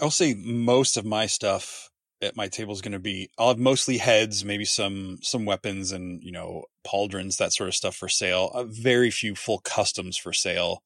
I'll 0.00 0.10
say 0.10 0.34
most 0.34 0.96
of 0.96 1.04
my 1.04 1.26
stuff 1.26 1.90
at 2.24 2.36
my 2.36 2.48
table 2.48 2.72
is 2.72 2.80
going 2.80 2.92
to 2.92 2.98
be 2.98 3.30
I'll 3.38 3.48
have 3.48 3.58
mostly 3.58 3.98
heads, 3.98 4.44
maybe 4.44 4.64
some 4.64 5.18
some 5.22 5.44
weapons 5.44 5.92
and 5.92 6.22
you 6.22 6.32
know 6.32 6.64
pauldrons, 6.86 7.36
that 7.38 7.52
sort 7.52 7.68
of 7.68 7.74
stuff 7.74 7.96
for 7.96 8.08
sale. 8.08 8.50
Very 8.68 9.10
few 9.10 9.34
full 9.34 9.58
customs 9.58 10.16
for 10.16 10.32
sale. 10.32 10.82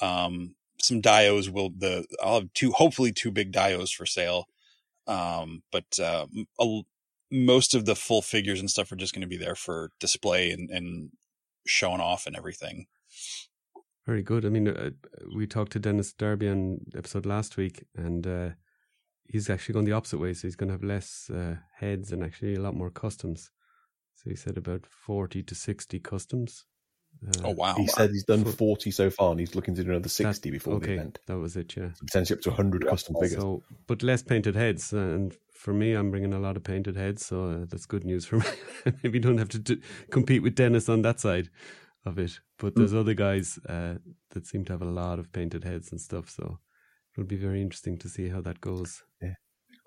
Um, 0.00 0.54
some 0.80 1.00
dios 1.00 1.48
will 1.48 1.70
the 1.70 2.06
I'll 2.22 2.40
have 2.40 2.52
two 2.52 2.72
hopefully 2.72 3.12
two 3.12 3.30
big 3.30 3.52
dios 3.52 3.90
for 3.90 4.06
sale. 4.06 4.46
Um, 5.06 5.62
but 5.70 5.98
uh, 6.00 6.26
a- 6.60 6.82
most 7.30 7.74
of 7.74 7.84
the 7.86 7.96
full 7.96 8.22
figures 8.22 8.60
and 8.60 8.70
stuff 8.70 8.90
are 8.92 8.96
just 8.96 9.14
going 9.14 9.22
to 9.22 9.26
be 9.28 9.36
there 9.36 9.54
for 9.54 9.90
display 9.98 10.50
and, 10.50 10.70
and 10.70 11.10
showing 11.66 12.00
off 12.00 12.26
and 12.26 12.36
everything. 12.36 12.86
Very 14.06 14.22
good. 14.22 14.44
I 14.44 14.48
mean, 14.50 14.68
uh, 14.68 14.90
we 15.34 15.46
talked 15.48 15.72
to 15.72 15.80
Dennis 15.80 16.12
Darby 16.12 16.48
on 16.48 16.78
episode 16.96 17.26
last 17.26 17.56
week, 17.56 17.84
and 17.96 18.24
uh, 18.26 18.50
he's 19.28 19.50
actually 19.50 19.74
going 19.74 19.84
the 19.86 19.92
opposite 19.92 20.18
way. 20.18 20.32
So 20.34 20.46
he's 20.48 20.56
going 20.56 20.68
to 20.68 20.74
have 20.74 20.84
less 20.84 21.30
uh, 21.30 21.56
heads 21.78 22.12
and 22.12 22.22
actually 22.24 22.54
a 22.54 22.60
lot 22.60 22.74
more 22.74 22.90
customs. 22.90 23.50
So 24.14 24.30
he 24.30 24.36
said 24.36 24.56
about 24.56 24.86
forty 24.86 25.42
to 25.42 25.54
sixty 25.54 25.98
customs. 26.00 26.64
Uh, 27.26 27.48
Oh 27.48 27.50
wow! 27.52 27.74
He 27.76 27.86
said 27.86 28.10
he's 28.10 28.24
done 28.24 28.44
40 28.44 28.90
so 28.90 29.08
far 29.08 29.30
and 29.30 29.40
he's 29.40 29.54
looking 29.54 29.74
to 29.74 29.82
do 29.82 29.88
another 29.90 30.08
60 30.10 30.48
that- 30.50 30.52
before 30.52 30.74
okay, 30.74 30.86
the 30.88 30.92
event. 30.94 31.18
that 31.26 31.38
was 31.38 31.56
it. 31.56 31.74
Yeah. 31.74 31.92
So 31.94 32.04
potentially 32.04 32.36
up 32.38 32.42
to 32.42 32.50
100 32.50 32.86
custom 32.86 33.14
figures. 33.18 33.40
So, 33.40 33.62
but 33.86 34.02
less 34.02 34.22
painted 34.22 34.54
heads, 34.54 34.92
uh, 34.92 34.98
and 34.98 35.34
for 35.50 35.72
me, 35.72 35.94
I'm 35.94 36.10
bringing 36.10 36.34
a 36.34 36.38
lot 36.38 36.56
of 36.58 36.62
painted 36.64 36.94
heads, 36.96 37.24
so 37.24 37.44
uh, 37.44 37.64
that's 37.70 37.86
good 37.86 38.04
news 38.04 38.26
for 38.26 38.36
me. 38.40 38.44
Maybe 39.02 39.16
you 39.18 39.22
don't 39.22 39.38
have 39.38 39.48
to 39.50 39.58
d- 39.58 39.80
compete 40.10 40.42
with 40.42 40.56
Dennis 40.56 40.90
on 40.90 41.00
that 41.02 41.18
side 41.18 41.48
of 42.04 42.18
it. 42.18 42.38
But 42.58 42.74
there's 42.74 42.92
other 42.94 43.14
guys 43.14 43.58
uh, 43.66 43.94
that 44.32 44.46
seem 44.46 44.66
to 44.66 44.72
have 44.74 44.82
a 44.82 44.84
lot 44.84 45.18
of 45.18 45.32
painted 45.32 45.64
heads 45.64 45.90
and 45.92 46.00
stuff, 46.00 46.28
so 46.28 46.58
it'll 47.16 47.28
be 47.28 47.36
very 47.36 47.62
interesting 47.62 47.98
to 47.98 48.08
see 48.08 48.28
how 48.28 48.40
that 48.42 48.60
goes. 48.60 49.02
Yeah. 49.22 49.34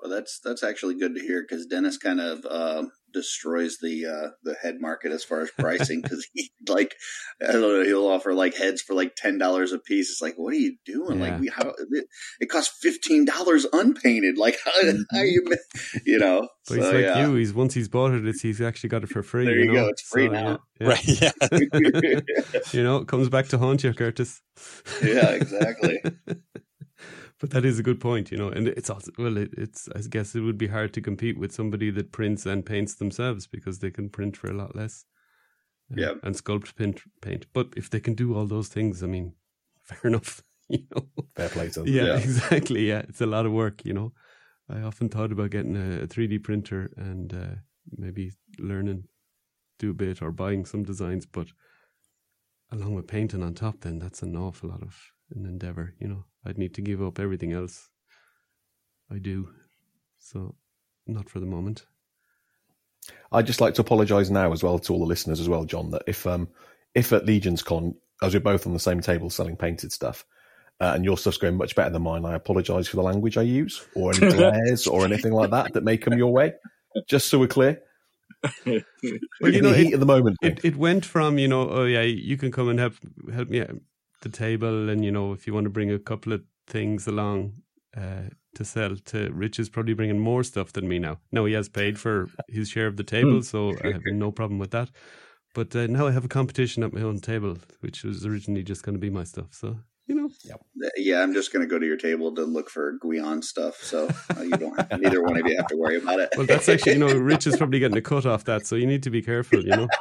Well, 0.02 0.12
that's 0.12 0.40
that's 0.44 0.64
actually 0.64 0.96
good 0.96 1.16
to 1.16 1.22
hear 1.22 1.42
because 1.42 1.66
Dennis 1.66 1.98
kind 1.98 2.22
of 2.22 2.46
uh, 2.46 2.84
destroys 3.14 3.78
the 3.82 4.06
uh, 4.06 4.30
the 4.44 4.56
head 4.56 4.76
market 4.80 5.12
as 5.12 5.24
far 5.24 5.42
as 5.42 5.52
pricing 5.52 6.02
because 6.02 6.28
he 6.34 6.52
like 6.70 6.96
I 7.42 7.52
don't 7.52 7.62
know 7.62 7.84
he'll 7.84 8.08
offer 8.08 8.34
like 8.34 8.56
heads 8.56 8.82
for 8.82 8.94
like 8.94 9.16
ten 9.16 9.38
dollars 9.38 9.72
a 9.72 9.80
piece. 9.80 10.10
It's 10.10 10.22
like 10.22 10.36
what 10.38 10.54
are 10.54 10.58
you 10.58 10.78
doing? 10.86 11.20
Yeah. 11.20 11.32
Like 11.32 11.40
we 11.40 11.48
how 11.48 11.70
it, 11.70 12.06
it 12.40 12.50
costs 12.50 12.78
fifteen 12.82 13.26
dollars 13.26 13.66
unpainted. 13.74 14.38
Like 14.38 14.58
how, 14.66 14.72
how 15.12 15.22
you 15.22 15.46
you 16.06 16.20
know? 16.20 16.48
But 16.68 16.74
so 16.74 16.76
he's 16.76 16.86
like 16.86 17.04
yeah. 17.04 17.28
you. 17.28 17.36
He's 17.36 17.54
once 17.54 17.74
he's 17.74 17.90
bought 17.90 18.14
it, 18.14 18.26
it's, 18.26 18.42
he's 18.42 18.62
actually 18.62 18.90
got 18.90 19.04
it 19.04 19.10
for 19.10 19.24
free. 19.24 19.46
There 19.46 19.56
you 19.56 19.66
you 19.66 19.74
know? 19.74 19.84
go, 19.84 19.88
it's 19.90 20.02
free 20.02 20.28
So, 20.28 20.32
now. 20.32 20.60
Yeah, 20.80 20.80
yeah. 20.80 20.88
Right? 20.88 21.08
Yeah. 21.08 22.20
you 22.72 22.84
know, 22.84 22.98
it 22.98 23.08
comes 23.08 23.28
back 23.30 23.48
to 23.50 23.58
haunt 23.58 23.84
you, 23.84 23.94
Curtis. 23.94 24.42
Yeah, 25.04 25.30
exactly. 25.32 26.02
But 27.40 27.52
that 27.52 27.66
is 27.66 27.80
a 27.80 27.84
good 27.84 28.00
point, 28.00 28.32
you 28.32 28.38
know, 28.38 28.50
and 28.50 28.68
it's 28.68 28.90
also 28.90 29.12
well, 29.18 29.38
it, 29.38 29.52
it's 29.58 29.88
I 29.96 30.02
guess 30.10 30.36
it 30.36 30.42
would 30.42 30.58
be 30.58 30.68
hard 30.68 30.94
to 30.94 31.02
compete 31.02 31.38
with 31.38 31.52
somebody 31.54 31.90
that 31.92 32.12
prints 32.12 32.46
and 32.46 32.66
paints 32.66 32.96
themselves 32.96 33.48
because 33.48 33.80
they 33.80 33.92
can 33.92 34.10
print 34.10 34.38
for 34.38 34.50
a 34.50 34.54
lot 34.54 34.76
less. 34.76 35.06
uh, 35.92 35.96
Yeah. 35.98 36.14
and 36.24 36.36
sculpt, 36.36 36.76
paint, 36.76 37.02
paint. 37.22 37.46
But 37.54 37.68
if 37.78 37.90
they 37.90 38.00
can 38.00 38.14
do 38.16 38.36
all 38.36 38.46
those 38.48 38.68
things, 38.70 39.02
I 39.04 39.08
mean, 39.08 39.34
fair 39.82 40.02
enough, 40.04 40.44
you 40.70 40.86
know. 40.96 41.08
Fair 41.36 41.50
play 41.50 41.70
to 41.70 41.80
them. 41.84 41.88
Yeah, 41.88 42.06
Yeah. 42.06 42.18
exactly. 42.28 42.88
Yeah, 42.88 43.00
it's 43.10 43.22
a 43.22 43.26
lot 43.26 43.46
of 43.46 43.52
work, 43.54 43.86
you 43.86 43.94
know. 43.94 44.14
I 44.70 44.82
often 44.82 45.10
thought 45.10 45.32
about 45.32 45.50
getting 45.52 45.76
a, 45.76 46.04
a 46.04 46.08
3D 46.08 46.44
printer 46.44 46.92
and 46.96 47.34
uh, 47.34 47.56
maybe 47.98 48.32
learning, 48.60 49.06
do 49.80 49.90
a 49.92 49.94
bit, 49.94 50.22
or 50.22 50.32
buying 50.32 50.66
some 50.66 50.84
designs, 50.84 51.26
but 51.26 51.48
along 52.72 52.94
with 52.96 53.08
painting 53.08 53.42
on 53.44 53.54
top, 53.56 53.82
then 53.82 53.98
that's 54.00 54.22
an 54.22 54.36
awful 54.36 54.70
lot 54.70 54.84
of 54.84 54.96
an 55.36 55.46
endeavor, 55.46 55.96
you 56.00 56.08
know. 56.08 56.26
I'd 56.46 56.58
need 56.58 56.74
to 56.76 56.82
give 56.82 57.02
up 57.02 57.20
everything 57.20 57.52
else 57.54 57.90
I 59.12 59.18
do. 59.18 59.50
So, 60.20 60.56
not 61.08 61.30
for 61.30 61.40
the 61.40 61.46
moment. 61.46 61.86
I'd 63.32 63.48
just 63.48 63.62
like 63.62 63.74
to 63.76 63.82
apologise 63.82 64.30
now 64.30 64.52
as 64.52 64.64
well 64.64 64.80
to 64.80 64.94
all 64.94 65.00
the 65.00 65.06
listeners 65.06 65.40
as 65.40 65.50
well, 65.50 65.66
John, 65.66 65.92
that 65.92 66.04
if 66.08 66.26
um 66.28 66.50
if 66.94 67.14
at 67.14 67.26
Legions 67.26 67.64
Con, 67.64 67.96
as 68.22 68.34
we're 68.34 68.40
both 68.40 68.68
on 68.68 68.74
the 68.74 68.80
same 68.80 69.02
table 69.02 69.30
selling 69.30 69.56
painted 69.56 69.92
stuff, 69.92 70.26
uh, 70.82 70.92
and 70.96 71.06
your 71.06 71.18
stuff's 71.18 71.38
going 71.38 71.58
much 71.58 71.76
better 71.76 71.90
than 71.90 72.02
mine, 72.02 72.26
I 72.26 72.36
apologise 72.36 72.88
for 72.88 72.96
the 72.98 73.04
language 73.04 73.38
I 73.38 73.44
use 73.44 73.86
or 73.96 74.12
any 74.12 74.32
glares 74.34 74.88
or 74.88 75.06
anything 75.06 75.34
like 75.34 75.52
that 75.52 75.74
that 75.74 75.84
may 75.84 75.98
come 75.98 76.18
your 76.18 76.32
way. 76.34 76.54
Just 77.08 77.28
so 77.28 77.40
we're 77.40 77.48
clear. 77.48 77.82
Well, 79.42 79.54
In 79.54 79.54
you 79.54 79.62
know, 79.62 79.72
the 79.72 79.78
heat 79.78 79.88
it, 79.90 79.94
of 79.96 80.00
the 80.00 80.06
moment. 80.06 80.38
it, 80.42 80.64
it 80.64 80.76
went 80.76 81.06
from, 81.06 81.38
you 81.38 81.48
know, 81.48 81.70
oh 81.70 81.86
yeah, 81.86 82.02
you 82.02 82.38
can 82.38 82.52
come 82.52 82.70
and 82.70 82.80
help 82.80 82.94
help 83.34 83.50
me 83.50 83.60
at 83.60 83.72
the 84.22 84.30
table, 84.30 84.90
and, 84.90 85.04
you 85.04 85.12
know, 85.12 85.34
if 85.34 85.48
you 85.48 85.54
want 85.54 85.66
to 85.66 85.70
bring 85.70 85.92
a 85.92 86.00
couple 86.00 86.34
of 86.34 86.42
things 86.68 87.08
along 87.08 87.54
uh, 87.96 88.30
to 88.56 88.66
sell, 88.66 88.96
to 88.96 89.32
Rich 89.32 89.60
is 89.60 89.70
probably 89.70 89.94
bringing 89.94 90.20
more 90.20 90.44
stuff 90.44 90.74
than 90.74 90.88
me 90.88 91.00
now. 91.00 91.20
Now 91.32 91.46
he 91.46 91.54
has 91.54 91.70
paid 91.70 92.00
for 92.00 92.28
his 92.48 92.70
share 92.70 92.88
of 92.88 92.98
the 92.98 93.04
table, 93.04 93.42
so 93.44 93.74
I 93.84 93.94
have 93.94 94.02
no 94.06 94.32
problem 94.32 94.60
with 94.60 94.72
that. 94.72 94.90
But 95.56 95.76
uh, 95.76 95.88
now 95.88 96.08
I 96.08 96.12
have 96.12 96.26
a 96.26 96.30
competition 96.30 96.84
at 96.84 96.94
my 96.94 97.02
own 97.02 97.20
table, 97.20 97.58
which 97.80 98.04
was 98.04 98.26
originally 98.26 98.64
just 98.64 98.84
going 98.84 98.94
to 98.94 99.00
be 99.00 99.10
my 99.10 99.24
stuff. 99.24 99.48
So, 99.52 99.80
you 100.06 100.16
know, 100.16 100.30
Yeah, 100.96 101.22
I'm 101.22 101.34
just 101.34 101.52
going 101.52 101.68
to 101.68 101.70
go 101.70 101.80
to 101.80 101.86
your 101.86 101.98
table 101.98 102.34
to 102.36 102.44
look 102.44 102.70
for 102.70 102.98
Guion 103.00 103.44
stuff, 103.44 103.78
so 103.82 104.10
uh, 104.38 104.42
you 104.42 104.52
don't. 104.52 104.80
Have, 104.80 105.02
neither 105.02 105.24
one 105.24 105.40
of 105.40 105.48
you 105.48 105.56
have 105.58 105.68
to 105.68 105.78
worry 105.78 105.98
about 105.98 106.20
it. 106.20 106.30
well, 106.38 106.46
that's 106.46 106.70
actually, 106.70 106.94
you 106.94 107.00
know, 107.00 107.14
Rich 107.14 107.48
is 107.48 107.58
probably 107.58 107.80
getting 107.80 107.98
a 107.98 108.02
cut 108.02 108.26
off 108.26 108.44
that, 108.46 108.68
so 108.68 108.76
you 108.76 108.86
need 108.86 109.04
to 109.04 109.10
be 109.10 109.22
careful, 109.22 109.64
you 109.64 109.76
know. 109.76 109.88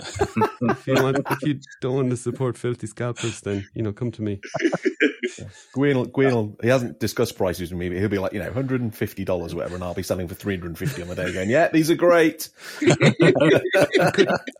if 0.00 0.86
you 0.86 0.94
want, 0.94 1.18
if 1.30 1.42
you 1.42 1.60
don't 1.80 1.94
want 1.96 2.10
to 2.10 2.16
support 2.16 2.56
filthy 2.56 2.86
scalpers, 2.86 3.40
then 3.42 3.66
you 3.74 3.82
know, 3.82 3.92
come 3.92 4.10
to 4.12 4.22
me. 4.22 4.40
Gwyn, 5.72 5.96
will- 5.96 6.06
Gwyn, 6.06 6.56
he 6.62 6.68
hasn't 6.68 6.98
discussed 7.00 7.36
prices 7.36 7.70
with 7.70 7.78
me, 7.78 7.88
but 7.88 7.98
he'll 7.98 8.08
be 8.08 8.18
like, 8.18 8.32
you 8.32 8.38
know, 8.40 8.50
$150 8.50 9.28
or 9.28 9.38
whatever, 9.56 9.74
and 9.76 9.84
I'll 9.84 9.94
be 9.94 10.02
selling 10.02 10.28
for 10.28 10.34
350 10.34 11.02
on 11.02 11.08
the 11.08 11.14
day 11.14 11.32
going, 11.32 11.50
yeah, 11.50 11.68
these 11.68 11.90
are 11.90 11.94
great. 11.94 12.48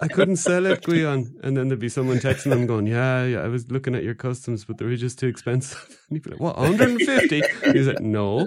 I 0.01 0.09
couldn't 0.09 0.37
sell 0.37 0.66
it, 0.66 0.83
Guion. 0.83 1.35
And 1.43 1.57
then 1.57 1.68
there'd 1.68 1.80
be 1.80 1.89
someone 1.89 2.18
texting 2.18 2.51
them 2.51 2.66
going, 2.66 2.87
yeah, 2.87 3.24
yeah, 3.24 3.41
I 3.41 3.49
was 3.49 3.70
looking 3.70 3.95
at 3.95 4.03
your 4.03 4.14
customs, 4.14 4.64
but 4.64 4.78
they 4.78 4.85
were 4.87 4.97
just 4.97 5.18
too 5.18 5.28
expensive. 5.28 5.99
And 6.12 6.16
he'd 6.16 6.24
be 6.24 6.30
like, 6.33 6.41
what, 6.41 6.59
150? 6.59 7.43
He's 7.72 7.87
like, 7.87 8.01
no. 8.01 8.47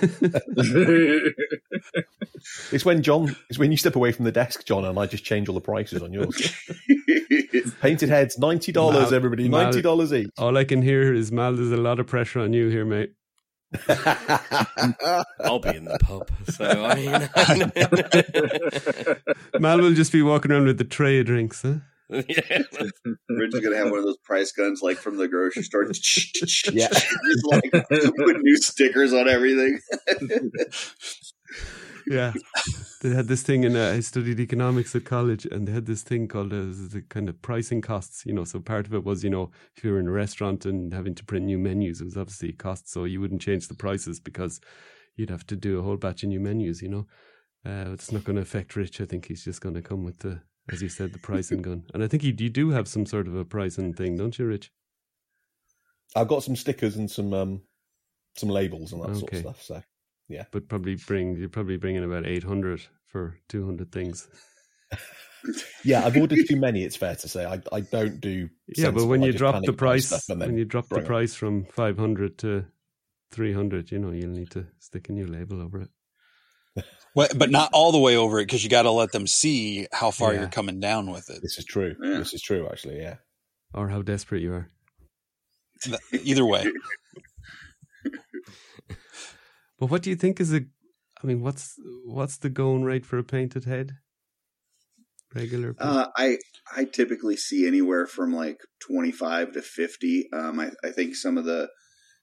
It's 2.72 2.84
when 2.84 3.02
John, 3.02 3.36
it's 3.48 3.58
when 3.58 3.70
you 3.70 3.76
step 3.76 3.96
away 3.96 4.12
from 4.12 4.24
the 4.24 4.32
desk, 4.32 4.64
John, 4.64 4.84
and 4.84 4.98
I 4.98 5.06
just 5.06 5.24
change 5.24 5.48
all 5.48 5.54
the 5.54 5.60
prices 5.60 6.02
on 6.02 6.12
yours. 6.12 6.52
Painted 7.80 8.08
heads, 8.08 8.36
$90, 8.36 8.74
Mal- 8.74 9.14
everybody, 9.14 9.48
$90 9.48 10.12
each. 10.16 10.30
All 10.38 10.56
I 10.56 10.64
can 10.64 10.82
hear 10.82 11.12
is, 11.14 11.30
Mal, 11.32 11.54
there's 11.54 11.72
a 11.72 11.76
lot 11.76 12.00
of 12.00 12.06
pressure 12.06 12.40
on 12.40 12.52
you 12.52 12.68
here, 12.68 12.84
mate. 12.84 13.12
I'll 15.40 15.58
be 15.58 15.76
in 15.76 15.84
the 15.84 15.98
pub, 16.00 16.30
so 16.48 16.64
I 16.64 16.94
mean, 16.94 17.10
Mal 19.60 19.78
will 19.78 19.92
just 19.92 20.10
be 20.10 20.22
walking 20.22 20.50
around 20.50 20.64
with 20.64 20.78
the 20.78 20.84
tray 20.84 21.20
of 21.20 21.26
drinks, 21.26 21.60
huh? 21.60 21.74
yeah. 22.08 22.62
Rich 23.28 23.54
is 23.54 23.60
going 23.60 23.72
to 23.72 23.76
have 23.76 23.90
one 23.90 23.98
of 23.98 24.04
those 24.06 24.16
price 24.24 24.52
guns 24.52 24.80
like 24.82 24.96
from 24.96 25.18
the 25.18 25.28
grocery 25.28 25.62
store. 25.62 25.84
Yeah. 26.72 26.88
Just 26.88 27.46
like 27.50 27.70
put 27.70 28.40
new 28.40 28.56
stickers 28.56 29.12
on 29.12 29.28
everything. 29.28 29.80
Yeah. 32.10 32.32
They 33.00 33.10
had 33.10 33.28
this 33.28 33.42
thing 33.42 33.64
in, 33.64 33.76
uh, 33.76 33.92
I 33.96 34.00
studied 34.00 34.40
economics 34.40 34.94
at 34.96 35.04
college, 35.04 35.46
and 35.46 35.68
they 35.68 35.72
had 35.72 35.86
this 35.86 36.02
thing 36.02 36.26
called 36.26 36.52
uh, 36.52 36.66
the 36.66 37.04
kind 37.08 37.28
of 37.28 37.40
pricing 37.42 37.80
costs, 37.80 38.24
you 38.26 38.32
know. 38.32 38.44
So 38.44 38.60
part 38.60 38.86
of 38.86 38.94
it 38.94 39.04
was, 39.04 39.22
you 39.22 39.30
know, 39.30 39.50
if 39.76 39.84
you 39.84 39.92
were 39.92 40.00
in 40.00 40.08
a 40.08 40.12
restaurant 40.12 40.66
and 40.66 40.92
having 40.92 41.14
to 41.14 41.24
print 41.24 41.46
new 41.46 41.58
menus, 41.58 42.00
it 42.00 42.04
was 42.04 42.16
obviously 42.16 42.48
a 42.48 42.52
cost. 42.52 42.90
So 42.90 43.04
you 43.04 43.20
wouldn't 43.20 43.40
change 43.40 43.68
the 43.68 43.74
prices 43.74 44.18
because 44.18 44.60
you'd 45.16 45.30
have 45.30 45.46
to 45.48 45.56
do 45.56 45.78
a 45.78 45.82
whole 45.82 45.96
batch 45.96 46.22
of 46.22 46.30
new 46.30 46.40
menus, 46.40 46.82
you 46.82 46.88
know. 46.88 47.06
Uh, 47.64 47.92
it's 47.92 48.10
not 48.10 48.24
going 48.24 48.36
to 48.36 48.42
affect 48.42 48.76
Rich. 48.76 49.00
I 49.00 49.04
think 49.04 49.26
he's 49.26 49.44
just 49.44 49.60
going 49.60 49.74
to 49.74 49.82
come 49.82 50.04
with 50.04 50.18
the, 50.20 50.40
as 50.72 50.80
you 50.80 50.88
said, 50.88 51.12
the 51.12 51.18
pricing 51.18 51.62
gun. 51.62 51.84
And 51.92 52.02
I 52.02 52.08
think 52.08 52.22
you, 52.22 52.34
you 52.36 52.48
do 52.48 52.70
have 52.70 52.88
some 52.88 53.06
sort 53.06 53.28
of 53.28 53.34
a 53.34 53.44
pricing 53.44 53.92
thing, 53.92 54.16
don't 54.16 54.38
you, 54.38 54.46
Rich? 54.46 54.72
I've 56.16 56.28
got 56.28 56.42
some 56.42 56.56
stickers 56.56 56.96
and 56.96 57.10
some 57.10 57.34
um, 57.34 57.62
some 58.36 58.48
labels 58.48 58.92
and 58.92 59.02
that 59.02 59.16
sort 59.16 59.32
of 59.32 59.38
stuff. 59.38 59.62
So 59.62 59.82
yeah, 60.28 60.44
But 60.52 60.68
probably 60.68 60.96
bring 60.96 61.36
you're 61.36 61.48
probably 61.48 61.76
bringing 61.76 62.04
about 62.04 62.26
eight 62.26 62.44
hundred 62.44 62.82
for 63.06 63.38
two 63.48 63.64
hundred 63.64 63.90
things. 63.92 64.28
yeah, 65.84 66.04
I've 66.04 66.16
ordered 66.16 66.46
too 66.48 66.56
many. 66.56 66.82
It's 66.84 66.96
fair 66.96 67.14
to 67.16 67.28
say 67.28 67.44
I 67.44 67.60
I 67.72 67.80
don't 67.80 68.20
do. 68.20 68.48
Yeah, 68.76 68.90
but 68.90 69.06
when 69.06 69.22
you 69.22 69.32
drop 69.32 69.62
the 69.64 69.72
price, 69.72 70.06
stuff 70.06 70.24
and 70.28 70.40
then 70.40 70.50
when 70.50 70.58
you 70.58 70.64
drop 70.64 70.88
the 70.88 71.00
price 71.02 71.34
from 71.34 71.64
five 71.66 71.98
hundred 71.98 72.38
to 72.38 72.64
three 73.32 73.52
hundred, 73.52 73.90
you 73.90 73.98
know, 73.98 74.10
you'll 74.10 74.30
need 74.30 74.50
to 74.52 74.66
stick 74.78 75.08
a 75.08 75.12
new 75.12 75.26
label 75.26 75.62
over 75.62 75.80
it. 75.82 75.90
Well, 77.14 77.28
but 77.34 77.50
not 77.50 77.70
all 77.72 77.90
the 77.90 77.98
way 77.98 78.16
over 78.16 78.38
it 78.38 78.44
because 78.44 78.62
you 78.62 78.70
got 78.70 78.82
to 78.82 78.90
let 78.92 79.10
them 79.12 79.26
see 79.26 79.88
how 79.92 80.10
far 80.12 80.32
Yeah. 80.32 80.40
you're 80.40 80.48
coming 80.48 80.78
down 80.78 81.10
with 81.10 81.28
it. 81.30 81.40
This 81.42 81.58
is 81.58 81.64
true. 81.64 81.96
Yeah. 82.00 82.18
This 82.18 82.34
is 82.34 82.42
true. 82.42 82.68
Actually, 82.70 83.00
yeah. 83.00 83.16
Or 83.74 83.88
how 83.88 84.02
desperate 84.02 84.42
you 84.42 84.52
are. 84.52 84.70
Either 86.12 86.44
way, 86.44 86.64
But 89.78 89.86
what 89.86 90.02
do 90.02 90.10
you 90.10 90.16
think 90.16 90.40
is 90.40 90.52
a? 90.52 90.62
I 91.22 91.26
mean, 91.26 91.40
what's 91.40 91.74
what's 92.04 92.38
the 92.38 92.50
going 92.50 92.84
rate 92.84 93.06
for 93.06 93.18
a 93.18 93.24
painted 93.24 93.64
head? 93.64 93.92
Regular. 95.34 95.74
paint? 95.74 95.90
Uh, 95.90 96.08
I 96.16 96.38
I 96.74 96.84
typically 96.84 97.36
see 97.36 97.66
anywhere 97.66 98.06
from 98.06 98.32
like 98.32 98.58
twenty 98.80 99.12
five 99.12 99.52
to 99.52 99.62
fifty. 99.62 100.28
Um, 100.32 100.60
I 100.60 100.70
I 100.84 100.90
think 100.90 101.16
some 101.16 101.38
of 101.38 101.44
the, 101.44 101.68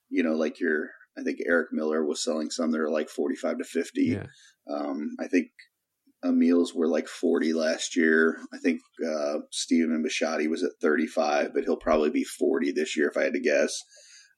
you 0.09 0.23
know, 0.23 0.33
like 0.33 0.59
your 0.59 0.89
I 1.17 1.23
think 1.23 1.39
Eric 1.45 1.67
Miller 1.71 2.05
was 2.05 2.23
selling 2.23 2.49
some 2.49 2.71
that 2.71 2.81
are 2.81 2.91
like 2.91 3.09
forty 3.09 3.35
five 3.35 3.57
to 3.59 3.63
fifty. 3.63 4.05
yeah, 4.05 4.25
Um, 4.69 5.15
I 5.19 5.27
think 5.27 5.47
Emil's 6.23 6.73
were 6.73 6.87
like 6.87 7.07
40 7.07 7.53
last 7.53 7.95
year. 7.95 8.39
I 8.51 8.57
think 8.57 8.81
uh, 9.05 9.39
Steven 9.51 10.03
Bishotti 10.03 10.49
was 10.49 10.63
at 10.63 10.71
35, 10.81 11.53
but 11.53 11.63
he'll 11.63 11.77
probably 11.77 12.09
be 12.09 12.23
40 12.23 12.71
this 12.71 12.97
year 12.97 13.09
if 13.09 13.17
I 13.17 13.25
had 13.25 13.33
to 13.33 13.39
guess. 13.39 13.77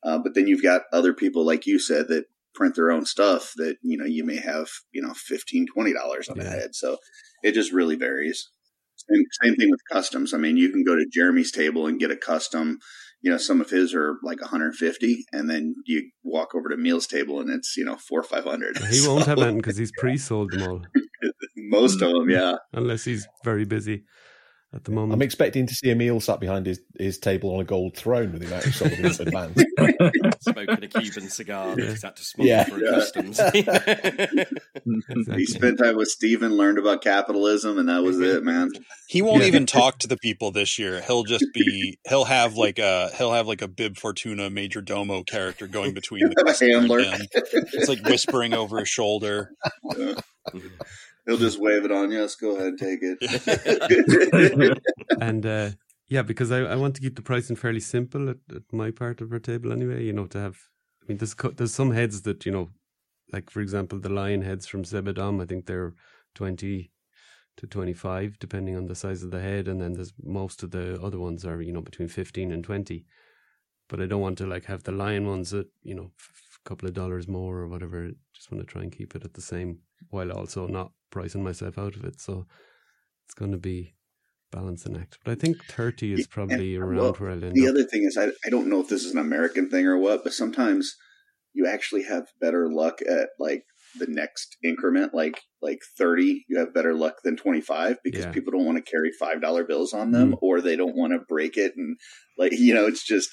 Uh, 0.04 0.18
but 0.18 0.36
then 0.36 0.48
you've 0.48 0.64
got 0.64 0.82
other 0.92 1.14
people, 1.14 1.46
like 1.46 1.66
you 1.66 1.80
said, 1.80 2.10
that 2.10 2.26
print 2.58 2.76
their 2.76 2.92
own 2.92 3.06
stuff 3.06 3.54
that, 3.58 3.76
you 3.82 3.98
know, 3.98 4.06
you 4.06 4.24
may 4.24 4.38
have, 4.38 4.68
you 4.92 5.02
know, 5.02 5.14
$15, 5.14 5.66
$20 5.76 6.30
on 6.30 6.40
a 6.40 6.44
Yeah. 6.44 6.50
head. 6.50 6.76
So 6.76 6.98
it 7.44 7.54
just 7.54 7.72
really 7.72 7.96
varies. 7.96 8.50
Same, 9.10 9.24
same 9.44 9.56
thing 9.56 9.70
with 9.70 9.80
customs. 9.92 10.34
I 10.34 10.38
mean, 10.38 10.58
you 10.58 10.70
can 10.72 10.84
go 10.84 10.96
to 10.96 11.06
Jeremy's 11.18 11.52
table 11.52 11.86
and 11.88 12.00
get 12.00 12.12
a 12.12 12.18
custom. 12.18 12.80
You 13.22 13.32
know, 13.32 13.38
some 13.38 13.62
of 13.62 13.70
his 13.70 13.94
are 13.94 14.16
like 14.24 14.42
150, 14.42 15.26
and 15.32 15.50
then 15.50 15.76
you 15.86 16.10
walk 16.24 16.56
over 16.56 16.70
to 16.70 16.76
Emil's 16.76 17.08
table 17.08 17.40
and 17.42 17.50
it's 17.50 17.76
you 17.78 17.86
know 17.86 17.98
four 17.98 18.20
or 18.20 18.24
five 18.24 18.44
hundred. 18.44 18.78
he 18.78 19.08
won't 19.08 19.26
have 19.32 19.38
anything 19.40 19.58
because 19.58 19.78
he's 19.78 19.92
pre-sold 20.02 20.52
them 20.52 20.62
all, 20.64 20.82
most 21.56 22.02
of 22.02 22.10
them. 22.12 22.30
Yeah, 22.30 22.56
unless 22.74 23.04
he's 23.06 23.28
very 23.44 23.66
busy 23.66 24.04
at 24.74 24.84
the 24.84 24.92
moment. 24.92 25.14
I'm 25.14 25.22
expecting 25.22 25.66
to 25.66 25.74
see 25.74 25.90
Emil 25.90 26.20
sat 26.20 26.40
behind 26.40 26.66
his, 26.66 26.80
his 27.00 27.18
table 27.18 27.54
on 27.56 27.62
a 27.62 27.64
gold 27.64 27.96
throne 27.96 28.34
with 28.34 28.44
him 28.44 28.52
out 28.54 28.64
sold 28.64 28.92
in 28.92 29.06
advance. 29.06 29.64
Smoking 30.42 30.84
a 30.84 30.88
Cuban 30.88 31.30
cigar 31.30 31.76
that 31.76 31.84
Yeah. 31.84 31.90
he's 31.92 32.04
had 32.04 32.16
to 32.18 32.24
smuggle 32.24 32.48
Yeah. 32.50 32.64
through 32.66 32.84
Yeah. 32.86 32.92
customs. 32.92 33.40
Exactly. 35.10 35.36
He 35.38 35.46
spent 35.46 35.80
time 35.80 35.96
with 35.98 36.08
Steven, 36.10 36.56
learned 36.56 36.78
about 36.78 37.02
capitalism, 37.02 37.78
and 37.78 37.90
that 37.90 38.04
was 38.04 38.20
it, 38.20 38.44
man. 38.44 38.70
he 39.08 39.22
won't 39.22 39.42
Yeah. 39.42 39.48
even 39.48 39.66
talk 39.66 40.00
to 40.00 40.08
the 40.08 40.18
people 40.18 40.52
this 40.52 40.78
year. 40.80 41.02
He'll 41.02 41.24
just 41.24 41.46
be 41.54 41.98
he'll 42.08 42.26
have 42.26 42.56
like 42.56 42.80
a 42.80 43.10
he'll 43.18 43.34
have 43.34 43.48
like 43.48 43.62
a 43.62 43.68
Bib 43.68 43.98
Fortuna 43.98 44.50
Major 44.50 44.82
Domo 44.82 45.24
character 45.24 45.68
going 45.68 45.94
between 45.94 46.22
the 46.22 46.34
Have 46.38 46.38
a 46.48 46.50
customer 46.52 47.00
and 47.00 47.06
handler. 47.06 47.28
It's 47.74 47.90
like 47.90 48.04
whispering 48.06 48.54
over 48.54 48.80
his 48.80 48.90
shoulder. 48.90 49.52
Mm-hmm. 49.86 50.68
He'll 51.28 51.38
just 51.38 51.60
wave 51.60 51.84
it 51.84 51.92
on. 51.92 52.10
Yes, 52.12 52.36
go 52.36 52.56
ahead, 52.56 52.68
and 52.68 52.80
take 52.80 53.00
it. 53.02 54.82
and 55.22 55.46
uh, 55.46 55.72
yeah, 56.08 56.22
because 56.22 56.52
I, 56.54 56.60
I 56.60 56.76
want 56.76 56.96
to 56.96 57.02
keep 57.02 57.18
the 57.18 57.22
pricing 57.22 57.58
fairly 57.58 57.82
simple 57.82 58.30
at, 58.30 58.38
at 58.56 58.64
my 58.72 58.92
part 58.92 59.20
of 59.20 59.34
our 59.34 59.40
table 59.40 59.74
anyway. 59.74 60.06
You 60.06 60.14
know, 60.14 60.28
to 60.28 60.40
have. 60.40 60.58
I 61.04 61.06
mean, 61.08 61.18
there's 61.18 61.36
there's 61.56 61.74
some 61.74 61.92
heads 61.92 62.22
that 62.22 62.46
you 62.46 62.52
know, 62.54 62.70
like 63.34 63.50
for 63.50 63.60
example, 63.60 64.00
the 64.00 64.08
lion 64.10 64.42
heads 64.42 64.68
from 64.68 64.84
Zebedam. 64.84 65.42
I 65.42 65.46
think 65.46 65.66
they're 65.66 65.94
twenty 66.34 66.92
to 67.58 67.68
twenty 67.68 67.94
five, 67.94 68.40
depending 68.40 68.78
on 68.78 68.86
the 68.86 68.96
size 68.96 69.22
of 69.22 69.32
the 69.32 69.42
head, 69.42 69.68
and 69.68 69.82
then 69.82 69.94
there's 69.94 70.14
most 70.24 70.64
of 70.64 70.72
the 70.72 70.98
other 71.02 71.20
ones 71.20 71.44
are 71.44 71.62
you 71.62 71.74
know 71.74 71.82
between 71.82 72.08
fifteen 72.08 72.54
and 72.54 72.64
twenty. 72.64 73.06
But 73.90 74.00
I 74.00 74.06
don't 74.06 74.22
want 74.22 74.38
to 74.38 74.48
like 74.48 74.66
have 74.66 74.84
the 74.84 74.94
lion 74.94 75.28
ones 75.28 75.54
at 75.54 75.66
you 75.84 75.96
know 75.96 76.12
a 76.66 76.70
couple 76.70 76.88
of 76.88 76.94
dollars 76.94 77.28
more 77.28 77.58
or 77.58 77.68
whatever. 77.68 78.12
Just 78.34 78.50
want 78.50 78.66
to 78.66 78.72
try 78.72 78.84
and 78.84 78.98
keep 78.98 79.14
it 79.14 79.26
at 79.26 79.34
the 79.34 79.42
same 79.42 79.80
while 80.10 80.32
also 80.32 80.68
not 80.68 80.92
pricing 81.18 81.44
myself 81.44 81.78
out 81.78 81.96
of 81.96 82.04
it. 82.04 82.20
So 82.22 82.46
it's 83.26 83.34
going 83.34 83.52
to 83.52 83.58
be 83.58 83.96
balancing 84.52 84.96
act. 84.96 85.18
But 85.24 85.32
I 85.32 85.36
think 85.36 85.64
30 85.66 86.14
is 86.14 86.28
probably 86.28 86.76
and, 86.76 86.84
around 86.84 86.98
well, 86.98 87.14
where 87.14 87.32
I'll 87.32 87.44
end 87.44 87.56
the 87.56 87.66
up. 87.68 87.72
other 87.72 87.84
thing 87.84 88.04
is, 88.04 88.18
I, 88.18 88.28
I 88.46 88.50
don't 88.50 88.68
know 88.70 88.80
if 88.82 88.88
this 88.88 89.04
is 89.04 89.12
an 89.14 89.18
American 89.20 89.70
thing 89.70 89.86
or 89.86 89.98
what, 89.98 90.24
but 90.24 90.34
sometimes 90.34 90.96
you 91.54 91.66
actually 91.68 92.04
have 92.04 92.26
better 92.40 92.70
luck 92.72 93.00
at 93.02 93.30
like 93.40 93.64
the 94.00 94.06
next 94.08 94.58
increment, 94.64 95.14
like 95.14 95.42
like 95.62 95.80
thirty. 95.98 96.46
You 96.48 96.60
have 96.60 96.74
better 96.74 96.94
luck 96.94 97.16
than 97.24 97.36
twenty 97.36 97.62
five 97.62 97.98
because 98.04 98.26
Yeah. 98.26 98.32
people 98.32 98.52
don't 98.52 98.66
want 98.66 98.78
to 98.78 98.92
carry 98.92 99.12
five 99.20 99.42
dollar 99.42 99.64
bills 99.66 99.92
on 99.94 100.12
them, 100.12 100.34
Mm. 100.34 100.38
or 100.42 100.62
they 100.62 100.76
don't 100.76 100.96
want 100.96 101.14
to 101.14 101.20
break 101.28 101.58
it, 101.58 101.74
and 101.76 101.98
like 102.38 102.52
you 102.68 102.74
know, 102.76 102.86
it's 102.86 103.04
just 103.06 103.30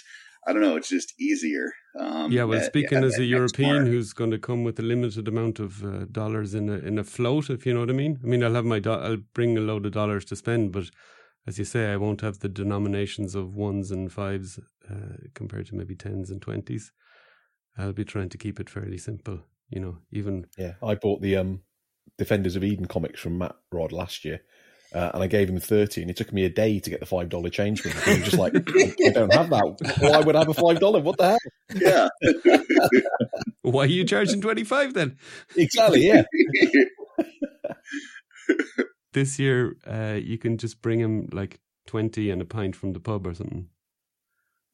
I 0.46 0.52
don't 0.52 0.62
know, 0.62 0.76
it's 0.76 0.88
just 0.88 1.12
easier. 1.20 1.66
Um, 1.96 2.32
yeah, 2.32 2.44
well, 2.44 2.60
speaking 2.60 2.98
at- 2.98 3.04
as 3.04 3.16
a 3.16 3.20
next 3.20 3.28
European 3.30 3.74
mark. 3.76 3.86
who's 3.86 4.12
going 4.12 4.30
to 4.32 4.38
come 4.38 4.64
with 4.64 4.78
a 4.78 4.82
limited 4.82 5.28
amount 5.28 5.60
of 5.60 5.84
uh, 5.84 6.06
dollars 6.10 6.54
in 6.54 6.68
a 6.68 6.78
in 6.78 6.98
a 6.98 7.04
float, 7.04 7.50
if 7.50 7.64
you 7.66 7.72
know 7.74 7.80
what 7.80 7.90
I 7.90 7.94
mean. 7.94 8.18
I 8.22 8.26
mean, 8.26 8.42
I'll 8.42 8.54
have 8.54 8.64
my 8.64 8.80
do- 8.80 8.90
I'll 8.90 9.18
bring 9.34 9.56
a 9.56 9.60
load 9.60 9.86
of 9.86 9.92
dollars 9.92 10.24
to 10.26 10.36
spend, 10.36 10.72
but 10.72 10.90
as 11.46 11.58
you 11.58 11.64
say, 11.64 11.92
I 11.92 11.96
won't 11.96 12.20
have 12.22 12.38
the 12.40 12.48
denominations 12.48 13.34
of 13.34 13.54
ones 13.54 13.90
and 13.90 14.10
fives 14.12 14.58
uh, 14.90 15.16
compared 15.34 15.66
to 15.66 15.76
maybe 15.76 15.94
tens 15.94 16.30
and 16.30 16.40
twenties. 16.42 16.90
I'll 17.78 17.92
be 17.92 18.04
trying 18.04 18.28
to 18.30 18.38
keep 18.38 18.58
it 18.60 18.70
fairly 18.70 18.98
simple. 18.98 19.40
You 19.68 19.80
know, 19.80 19.98
even 20.10 20.46
Yeah, 20.58 20.74
I 20.82 20.94
bought 20.94 21.20
the 21.22 21.36
um, 21.36 21.62
Defenders 22.18 22.56
of 22.56 22.64
Eden 22.64 22.86
comics 22.86 23.20
from 23.20 23.38
Matt 23.38 23.56
Rod 23.72 23.92
last 23.92 24.24
year, 24.24 24.40
uh, 24.94 25.10
and 25.14 25.22
I 25.22 25.26
gave 25.26 25.48
him 25.48 25.58
thirty, 25.58 26.00
and 26.00 26.10
it 26.10 26.16
took 26.16 26.32
me 26.32 26.44
a 26.44 26.48
day 26.48 26.78
to 26.78 26.90
get 26.90 27.00
the 27.00 27.06
five 27.06 27.28
dollar 27.28 27.50
change. 27.50 27.80
From 27.80 27.90
him. 27.90 28.02
He 28.04 28.20
was 28.20 28.30
just 28.30 28.38
like, 28.38 28.54
I 29.06 29.10
don't 29.10 29.32
have 29.32 29.50
that. 29.50 29.96
Why 29.98 30.20
would 30.20 30.36
I 30.36 30.40
have 30.40 30.48
a 30.48 30.54
five 30.54 30.78
dollar? 30.78 31.00
What 31.00 31.18
the 31.18 31.30
hell? 31.30 31.38
yeah. 31.74 32.08
why 33.62 33.84
are 33.84 33.86
you 33.86 34.04
charging 34.04 34.40
twenty 34.40 34.64
five 34.64 34.94
then? 34.94 35.18
Exactly. 35.56 36.06
Yeah. 36.06 36.22
This 39.12 39.38
year, 39.38 39.76
uh, 39.86 40.18
you 40.20 40.38
can 40.38 40.58
just 40.58 40.82
bring 40.82 40.98
him 40.98 41.28
like 41.30 41.60
twenty 41.86 42.30
and 42.30 42.42
a 42.42 42.44
pint 42.44 42.74
from 42.74 42.94
the 42.94 43.00
pub 43.00 43.28
or 43.28 43.34
something. 43.34 43.68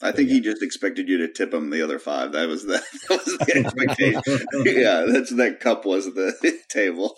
I 0.03 0.13
think 0.13 0.31
he 0.31 0.41
just 0.41 0.63
expected 0.63 1.09
you 1.09 1.19
to 1.19 1.29
tip 1.29 1.53
him 1.53 1.69
the 1.71 1.83
other 1.83 1.99
five. 1.99 2.33
That 2.33 2.49
was 2.49 2.65
the, 2.65 2.83
that 3.09 3.25
was 3.25 3.39
the 3.39 3.57
expectation. 3.57 4.23
yeah, 4.65 5.05
that's 5.07 5.31
that 5.37 5.61
cup 5.61 5.85
was 5.85 6.07
at 6.07 6.15
the 6.15 6.59
table. 6.69 7.17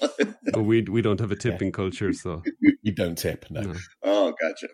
But 0.53 0.65
we 0.65 0.83
we 0.83 1.01
don't 1.03 1.21
have 1.21 1.31
a 1.31 1.37
tipping 1.37 1.71
culture, 1.73 2.13
so 2.13 2.43
You 2.83 2.93
don't 2.93 3.17
tip. 3.17 3.47
No. 3.51 3.61
no. 3.61 3.75
oh, 4.03 4.35
gotcha. 4.41 4.69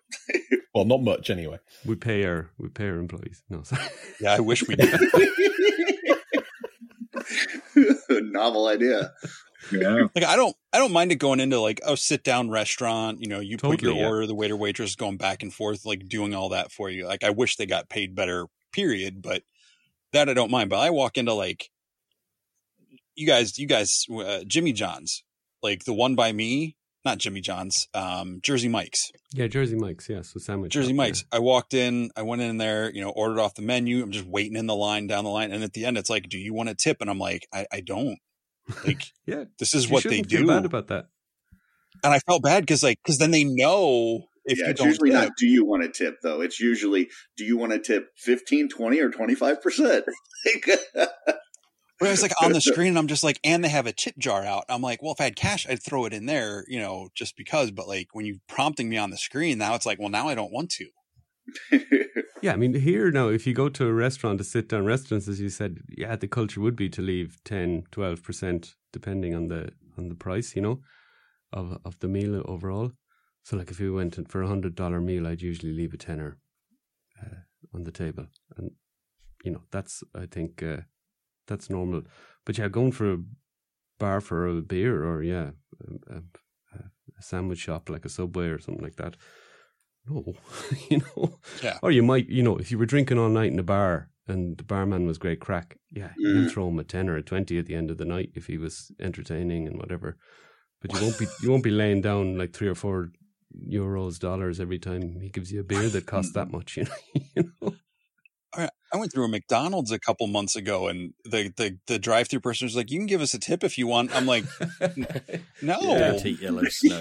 Well, 0.75 0.85
not 0.85 1.03
much 1.03 1.29
anyway. 1.31 1.59
we 1.85 1.97
pay 1.97 2.25
our 2.25 2.51
we 2.59 2.69
pay 2.69 2.87
our 2.89 2.99
employees. 2.99 3.43
No, 3.51 3.63
sorry. 3.63 3.83
Yeah, 4.21 4.35
I 4.35 4.41
wish 4.41 4.67
we 4.67 4.77
did. 4.77 4.99
Novel 8.11 8.69
idea. 8.69 9.13
Yeah. 9.73 10.07
Like 10.15 10.25
I 10.25 10.37
don't 10.37 10.57
I 10.73 10.79
don't 10.79 10.93
mind 10.93 11.13
it 11.13 11.17
going 11.17 11.41
into 11.41 11.61
like 11.61 11.81
oh 11.85 11.95
sit 11.95 12.25
down 12.25 12.51
restaurant, 12.51 13.21
you 13.21 13.29
know, 13.29 13.41
you 13.41 13.59
put 13.59 13.83
your 13.83 13.95
yeah. 13.95 14.07
order, 14.07 14.27
the 14.27 14.35
waiter 14.35 14.57
waitress 14.57 14.97
going 14.97 15.17
back 15.17 15.43
and 15.43 15.53
forth, 15.53 15.85
like 15.85 16.09
doing 16.09 16.35
all 16.35 16.51
that 16.51 16.73
for 16.73 16.91
you. 16.91 17.07
Like 17.07 17.25
I 17.25 17.31
wish 17.31 17.57
they 17.57 17.67
got 17.67 17.89
paid 17.89 18.15
better, 18.15 18.47
period. 18.73 19.23
But 19.23 19.43
that 20.13 20.29
I 20.29 20.35
don't 20.35 20.51
mind. 20.51 20.71
But 20.71 20.81
I 20.81 20.91
walk 20.91 21.19
into 21.19 21.33
like 21.33 21.71
you 23.19 23.27
guys, 23.27 23.59
you 23.59 23.67
guys, 23.67 24.07
uh, 24.11 24.45
Jimmy 24.47 24.73
John's, 24.73 25.25
like 25.63 25.85
the 25.85 25.93
one 25.93 26.15
by 26.15 26.33
me, 26.33 26.77
not 27.05 27.19
Jimmy 27.19 27.41
John's, 27.41 27.89
um, 27.93 28.39
Jersey 28.43 28.69
Mike's. 28.69 29.11
Yeah, 29.35 29.49
Jersey 29.49 29.75
Mike's. 29.75 30.09
Yeah, 30.09 30.23
so 30.23 30.39
sandwich. 30.39 30.73
Jersey 30.73 30.93
Mike's. 30.93 31.25
I 31.33 31.41
walked 31.41 31.75
in, 31.75 32.11
I 32.17 32.23
went 32.23 32.43
in 32.43 32.59
there, 32.59 32.91
you 32.93 33.01
know, 33.01 33.11
ordered 33.11 33.41
off 33.41 33.55
the 33.55 33.63
menu. 33.63 34.03
I'm 34.03 34.13
just 34.13 34.27
waiting 34.27 34.57
in 34.57 34.67
the 34.67 34.77
line 34.77 35.09
down 35.09 35.25
the 35.25 35.31
line. 35.31 35.51
And 35.51 35.65
at 35.65 35.73
the 35.73 35.85
end, 35.85 35.99
it's 35.99 36.11
like, 36.11 36.29
do 36.29 36.39
you 36.39 36.55
want 36.55 36.69
a 36.69 36.75
tip? 36.75 36.99
And 37.01 37.11
I'm 37.11 37.19
like, 37.19 37.47
I, 37.53 37.67
I 37.73 37.81
don't. 37.81 38.19
Like, 38.85 39.03
Yeah, 39.27 39.45
this 39.59 39.75
is 39.75 39.89
You 39.89 39.95
what 39.95 40.07
they 40.07 40.23
shouldn't 40.23 40.31
feel 40.31 40.43
do. 40.43 40.47
Bad 40.47 40.65
about 40.65 40.89
that. 40.89 41.07
and 42.05 42.13
I 42.15 42.19
felt 42.21 42.43
bad 42.43 42.63
because, 42.63 42.83
like, 42.83 42.99
because 43.03 43.19
then 43.19 43.31
they 43.31 43.45
know 43.45 44.25
if 44.45 44.59
yeah, 44.59 44.67
you 44.67 44.71
it's 44.71 44.81
don't 44.81 44.89
usually 44.89 45.11
tip. 45.11 45.13
not 45.13 45.33
do 45.39 45.47
you 45.47 45.65
want 45.65 45.83
to 45.83 45.91
tip 45.91 46.19
though. 46.23 46.41
It's 46.41 46.61
usually 46.61 47.09
do 47.37 47.45
you 47.45 47.57
want 47.59 47.73
to 47.73 47.79
tip 47.81 48.09
15, 48.17 48.69
20 48.69 49.01
or 49.01 49.11
25%? 49.11 50.03
But 52.01 52.09
I 52.09 52.11
was 52.13 52.23
like 52.23 52.33
on 52.43 52.53
the 52.53 52.61
screen, 52.61 52.89
and 52.91 52.99
I'm 52.99 53.09
just 53.09 53.25
like, 53.25 53.41
and 53.43 53.65
they 53.65 53.69
have 53.69 53.87
a 53.87 53.93
tip 53.93 54.17
jar 54.19 54.45
out. 54.45 54.65
I'm 54.69 54.83
like, 54.83 55.03
well, 55.03 55.13
if 55.13 55.21
I 55.21 55.25
had 55.25 55.37
cash, 55.37 55.67
I'd 55.69 55.83
throw 55.83 56.05
it 56.05 56.13
in 56.13 56.27
there, 56.27 56.65
you 56.69 56.79
know, 56.79 57.09
just 57.15 57.37
because. 57.37 57.73
But 57.73 57.89
like 57.89 58.09
when 58.13 58.25
you 58.25 58.39
prompting 58.49 58.89
me 58.89 58.97
on 58.97 59.11
the 59.11 59.17
screen, 59.17 59.59
now 59.59 59.75
it's 59.75 59.85
like, 59.87 59.99
well, 59.99 60.09
now 60.09 60.29
I 60.29 60.37
don't 60.37 60.53
want 60.53 60.71
to. 60.73 60.87
Yeah, 62.41 62.53
I 62.53 62.57
mean, 62.57 62.73
here 62.75 63.11
now, 63.11 63.29
if 63.29 63.47
you 63.49 63.55
go 63.55 63.69
to 63.69 63.87
a 63.87 63.93
restaurant, 63.93 64.41
a 64.41 64.45
sit 64.45 64.69
down 64.69 64.85
restaurants, 64.85 65.27
as 65.27 65.41
you 65.41 65.49
said, 65.49 65.79
yeah, 65.89 66.15
the 66.15 66.29
culture 66.29 66.61
would 66.61 66.77
be 66.77 66.89
to 66.91 67.03
leave 67.03 67.39
10, 67.45 67.85
12%, 67.91 68.75
depending 68.93 69.35
on 69.35 69.49
the 69.49 69.71
on 69.97 70.09
the 70.09 70.15
price, 70.15 70.55
you 70.55 70.63
know, 70.63 70.81
of 71.53 71.79
of 71.85 71.99
the 71.99 72.07
meal 72.09 72.41
overall. 72.47 72.93
So, 73.43 73.57
like, 73.57 73.71
if 73.71 73.81
we 73.81 73.91
went 73.91 74.31
for 74.31 74.43
a 74.43 74.47
hundred 74.47 74.77
dollar 74.77 75.01
meal, 75.01 75.27
I'd 75.27 75.43
usually 75.43 75.73
leave 75.73 75.95
a 75.95 75.97
tenner 75.97 76.39
uh, 77.21 77.41
on 77.75 77.85
the 77.85 77.91
table, 77.91 78.27
and 78.57 78.71
you 79.43 79.51
know 79.51 79.63
that's 79.73 80.05
I 80.15 80.27
think 80.27 80.63
uh, 80.63 80.83
that's 81.49 81.69
normal. 81.71 82.03
But 82.45 82.59
yeah, 82.59 82.69
going 82.69 82.93
for 82.93 83.13
a 83.15 83.19
bar 83.99 84.21
for 84.21 84.47
a 84.47 84.63
beer 84.63 85.05
or 85.05 85.23
yeah, 85.23 85.51
a, 86.09 86.15
a, 86.15 86.23
a 87.19 87.23
sandwich 87.23 87.59
shop 87.59 87.89
like 87.91 88.05
a 88.05 88.09
Subway 88.09 88.47
or 88.47 88.61
something 88.61 88.85
like 88.85 88.97
that. 88.97 89.17
No, 90.09 90.35
you 90.91 90.99
know. 90.99 91.39
Yeah. 91.63 91.79
Or 91.83 91.91
you 91.91 92.03
might, 92.03 92.29
you 92.29 92.43
know, 92.43 92.57
if 92.57 92.71
you 92.71 92.79
were 92.79 92.87
drinking 92.87 93.19
all 93.19 93.29
night 93.29 93.53
in 93.53 93.59
a 93.59 93.63
bar 93.63 94.11
and 94.27 94.57
the 94.57 94.65
barman 94.65 95.07
was 95.07 95.19
great 95.19 95.41
crack, 95.41 95.77
yeah, 95.91 96.11
you 96.17 96.29
Mm. 96.29 96.35
can 96.35 96.49
throw 96.51 96.69
him 96.69 96.79
a 96.79 96.85
ten 96.85 97.09
or 97.09 97.17
a 97.17 97.23
twenty 97.23 97.59
at 97.59 97.67
the 97.67 97.75
end 97.75 97.91
of 97.91 97.99
the 97.99 98.05
night 98.05 98.31
if 98.35 98.47
he 98.47 98.59
was 98.59 98.91
entertaining 99.01 99.67
and 99.67 99.77
whatever. 99.79 100.17
But 100.81 100.93
you 100.95 101.01
won't 101.03 101.19
be 101.19 101.27
you 101.43 101.51
won't 101.51 101.65
be 101.65 101.71
laying 101.71 102.01
down 102.03 102.39
like 102.39 102.53
three 102.53 102.69
or 102.69 102.75
four 102.75 103.11
euros 103.69 104.19
dollars 104.19 104.61
every 104.61 104.79
time 104.79 105.21
he 105.21 105.29
gives 105.31 105.51
you 105.51 105.61
a 105.61 105.65
beer 105.65 105.89
that 105.89 106.07
costs 106.07 106.33
that 106.35 106.51
much. 106.57 106.77
You 106.77 106.85
know, 106.85 106.91
you 107.37 107.53
know? 107.63 107.75
I 108.93 108.97
I 108.97 109.01
went 109.01 109.13
through 109.13 109.25
a 109.25 109.29
McDonald's 109.29 109.93
a 109.93 109.99
couple 109.99 110.27
months 110.27 110.57
ago, 110.57 110.89
and 110.89 111.13
the 111.25 111.53
the, 111.57 111.79
the 111.87 111.99
drive 111.99 112.29
through 112.29 112.41
person 112.41 112.67
was 112.67 112.77
like, 112.77 112.91
"You 112.91 112.99
can 112.99 113.07
give 113.07 113.21
us 113.21 113.35
a 113.35 113.39
tip 113.39 113.63
if 113.65 113.79
you 113.79 113.87
want." 113.87 114.15
I'm 114.15 114.27
like, 114.27 114.45
"No, 115.63 115.79
Don't 115.81 116.25
yellow 116.25 116.65
snow. 116.69 116.99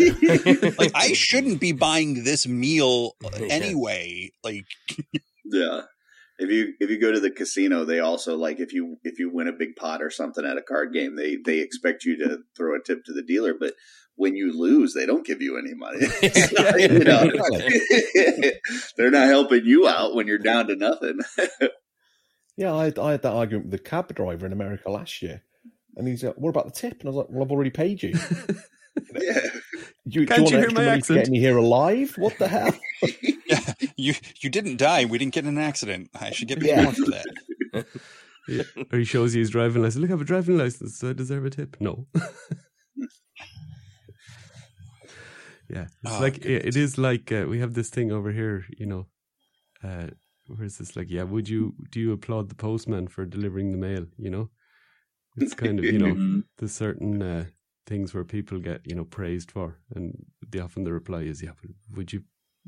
like 0.78 0.92
I 0.96 1.14
shouldn't 1.14 1.60
be 1.60 1.72
buying 1.72 2.24
this 2.24 2.48
meal 2.48 3.16
uh, 3.24 3.30
anyway." 3.50 4.32
Like, 4.44 4.66
Yeah. 5.46 5.82
If 6.40 6.52
you 6.52 6.74
if 6.80 6.92
you 6.92 7.00
go 7.00 7.12
to 7.12 7.20
the 7.20 7.32
casino, 7.32 7.84
they 7.84 8.00
also 8.00 8.38
like 8.38 8.60
if 8.60 8.72
you 8.72 8.98
if 9.04 9.18
you 9.18 9.32
win 9.34 9.48
a 9.48 9.54
big 9.54 9.76
pot 9.76 10.04
or 10.04 10.12
something 10.12 10.46
at 10.46 10.58
a 10.58 10.62
card 10.62 10.94
game, 10.94 11.16
they 11.16 11.38
they 11.44 11.60
expect 11.60 12.04
you 12.06 12.16
to 12.18 12.40
throw 12.56 12.76
a 12.76 12.84
tip 12.84 13.04
to 13.06 13.14
the 13.14 13.24
dealer, 13.24 13.56
but 13.60 13.74
when 14.18 14.36
you 14.36 14.52
lose, 14.52 14.94
they 14.94 15.06
don't 15.06 15.26
give 15.26 15.42
you 15.42 15.58
any 15.58 15.74
money. 15.74 16.00
You 16.78 17.00
know? 17.00 17.32
They're 18.98 19.12
not 19.12 19.28
helping 19.28 19.66
you 19.66 19.88
out 19.88 20.14
when 20.16 20.28
you're 20.28 20.38
down 20.38 20.68
to 20.68 20.76
nothing. 20.76 21.20
Yeah, 22.58 22.74
I 22.76 22.86
had, 22.86 23.00
I 23.00 23.12
had 23.12 23.22
that 23.22 23.34
argument 23.34 23.68
with 23.72 23.80
the 23.80 23.90
cab 23.90 24.14
driver 24.16 24.46
in 24.46 24.52
America 24.54 24.90
last 24.92 25.22
year. 25.22 25.44
And 25.96 26.08
he's 26.08 26.24
like, 26.24 26.36
what 26.36 26.50
about 26.50 26.66
the 26.66 26.72
tip? 26.72 27.00
And 27.00 27.04
I 27.04 27.08
was 27.10 27.16
like, 27.18 27.28
well, 27.30 27.44
I've 27.44 27.52
already 27.52 27.70
paid 27.70 28.04
you. 28.04 28.14
yeah. 29.16 29.40
You, 30.06 30.26
Can't 30.26 30.48
do 30.48 30.54
you 30.56 30.60
you 30.62 30.68
hear 30.68 30.72
my 30.72 30.86
extra 30.88 31.16
to 31.16 31.22
accent? 31.22 31.26
get 31.26 31.30
me 31.30 31.40
here 31.40 31.58
alive? 31.58 32.14
What 32.18 32.38
the 32.40 32.48
hell? 32.48 32.74
yeah, 33.48 33.74
you 33.98 34.14
you 34.42 34.50
didn't 34.50 34.78
die. 34.78 35.06
We 35.06 35.18
didn't 35.18 35.34
get 35.34 35.44
in 35.46 35.58
an 35.58 35.64
accident. 35.64 36.10
I 36.20 36.32
should 36.32 36.48
get 36.48 36.60
paid 36.60 36.70
Yeah. 36.70 36.84
more 36.84 36.94
for 36.94 37.12
that. 37.12 37.86
Yeah. 38.48 38.64
Or 38.92 38.98
he 39.00 39.04
shows 39.04 39.36
you 39.36 39.42
his 39.42 39.50
driving 39.50 39.84
license. 39.84 40.02
Look, 40.02 40.10
I 40.10 40.14
have 40.14 40.22
a 40.22 40.26
driving 40.26 40.58
license, 40.58 40.98
so 40.98 41.10
I 41.10 41.14
deserve 41.14 41.46
a 41.46 41.50
tip. 41.50 41.76
No. 41.82 42.08
Yeah, 45.70 45.88
it's 46.04 46.20
Oh, 46.20 46.22
like 46.22 46.38
it, 46.46 46.66
it 46.66 46.76
is 46.76 46.98
like 46.98 47.32
uh, 47.32 47.46
we 47.48 47.60
have 47.60 47.74
this 47.74 47.90
thing 47.90 48.12
over 48.12 48.32
here. 48.32 48.66
You 48.78 48.86
know, 48.86 49.08
uh, 49.84 50.08
where 50.48 50.66
is 50.66 50.78
this? 50.78 50.96
Like, 50.96 51.10
yeah, 51.10 51.24
would 51.24 51.50
you 51.50 51.76
do 51.92 52.00
you 52.00 52.12
applaud 52.14 52.50
the 52.50 52.56
postman 52.56 53.08
for 53.08 53.26
delivering 53.26 53.72
the 53.72 53.78
mail? 53.78 54.06
You 54.18 54.30
know, 54.30 54.50
it's 55.36 55.54
kind 55.54 55.80
of 55.80 55.90
you 55.90 56.00
know 56.00 56.44
the 56.58 56.68
certain 56.68 57.22
uh, 57.22 57.46
things 57.86 58.14
where 58.14 58.24
people 58.24 58.60
get 58.60 58.82
you 58.88 58.96
know 58.96 59.06
praised 59.06 59.52
for, 59.52 59.78
and 59.96 60.26
the 60.50 60.60
often 60.60 60.84
the 60.84 60.94
reply 60.94 61.22
is, 61.22 61.42
yeah, 61.44 61.52
but 61.62 61.72
would 61.96 62.14
you 62.14 62.24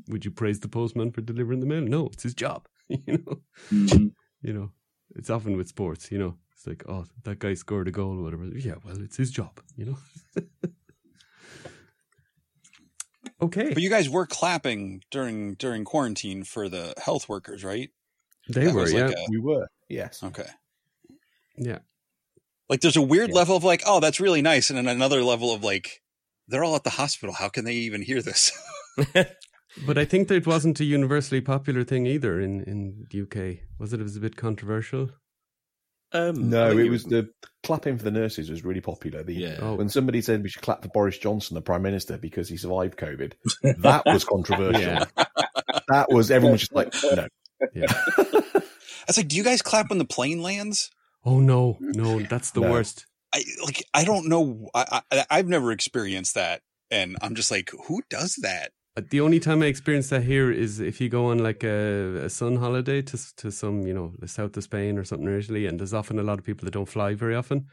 would 0.08 0.24
you 0.24 0.30
praise 0.30 0.60
the 0.60 0.68
postman 0.68 1.10
for 1.12 1.20
delivering 1.20 1.60
the 1.60 1.66
mail? 1.66 1.82
No, 1.82 2.06
it's 2.06 2.22
his 2.22 2.34
job. 2.34 2.66
you 2.88 3.18
know 3.26 3.40
Mhm. 3.72 4.12
you 4.42 4.52
know, 4.52 4.70
it's 5.14 5.30
often 5.30 5.56
with 5.56 5.68
sports, 5.68 6.10
you 6.10 6.18
know, 6.18 6.36
it's 6.52 6.66
like, 6.66 6.82
oh, 6.88 7.04
that 7.24 7.38
guy 7.38 7.54
scored 7.54 7.88
a 7.88 7.90
goal 7.90 8.18
or 8.18 8.22
whatever. 8.22 8.44
Yeah, 8.46 8.74
well, 8.84 9.00
it's 9.02 9.16
his 9.16 9.30
job, 9.30 9.60
you 9.76 9.84
know. 9.86 9.98
okay, 13.42 13.72
But 13.74 13.82
you 13.82 13.90
guys 13.90 14.08
were 14.08 14.26
clapping 14.26 15.02
during 15.10 15.54
during 15.54 15.84
quarantine 15.84 16.44
for 16.44 16.68
the 16.68 16.94
health 17.02 17.28
workers, 17.28 17.64
right? 17.64 17.90
they 18.48 18.64
that 18.64 18.74
were, 18.74 18.88
yeah, 18.88 19.06
like 19.06 19.16
a- 19.16 19.26
we 19.30 19.38
were, 19.38 19.68
yes. 19.88 20.22
Okay. 20.22 20.48
yeah. 21.56 21.78
Like 22.68 22.80
there's 22.80 22.96
a 22.96 23.02
weird 23.02 23.30
Yeah. 23.30 23.36
level 23.36 23.56
of 23.56 23.64
like, 23.64 23.82
oh, 23.86 24.00
that's 24.00 24.20
really 24.20 24.42
nice, 24.42 24.70
and 24.70 24.76
then 24.78 24.88
another 24.88 25.22
level 25.22 25.52
of 25.52 25.62
like, 25.64 26.02
they're 26.48 26.64
all 26.64 26.76
at 26.76 26.84
the 26.84 26.90
hospital. 26.90 27.34
How 27.34 27.48
can 27.48 27.64
they 27.64 27.74
even 27.74 28.02
hear 28.02 28.22
this? 28.22 28.52
But 29.86 29.96
I 29.98 30.04
think 30.04 30.26
that 30.28 30.34
it 30.34 30.46
wasn't 30.48 30.80
a 30.80 30.84
universally 30.84 31.40
popular 31.40 31.84
thing 31.84 32.04
either 32.04 32.40
in 32.40 32.60
in 32.64 33.06
the 33.10 33.22
UK. 33.22 33.60
Was 33.78 33.92
it? 33.92 34.00
It 34.00 34.02
was 34.02 34.16
a 34.16 34.20
bit 34.20 34.34
controversial. 34.36 35.10
Um, 36.12 36.50
No, 36.50 36.70
think 36.70 36.80
it 36.80 36.90
was 36.90 37.04
the 37.04 37.30
clapping 37.62 37.96
for 37.98 38.04
the 38.04 38.10
nurses 38.10 38.50
was 38.50 38.64
really 38.64 38.80
popular. 38.80 39.22
The, 39.22 39.34
Yeah. 39.34 39.56
Oh. 39.60 39.74
When 39.74 39.88
somebody 39.88 40.20
said 40.22 40.42
we 40.42 40.48
should 40.48 40.62
clap 40.62 40.82
for 40.82 40.88
Boris 40.88 41.18
Johnson, 41.18 41.54
the 41.54 41.60
Prime 41.62 41.82
Minister, 41.82 42.16
because 42.18 42.48
he 42.48 42.56
survived 42.56 42.96
COVID, 42.98 43.32
that 43.82 44.02
was 44.06 44.24
controversial. 44.24 44.80
Yeah. 44.82 45.04
That 45.88 46.06
was, 46.10 46.30
everyone 46.30 46.52
was 46.52 46.60
just 46.62 46.74
like, 46.74 46.92
no. 47.04 47.26
Yeah. 47.74 47.86
I 48.16 48.62
was 49.06 49.16
like, 49.16 49.28
do 49.28 49.36
you 49.36 49.44
guys 49.44 49.62
clap 49.62 49.90
when 49.90 49.98
the 49.98 50.04
plane 50.04 50.42
lands? 50.42 50.90
Oh 51.24 51.38
no, 51.40 51.76
no, 51.80 52.20
that's 52.20 52.52
the 52.52 52.60
No. 52.60 52.70
worst. 52.70 53.06
I 53.34 53.44
like, 53.64 53.84
I 53.92 54.04
don't 54.04 54.28
know. 54.28 54.68
I, 54.74 55.02
I 55.12 55.24
I've 55.30 55.46
never 55.48 55.70
experienced 55.70 56.34
that, 56.34 56.62
and 56.90 57.16
I'm 57.20 57.34
just 57.34 57.50
like, 57.50 57.70
who 57.86 58.02
does 58.08 58.36
that? 58.42 58.72
Uh, 58.96 59.02
The 59.10 59.20
only 59.20 59.40
time 59.40 59.62
I 59.62 59.66
experience 59.66 60.08
that 60.10 60.24
here 60.24 60.50
is 60.50 60.80
if 60.80 61.00
you 61.00 61.08
go 61.08 61.26
on 61.26 61.38
like 61.38 61.62
a, 61.64 62.24
a 62.24 62.30
sun 62.30 62.56
holiday 62.56 63.02
to 63.02 63.36
to 63.36 63.50
some 63.50 63.86
you 63.86 63.94
know 63.94 64.12
the 64.18 64.28
south 64.28 64.56
of 64.56 64.64
Spain 64.64 64.98
or 64.98 65.04
something 65.04 65.28
or 65.28 65.38
Italy, 65.38 65.66
and 65.66 65.78
there's 65.78 65.94
often 65.94 66.18
a 66.18 66.22
lot 66.22 66.38
of 66.38 66.44
people 66.44 66.64
that 66.64 66.72
don't 66.74 66.88
fly 66.88 67.14
very 67.14 67.34
often. 67.34 67.66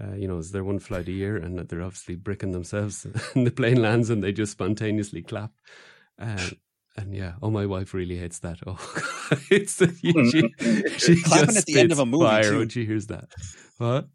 Uh, 0.00 0.14
you 0.14 0.28
know, 0.28 0.38
is 0.38 0.52
their 0.52 0.62
one 0.62 0.78
flight 0.78 1.08
a 1.08 1.12
year, 1.12 1.36
and 1.36 1.58
they're 1.68 1.82
obviously 1.82 2.14
bricking 2.14 2.52
themselves, 2.52 3.04
and 3.34 3.44
the 3.46 3.50
plane 3.50 3.82
lands, 3.82 4.10
and 4.10 4.22
they 4.22 4.32
just 4.32 4.52
spontaneously 4.52 5.22
clap. 5.22 5.50
Uh, 6.20 6.50
and 6.96 7.14
yeah, 7.14 7.32
oh, 7.42 7.50
my 7.50 7.66
wife 7.66 7.94
really 7.94 8.16
hates 8.16 8.38
that. 8.40 8.58
Oh, 8.66 8.78
it's 9.50 9.76
the, 9.76 9.88
she, 10.00 10.40
she 10.98 11.20
Clapping 11.22 11.46
just 11.46 11.58
at 11.58 11.66
the 11.66 11.80
end 11.80 11.92
of 11.92 11.98
a 11.98 12.06
movie, 12.06 12.24
fire 12.24 12.42
too. 12.44 12.58
when 12.60 12.68
she 12.68 12.86
hears 12.86 13.08
that. 13.08 13.28
What? 13.78 14.08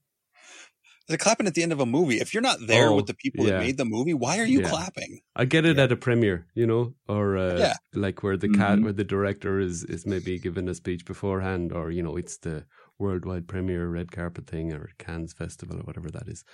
They're 1.08 1.18
clapping 1.18 1.48
at 1.48 1.54
the 1.54 1.64
end 1.64 1.74
of 1.74 1.80
a 1.82 1.86
movie. 1.86 2.20
If 2.20 2.34
you're 2.34 2.42
not 2.42 2.60
there 2.66 2.88
Oh, 2.90 2.96
with 2.96 3.08
the 3.08 3.14
people 3.14 3.46
yeah. 3.46 3.52
that 3.54 3.60
made 3.60 3.78
the 3.78 3.84
movie, 3.86 4.14
why 4.14 4.40
are 4.40 4.46
you 4.46 4.62
Yeah. 4.62 4.70
clapping? 4.70 5.20
I 5.36 5.44
get 5.46 5.66
it 5.66 5.76
Yeah. 5.78 5.84
at 5.84 5.92
a 5.92 5.98
premiere, 5.98 6.48
you 6.56 6.66
know, 6.66 6.96
or 7.10 7.38
uh, 7.38 7.58
Yeah. 7.60 7.74
like 7.94 8.24
where 8.24 8.38
the 8.38 8.48
cat, 8.48 8.80
Mhm. 8.80 8.84
where 8.84 8.94
the 8.94 9.04
director 9.04 9.60
is 9.60 9.84
is 9.84 10.06
maybe 10.06 10.40
giving 10.40 10.70
a 10.70 10.74
speech 10.74 11.04
beforehand, 11.06 11.74
or 11.74 11.92
you 11.92 12.02
know, 12.04 12.16
it's 12.16 12.38
the 12.38 12.66
worldwide 13.00 13.48
premiere 13.48 13.90
red 13.90 14.12
carpet 14.14 14.48
thing 14.48 14.72
or 14.72 14.92
Cannes 14.98 15.34
festival 15.34 15.78
or 15.78 15.84
whatever 15.84 16.10
that 16.12 16.28
is. 16.30 16.46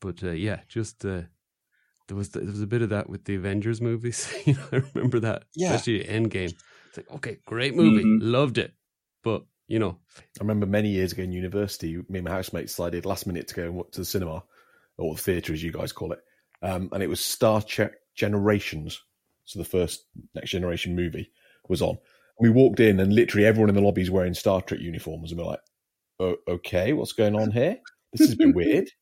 But 0.00 0.22
uh, 0.22 0.30
yeah, 0.30 0.60
just 0.68 1.04
uh, 1.04 1.22
there 2.06 2.16
was 2.16 2.28
there 2.30 2.44
was 2.44 2.62
a 2.62 2.66
bit 2.68 2.82
of 2.82 2.90
that 2.90 3.10
with 3.10 3.24
the 3.24 3.34
Avengers 3.34 3.80
movies. 3.80 4.32
you 4.46 4.54
know, 4.54 4.66
I 4.72 4.76
remember 4.94 5.18
that, 5.20 5.46
Yeah. 5.56 5.74
especially 5.74 6.04
Endgame. 6.04 6.54
It's 6.88 6.96
like 6.98 7.10
okay, 7.10 7.38
great 7.44 7.74
movie, 7.74 8.04
Mhm. 8.04 8.18
loved 8.22 8.56
it, 8.58 8.74
but 9.24 9.44
you 9.70 9.78
know, 9.78 9.96
I 10.18 10.40
remember 10.40 10.66
many 10.66 10.88
years 10.88 11.12
ago 11.12 11.22
in 11.22 11.30
university, 11.30 11.96
me 12.08 12.18
and 12.18 12.24
my 12.24 12.32
housemates 12.32 12.72
decided 12.72 13.06
last 13.06 13.24
minute 13.24 13.46
to 13.48 13.54
go 13.54 13.62
and 13.62 13.92
to 13.92 14.00
the 14.00 14.04
cinema, 14.04 14.42
or 14.98 15.14
the 15.14 15.20
theatre 15.20 15.52
as 15.52 15.62
you 15.62 15.70
guys 15.70 15.92
call 15.92 16.10
it. 16.10 16.18
Um, 16.60 16.88
and 16.90 17.04
it 17.04 17.08
was 17.08 17.20
Star 17.20 17.62
Trek 17.62 17.92
Generations. 18.16 19.00
So 19.44 19.60
the 19.60 19.64
first 19.64 20.06
Next 20.34 20.50
Generation 20.50 20.96
movie 20.96 21.30
was 21.68 21.82
on. 21.82 21.98
We 22.40 22.50
walked 22.50 22.80
in 22.80 22.98
and 22.98 23.14
literally 23.14 23.46
everyone 23.46 23.68
in 23.68 23.76
the 23.76 23.80
lobby 23.80 24.02
is 24.02 24.10
wearing 24.10 24.34
Star 24.34 24.60
Trek 24.60 24.80
uniforms. 24.80 25.30
And 25.30 25.40
we're 25.40 25.46
like, 25.46 25.60
oh, 26.18 26.36
okay, 26.48 26.92
what's 26.92 27.12
going 27.12 27.36
on 27.36 27.52
here? 27.52 27.78
This 28.12 28.26
is 28.26 28.34
a 28.34 28.38
bit 28.38 28.54
weird. 28.54 28.90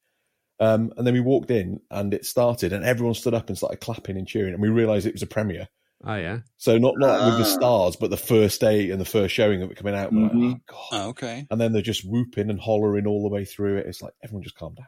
Um, 0.60 0.92
and 0.96 1.06
then 1.06 1.14
we 1.14 1.20
walked 1.20 1.52
in 1.52 1.78
and 1.88 2.12
it 2.12 2.24
started 2.24 2.72
and 2.72 2.84
everyone 2.84 3.14
stood 3.14 3.32
up 3.32 3.46
and 3.46 3.56
started 3.56 3.76
clapping 3.76 4.16
and 4.16 4.26
cheering. 4.26 4.54
And 4.54 4.60
we 4.60 4.68
realized 4.68 5.06
it 5.06 5.14
was 5.14 5.22
a 5.22 5.26
premiere. 5.28 5.68
Ah 6.04 6.16
yeah, 6.16 6.38
So 6.56 6.78
not, 6.78 6.94
not 6.98 7.24
with 7.26 7.38
the 7.38 7.50
Ah. 7.50 7.56
stars, 7.56 7.96
but 7.96 8.10
the 8.10 8.16
first 8.16 8.60
day 8.60 8.90
and 8.90 9.00
the 9.00 9.04
first 9.04 9.34
showing 9.34 9.62
of 9.62 9.70
it 9.70 9.76
coming 9.76 9.94
out. 9.94 10.12
We're 10.12 10.22
like, 10.22 10.32
oh, 10.34 10.60
God. 10.66 10.88
Oh, 10.92 11.08
okay. 11.10 11.46
And 11.50 11.60
then 11.60 11.72
they're 11.72 11.82
just 11.82 12.04
whooping 12.08 12.50
and 12.50 12.60
hollering 12.60 13.06
all 13.06 13.22
the 13.22 13.34
way 13.34 13.44
through 13.44 13.78
it. 13.78 13.86
It's 13.86 14.00
like, 14.02 14.12
everyone 14.22 14.42
just 14.44 14.56
calm 14.56 14.74
down. 14.74 14.86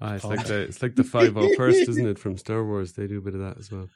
ah, 0.00 0.14
it's 0.14 0.24
Oh. 0.24 0.28
like 0.28 0.46
the 0.46 0.60
it's 0.62 0.82
like 0.82 0.96
the 0.96 1.04
five 1.04 1.36
oh 1.36 1.54
first, 1.56 1.88
isn't 1.88 2.06
it, 2.06 2.18
from 2.18 2.36
Star 2.36 2.64
Wars? 2.64 2.92
They 2.92 3.06
do 3.06 3.18
a 3.18 3.22
bit 3.22 3.34
of 3.34 3.40
that 3.40 3.58
as 3.58 3.70
well. 3.72 3.88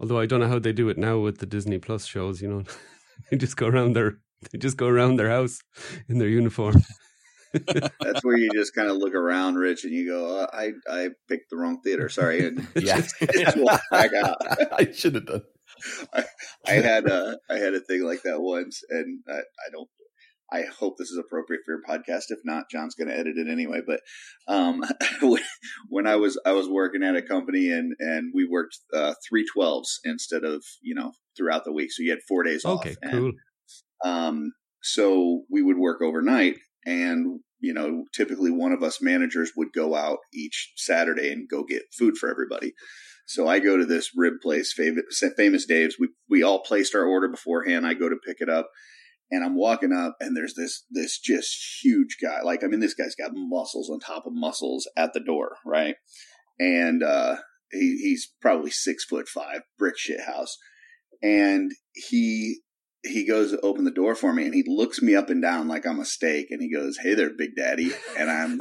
Although 0.00 0.18
I 0.18 0.26
don't 0.26 0.40
know 0.40 0.48
how 0.48 0.58
they 0.58 0.72
do 0.72 0.88
it 0.88 0.98
now 0.98 1.18
with 1.18 1.38
the 1.38 1.46
Disney 1.46 1.78
Plus 1.78 2.04
shows. 2.06 2.42
You 2.42 2.48
know, 2.48 2.62
they 3.30 3.36
just 3.36 3.56
go 3.56 3.66
around 3.68 3.94
their 3.94 4.18
they 4.50 4.58
just 4.58 4.76
go 4.76 4.86
around 4.88 5.16
their 5.16 5.30
house 5.30 5.60
in 6.08 6.18
their 6.18 6.28
uniform. 6.28 6.82
That's 8.00 8.22
where 8.24 8.36
you 8.36 8.50
just 8.54 8.74
kind 8.74 8.88
of 8.90 8.96
look 8.96 9.14
around, 9.14 9.56
Rich, 9.56 9.84
and 9.84 9.92
you 9.92 10.08
go, 10.08 10.40
uh, 10.40 10.46
"I 10.52 10.72
I 10.88 11.08
picked 11.28 11.50
the 11.50 11.56
wrong 11.56 11.80
theater. 11.82 12.08
Sorry." 12.08 12.46
And 12.46 12.66
Yeah. 12.76 13.00
just 13.00 13.56
walk 13.56 13.80
back 13.90 14.10
out. 14.14 14.36
I 14.72 14.90
should 14.92 15.14
have 15.14 15.26
done. 15.26 15.42
I 16.66 16.72
had 16.72 17.06
a 17.08 17.38
I 17.50 17.56
had 17.58 17.74
a 17.74 17.80
thing 17.80 18.02
like 18.04 18.22
that 18.22 18.40
once, 18.40 18.82
and 18.88 19.20
I, 19.28 19.38
I 19.38 19.70
don't. 19.72 19.88
I 20.52 20.62
hope 20.78 20.98
this 20.98 21.10
is 21.10 21.18
appropriate 21.18 21.62
for 21.64 21.72
your 21.72 21.82
podcast. 21.88 22.24
If 22.28 22.38
not, 22.44 22.70
John's 22.70 22.94
going 22.94 23.08
to 23.08 23.18
edit 23.18 23.38
it 23.38 23.48
anyway. 23.50 23.80
But 23.84 24.00
um, 24.46 24.84
when 25.88 26.06
I 26.06 26.16
was 26.16 26.38
I 26.46 26.52
was 26.52 26.68
working 26.68 27.02
at 27.02 27.16
a 27.16 27.22
company 27.22 27.70
and 27.70 27.94
and 27.98 28.32
we 28.34 28.46
worked 28.46 28.78
uh, 28.94 29.14
three 29.28 29.44
twelves 29.52 30.00
instead 30.04 30.44
of 30.44 30.62
you 30.82 30.94
know 30.94 31.12
throughout 31.36 31.64
the 31.64 31.72
week, 31.72 31.90
so 31.92 32.02
you 32.02 32.10
had 32.10 32.20
four 32.28 32.42
days 32.44 32.64
off. 32.64 32.80
Okay, 32.80 32.94
And, 33.02 33.12
cool. 33.12 33.32
um, 34.04 34.52
so 34.82 35.42
we 35.50 35.62
would 35.62 35.78
work 35.78 36.02
overnight, 36.02 36.56
and 36.86 37.40
you 37.64 37.72
know, 37.72 38.04
typically 38.12 38.50
one 38.50 38.72
of 38.72 38.82
us 38.82 39.00
managers 39.00 39.52
would 39.56 39.72
go 39.72 39.94
out 39.94 40.18
each 40.32 40.72
Saturday 40.76 41.32
and 41.32 41.48
go 41.48 41.64
get 41.64 41.82
food 41.96 42.16
for 42.16 42.30
everybody. 42.30 42.74
So 43.26 43.48
I 43.48 43.58
go 43.58 43.78
to 43.78 43.86
this 43.86 44.10
rib 44.14 44.34
place, 44.42 44.74
famous, 44.74 45.64
Dave's. 45.66 45.96
We 45.98 46.08
we 46.28 46.42
all 46.42 46.62
placed 46.62 46.94
our 46.94 47.06
order 47.06 47.28
beforehand. 47.28 47.86
I 47.86 47.94
go 47.94 48.10
to 48.10 48.16
pick 48.16 48.36
it 48.40 48.50
up, 48.50 48.68
and 49.30 49.42
I'm 49.42 49.56
walking 49.56 49.92
up, 49.92 50.16
and 50.20 50.36
there's 50.36 50.54
this 50.54 50.84
this 50.90 51.18
just 51.18 51.82
huge 51.82 52.18
guy. 52.22 52.42
Like, 52.42 52.62
I 52.62 52.66
mean, 52.66 52.80
this 52.80 52.94
guy's 52.94 53.14
got 53.14 53.30
muscles 53.32 53.88
on 53.88 53.98
top 53.98 54.26
of 54.26 54.34
muscles 54.34 54.88
at 54.96 55.14
the 55.14 55.20
door, 55.20 55.56
right? 55.64 55.96
And 56.58 57.02
uh, 57.02 57.36
he, 57.72 57.96
he's 58.02 58.30
probably 58.42 58.70
six 58.70 59.04
foot 59.04 59.26
five, 59.26 59.62
brick 59.78 59.96
shit 59.96 60.20
house, 60.20 60.58
and 61.22 61.70
he 61.94 62.60
he 63.04 63.26
goes 63.26 63.50
to 63.50 63.60
open 63.60 63.84
the 63.84 63.90
door 63.90 64.14
for 64.14 64.32
me, 64.32 64.44
and 64.44 64.54
he 64.54 64.64
looks 64.66 65.02
me 65.02 65.14
up 65.14 65.30
and 65.30 65.42
down 65.42 65.68
like 65.68 65.86
I'm 65.86 66.00
a 66.00 66.04
steak, 66.04 66.50
and 66.50 66.60
he 66.60 66.72
goes, 66.72 66.98
"Hey 66.98 67.14
there, 67.14 67.30
Big 67.30 67.56
Daddy," 67.56 67.92
and 68.18 68.30
I'm. 68.30 68.60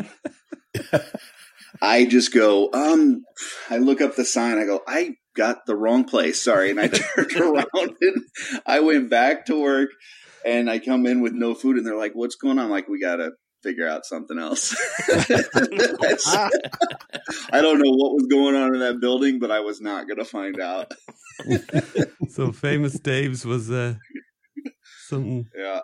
I 1.82 2.06
just 2.06 2.34
go, 2.34 2.70
um, 2.72 3.24
I 3.70 3.78
look 3.78 4.00
up 4.00 4.16
the 4.16 4.26
sign. 4.26 4.58
I 4.58 4.66
go, 4.66 4.82
I 4.88 5.16
got 5.36 5.66
the 5.66 5.76
wrong 5.76 6.04
place. 6.06 6.42
Sorry. 6.42 6.70
And 6.70 6.80
I 6.80 6.88
turned 6.88 7.36
around 7.36 7.96
and 8.02 8.24
I 8.66 8.80
went 8.80 9.10
back 9.10 9.48
to 9.48 9.60
work 9.60 9.90
and 10.46 10.70
I 10.70 10.80
come 10.80 11.06
in 11.06 11.22
with 11.22 11.34
no 11.34 11.54
food 11.54 11.78
and 11.78 11.86
they're 11.86 11.98
like, 11.98 12.14
what's 12.14 12.36
going 12.36 12.60
on? 12.60 12.66
I'm 12.66 12.72
like, 12.72 12.88
we 12.88 13.00
got 13.00 13.18
to 13.18 13.32
figure 13.64 13.88
out 13.88 14.06
something 14.06 14.38
else. 14.38 14.76
I 17.52 17.62
don't 17.62 17.80
know 17.80 17.92
what 17.92 18.14
was 18.14 18.28
going 18.30 18.56
on 18.56 18.76
in 18.76 18.82
that 18.82 19.00
building, 19.00 19.40
but 19.40 19.52
I 19.52 19.62
was 19.62 19.80
not 19.80 20.06
going 20.08 20.20
to 20.20 20.26
find 20.26 20.60
out. 20.60 20.92
so 22.30 22.52
famous 22.52 23.00
Dave's 23.00 23.46
was 23.46 23.72
uh, 23.72 23.96
something. 25.08 25.48
Yeah. 25.56 25.80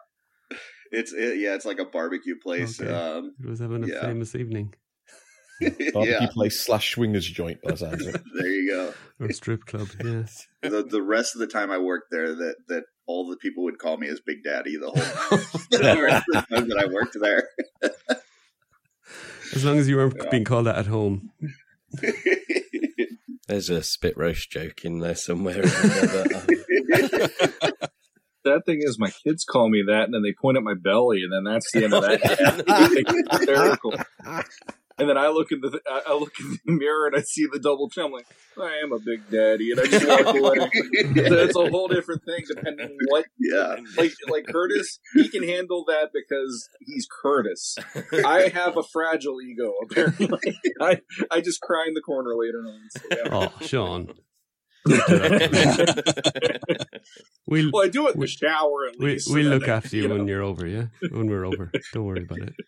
It's 0.92 1.14
it, 1.14 1.40
yeah, 1.40 1.54
it's 1.56 1.66
like 1.66 1.80
a 1.80 1.86
barbecue 1.86 2.36
place. 2.42 2.82
Okay. 2.82 2.92
Um, 2.92 3.36
It 3.44 3.48
was 3.48 3.60
having 3.60 3.84
a 3.84 3.88
yeah. 3.88 4.02
famous 4.02 4.34
evening 4.36 4.74
Barbecue 5.62 6.06
yeah, 6.06 6.28
place 6.34 6.60
slash 6.60 6.92
swingers 6.96 7.28
joint 7.30 7.62
by 7.62 7.72
the 7.72 7.78
sounds 7.78 8.06
of 8.08 8.16
it. 8.16 8.22
there 8.40 8.48
you 8.48 8.70
go. 8.72 8.94
or 9.20 9.32
strip 9.34 9.66
club. 9.66 9.90
Yes. 10.04 10.48
the 10.64 10.84
the 10.84 11.02
rest 11.04 11.36
of 11.36 11.40
the 11.42 11.48
time 11.48 11.70
I 11.70 11.78
worked 11.78 12.08
there, 12.12 12.34
that 12.34 12.56
that 12.70 12.84
all 13.06 13.28
the 13.30 13.38
people 13.38 13.66
would 13.66 13.78
call 13.78 13.98
me 13.98 14.08
as 14.08 14.20
Big 14.22 14.44
Daddy 14.44 14.78
the 14.78 14.86
whole 14.90 15.38
the 15.72 16.02
rest 16.02 16.26
of 16.34 16.46
the 16.50 16.56
time 16.56 16.70
that 16.70 16.78
I 16.78 16.86
worked 16.86 17.18
there. 17.20 17.50
As 19.54 19.66
long 19.66 19.78
as 19.80 19.90
you 19.90 19.98
weren't 19.98 20.16
Yeah. 20.18 20.30
being 20.30 20.44
called 20.46 20.66
that 20.68 20.78
at 20.78 20.88
home. 20.88 21.32
There's 23.48 23.70
a 23.72 23.82
spit 23.84 24.16
roast 24.16 24.52
joke 24.52 24.86
in 24.86 25.00
there 25.00 25.16
somewhere. 25.16 25.64
Isn't 28.50 28.66
that, 28.66 28.66
thing 28.66 28.80
is, 28.82 28.98
my 29.00 29.12
kids 29.24 29.44
call 29.44 29.70
me 29.70 29.84
that, 29.88 30.04
and 30.06 30.14
then 30.14 30.22
they 30.24 30.34
point 30.34 30.58
at 30.58 30.64
my 30.64 30.74
belly, 30.76 31.22
and 31.24 31.32
then 31.32 31.44
that's 31.52 31.72
the 31.72 31.84
end 31.86 31.94
of 31.94 32.04
that. 32.04 33.28
Hysterical. 33.32 33.94
And 34.98 35.08
then 35.10 35.18
I 35.18 35.30
look 35.30 35.50
in 35.54 35.62
the 35.62 35.80
I 35.90 36.02
I 36.10 36.14
look 36.14 36.34
in 36.42 36.60
the 36.66 36.74
mirror 36.74 37.08
and 37.08 37.16
I 37.16 37.22
see 37.22 37.46
the 37.50 37.58
double 37.60 37.90
chin. 37.90 38.04
I'm 38.04 38.12
like, 38.12 38.28
I 38.62 38.82
am 38.84 38.92
a 38.92 39.00
big 39.00 39.30
daddy, 39.32 39.72
and 39.72 39.80
I 39.80 39.86
just 39.86 40.06
walk 40.06 40.36
away. 40.36 40.70
It's 40.74 41.56
a 41.56 41.70
whole 41.70 41.88
different 41.88 42.26
thing, 42.26 42.44
depending 42.54 42.86
on 42.88 42.98
what. 43.08 43.26
yeah, 43.40 43.78
Like 43.96 44.12
like 44.28 44.46
Curtis, 44.48 45.00
he 45.14 45.30
can 45.30 45.44
handle 45.44 45.86
that 45.88 46.10
because 46.14 46.68
he's 46.82 47.08
Curtis. 47.22 47.78
I 48.26 48.50
have 48.50 48.76
a 48.76 48.84
fragile 48.84 49.42
ego. 49.42 49.72
Apparently, 49.90 50.60
I 50.82 51.00
I 51.32 51.40
just 51.40 51.62
cry 51.62 51.86
in 51.88 51.94
the 51.94 52.02
corner 52.02 52.32
later 52.36 52.60
on. 52.68 52.82
So, 52.90 53.02
yeah. 53.10 53.30
Oh, 53.32 53.66
Shawn. 53.66 54.14
We'll 57.48 57.72
Well, 57.74 57.86
I 57.86 57.90
do 57.90 58.08
it 58.08 58.14
in 58.16 58.20
We- 58.22 58.26
the 58.28 58.32
shower 58.32 58.86
at 58.88 59.00
we 59.00 59.06
least. 59.14 59.28
so 59.28 59.34
we 59.34 59.44
that 59.44 59.50
look 59.50 59.68
I- 59.68 59.72
after 59.78 59.96
you, 59.96 60.04
you 60.04 60.08
know. 60.08 60.16
when 60.18 60.28
you're 60.28 60.44
over. 60.44 60.68
Yeah, 60.68 60.88
when 61.12 61.28
we're 61.28 61.46
over. 61.46 61.72
Don't 61.94 62.06
worry 62.06 62.24
about 62.24 62.40
it. 62.40 62.54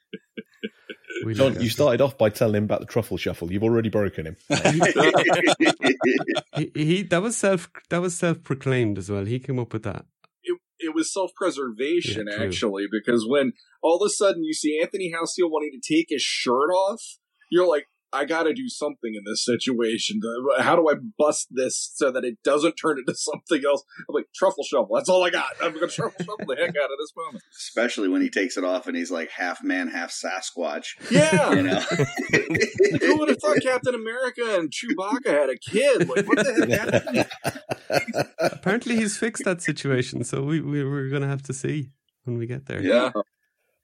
We 1.23 1.35
John, 1.35 1.61
you 1.61 1.69
started 1.69 2.01
off 2.01 2.17
by 2.17 2.29
telling 2.29 2.55
him 2.55 2.63
about 2.63 2.79
the 2.79 2.87
truffle 2.87 3.15
shuffle. 3.17 3.51
You've 3.51 3.61
already 3.63 3.89
broken 3.89 4.25
him. 4.25 4.37
He, 6.57 6.71
he 6.75 7.03
that 7.03 7.21
was 7.21 7.37
self 7.37 7.69
that 7.89 8.01
was 8.01 8.15
self 8.17 8.43
proclaimed 8.43 8.97
as 8.97 9.09
well. 9.09 9.25
He 9.25 9.39
came 9.39 9.59
up 9.59 9.71
with 9.73 9.83
that. 9.83 10.05
it, 10.43 10.57
it 10.79 10.95
was 10.95 11.13
self 11.13 11.31
preservation 11.35 12.27
Yeah, 12.29 12.43
actually 12.43 12.85
because 12.91 13.25
when 13.27 13.53
all 13.83 14.01
of 14.01 14.05
a 14.05 14.09
sudden 14.09 14.43
you 14.43 14.53
see 14.53 14.79
Anthony 14.81 15.11
Halcyon 15.11 15.49
wanting 15.51 15.79
to 15.79 15.93
take 15.95 16.07
his 16.09 16.21
shirt 16.21 16.71
off, 16.71 17.01
you're 17.49 17.67
like, 17.67 17.85
I 18.13 18.25
got 18.25 18.43
to 18.43 18.53
do 18.53 18.67
something 18.67 19.13
in 19.15 19.21
this 19.25 19.45
situation. 19.45 20.19
How 20.59 20.75
do 20.75 20.89
I 20.89 20.95
bust 21.17 21.47
this 21.51 21.91
so 21.95 22.11
that 22.11 22.23
it 22.25 22.37
doesn't 22.43 22.73
turn 22.75 22.97
into 22.99 23.15
something 23.15 23.61
else? 23.65 23.83
I'm 23.99 24.15
like 24.15 24.25
truffle 24.35 24.63
shuffle. 24.63 24.95
That's 24.95 25.09
all 25.09 25.23
I 25.23 25.29
got. 25.29 25.51
I'm 25.61 25.73
going 25.73 25.87
to 25.87 25.93
truffle 25.95 26.19
shovel 26.25 26.45
the 26.47 26.55
heck 26.55 26.69
out 26.75 26.91
of 26.91 26.97
this 26.99 27.13
moment. 27.15 27.43
especially 27.57 28.09
when 28.09 28.21
he 28.21 28.29
takes 28.29 28.57
it 28.57 28.63
off 28.63 28.87
and 28.87 28.97
he's 28.97 29.11
like 29.11 29.29
half 29.31 29.63
man, 29.63 29.87
half 29.89 30.11
Sasquatch. 30.11 30.87
Yeah. 31.09 31.53
You 31.53 31.63
know, 31.63 31.79
Who 32.99 33.17
would 33.19 33.29
have 33.29 33.39
thought 33.39 33.57
Captain 33.63 33.95
America 33.95 34.41
and 34.59 34.71
Chewbacca 34.71 35.27
had 35.27 35.49
a 35.49 35.57
kid? 35.57 36.09
Like, 36.09 36.27
what 36.27 36.37
the 36.37 36.65
heck? 36.67 36.91
Happened? 36.93 38.27
Apparently, 38.39 38.95
he's 38.97 39.17
fixed 39.17 39.43
that 39.45 39.61
situation. 39.61 40.23
So 40.23 40.41
we, 40.43 40.61
we 40.61 40.83
we're 40.83 41.09
gonna 41.09 41.27
have 41.27 41.43
to 41.43 41.53
see 41.53 41.91
when 42.23 42.37
we 42.37 42.45
get 42.47 42.65
there. 42.65 42.81
Yeah. 42.81 43.11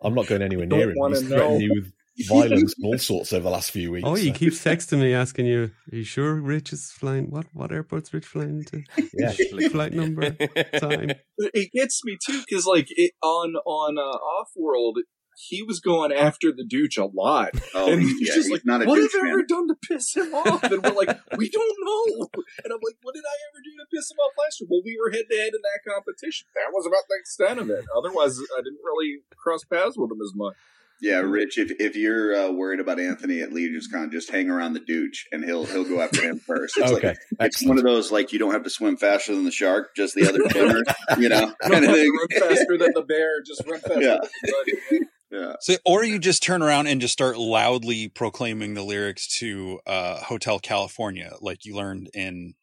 I'm 0.02 0.14
not 0.14 0.28
going 0.28 0.42
anywhere 0.42 0.66
Don't 0.68 0.80
near 0.80 0.90
him. 0.90 0.96
wanna 0.98 1.20
He's 1.20 1.28
threatened 1.28 1.54
know. 1.54 1.60
you 1.60 1.72
with 1.76 1.92
violence 2.28 2.76
and 2.78 2.86
all 2.86 2.98
sorts 2.98 3.34
over 3.34 3.44
the 3.44 3.50
last 3.50 3.72
few 3.72 3.92
weeks. 3.92 4.08
Oh, 4.08 4.16
he 4.16 4.30
so- 4.30 4.34
keeps 4.34 4.64
texting 4.64 5.00
me 5.00 5.14
asking 5.14 5.46
you, 5.46 5.72
"Are 5.92 5.96
you 5.96 6.04
sure 6.04 6.36
Rich 6.36 6.74
is 6.74 6.92
flying? 6.92 7.30
What 7.30 7.46
what 7.54 7.72
airport's 7.72 8.14
Rich 8.14 8.26
flying 8.26 8.66
into? 8.66 8.84
Yeah. 9.14 9.34
Flight 9.70 9.94
number, 9.94 10.32
time." 10.80 11.12
it 11.38 11.72
gets 11.74 12.04
me 12.04 12.18
too 12.26 12.42
because 12.48 12.66
like 12.66 12.88
it, 12.90 13.14
on 13.22 13.56
on 13.66 13.98
uh, 13.98 14.18
Offworld 14.18 15.02
he 15.38 15.62
was 15.62 15.80
going 15.80 16.12
after 16.12 16.52
the 16.52 16.66
Dooch 16.66 16.98
a 16.98 17.06
lot 17.06 17.54
oh, 17.76 17.92
and 17.92 18.02
he's, 18.02 18.18
he's 18.18 18.30
yeah, 18.30 18.36
just 18.36 18.48
he's 18.48 18.52
like 18.52 18.66
not 18.66 18.82
a 18.82 18.86
what 18.86 18.98
have 18.98 19.12
douche 19.12 19.22
I 19.22 19.30
ever 19.30 19.44
done 19.44 19.68
to 19.68 19.76
piss 19.88 20.16
him 20.16 20.34
off 20.34 20.64
and 20.64 20.82
we're 20.82 20.98
like 20.98 21.14
we 21.38 21.50
don't 21.50 21.78
know 21.86 22.28
and 22.66 22.74
i'm 22.74 22.82
like 22.82 22.98
what 23.04 23.14
did 23.14 23.24
i 23.24 23.38
ever 23.54 23.62
do 23.62 23.72
to 23.78 23.86
piss 23.94 24.10
him 24.10 24.18
off 24.18 24.34
last 24.38 24.60
year 24.60 24.68
well 24.70 24.82
we 24.84 24.98
were 24.98 25.12
head 25.12 25.30
to 25.30 25.38
head 25.38 25.54
in 25.54 25.62
that 25.62 25.86
competition 25.86 26.48
that 26.56 26.74
was 26.74 26.88
about 26.88 27.06
the 27.08 27.18
extent 27.20 27.60
of 27.60 27.70
it 27.70 27.86
otherwise 27.96 28.40
i 28.58 28.62
didn't 28.62 28.82
really 28.84 29.22
cross 29.38 29.64
paths 29.64 29.98
with 29.98 30.10
him 30.10 30.22
as 30.22 30.34
much 30.34 30.56
Yeah, 31.02 31.18
Rich, 31.20 31.58
if 31.60 31.72
if 31.80 31.96
you're 31.96 32.36
uh, 32.36 32.52
worried 32.52 32.80
about 32.80 33.00
Anthony 33.00 33.42
at 33.42 33.54
Legions 33.54 33.88
Con, 33.88 34.10
just 34.12 34.32
hang 34.32 34.50
around 34.50 34.74
the 34.74 34.80
Dooch 34.80 35.26
and 35.32 35.44
he'll 35.44 35.66
he'll 35.66 35.84
go 35.84 36.02
after 36.02 36.22
him 36.24 36.40
first. 36.40 36.76
It's 36.78 36.92
Okay, 36.92 37.16
like, 37.40 37.50
it's 37.50 37.64
one 37.66 37.78
of 37.78 37.84
those 37.84 38.12
like 38.12 38.34
you 38.34 38.40
don't 38.40 38.52
have 38.54 38.64
to 38.64 38.70
swim 38.70 38.98
faster 38.98 39.36
than 39.36 39.44
the 39.46 39.52
shark, 39.52 39.96
just 39.96 40.16
the 40.16 40.28
other 40.28 40.40
swimmer, 40.50 40.82
you 41.20 41.30
know, 41.30 41.54
kind 41.62 41.86
of 41.86 41.92
thing. 41.92 42.12
run 42.12 42.28
faster 42.50 42.78
than 42.80 42.92
the 42.96 43.04
bear 43.08 43.42
just 43.46 43.62
run 43.70 43.80
faster 43.80 44.02
Yeah. 44.02 44.18
than 44.18 44.54
the. 44.90 45.06
Yeah, 45.30 45.54
So, 45.60 45.76
or 45.86 46.06
you 46.06 46.20
just 46.20 46.42
turn 46.42 46.64
around 46.64 46.88
and 46.88 47.02
just 47.02 47.12
start 47.12 47.38
loudly 47.38 48.08
proclaiming 48.08 48.76
the 48.76 48.82
lyrics 48.82 49.28
to 49.40 49.82
uh, 49.86 50.22
Hotel 50.24 50.58
California, 50.58 51.34
like 51.42 51.66
you 51.66 51.76
learned 51.76 52.10
in 52.14 52.54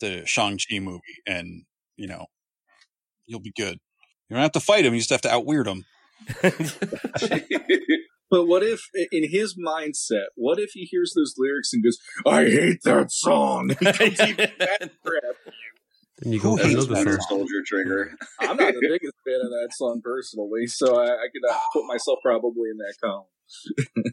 the 0.00 0.26
Shang-Chi 0.26 0.78
movie, 0.80 1.00
and, 1.26 1.62
you 1.96 2.06
know, 2.06 2.26
you'll 3.24 3.40
be 3.40 3.50
good. 3.56 3.78
You 4.28 4.34
don't 4.36 4.42
have 4.42 4.52
to 4.52 4.60
fight 4.60 4.84
him, 4.84 4.92
you 4.92 5.00
just 5.00 5.08
have 5.08 5.22
to 5.22 5.32
outweird 5.32 5.66
him. 5.66 5.86
But 8.28 8.46
what 8.46 8.64
if, 8.64 8.80
in 9.12 9.30
his 9.30 9.56
mindset, 9.56 10.26
what 10.34 10.58
if 10.58 10.70
he 10.72 10.82
hears 10.82 11.12
those 11.14 11.34
lyrics 11.38 11.72
and 11.72 11.82
goes, 11.84 11.96
"I 12.26 12.44
hate 12.46 12.82
that 12.82 13.12
song"? 13.12 13.68
He 13.68 13.84
comes 13.92 14.20
even 14.20 14.50
mad 14.58 14.90
crap. 15.04 15.54
Then 16.18 16.32
you 16.32 16.40
Who 16.40 16.56
go 16.56 16.62
for 16.62 16.68
hates 16.68 16.84
another 16.86 16.94
Winter 16.94 17.12
song. 17.12 17.26
Soldier 17.28 17.62
Trigger. 17.64 18.16
I'm 18.40 18.56
not 18.56 18.74
the 18.74 18.80
biggest 18.80 19.14
fan 19.24 19.40
of 19.42 19.50
that 19.50 19.68
song 19.76 20.00
personally, 20.02 20.66
so 20.66 20.98
I, 20.98 21.04
I 21.04 21.26
could 21.32 21.48
uh, 21.48 21.58
put 21.72 21.84
myself 21.86 22.18
probably 22.22 22.70
in 22.70 22.78
that 22.78 22.94
column. 23.00 23.26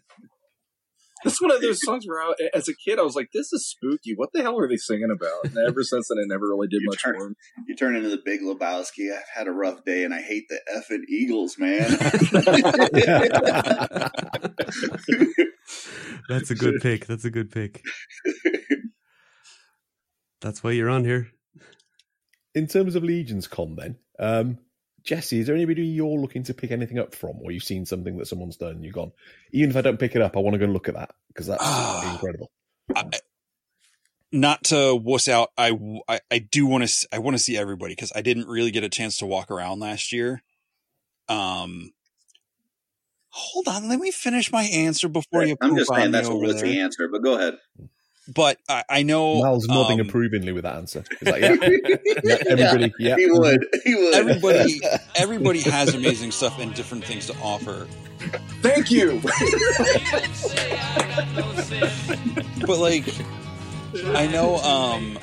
That's 1.24 1.41
one 1.41 1.52
of 1.52 1.62
those 1.62 1.80
songs 1.84 2.06
where, 2.08 2.22
I, 2.22 2.34
as 2.54 2.68
a 2.68 2.76
kid, 2.76 3.00
I 3.00 3.04
was 3.04 3.16
like, 3.16 3.30
"This 3.34 3.54
is 3.54 3.68
spooky. 3.68 4.14
What 4.16 4.32
the 4.34 4.41
hell 4.41 4.60
are 4.60 4.68
they 4.68 4.76
singing 4.78 5.12
about?" 5.12 5.45
And 5.45 5.58
ever 5.68 5.84
since 5.84 6.08
then, 6.10 6.18
I 6.20 6.26
never 6.28 6.48
really 6.48 6.68
did 6.68 6.82
You 6.82 6.88
much 6.90 7.04
turn- 7.04 7.16
for 7.18 7.26
him. 7.28 7.36
You 7.68 7.76
turn 7.76 7.95
into 7.95 8.10
the 8.10 8.22
Big 8.24 8.41
Lebowski. 8.41 9.14
I've 9.16 9.24
had 9.34 9.48
a 9.48 9.52
rough 9.52 9.84
day 9.86 10.04
and 10.04 10.14
I 10.14 10.22
hate 10.22 10.45
the 10.50 10.60
effing 10.76 11.04
Eagles, 11.10 11.58
man. 11.58 11.90
That's 16.30 16.52
a 16.52 16.56
good 16.56 16.82
pick. 16.82 17.06
That's 17.06 17.26
a 17.26 17.30
good 17.32 17.52
pick. 17.52 17.82
That's 20.41 20.64
why 20.64 20.72
you're 20.72 20.90
on 20.90 21.06
here. 21.06 21.28
In 22.56 22.68
terms 22.68 22.95
of 22.95 23.04
Legions 23.04 23.48
Con, 23.48 23.76
then, 23.76 23.98
um, 24.20 24.58
Jesse, 25.04 25.40
is 25.40 25.48
there 25.48 25.56
anybody 25.56 25.86
you're 25.86 26.18
looking 26.18 26.44
to 26.44 26.54
pick 26.54 26.72
anything 26.72 26.98
up 26.98 27.14
from, 27.14 27.38
or 27.42 27.52
you've 27.52 27.64
seen 27.64 27.86
something 27.86 28.18
that 28.18 28.28
someone's 28.28 28.58
done 28.58 28.72
and 28.72 28.86
you've 28.86 28.94
gone, 28.94 29.12
even 29.52 29.70
if 29.70 29.76
I 29.76 29.82
don't 29.82 30.00
pick 30.00 30.16
it 30.16 30.22
up, 30.22 30.38
I 30.38 30.40
want 30.40 30.54
to 30.54 30.58
go 30.58 30.64
and 30.66 30.74
look 30.74 30.88
at 30.88 30.96
that 30.96 31.12
because 31.28 31.48
that's 31.48 31.64
Ah. 31.64 32.14
incredible. 32.14 32.52
I, 32.96 33.10
not 34.32 34.64
to 34.66 34.96
wuss 34.96 35.28
out, 35.28 35.52
I, 35.58 35.78
I, 36.08 36.20
I 36.32 36.40
do 36.40 36.66
want 36.66 36.88
to 36.88 37.08
I 37.12 37.20
want 37.20 37.36
to 37.36 37.44
see 37.44 37.58
everybody 37.58 37.94
because 37.94 38.12
I 38.16 38.22
didn't 38.22 38.48
really 38.48 38.72
get 38.72 38.84
a 38.84 38.90
chance 38.90 39.18
to 39.18 39.26
walk 39.26 39.52
around 39.52 39.80
last 39.80 40.12
year. 40.12 40.42
Um, 41.30 41.92
hold 43.30 43.68
on, 43.68 43.90
let 43.90 44.00
me 44.00 44.12
finish 44.12 44.52
my 44.52 44.64
answer 44.64 45.08
before 45.08 45.44
you. 45.44 45.58
I'm 45.62 45.78
just 45.78 45.94
saying 45.94 46.12
that's 46.12 46.30
what 46.30 46.40
was 46.40 46.62
the 46.62 46.80
answer, 46.80 47.08
but 47.12 47.22
go 47.22 47.36
ahead. 47.36 47.58
But 48.28 48.58
I, 48.70 48.84
I 48.90 49.04
know 49.04 49.41
Mal's 49.41 49.68
nodding 49.68 50.00
um, 50.00 50.08
approvingly 50.08 50.54
with 50.54 50.64
that 50.64 50.76
answer. 50.76 51.04
He's 51.20 51.30
like, 51.30 51.41
yeah, 51.41 51.56
yeah, 52.24 52.38
everybody, 52.50 52.94
yeah. 52.98 53.16
He 53.18 53.30
would. 53.30 53.66
He 53.84 53.95
would. 53.95 54.16
everybody 54.16 54.82
everybody 55.16 55.60
has 55.62 55.94
amazing 55.94 56.32
stuff 56.32 56.58
and 56.60 56.74
different 56.74 57.04
things 57.04 57.28
to 57.28 57.36
offer. 57.41 57.88
Thank 58.62 58.91
you. 58.91 59.22
But 62.66 62.80
like, 62.80 63.04
I 64.16 64.26
know 64.28 64.56
um, 64.60 65.20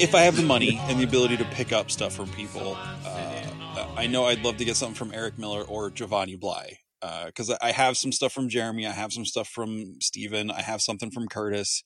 if 0.00 0.16
I 0.16 0.22
have 0.22 0.36
the 0.36 0.42
money 0.42 0.80
and 0.82 0.98
the 0.98 1.04
ability 1.04 1.36
to 1.36 1.44
pick 1.44 1.72
up 1.72 1.92
stuff 1.92 2.12
from 2.12 2.28
people, 2.30 2.76
uh, 2.76 3.86
I 3.96 4.08
know 4.08 4.24
I'd 4.24 4.42
love 4.42 4.56
to 4.56 4.64
get 4.64 4.74
something 4.74 4.96
from 4.96 5.14
Eric 5.14 5.38
Miller 5.38 5.62
or 5.62 5.90
Giovanni 5.90 6.34
Bly 6.34 6.80
because 7.00 7.50
uh, 7.50 7.56
I 7.60 7.72
have 7.72 7.96
some 7.96 8.12
stuff 8.12 8.32
from 8.32 8.48
Jeremy, 8.48 8.86
I 8.86 8.92
have 8.92 9.12
some 9.12 9.24
stuff 9.24 9.48
from 9.48 10.00
Steven, 10.00 10.50
I 10.50 10.62
have 10.62 10.80
something 10.80 11.10
from 11.10 11.28
Curtis. 11.28 11.82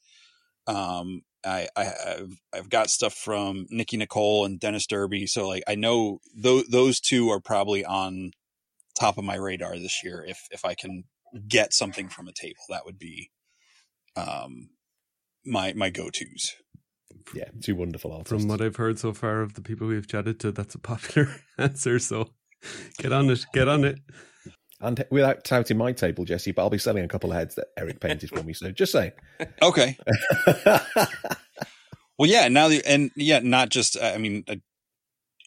Um, 0.66 1.23
I, 1.45 1.69
I 1.77 1.85
have 1.85 2.31
I've 2.53 2.69
got 2.69 2.91
stuff 2.91 3.15
from 3.15 3.66
Nikki 3.70 3.97
Nicole 3.97 4.45
and 4.45 4.61
Dennis 4.61 4.87
Derby, 4.87 5.27
so 5.27 5.49
like 5.49 5.62
I 5.66 5.74
know 5.74 6.20
those 6.37 6.66
those 6.66 7.01
two 7.01 7.31
are 7.31 7.41
probably 7.41 7.85
on 7.85 8.32
top 8.99 9.16
of 9.16 9.24
my 9.24 9.37
radar 9.37 9.78
this 9.78 10.05
year. 10.05 10.24
If 10.27 10.47
if 10.51 10.65
I 10.65 10.74
can 10.74 11.05
get 11.49 11.73
something 11.73 12.09
from 12.09 12.28
a 12.28 12.32
table, 12.32 12.61
that 12.69 12.85
would 12.85 12.99
be 12.99 13.31
um 14.16 14.70
my 15.45 15.73
my 15.73 15.89
go 15.91 16.11
tos. 16.11 16.57
Yeah, 17.35 17.49
two 17.62 17.74
wonderful 17.74 18.12
artists. 18.12 18.31
From 18.31 18.49
what 18.49 18.61
I've 18.61 18.77
heard 18.77 18.99
so 18.99 19.12
far 19.12 19.41
of 19.41 19.55
the 19.55 19.62
people 19.62 19.87
we've 19.87 20.09
chatted 20.09 20.41
to, 20.41 20.53
that's 20.53 20.74
a 20.74 20.78
popular 20.78 21.28
answer. 21.59 21.99
So 21.99 22.31
get 22.99 23.12
on 23.12 23.31
it, 23.31 23.45
get 23.53 23.69
on 23.69 23.85
it. 23.85 23.99
And 24.81 25.05
without 25.11 25.44
touting 25.44 25.77
my 25.77 25.93
table, 25.93 26.24
Jesse, 26.24 26.52
but 26.52 26.62
I'll 26.62 26.70
be 26.70 26.78
selling 26.78 27.05
a 27.05 27.09
couple 27.09 27.31
of 27.31 27.36
heads 27.36 27.55
that 27.57 27.69
Eric 27.77 28.01
painted 28.01 28.31
for 28.31 28.43
me. 28.43 28.52
So 28.52 28.70
just 28.70 28.93
saying. 28.93 29.12
Okay. 29.62 29.98
well, 32.19 32.28
yeah. 32.28 32.48
Now 32.48 32.69
the 32.69 32.82
and 32.86 33.11
yeah, 33.15 33.40
not 33.43 33.69
just. 33.69 34.01
I 34.01 34.19
mean, 34.19 34.44
uh, 34.48 34.57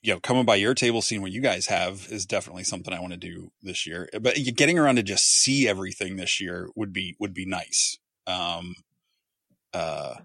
you 0.04 0.14
know, 0.14 0.20
coming 0.20 0.46
by 0.46 0.56
your 0.56 0.74
table, 0.74 1.02
seeing 1.02 1.22
what 1.22 1.32
you 1.32 1.42
guys 1.42 1.68
have 1.68 2.08
is 2.12 2.26
definitely 2.26 2.64
something 2.64 2.94
I 2.94 3.00
want 3.00 3.14
to 3.14 3.20
do 3.20 3.52
this 3.62 3.88
year. 3.88 4.10
But 4.22 4.36
getting 4.56 4.78
around 4.78 4.98
to 4.98 5.04
just 5.04 5.26
see 5.26 5.68
everything 5.68 6.18
this 6.18 6.42
year 6.42 6.70
would 6.76 6.92
be 6.92 7.16
would 7.20 7.34
be 7.34 7.46
nice. 7.46 7.98
Um, 8.28 8.76
uh, 9.74 10.16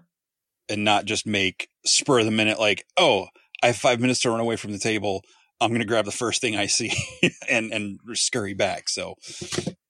and 0.67 0.83
not 0.83 1.05
just 1.05 1.25
make 1.25 1.69
spur 1.85 2.19
of 2.19 2.25
the 2.25 2.31
minute 2.31 2.59
like, 2.59 2.85
oh, 2.97 3.27
I 3.63 3.67
have 3.67 3.75
five 3.75 3.99
minutes 3.99 4.21
to 4.21 4.29
run 4.29 4.39
away 4.39 4.55
from 4.55 4.71
the 4.71 4.79
table. 4.79 5.23
I'm 5.61 5.69
going 5.69 5.81
to 5.81 5.87
grab 5.87 6.05
the 6.05 6.11
first 6.11 6.41
thing 6.41 6.55
I 6.55 6.67
see 6.67 6.91
and 7.49 7.71
and 7.71 7.99
scurry 8.13 8.53
back. 8.53 8.89
So 8.89 9.15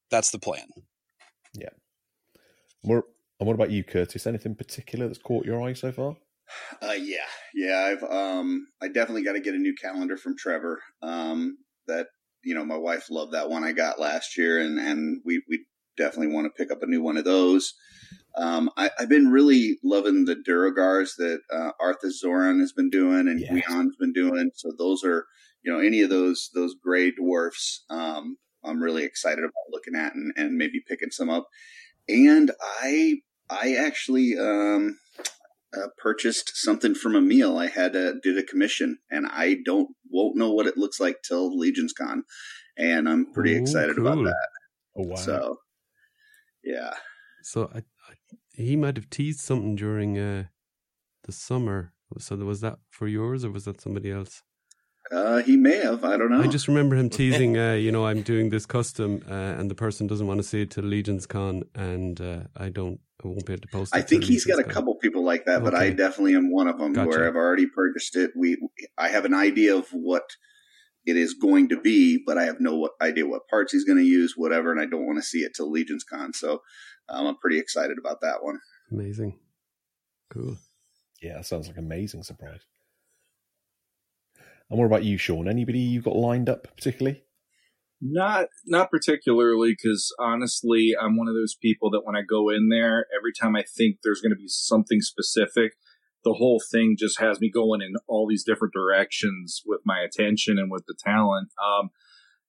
that's 0.09 0.31
the 0.31 0.39
plan. 0.39 0.67
Yeah. 1.53 1.69
More. 2.83 3.05
And 3.39 3.47
what 3.47 3.53
about 3.53 3.71
you, 3.71 3.83
Curtis? 3.83 4.27
Anything 4.27 4.55
particular 4.55 5.07
that's 5.07 5.19
caught 5.19 5.45
your 5.45 5.61
eye 5.61 5.73
so 5.73 5.91
far? 5.91 6.17
Uh, 6.81 6.91
yeah, 6.91 7.27
yeah. 7.53 7.77
I've 7.91 8.03
um, 8.03 8.67
I 8.81 8.87
definitely 8.87 9.23
got 9.23 9.33
to 9.33 9.39
get 9.39 9.53
a 9.53 9.59
new 9.59 9.75
calendar 9.75 10.17
from 10.17 10.35
Trevor. 10.35 10.81
Um, 11.01 11.57
that 11.87 12.07
you 12.43 12.55
know, 12.55 12.65
my 12.65 12.77
wife 12.77 13.07
loved 13.09 13.33
that 13.33 13.49
one 13.49 13.63
I 13.63 13.71
got 13.71 13.99
last 13.99 14.37
year, 14.37 14.59
and 14.59 14.79
and 14.79 15.21
we 15.23 15.41
we 15.47 15.65
definitely 15.95 16.33
want 16.33 16.45
to 16.45 16.57
pick 16.57 16.71
up 16.71 16.81
a 16.81 16.87
new 16.87 17.01
one 17.01 17.17
of 17.17 17.25
those. 17.25 17.73
Um, 18.35 18.69
I, 18.77 18.89
have 18.97 19.09
been 19.09 19.31
really 19.31 19.79
loving 19.83 20.25
the 20.25 20.35
Duergars 20.35 21.15
that 21.17 21.39
uh, 21.51 21.71
Arthur 21.79 22.11
Zoran 22.11 22.59
has 22.59 22.71
been 22.71 22.89
doing 22.89 23.27
and 23.27 23.39
yes. 23.39 23.67
Guion's 23.67 23.95
been 23.97 24.13
doing. 24.13 24.51
So 24.55 24.71
those 24.77 25.03
are, 25.03 25.25
you 25.63 25.71
know, 25.71 25.79
any 25.79 26.01
of 26.01 26.09
those 26.09 26.49
those 26.53 26.75
gray 26.81 27.11
dwarfs. 27.11 27.85
Um, 27.89 28.37
I'm 28.63 28.81
really 28.81 29.03
excited 29.03 29.43
about 29.43 29.71
looking 29.71 29.95
at 29.95 30.13
and, 30.15 30.33
and 30.35 30.57
maybe 30.57 30.81
picking 30.85 31.11
some 31.11 31.29
up. 31.29 31.47
And 32.07 32.51
I 32.81 33.21
I 33.49 33.75
actually 33.75 34.37
um, 34.37 34.99
uh, 35.75 35.87
purchased 35.97 36.51
something 36.55 36.95
from 36.95 37.15
Emil. 37.15 37.57
I 37.57 37.67
had 37.67 37.95
a, 37.95 38.19
did 38.21 38.37
a 38.37 38.43
commission, 38.43 38.97
and 39.09 39.27
I 39.27 39.57
don't 39.65 39.89
won't 40.09 40.37
know 40.37 40.51
what 40.51 40.67
it 40.67 40.77
looks 40.77 40.99
like 40.99 41.17
till 41.21 41.57
Legions 41.57 41.93
Con, 41.93 42.23
and 42.77 43.07
I'm 43.07 43.31
pretty 43.31 43.55
Ooh, 43.55 43.61
excited 43.61 43.95
cool. 43.95 44.07
about 44.07 44.23
that. 44.23 44.49
Oh 44.97 45.07
wow! 45.07 45.15
So 45.15 45.57
yeah. 46.63 46.93
So 47.43 47.69
I, 47.73 47.79
I, 47.79 48.13
he 48.53 48.75
might 48.75 48.97
have 48.97 49.09
teased 49.09 49.39
something 49.39 49.75
during 49.75 50.17
uh, 50.17 50.45
the 51.23 51.31
summer. 51.31 51.93
So 52.17 52.35
was 52.37 52.61
that 52.61 52.79
for 52.89 53.07
yours, 53.07 53.45
or 53.45 53.51
was 53.51 53.65
that 53.65 53.81
somebody 53.81 54.11
else? 54.11 54.41
Uh, 55.11 55.41
he 55.41 55.57
may 55.57 55.77
have. 55.77 56.03
I 56.03 56.17
don't 56.17 56.29
know. 56.29 56.41
I 56.41 56.47
just 56.47 56.67
remember 56.67 56.95
him 56.95 57.09
teasing. 57.09 57.57
Uh, 57.57 57.73
you 57.73 57.91
know, 57.91 58.05
I'm 58.05 58.21
doing 58.21 58.49
this 58.49 58.65
custom, 58.65 59.23
uh, 59.27 59.33
and 59.33 59.69
the 59.69 59.75
person 59.75 60.05
doesn't 60.05 60.27
want 60.27 60.37
to 60.37 60.43
see 60.43 60.61
it 60.61 60.71
till 60.71 60.83
Legions 60.83 61.25
Con, 61.25 61.63
and 61.73 62.19
uh, 62.21 62.41
I 62.55 62.69
don't. 62.69 62.99
I 63.23 63.27
won't 63.27 63.45
be 63.45 63.53
able 63.53 63.63
to 63.63 63.67
post. 63.67 63.93
It. 63.93 63.97
I 63.97 64.01
think 64.01 64.23
he's 64.23 64.45
got 64.45 64.59
a 64.59 64.63
couple 64.63 64.95
people 64.95 65.25
like 65.25 65.45
that, 65.45 65.57
okay. 65.57 65.63
but 65.63 65.75
I 65.75 65.89
definitely 65.89 66.35
am 66.35 66.51
one 66.51 66.67
of 66.67 66.77
them 66.77 66.93
gotcha. 66.93 67.09
where 67.09 67.27
I've 67.27 67.35
already 67.35 67.65
purchased 67.65 68.15
it. 68.15 68.31
We, 68.33 68.57
I 68.97 69.09
have 69.09 69.25
an 69.25 69.33
idea 69.33 69.75
of 69.75 69.89
what 69.89 70.23
it 71.05 71.17
is 71.17 71.33
going 71.33 71.67
to 71.69 71.81
be, 71.81 72.21
but 72.25 72.37
I 72.37 72.43
have 72.43 72.61
no 72.61 72.89
idea 73.01 73.27
what 73.27 73.47
parts 73.49 73.73
he's 73.73 73.83
going 73.83 73.97
to 73.97 74.05
use, 74.05 74.35
whatever, 74.37 74.71
and 74.71 74.79
I 74.79 74.85
don't 74.85 75.05
want 75.05 75.17
to 75.17 75.23
see 75.23 75.39
it 75.39 75.51
till 75.53 75.69
Legions 75.69 76.05
Con. 76.05 76.31
So 76.33 76.61
um, 77.09 77.27
I'm 77.27 77.37
pretty 77.37 77.59
excited 77.59 77.97
about 77.99 78.21
that 78.21 78.41
one. 78.41 78.59
Amazing, 78.89 79.37
cool. 80.29 80.55
Yeah, 81.21 81.33
that 81.33 81.45
sounds 81.45 81.67
like 81.67 81.77
an 81.77 81.85
amazing 81.85 82.23
surprise. 82.23 82.61
And 84.69 84.77
what 84.77 84.85
about 84.85 85.03
you, 85.03 85.17
Shawn? 85.17 85.47
Anybody 85.47 85.79
you've 85.79 86.03
got 86.03 86.15
lined 86.15 86.49
up 86.49 86.67
particularly? 86.75 87.23
Not 88.01 88.47
not 88.65 88.89
particularly, 88.89 89.71
because 89.71 90.13
honestly, 90.19 90.93
I'm 90.99 91.17
one 91.17 91.27
of 91.27 91.33
those 91.33 91.55
people 91.55 91.89
that 91.91 92.05
when 92.05 92.15
I 92.15 92.21
go 92.21 92.49
in 92.49 92.69
there, 92.69 93.05
every 93.15 93.33
time 93.33 93.55
I 93.55 93.63
think 93.63 93.97
there's 94.03 94.21
going 94.21 94.31
to 94.31 94.37
be 94.37 94.47
something 94.47 95.01
specific, 95.01 95.73
the 96.23 96.33
whole 96.33 96.61
thing 96.71 96.95
just 96.97 97.19
has 97.19 97.41
me 97.41 97.49
going 97.51 97.81
in 97.81 97.95
all 98.07 98.27
these 98.27 98.45
different 98.45 98.73
directions 98.73 99.61
with 99.65 99.81
my 99.85 99.99
attention 99.99 100.57
and 100.57 100.71
with 100.71 100.85
the 100.85 100.95
talent. 100.97 101.49
Um, 101.61 101.89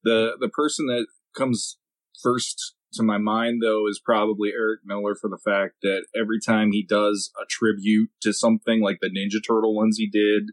the 0.05 0.37
the 0.39 0.49
person 0.49 0.87
that 0.87 1.07
comes 1.37 1.79
first 2.23 2.75
to 2.93 3.03
my 3.03 3.19
mind 3.19 3.61
though 3.63 3.89
is 3.89 4.01
probably 4.05 4.51
Eric 4.51 4.81
Miller 4.85 5.15
for 5.15 5.29
the 5.31 5.39
fact 5.39 5.77
that 5.83 6.07
every 6.15 6.39
time 6.41 6.73
he 6.73 6.85
does 6.85 7.33
a 7.41 7.47
tribute 7.49 8.11
to 8.21 8.33
something 8.33 8.81
like 8.81 8.99
the 9.01 9.11
Ninja 9.11 9.45
Turtle 9.45 9.75
ones 9.75 9.97
he 9.97 10.09
did 10.09 10.51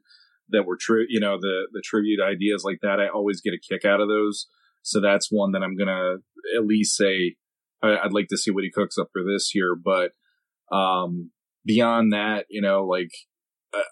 that 0.49 0.65
were 0.65 0.78
true, 0.80 1.06
you 1.07 1.19
know, 1.19 1.38
the 1.40 1.68
the 1.72 1.82
tribute 1.84 2.19
ideas 2.22 2.64
like 2.64 2.80
that, 2.82 2.99
I 2.99 3.07
always 3.07 3.41
get 3.41 3.53
a 3.53 3.60
kick 3.60 3.86
out 3.86 4.02
of 4.02 4.07
those. 4.07 4.48
So 4.84 5.02
that's 5.02 5.32
one 5.32 5.52
that 5.52 5.64
I'm 5.64 5.76
gonna 5.76 6.15
at 6.56 6.65
least 6.65 6.95
say 6.95 7.36
I, 7.82 7.99
would 8.03 8.14
like 8.14 8.28
to 8.30 8.38
see 8.38 8.52
what 8.52 8.64
he 8.64 8.72
cooks 8.72 8.98
up 8.98 9.10
for 9.11 9.24
this 9.24 9.53
year. 9.53 9.76
But 9.76 10.11
um, 10.76 11.32
beyond 11.65 12.14
that, 12.14 12.45
you 12.49 12.61
know, 12.61 12.86
like 12.86 13.11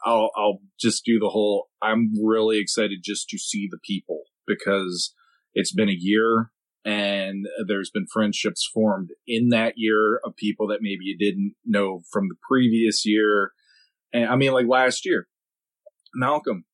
I'll 0.06 0.32
I'll 0.36 0.60
just 0.80 1.06
do 1.06 1.19
the 1.19 1.30
whole. 1.30 1.68
I'm 1.82 2.11
really 2.23 2.60
excited 2.60 2.99
just 3.03 3.30
to 3.30 3.38
see 3.38 3.68
the 3.69 3.80
people 3.84 4.22
because 4.48 5.14
it's 5.53 5.73
been 5.73 5.90
a 5.90 5.98
year 5.98 6.52
and 6.84 7.48
there's 7.68 7.90
been 7.90 8.06
friendships 8.11 8.69
formed 8.72 9.10
in 9.27 9.49
that 9.49 9.73
year 9.76 10.19
of 10.23 10.36
people 10.36 10.68
that 10.68 10.82
maybe 10.82 11.03
you 11.03 11.18
didn't 11.18 11.56
know 11.65 12.02
from 12.11 12.27
the 12.30 12.36
previous 12.48 13.06
year. 13.06 13.52
And 14.14 14.30
I 14.30 14.36
mean, 14.36 14.53
like 14.53 14.68
last 14.68 15.06
year, 15.06 15.27
Malcolm, 16.16 16.66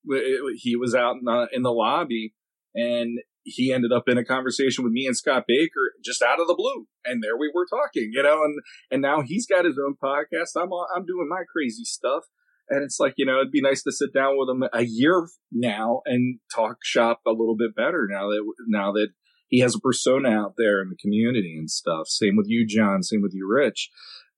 he 0.56 0.76
was 0.76 0.96
out 0.96 1.16
in 1.16 1.26
the, 1.26 1.48
in 1.52 1.62
the 1.64 1.72
lobby 1.72 2.34
and 2.76 3.20
he 3.44 3.74
ended 3.74 3.92
up 3.92 4.04
in 4.08 4.18
a 4.18 4.26
conversation 4.26 4.84
with 4.84 4.94
me 4.94 5.08
and 5.08 5.18
Scott 5.18 5.46
Baker 5.48 5.94
just 6.04 6.22
out 6.22 6.40
of 6.40 6.48
the 6.48 6.56
blue. 6.56 6.88
And 7.06 7.24
there 7.24 7.38
we 7.38 7.52
were 7.54 7.66
talking, 7.66 8.12
you 8.14 8.24
know, 8.24 8.44
and, 8.44 8.60
and 8.92 9.02
now 9.02 9.22
he's 9.22 9.48
got 9.48 9.66
his 9.66 9.80
own 9.84 9.96
podcast. 10.02 10.56
I'm, 10.56 10.70
I'm 10.96 11.06
doing 11.06 11.28
my 11.30 11.44
crazy 11.52 11.84
stuff. 11.84 12.24
And 12.70 12.84
it's 12.84 13.00
like, 13.00 13.16
you 13.18 13.26
know, 13.26 13.40
it'd 13.40 13.52
be 13.52 13.62
nice 13.62 13.84
to 13.84 13.92
sit 13.92 14.14
down 14.14 14.38
with 14.38 14.48
him 14.48 14.64
a 14.72 14.84
year 14.84 15.28
now 15.52 16.02
and 16.06 16.40
talk 16.54 16.78
shop 16.84 17.22
a 17.28 17.32
little 17.32 17.58
bit 17.58 17.76
better 17.76 18.08
now 18.10 18.30
that, 18.30 18.54
now 18.68 18.92
that 18.94 19.10
he 19.50 19.60
has 19.60 19.76
a 19.76 19.80
persona 19.80 20.30
out 20.30 20.54
there 20.58 20.82
in 20.82 20.90
the 20.90 20.96
community 20.96 21.56
and 21.58 21.70
stuff. 21.70 22.08
Same 22.08 22.38
with 22.38 22.46
you, 22.48 22.66
John. 22.66 23.04
Same 23.04 23.22
with 23.22 23.34
you, 23.34 23.48
Rich. 23.52 23.90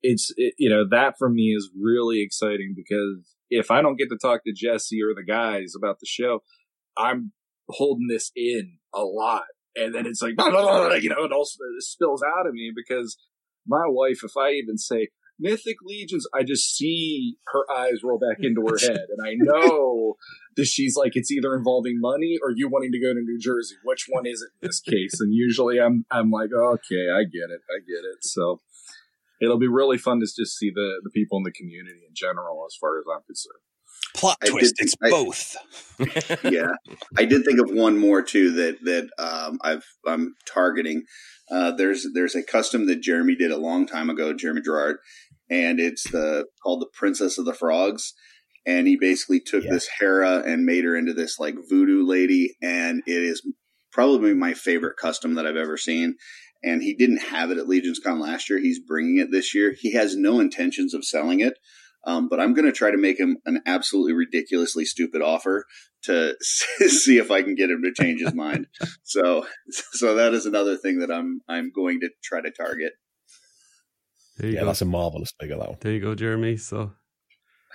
It's, 0.02 0.34
it, 0.36 0.56
you 0.58 0.70
know, 0.70 0.84
that 0.90 1.16
for 1.20 1.30
me 1.30 1.54
is 1.56 1.70
really 1.80 2.24
exciting 2.24 2.74
because 2.76 3.24
if 3.54 3.72
I 3.72 3.82
don't 3.82 3.98
get 3.98 4.10
to 4.10 4.18
talk 4.18 4.44
to 4.44 4.54
Jesse 4.54 5.02
or 5.02 5.14
the 5.16 5.24
guys 5.24 5.74
about 5.78 6.00
the 6.00 6.08
show, 6.08 6.40
I'm 6.98 7.32
holding 7.70 8.08
this 8.08 8.32
in 8.36 8.78
a 8.94 9.02
lot. 9.02 9.44
And 9.76 9.94
then 9.94 10.06
it's 10.06 10.22
like, 10.22 10.36
blah, 10.36 10.50
blah, 10.52 10.62
blah, 10.62 10.94
you 10.96 11.10
know, 11.10 11.24
it 11.24 11.32
also 11.32 11.60
spills 11.80 12.24
out 12.24 12.48
of 12.48 12.54
me 12.54 12.72
because 12.76 13.18
my 13.68 13.84
wife, 13.88 14.20
if 14.24 14.38
I 14.38 14.52
even 14.52 14.78
say 14.78 15.10
Mythic 15.40 15.78
Legions, 15.84 16.28
I 16.34 16.44
just 16.44 16.76
see 16.76 17.36
her 17.48 17.66
eyes 17.76 18.04
roll 18.04 18.20
back 18.20 18.38
into 18.40 18.62
her 18.62 18.78
head. 18.82 19.08
And 19.10 19.26
I 19.26 19.34
know 19.36 20.16
that 20.56 20.66
she's 20.66 20.96
like, 20.96 21.14
it's 21.16 21.32
either 21.32 21.56
involving 21.56 22.00
money 22.00 22.38
or 22.44 22.52
you 22.56 22.70
wanting 22.70 22.92
to 22.92 23.00
go 23.00 23.14
to 23.14 23.20
New 23.20 23.40
Jersey. 23.40 23.76
Which 23.84 24.06
one 24.10 24.26
is 24.26 24.42
it 24.42 24.50
in 24.62 24.68
this 24.68 24.80
case? 24.80 25.20
And 25.20 25.34
usually 25.34 25.80
I'm, 25.80 26.06
I'm 26.12 26.30
like, 26.30 26.50
okay, 26.54 27.10
I 27.10 27.24
get 27.24 27.50
it. 27.50 27.62
I 27.70 27.80
get 27.80 28.06
it. 28.06 28.20
So 28.22 28.62
it'll 29.44 29.60
be 29.60 29.68
really 29.68 29.98
fun 29.98 30.20
to 30.20 30.26
just 30.26 30.57
see 30.57 30.72
the, 30.74 31.02
the 31.03 31.10
people 31.10 31.38
in 31.38 31.44
the 31.44 31.52
community 31.52 32.02
in 32.07 32.14
general, 32.15 32.65
as 32.65 32.76
far 32.80 32.98
as 32.98 33.06
I'm 33.14 33.22
concerned. 33.24 33.61
Plot 34.15 34.38
I 34.44 34.48
twist. 34.48 34.76
Did, 34.78 34.86
it's 34.86 34.95
I, 35.03 35.10
both. 35.10 36.44
yeah, 36.52 36.74
I 37.18 37.26
did 37.26 37.44
think 37.45 37.60
of 37.60 37.76
one 37.76 37.98
more 37.98 38.22
too 38.22 38.52
that 38.52 38.84
that 38.84 39.10
um, 39.18 39.60
I've 39.61 39.86
I'm 40.06 40.36
targeting. 40.52 41.03
Uh, 41.52 41.72
there's 41.72 42.07
there's 42.14 42.36
a 42.36 42.44
custom 42.44 42.88
that 42.88 43.02
Jeremy 43.02 43.36
did 43.36 43.52
a 43.52 43.57
long 43.57 43.86
time 43.86 44.10
ago, 44.10 44.34
Jeremy 44.34 44.61
Gerard, 44.61 44.98
and 45.49 45.80
it's 45.80 46.10
the 46.11 46.45
called 46.61 46.82
the 46.82 46.90
Princess 46.94 47.38
of 47.38 47.45
the 47.45 47.53
Frogs. 47.53 48.14
And 48.65 48.88
he 48.88 48.95
basically 48.95 49.41
took 49.41 49.65
yeah. 49.65 49.72
this 49.72 49.90
Hera 49.99 50.41
and 50.45 50.65
made 50.65 50.86
her 50.86 50.95
into 50.95 51.14
this 51.14 51.38
like 51.38 51.56
voodoo 51.70 52.06
lady, 52.06 52.56
and 52.61 53.03
it 53.06 53.24
is 53.24 53.41
probably 53.91 54.34
my 54.34 54.53
favorite 54.53 54.95
custom 54.98 55.36
that 55.36 55.45
I've 55.45 55.56
ever 55.56 55.78
seen. 55.78 56.15
And 56.64 56.81
he 56.81 56.94
didn't 56.95 57.18
have 57.18 57.52
it 57.52 57.57
at 57.57 57.68
Legions 57.68 57.99
Con 57.99 58.19
last 58.19 58.49
year. 58.49 58.60
He's 58.60 58.80
bringing 58.80 59.18
it 59.18 59.31
this 59.31 59.53
year. 59.53 59.73
He 59.77 59.94
has 59.94 60.15
no 60.15 60.40
intentions 60.40 60.94
of 60.94 61.03
selling 61.06 61.41
it. 61.41 61.56
Um, 62.06 62.27
but 62.30 62.40
I'm 62.40 62.53
going 62.53 62.65
to 62.65 62.72
try 62.73 62.91
to 62.91 62.98
make 62.98 63.19
him 63.19 63.38
an 63.45 63.61
absolutely 63.65 64.14
ridiculously 64.14 64.85
stupid 64.85 65.22
offer 65.22 65.65
to 66.03 66.35
see 66.41 67.18
if 67.18 67.31
I 67.31 67.44
can 67.44 67.56
get 67.56 67.69
him 67.69 67.81
to 67.84 67.94
change 67.94 68.22
his 68.22 68.34
mind. 68.34 68.68
So, 69.03 69.45
so 69.69 70.15
that 70.15 70.34
is 70.34 70.45
another 70.45 70.76
thing 70.76 70.99
that 70.99 71.11
I'm 71.11 71.41
I'm 71.48 71.72
going 71.73 71.99
to 72.02 72.10
try 72.23 72.41
to 72.41 72.52
target. 72.52 72.94
There 74.38 74.49
you 74.49 74.56
Yeah, 74.56 74.61
go. 74.61 74.68
that's 74.68 74.81
a 74.81 74.85
marvelous 74.85 75.31
figure. 75.40 75.57
That 75.57 75.69
one. 75.69 75.77
There 75.81 75.91
you 75.94 75.99
go, 75.99 76.15
Jeremy. 76.15 76.57
So 76.57 76.94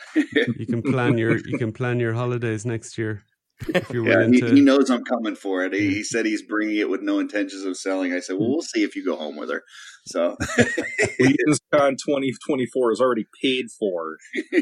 you 0.15 0.67
can 0.67 0.83
plan 0.83 1.17
your 1.19 1.39
you 1.47 1.59
can 1.59 1.73
plan 1.73 2.01
your 2.01 2.15
holidays 2.15 2.67
next 2.67 2.99
year 2.99 3.23
if 3.69 3.91
you're 3.91 4.07
Yeah, 4.07 4.17
willing 4.19 4.33
he, 4.35 4.41
to. 4.41 4.55
he 4.55 4.61
knows 4.61 4.91
I'm 4.91 5.05
coming 5.05 5.35
for 5.35 5.65
it. 5.65 5.73
He, 5.73 5.95
he 5.95 6.05
said 6.05 6.27
he's 6.27 6.43
bringing 6.43 6.77
it 6.77 6.89
with 6.89 7.03
no 7.03 7.19
intentions 7.19 7.65
of 7.65 7.77
selling. 7.77 8.13
I 8.13 8.21
said, 8.21 8.37
well, 8.39 8.47
hmm. 8.47 8.53
we'll 8.53 8.63
see 8.63 8.83
if 8.85 8.95
you 8.97 9.05
go 9.05 9.17
home 9.17 9.37
with 9.37 9.51
her. 9.51 9.63
So, 10.07 10.37
Legions 11.21 11.61
Con 11.73 11.93
2024 11.93 12.93
is 12.93 13.01
already 13.01 13.27
paid 13.43 13.67
for 13.79 14.17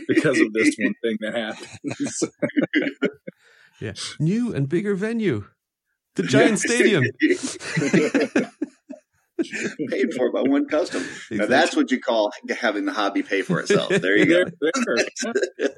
because 0.09 0.41
of 0.41 0.53
this 0.53 0.75
one 0.79 0.95
thing 1.03 1.19
that 1.21 1.35
happens. 1.35 2.23
Yeah, 3.79 3.93
new 4.19 4.55
and 4.55 4.69
bigger 4.71 4.95
venue, 4.95 5.45
the 6.15 6.23
Giant 6.27 6.59
Stadium. 6.59 7.05
Paid 9.91 10.15
for 10.15 10.33
by 10.33 10.41
one 10.41 10.67
custom. 10.67 11.05
Now 11.31 11.45
that's 11.45 11.77
what 11.77 11.91
you 11.91 12.01
call 12.01 12.33
having 12.59 12.87
the 12.87 12.93
hobby 12.95 13.23
pay 13.23 13.43
for 13.43 13.61
itself. 13.61 13.91
There 13.91 14.17
you 14.17 14.25
go. 14.25 14.45
There- 14.61 14.73
there. 15.59 15.69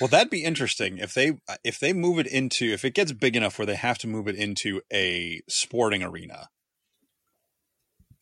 Well, 0.00 0.08
that'd 0.08 0.30
be 0.30 0.44
interesting 0.44 0.98
if 0.98 1.12
they 1.14 1.32
if 1.64 1.78
they 1.78 1.92
move 1.92 2.18
it 2.18 2.26
into 2.26 2.66
if 2.72 2.84
it 2.84 2.94
gets 2.94 3.12
big 3.12 3.36
enough 3.36 3.58
where 3.58 3.66
they 3.66 3.74
have 3.74 3.98
to 3.98 4.06
move 4.08 4.26
it 4.28 4.36
into 4.36 4.80
a 4.92 5.42
sporting 5.48 6.02
arena. 6.02 6.48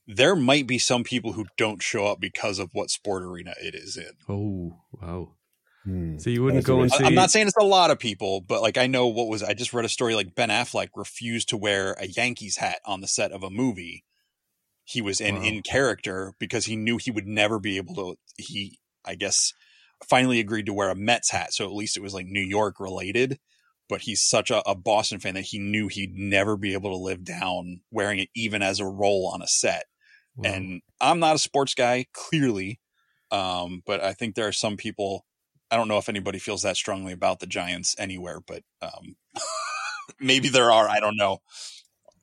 There 0.07 0.35
might 0.35 0.67
be 0.67 0.79
some 0.79 1.05
people 1.05 1.35
who 1.35 1.47
don't 1.57 1.83
show 1.83 2.07
up 2.07 2.21
because 2.21 2.59
of 2.59 2.71
what 2.73 2.91
sport 2.91 3.23
arena 3.23 3.55
it 3.63 3.75
is 3.75 3.97
in. 3.97 4.13
Oh 4.29 4.81
wow! 4.93 5.35
Hmm. 5.85 6.19
So 6.19 6.31
you 6.31 6.43
wouldn't 6.43 6.59
That's 6.65 6.67
go 6.67 6.81
and 6.83 6.91
see? 6.91 7.05
I- 7.05 7.07
I'm 7.07 7.15
not 7.15 7.31
saying 7.31 7.47
it's 7.47 7.57
a 7.61 7.65
lot 7.65 7.91
of 7.93 7.99
people, 8.01 8.41
but 8.41 8.61
like 8.61 8.77
I 8.77 8.89
know 8.89 9.07
what 9.07 9.29
was 9.29 9.43
I 9.43 9.55
just 9.55 9.73
read 9.73 9.85
a 9.85 9.89
story 9.89 10.15
like 10.17 10.35
Ben 10.35 10.49
Affleck 10.49 10.89
refused 10.97 11.49
to 11.51 11.57
wear 11.57 11.93
a 12.01 12.07
Yankees 12.09 12.57
hat 12.57 12.81
on 12.85 13.01
the 13.01 13.07
set 13.09 13.31
of 13.31 13.43
a 13.45 13.51
movie 13.51 14.05
he 14.83 15.01
was 15.01 15.21
in 15.21 15.37
Wow. 15.37 15.43
in 15.43 15.63
character 15.63 16.33
because 16.41 16.65
he 16.65 16.75
knew 16.75 16.97
he 16.97 17.13
would 17.13 17.29
never 17.29 17.61
be 17.61 17.77
able 17.77 17.95
to 17.95 18.17
he 18.37 18.81
I 19.05 19.15
guess 19.15 19.53
finally 20.09 20.41
agreed 20.41 20.67
to 20.67 20.73
wear 20.73 20.91
a 20.91 20.95
Mets 20.95 21.31
hat 21.31 21.53
so 21.53 21.65
at 21.65 21.73
least 21.73 21.97
it 21.97 22.03
was 22.03 22.15
like 22.15 22.27
New 22.27 22.41
York 22.41 22.81
related 22.81 23.39
but 23.89 24.03
he's 24.03 24.23
such 24.23 24.51
a, 24.51 24.63
a 24.69 24.75
Boston 24.75 25.19
fan 25.19 25.35
that 25.35 25.43
he 25.47 25.59
knew 25.59 25.89
he'd 25.89 26.15
never 26.15 26.57
be 26.57 26.73
able 26.75 26.91
to 26.91 26.97
live 26.97 27.25
down 27.25 27.81
wearing 27.91 28.19
it 28.21 28.29
even 28.37 28.63
as 28.63 28.79
a 28.81 28.87
role 28.87 29.31
on 29.35 29.43
a 29.43 29.47
set 29.49 29.85
Wow. 30.37 30.51
and 30.53 30.83
I'm 31.01 31.19
not 31.19 31.35
a 31.35 31.39
sports 31.41 31.75
guy, 31.75 32.07
clearly. 32.15 32.79
Um, 33.33 33.83
but 33.85 34.01
I 34.03 34.13
think 34.13 34.35
there 34.37 34.47
are 34.47 34.53
some 34.53 34.77
people. 34.77 35.27
I 35.73 35.77
don't 35.77 35.89
know 35.89 35.99
if 35.99 36.09
anybody 36.09 36.39
feels 36.39 36.63
that 36.63 36.77
strongly 36.77 37.13
about 37.13 37.41
the 37.41 37.47
Giants 37.49 37.97
anywhere, 37.99 38.39
but 38.47 38.63
um, 38.81 39.17
maybe 40.21 40.49
there 40.49 40.71
are. 40.71 40.89
I 40.89 41.01
don't 41.01 41.17
know. 41.17 41.39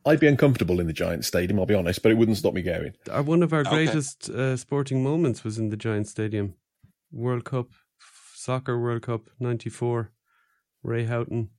I'd 0.06 0.20
be 0.22 0.28
uncomfortable 0.28 0.80
in 0.80 0.88
the 0.88 0.94
Giants 0.94 1.28
Stadium. 1.28 1.60
I'll 1.60 1.66
be 1.66 1.76
honest, 1.76 2.02
but 2.02 2.12
it 2.12 2.16
wouldn't 2.16 2.38
stop 2.38 2.54
me 2.54 2.62
going. 2.62 2.94
One 3.26 3.44
of 3.44 3.52
our 3.52 3.60
Okay. 3.62 3.86
greatest 3.86 4.30
uh, 4.30 4.56
sporting 4.56 5.04
moments 5.04 5.44
was 5.44 5.58
in 5.58 5.70
the 5.70 5.78
Giants 5.78 6.12
Stadium, 6.12 6.56
World 7.12 7.46
Cup, 7.46 7.68
soccer 8.34 8.80
World 8.80 9.02
Cup 9.02 9.30
'94. 9.40 10.12
Ray 10.84 11.06
Houghton 11.06 11.50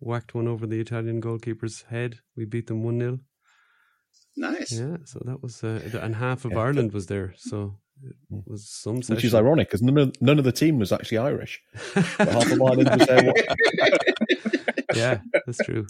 whacked 0.00 0.34
one 0.34 0.48
over 0.48 0.66
the 0.66 0.80
Italian 0.80 1.20
goalkeeper's 1.20 1.82
head. 1.82 2.18
We 2.36 2.44
beat 2.44 2.66
them 2.66 2.82
one 2.82 2.98
0 2.98 3.20
Nice. 4.36 4.72
Yeah, 4.72 4.98
so 5.04 5.20
that 5.24 5.42
was 5.42 5.64
uh, 5.64 5.80
and 6.02 6.16
half 6.16 6.44
of 6.44 6.52
Yeah, 6.52 6.58
Ireland 6.58 6.92
was 6.92 7.06
there, 7.06 7.32
so 7.38 7.78
it 8.02 8.44
was 8.46 8.68
some. 8.68 8.96
Which 8.96 9.24
is 9.24 9.34
ironic 9.34 9.68
because 9.68 9.80
none 9.80 9.96
of, 9.96 10.14
none 10.20 10.38
of 10.38 10.44
the 10.44 10.52
team 10.52 10.78
was 10.78 10.92
actually 10.92 11.18
Irish. 11.18 11.62
But 11.94 12.28
half 12.28 12.52
of 12.52 12.60
Ireland 12.60 12.90
was 12.98 13.06
there. 13.06 13.32
yeah, 14.94 15.20
that's 15.46 15.58
true. 15.64 15.86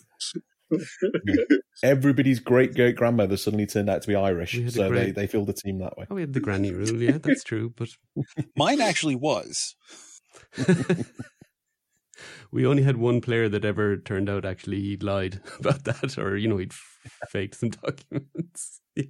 Everybody's 1.83 2.41
great 2.41 2.75
great 2.75 2.97
grandmother 2.97 3.37
suddenly 3.37 3.67
turned 3.67 3.89
out 3.91 4.03
to 4.03 4.09
be 4.09 4.15
Irish, 4.17 4.55
We 4.55 4.63
had 4.63 4.73
a 4.73 4.73
so 4.73 4.83
they, 4.85 4.89
great- 4.89 5.15
they 5.15 5.27
filled 5.27 5.47
the 5.49 5.53
team 5.53 5.79
that 5.79 5.97
way. 5.99 6.07
Oh, 6.11 6.15
we 6.15 6.23
had 6.23 6.33
the 6.33 6.41
granny 6.41 6.73
rule. 6.73 7.01
Yeah, 7.01 7.19
that's 7.19 7.45
true. 7.51 7.73
But 7.77 7.89
Mine 8.57 8.81
actually 8.81 9.17
was. 9.17 9.75
we 12.51 12.67
only 12.67 12.83
had 12.83 12.97
one 12.97 13.21
player 13.21 13.49
that 13.49 13.65
ever 13.65 13.97
turned 13.97 14.29
out 14.31 14.45
actually 14.45 14.81
he'd 14.81 15.03
lied 15.03 15.41
about 15.59 15.85
that, 15.85 16.19
or 16.19 16.37
you 16.37 16.49
know 16.49 16.57
he'd 16.57 16.73
f- 16.73 17.11
faked 17.29 17.57
some 17.57 17.71
documents. 17.71 18.81
yeah. 18.95 19.05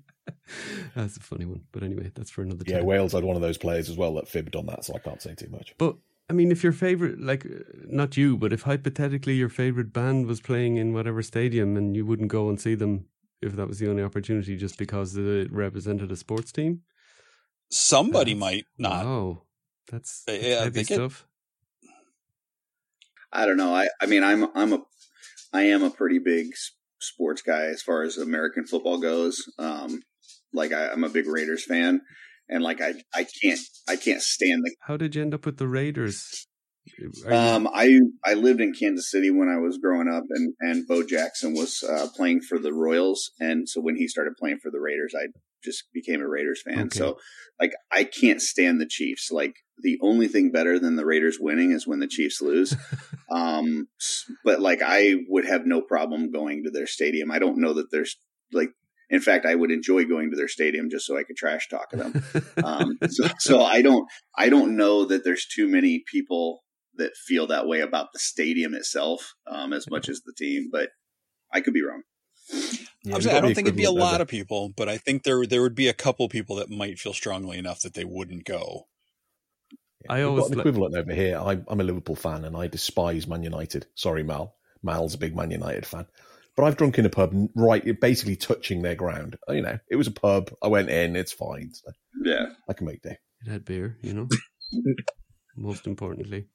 That's 0.96 1.16
a 1.16 1.20
funny 1.20 1.44
one, 1.44 1.62
but 1.72 1.82
anyway, 1.84 2.10
that's 2.14 2.30
for 2.30 2.42
another 2.42 2.64
Yeah, 2.66 2.78
time. 2.78 2.86
Wales 2.86 3.12
had 3.12 3.22
one 3.24 3.36
of 3.36 3.42
those 3.42 3.58
players 3.58 3.88
as 3.88 3.96
well 3.96 4.14
that 4.14 4.28
fibbed 4.28 4.56
on 4.56 4.66
that, 4.66 4.84
so 4.84 4.94
I 4.94 4.98
can't 4.98 5.22
say 5.22 5.34
too 5.34 5.48
much. 5.50 5.74
But 5.78 5.96
I 6.28 6.32
mean, 6.32 6.50
if 6.50 6.64
your 6.64 6.72
favorite, 6.72 7.20
like, 7.20 7.46
uh, 7.46 7.60
not 7.86 8.16
you, 8.16 8.36
but 8.36 8.52
if 8.52 8.62
hypothetically 8.62 9.34
your 9.34 9.48
favorite 9.48 9.92
band 9.92 10.26
was 10.26 10.40
playing 10.40 10.76
in 10.76 10.92
whatever 10.92 11.22
stadium 11.22 11.76
and 11.76 11.94
you 11.94 12.04
wouldn't 12.04 12.28
go 12.30 12.48
and 12.48 12.60
see 12.60 12.74
them 12.74 13.06
if 13.40 13.54
that 13.54 13.68
was 13.68 13.78
the 13.78 13.88
only 13.88 14.02
opportunity, 14.02 14.56
just 14.56 14.76
because 14.78 15.16
it 15.16 15.52
represented 15.52 16.10
a 16.10 16.16
sports 16.16 16.50
team, 16.52 16.82
Somebody 17.70 18.32
That's- 18.34 18.40
might 18.40 18.64
not. 18.78 19.04
Wow, 19.04 19.42
that's, 19.90 20.22
that's 20.26 20.42
yeah, 20.44 20.58
heavy 20.60 20.70
they 20.70 20.84
get- 20.84 20.94
stuff. 20.94 21.26
I 23.32 23.44
don't 23.44 23.56
know. 23.56 23.74
I, 23.74 23.88
I 24.00 24.06
mean, 24.06 24.22
I'm 24.22 24.46
I'm 24.54 24.72
a 24.72 24.82
I 25.52 25.62
am 25.62 25.82
a 25.82 25.90
pretty 25.90 26.18
big 26.20 26.46
sports 27.00 27.42
guy 27.42 27.64
as 27.66 27.82
far 27.82 28.02
as 28.02 28.16
American 28.16 28.66
football 28.66 28.98
goes. 28.98 29.42
Um, 29.58 30.02
like 30.52 30.72
I, 30.72 30.88
I'm 30.88 31.04
a 31.04 31.08
big 31.08 31.26
Raiders 31.26 31.64
fan, 31.64 32.00
and 32.48 32.62
like 32.62 32.80
I 32.80 32.94
I 33.14 33.26
can't 33.42 33.60
I 33.88 33.96
can't 33.96 34.22
stand 34.22 34.62
the 34.64 34.74
How 34.82 34.96
did 34.96 35.14
you 35.14 35.22
end 35.22 35.34
up 35.34 35.46
with 35.46 35.56
the 35.58 35.68
Raiders? 35.68 36.46
You- 36.98 37.10
Um, 37.26 37.68
I 37.72 37.98
I 38.24 38.34
lived 38.34 38.60
in 38.60 38.72
Kansas 38.72 39.10
City 39.10 39.30
when 39.30 39.48
I 39.48 39.58
was 39.58 39.78
growing 39.78 40.08
up, 40.08 40.22
and 40.30 40.54
and 40.60 40.86
Bo 40.86 41.02
Jackson 41.02 41.52
was 41.54 41.82
uh, 41.82 42.06
playing 42.14 42.42
for 42.42 42.58
the 42.58 42.72
Royals, 42.72 43.32
and 43.40 43.68
so 43.68 43.80
when 43.80 43.96
he 43.96 44.06
started 44.06 44.34
playing 44.38 44.58
for 44.62 44.70
the 44.70 44.80
Raiders, 44.80 45.12
I 45.18 45.26
just 45.64 45.84
became 45.92 46.20
a 46.20 46.28
Raiders 46.28 46.62
fan. 46.62 46.86
Okay. 46.86 46.98
So 46.98 47.18
like 47.60 47.72
I 47.90 48.04
can't 48.04 48.40
stand 48.40 48.80
the 48.80 48.86
Chiefs. 48.86 49.30
Like 49.32 49.56
the 49.78 49.98
only 50.00 50.28
thing 50.28 50.52
better 50.52 50.78
than 50.78 50.94
the 50.94 51.04
Raiders 51.04 51.38
winning 51.40 51.72
is 51.72 51.88
when 51.88 51.98
the 51.98 52.06
Chiefs 52.06 52.40
lose. 52.40 52.76
um, 53.30 53.88
but 54.44 54.60
like 54.60 54.80
I 54.80 55.16
would 55.28 55.44
have 55.46 55.66
no 55.66 55.82
problem 55.82 56.30
going 56.30 56.62
to 56.64 56.70
their 56.70 56.86
stadium. 56.86 57.32
I 57.32 57.40
don't 57.40 57.58
know 57.58 57.72
that 57.74 57.90
there's 57.90 58.16
like. 58.52 58.70
In 59.08 59.20
fact, 59.20 59.46
I 59.46 59.54
would 59.54 59.70
enjoy 59.70 60.04
going 60.04 60.30
to 60.30 60.36
their 60.36 60.48
stadium 60.48 60.90
just 60.90 61.06
so 61.06 61.16
I 61.16 61.22
could 61.22 61.36
trash 61.36 61.68
talk 61.68 61.90
them. 61.90 62.22
Um, 62.64 62.98
so, 63.08 63.28
so 63.38 63.62
I 63.62 63.82
don't, 63.82 64.08
I 64.36 64.48
don't 64.48 64.76
know 64.76 65.04
that 65.04 65.24
there's 65.24 65.46
too 65.46 65.68
many 65.68 66.02
people 66.10 66.64
that 66.96 67.14
feel 67.14 67.46
that 67.48 67.66
way 67.66 67.80
about 67.80 68.12
the 68.12 68.18
stadium 68.18 68.74
itself 68.74 69.34
um, 69.46 69.72
as 69.72 69.88
much 69.88 70.08
as 70.08 70.22
the 70.22 70.32
team, 70.36 70.68
but 70.72 70.88
I 71.52 71.60
could 71.60 71.74
be 71.74 71.82
wrong. 71.82 72.02
Yeah, 73.02 73.14
I'm 73.14 73.22
saying, 73.22 73.36
I 73.36 73.40
don't 73.40 73.54
think 73.54 73.68
it'd 73.68 73.76
be 73.76 73.84
a 73.84 73.90
lot 73.90 74.20
of 74.20 74.28
people, 74.28 74.72
but 74.76 74.88
I 74.88 74.96
think 74.96 75.22
there 75.22 75.46
there 75.46 75.62
would 75.62 75.74
be 75.74 75.88
a 75.88 75.92
couple 75.92 76.28
people 76.28 76.56
that 76.56 76.70
might 76.70 76.98
feel 76.98 77.12
strongly 77.12 77.58
enough 77.58 77.80
that 77.80 77.94
they 77.94 78.04
wouldn't 78.04 78.44
go. 78.44 78.86
I 80.08 80.18
We've 80.18 80.28
always 80.28 80.44
got 80.44 80.50
an 80.50 80.56
li- 80.58 80.60
equivalent 80.60 80.96
over 80.96 81.14
here. 81.14 81.38
I, 81.38 81.58
I'm 81.68 81.80
a 81.80 81.84
Liverpool 81.84 82.16
fan 82.16 82.44
and 82.44 82.56
I 82.56 82.68
despise 82.68 83.26
Man 83.26 83.42
United. 83.42 83.86
Sorry, 83.94 84.22
Mal. 84.22 84.54
Mal's 84.82 85.14
a 85.14 85.18
big 85.18 85.34
Man 85.34 85.50
United 85.50 85.86
fan. 85.86 86.06
But 86.56 86.64
I've 86.64 86.76
drunk 86.76 86.98
in 86.98 87.04
a 87.04 87.10
pub, 87.10 87.34
right, 87.54 88.00
basically 88.00 88.34
touching 88.36 88.80
their 88.82 88.94
ground. 88.94 89.36
You 89.48 89.60
know, 89.60 89.78
it 89.90 89.96
was 89.96 90.06
a 90.06 90.12
pub. 90.12 90.50
I 90.62 90.68
went 90.68 90.88
in. 90.88 91.14
It's 91.14 91.32
fine. 91.32 91.72
So 91.74 91.92
Yeah. 92.24 92.46
I 92.68 92.72
can 92.72 92.86
make 92.86 93.02
do. 93.02 93.10
It 93.10 93.50
had 93.50 93.64
beer, 93.64 93.98
you 94.02 94.14
know. 94.14 94.28
Most 95.56 95.86
importantly, 95.86 96.48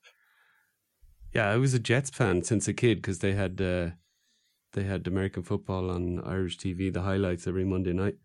yeah, 1.33 1.49
I 1.49 1.57
was 1.57 1.73
a 1.73 1.79
Jets 1.79 2.09
fan 2.09 2.43
since 2.43 2.67
a 2.67 2.73
kid 2.73 2.97
because 2.97 3.19
they 3.19 3.33
had 3.33 3.61
uh, 3.61 3.91
they 4.73 4.83
had 4.83 5.07
American 5.07 5.43
football 5.43 5.89
on 5.89 6.19
Irish 6.23 6.57
TV, 6.57 6.91
the 6.91 7.01
highlights 7.01 7.47
every 7.47 7.65
Monday 7.65 7.93
night, 7.93 8.15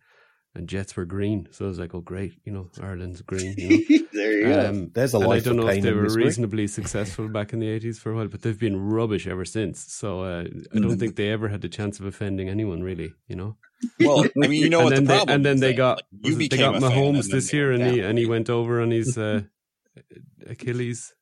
and 0.57 0.69
Jets 0.69 0.97
were 0.97 1.05
green. 1.05 1.47
So 1.51 1.67
I 1.67 1.69
was 1.69 1.79
like, 1.79 1.95
oh 1.95 2.01
great, 2.01 2.33
you 2.45 2.53
know, 2.53 2.71
Ireland's 2.81 3.21
green. 3.23 3.55
You 3.57 4.09
there 4.13 4.33
you 4.33 4.45
know? 4.49 4.63
go. 4.63 4.69
Um, 4.71 4.91
There's 4.95 5.15
a 5.15 5.19
and 5.19 5.33
I 5.33 5.39
don't 5.41 5.57
know 5.57 5.69
if 5.69 5.83
they 5.83 5.93
were 5.93 6.09
reasonably 6.09 6.67
successful 6.67 7.29
back 7.29 7.53
in 7.53 7.59
the 7.61 7.69
eighties 7.69 7.99
for 7.99 8.11
a 8.13 8.17
while, 8.17 8.29
but 8.29 8.41
they've 8.43 8.59
been 8.59 8.81
rubbish 8.81 9.27
ever 9.27 9.45
since. 9.45 9.93
So 9.93 10.23
uh, 10.23 10.45
I 10.75 10.79
don't 10.79 10.99
think 10.99 11.17
they 11.17 11.31
ever 11.31 11.49
had 11.49 11.61
the 11.61 11.69
chance 11.69 12.01
of 12.01 12.07
offending 12.07 12.49
anyone, 12.49 12.83
really. 12.83 13.13
You 13.29 13.37
know. 13.37 13.57
Well, 14.01 14.25
I 14.43 14.47
mean, 14.49 14.63
you 14.63 14.71
know 14.71 14.81
and 14.81 14.85
what 14.87 14.95
then 14.95 15.05
the 15.05 15.09
they, 15.09 15.17
problem 15.17 15.35
and 15.37 15.45
then 15.47 15.61
they 15.61 15.69
then. 15.69 15.77
got 15.77 15.97
Like, 16.23 16.33
you 16.33 16.41
it- 16.41 16.51
they 16.51 16.57
got 16.57 16.75
Mahomes 16.83 17.29
this 17.31 17.53
year, 17.53 17.71
went 17.71 17.83
and 17.83 17.93
he 17.95 18.01
and 18.01 18.19
he 18.19 18.27
went 18.27 18.49
over 18.49 18.81
on 18.81 18.91
his 18.91 19.19
uh, 19.29 19.43
Achilles 20.47 21.13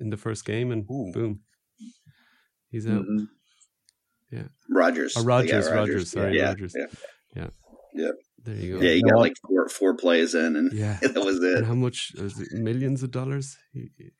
in 0.00 0.10
the 0.10 0.16
first 0.16 0.44
game, 0.44 0.72
and 0.72 0.84
Ooh. 0.90 1.12
boom, 1.12 1.40
he's 2.70 2.86
out. 2.88 3.04
Mhm. 3.06 3.28
Rodgers. 4.70 5.14
Oh, 5.16 5.24
Rodgers, 5.24 5.66
Yeah, 5.66 5.74
Rodgers, 5.74 6.10
sorry, 6.10 6.36
yeah, 6.38 6.46
Rodgers. 6.48 6.74
Yeah. 7.36 7.48
There 8.44 8.54
you 8.56 8.78
go. 8.78 8.84
Yeah, 8.84 8.92
he 8.94 9.02
got 9.02 9.18
like 9.18 9.34
four, 9.46 9.68
four 9.68 9.94
plays 9.96 10.34
in, 10.34 10.56
and 10.56 10.72
Yeah. 10.72 10.98
that 11.02 11.14
was 11.24 11.42
it. 11.42 11.58
And 11.58 11.66
how 11.66 11.74
much? 11.74 12.12
Was 12.20 12.40
it 12.40 12.52
millions 12.52 13.02
of 13.02 13.10
dollars? 13.10 13.56
He- 13.72 13.90
he- 13.96 14.10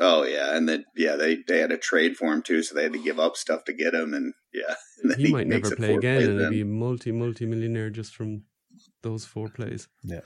Oh 0.00 0.22
yeah, 0.24 0.56
and 0.56 0.66
then 0.66 0.86
yeah, 0.96 1.16
they 1.16 1.40
they 1.46 1.58
had 1.58 1.70
a 1.70 1.76
trade 1.76 2.16
for 2.16 2.32
him 2.32 2.40
too, 2.40 2.62
so 2.62 2.74
they 2.74 2.82
had 2.84 2.94
to 2.94 2.98
give 2.98 3.20
up 3.20 3.36
stuff 3.36 3.64
to 3.64 3.74
get 3.74 3.92
him, 3.92 4.14
and 4.14 4.32
yeah, 4.54 4.74
and 5.02 5.10
then 5.10 5.18
He 5.18 5.30
might 5.30 5.46
makes 5.46 5.68
never 5.68 5.76
play 5.76 5.94
again, 5.94 6.22
and 6.22 6.40
he'd 6.40 6.48
be 6.50 6.64
multi 6.64 7.12
multi 7.12 7.44
millionaire 7.44 7.90
just 7.90 8.14
from 8.14 8.44
those 9.02 9.26
four 9.26 9.48
plays. 9.48 9.88
Yeah. 10.02 10.20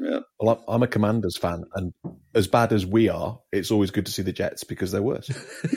Yeah. 0.00 0.20
Well, 0.40 0.56
I'm, 0.66 0.74
I'm 0.76 0.82
a 0.82 0.86
Commanders 0.86 1.36
fan, 1.36 1.64
and 1.74 1.92
as 2.34 2.48
bad 2.48 2.72
as 2.72 2.86
we 2.86 3.10
are, 3.10 3.38
it's 3.52 3.70
always 3.70 3.90
good 3.90 4.06
to 4.06 4.12
see 4.12 4.22
the 4.22 4.32
Jets 4.32 4.64
because 4.64 4.90
they're 4.90 5.02
worse. 5.02 5.28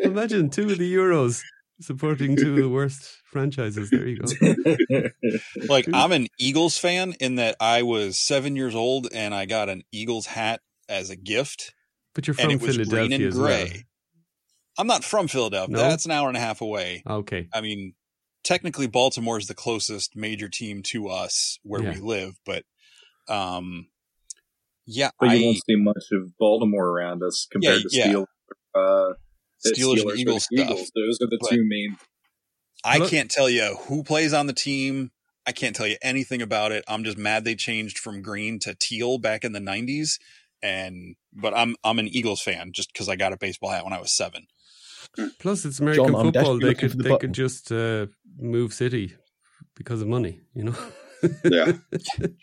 Imagine 0.00 0.50
two 0.50 0.64
of 0.70 0.78
the 0.78 0.94
Euros 0.94 1.42
supporting 1.82 2.36
two 2.36 2.50
of 2.50 2.56
the 2.56 2.68
worst 2.68 3.04
franchises. 3.24 3.90
There 3.90 4.06
you 4.06 4.18
go. 4.18 5.08
Like 5.68 5.86
I'm 5.92 6.12
an 6.12 6.28
Eagles 6.38 6.78
fan 6.78 7.14
in 7.20 7.36
that 7.36 7.56
I 7.60 7.82
was 7.82 8.18
seven 8.18 8.56
years 8.56 8.74
old 8.74 9.08
and 9.12 9.34
I 9.34 9.46
got 9.46 9.68
an 9.68 9.82
Eagles 9.92 10.26
hat 10.26 10.60
as 10.88 11.10
a 11.10 11.16
gift, 11.16 11.74
But 12.14 12.26
you're 12.26 12.36
and 12.38 12.44
from 12.44 12.50
it 12.52 12.60
was 12.60 12.76
Philadelphia 12.76 13.08
green 13.08 13.12
and 13.12 13.24
as 13.24 13.34
well. 13.36 13.46
gray. 13.46 13.84
I'm 14.78 14.86
not 14.86 15.04
from 15.04 15.28
Philadelphia. 15.28 15.74
No? 15.76 15.78
That's 15.82 16.04
an 16.06 16.10
hour 16.10 16.28
and 16.28 16.36
a 16.36 16.40
half 16.40 16.60
away. 16.60 17.02
Okay. 17.06 17.48
I 17.52 17.60
mean, 17.60 17.94
technically 18.42 18.86
Baltimore 18.86 19.38
is 19.38 19.46
the 19.46 19.54
closest 19.54 20.16
major 20.16 20.48
team 20.48 20.82
to 20.84 21.08
us 21.08 21.58
where 21.62 21.82
Yeah. 21.82 21.94
we 21.94 22.00
live, 22.00 22.34
but 22.46 22.64
um, 23.28 23.88
yeah, 24.86 25.10
But 25.20 25.30
you 25.30 25.42
I 25.42 25.44
won't 25.44 25.58
see 25.66 25.76
much 25.76 26.04
of 26.12 26.36
Baltimore 26.38 26.88
around 26.88 27.22
us 27.22 27.46
compared 27.50 27.82
Yeah, 27.82 27.82
to 27.82 27.96
yeah. 27.96 28.04
Steel. 28.04 28.26
Uh, 28.74 29.12
Steelers, 29.66 30.02
and 30.02 30.18
Eagles 30.18 30.44
stuff. 30.44 30.58
Eagles. 30.66 30.90
Those 30.94 31.18
are 31.22 31.26
the 31.28 31.38
But- 31.40 31.50
two 31.50 31.64
main. 31.66 31.96
I 32.84 32.98
can't 33.08 33.30
tell 33.30 33.48
you 33.48 33.76
who 33.86 34.02
plays 34.02 34.32
on 34.32 34.46
the 34.48 34.52
team. 34.52 35.12
I 35.46 35.52
can't 35.52 35.74
tell 35.76 35.86
you 35.86 35.96
anything 36.02 36.42
about 36.42 36.72
it. 36.72 36.84
I'm 36.88 37.04
just 37.04 37.16
mad 37.18 37.44
they 37.44 37.54
changed 37.54 37.98
from 37.98 38.22
green 38.22 38.58
to 38.60 38.74
teal 38.74 39.18
back 39.18 39.44
in 39.44 39.52
the 39.52 39.60
90s. 39.60 40.18
And 40.62 41.16
but 41.32 41.56
I'm 41.56 41.76
I'm 41.84 41.98
an 41.98 42.08
Eagles 42.08 42.40
fan 42.42 42.70
just 42.72 42.92
because 42.92 43.08
I 43.08 43.16
got 43.16 43.32
a 43.32 43.36
baseball 43.36 43.70
hat 43.70 43.84
when 43.84 43.92
I 43.92 44.00
was 44.00 44.12
seven. 44.16 44.46
Plus, 45.40 45.64
it's 45.64 45.80
American 45.80 46.12
John, 46.12 46.24
football. 46.32 46.58
They 46.58 46.74
could 46.74 46.92
the 46.92 47.02
they 47.02 47.10
button. 47.10 47.18
could 47.28 47.32
just 47.34 47.70
uh, 47.72 48.06
move 48.38 48.72
city 48.72 49.14
because 49.76 50.00
of 50.02 50.08
money. 50.08 50.40
You 50.54 50.64
know. 50.64 50.76
Yeah. 51.44 51.72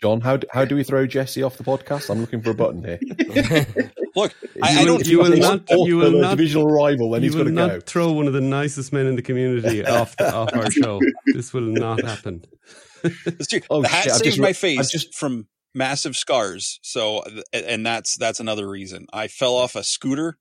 John, 0.02 0.20
how 0.22 0.36
do, 0.38 0.46
how 0.52 0.64
do 0.64 0.74
we 0.74 0.84
throw 0.84 1.06
Jesse 1.06 1.42
off 1.42 1.56
the 1.56 1.64
podcast? 1.64 2.08
I'm 2.10 2.20
looking 2.20 2.40
for 2.42 2.50
a 2.50 2.54
button 2.54 2.82
here. 2.84 2.98
Look, 4.16 4.34
You 4.42 4.60
I, 4.62 4.80
I 4.80 4.84
don't. 4.84 5.06
you 5.06 5.18
will 5.18 5.36
not- 5.36 5.68
he's 5.68 5.86
you 5.88 5.96
will 5.96 6.16
a 6.16 6.20
not- 6.20 6.30
divisional 6.36 6.66
rival, 6.66 7.10
then 7.10 7.22
you 7.22 7.28
he's 7.28 7.36
will 7.36 7.44
to 7.44 7.50
not 7.50 7.70
go. 7.70 7.80
throw 7.80 8.12
one 8.12 8.26
of 8.26 8.32
the 8.32 8.40
nicest 8.40 8.92
men 8.92 9.06
in 9.06 9.16
the 9.16 9.22
community 9.22 9.84
off 9.86 10.16
the, 10.16 10.34
off 10.34 10.52
our 10.54 10.70
show. 10.70 11.00
This 11.26 11.52
will 11.52 11.60
not 11.62 12.02
happen. 12.02 12.44
It's 13.04 13.46
true. 13.46 13.60
Oh, 13.70 13.82
the 13.82 13.88
hat 13.88 14.04
shit, 14.04 14.12
I've 14.14 14.22
just 14.22 14.38
my 14.40 14.52
face 14.52 14.78
I've 14.78 14.90
just- 14.90 15.14
from 15.14 15.46
massive 15.74 16.16
scars. 16.16 16.80
So, 16.82 17.22
and 17.52 17.86
that's 17.86 18.16
that's 18.16 18.40
another 18.40 18.68
reason. 18.68 19.06
I 19.12 19.28
fell 19.28 19.54
off 19.54 19.76
a 19.76 19.84
scooter 19.84 20.38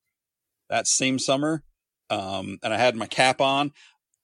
that 0.69 0.87
same 0.87 1.19
summer, 1.19 1.63
um, 2.09 2.57
and 2.63 2.73
I 2.73 2.77
had 2.77 2.95
my 2.95 3.05
cap 3.07 3.39
on. 3.41 3.71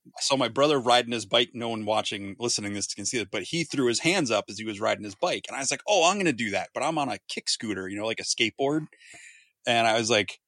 I 0.06 0.20
saw 0.20 0.36
my 0.36 0.48
brother 0.48 0.78
riding 0.78 1.12
his 1.12 1.26
bike. 1.26 1.50
No 1.54 1.68
one 1.68 1.84
watching, 1.84 2.36
listening 2.38 2.74
this 2.74 2.86
to 2.86 2.90
this 2.90 2.94
can 2.94 3.06
see 3.06 3.18
it, 3.18 3.30
but 3.30 3.44
he 3.44 3.64
threw 3.64 3.86
his 3.86 4.00
hands 4.00 4.30
up 4.30 4.46
as 4.48 4.58
he 4.58 4.64
was 4.64 4.80
riding 4.80 5.04
his 5.04 5.14
bike, 5.14 5.46
and 5.48 5.56
I 5.56 5.60
was 5.60 5.70
like, 5.70 5.82
"Oh, 5.88 6.08
I'm 6.08 6.16
going 6.16 6.26
to 6.26 6.32
do 6.32 6.50
that," 6.50 6.70
but 6.74 6.82
I'm 6.82 6.98
on 6.98 7.08
a 7.08 7.18
kick 7.28 7.48
scooter, 7.48 7.88
you 7.88 7.96
know, 7.96 8.06
like 8.06 8.20
a 8.20 8.22
skateboard, 8.22 8.86
and 9.66 9.86
I 9.86 9.98
was 9.98 10.10
like, 10.10 10.38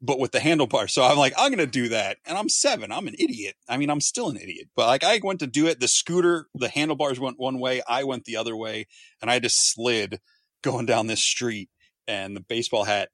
but 0.00 0.18
with 0.18 0.32
the 0.32 0.38
handlebar. 0.38 0.88
So 0.88 1.02
I'm 1.02 1.18
like, 1.18 1.34
I'm 1.36 1.50
going 1.50 1.58
to 1.58 1.66
do 1.66 1.88
that. 1.88 2.18
And 2.24 2.38
I'm 2.38 2.48
seven. 2.48 2.92
I'm 2.92 3.08
an 3.08 3.16
idiot. 3.18 3.56
I 3.68 3.76
mean, 3.76 3.90
I'm 3.90 4.00
still 4.00 4.30
an 4.30 4.36
idiot, 4.36 4.68
but 4.76 4.86
like 4.86 5.04
I 5.04 5.20
went 5.22 5.40
to 5.40 5.46
do 5.46 5.66
it. 5.66 5.80
The 5.80 5.88
scooter, 5.88 6.46
the 6.54 6.68
handlebars 6.68 7.18
went 7.18 7.38
one 7.38 7.58
way. 7.58 7.82
I 7.88 8.04
went 8.04 8.24
the 8.24 8.36
other 8.36 8.56
way 8.56 8.86
and 9.20 9.30
I 9.30 9.38
just 9.38 9.72
slid 9.72 10.20
going 10.62 10.86
down 10.86 11.06
this 11.06 11.22
street 11.22 11.68
and 12.06 12.36
the 12.36 12.40
baseball 12.40 12.84
hat 12.84 13.10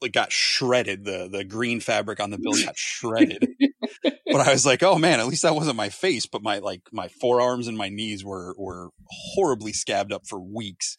like 0.00 0.12
got 0.12 0.32
shredded. 0.32 1.04
The, 1.04 1.28
the 1.30 1.44
green 1.44 1.80
fabric 1.80 2.20
on 2.20 2.30
the 2.30 2.38
bill 2.38 2.54
got 2.64 2.76
shredded, 2.76 3.48
but 4.02 4.40
I 4.40 4.52
was 4.52 4.66
like, 4.66 4.82
oh 4.82 4.98
man, 4.98 5.20
at 5.20 5.26
least 5.26 5.42
that 5.42 5.54
wasn't 5.54 5.76
my 5.76 5.88
face, 5.88 6.26
but 6.26 6.42
my, 6.42 6.58
like 6.58 6.82
my 6.92 7.08
forearms 7.08 7.66
and 7.68 7.76
my 7.76 7.88
knees 7.88 8.24
were, 8.24 8.54
were 8.58 8.90
horribly 9.34 9.72
scabbed 9.72 10.12
up 10.12 10.26
for 10.26 10.40
weeks. 10.40 10.96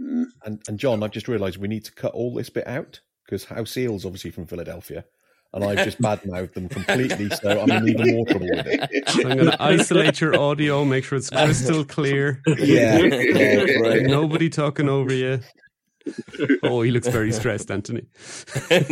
Mm. 0.00 0.24
And, 0.44 0.62
and 0.68 0.78
John, 0.78 1.02
I've 1.02 1.10
just 1.10 1.28
realised 1.28 1.58
we 1.58 1.68
need 1.68 1.84
to 1.84 1.92
cut 1.92 2.12
all 2.12 2.34
this 2.34 2.50
bit 2.50 2.66
out 2.66 3.00
because 3.24 3.44
House 3.44 3.70
Seal's 3.70 4.04
obviously 4.04 4.30
from 4.30 4.46
Philadelphia, 4.46 5.04
and 5.54 5.64
I've 5.64 5.84
just 5.84 6.00
badmouthed 6.00 6.54
them 6.54 6.68
completely, 6.68 7.28
so 7.30 7.60
I'm 7.60 7.70
in 7.70 7.88
even 7.88 8.14
more 8.14 8.26
trouble 8.26 8.48
with 8.50 8.66
it. 8.66 9.04
I'm 9.16 9.22
going 9.22 9.50
to 9.50 9.62
isolate 9.62 10.20
your 10.20 10.38
audio, 10.38 10.84
make 10.84 11.04
sure 11.04 11.18
it's 11.18 11.30
crystal 11.30 11.84
clear. 11.84 12.40
Yeah, 12.46 12.98
yeah, 12.98 13.64
great. 13.78 14.06
Nobody 14.06 14.48
talking 14.48 14.88
over 14.88 15.12
you. 15.12 15.40
Oh, 16.62 16.82
he 16.82 16.90
looks 16.90 17.08
very 17.08 17.32
stressed, 17.32 17.70
Anthony. 17.70 18.06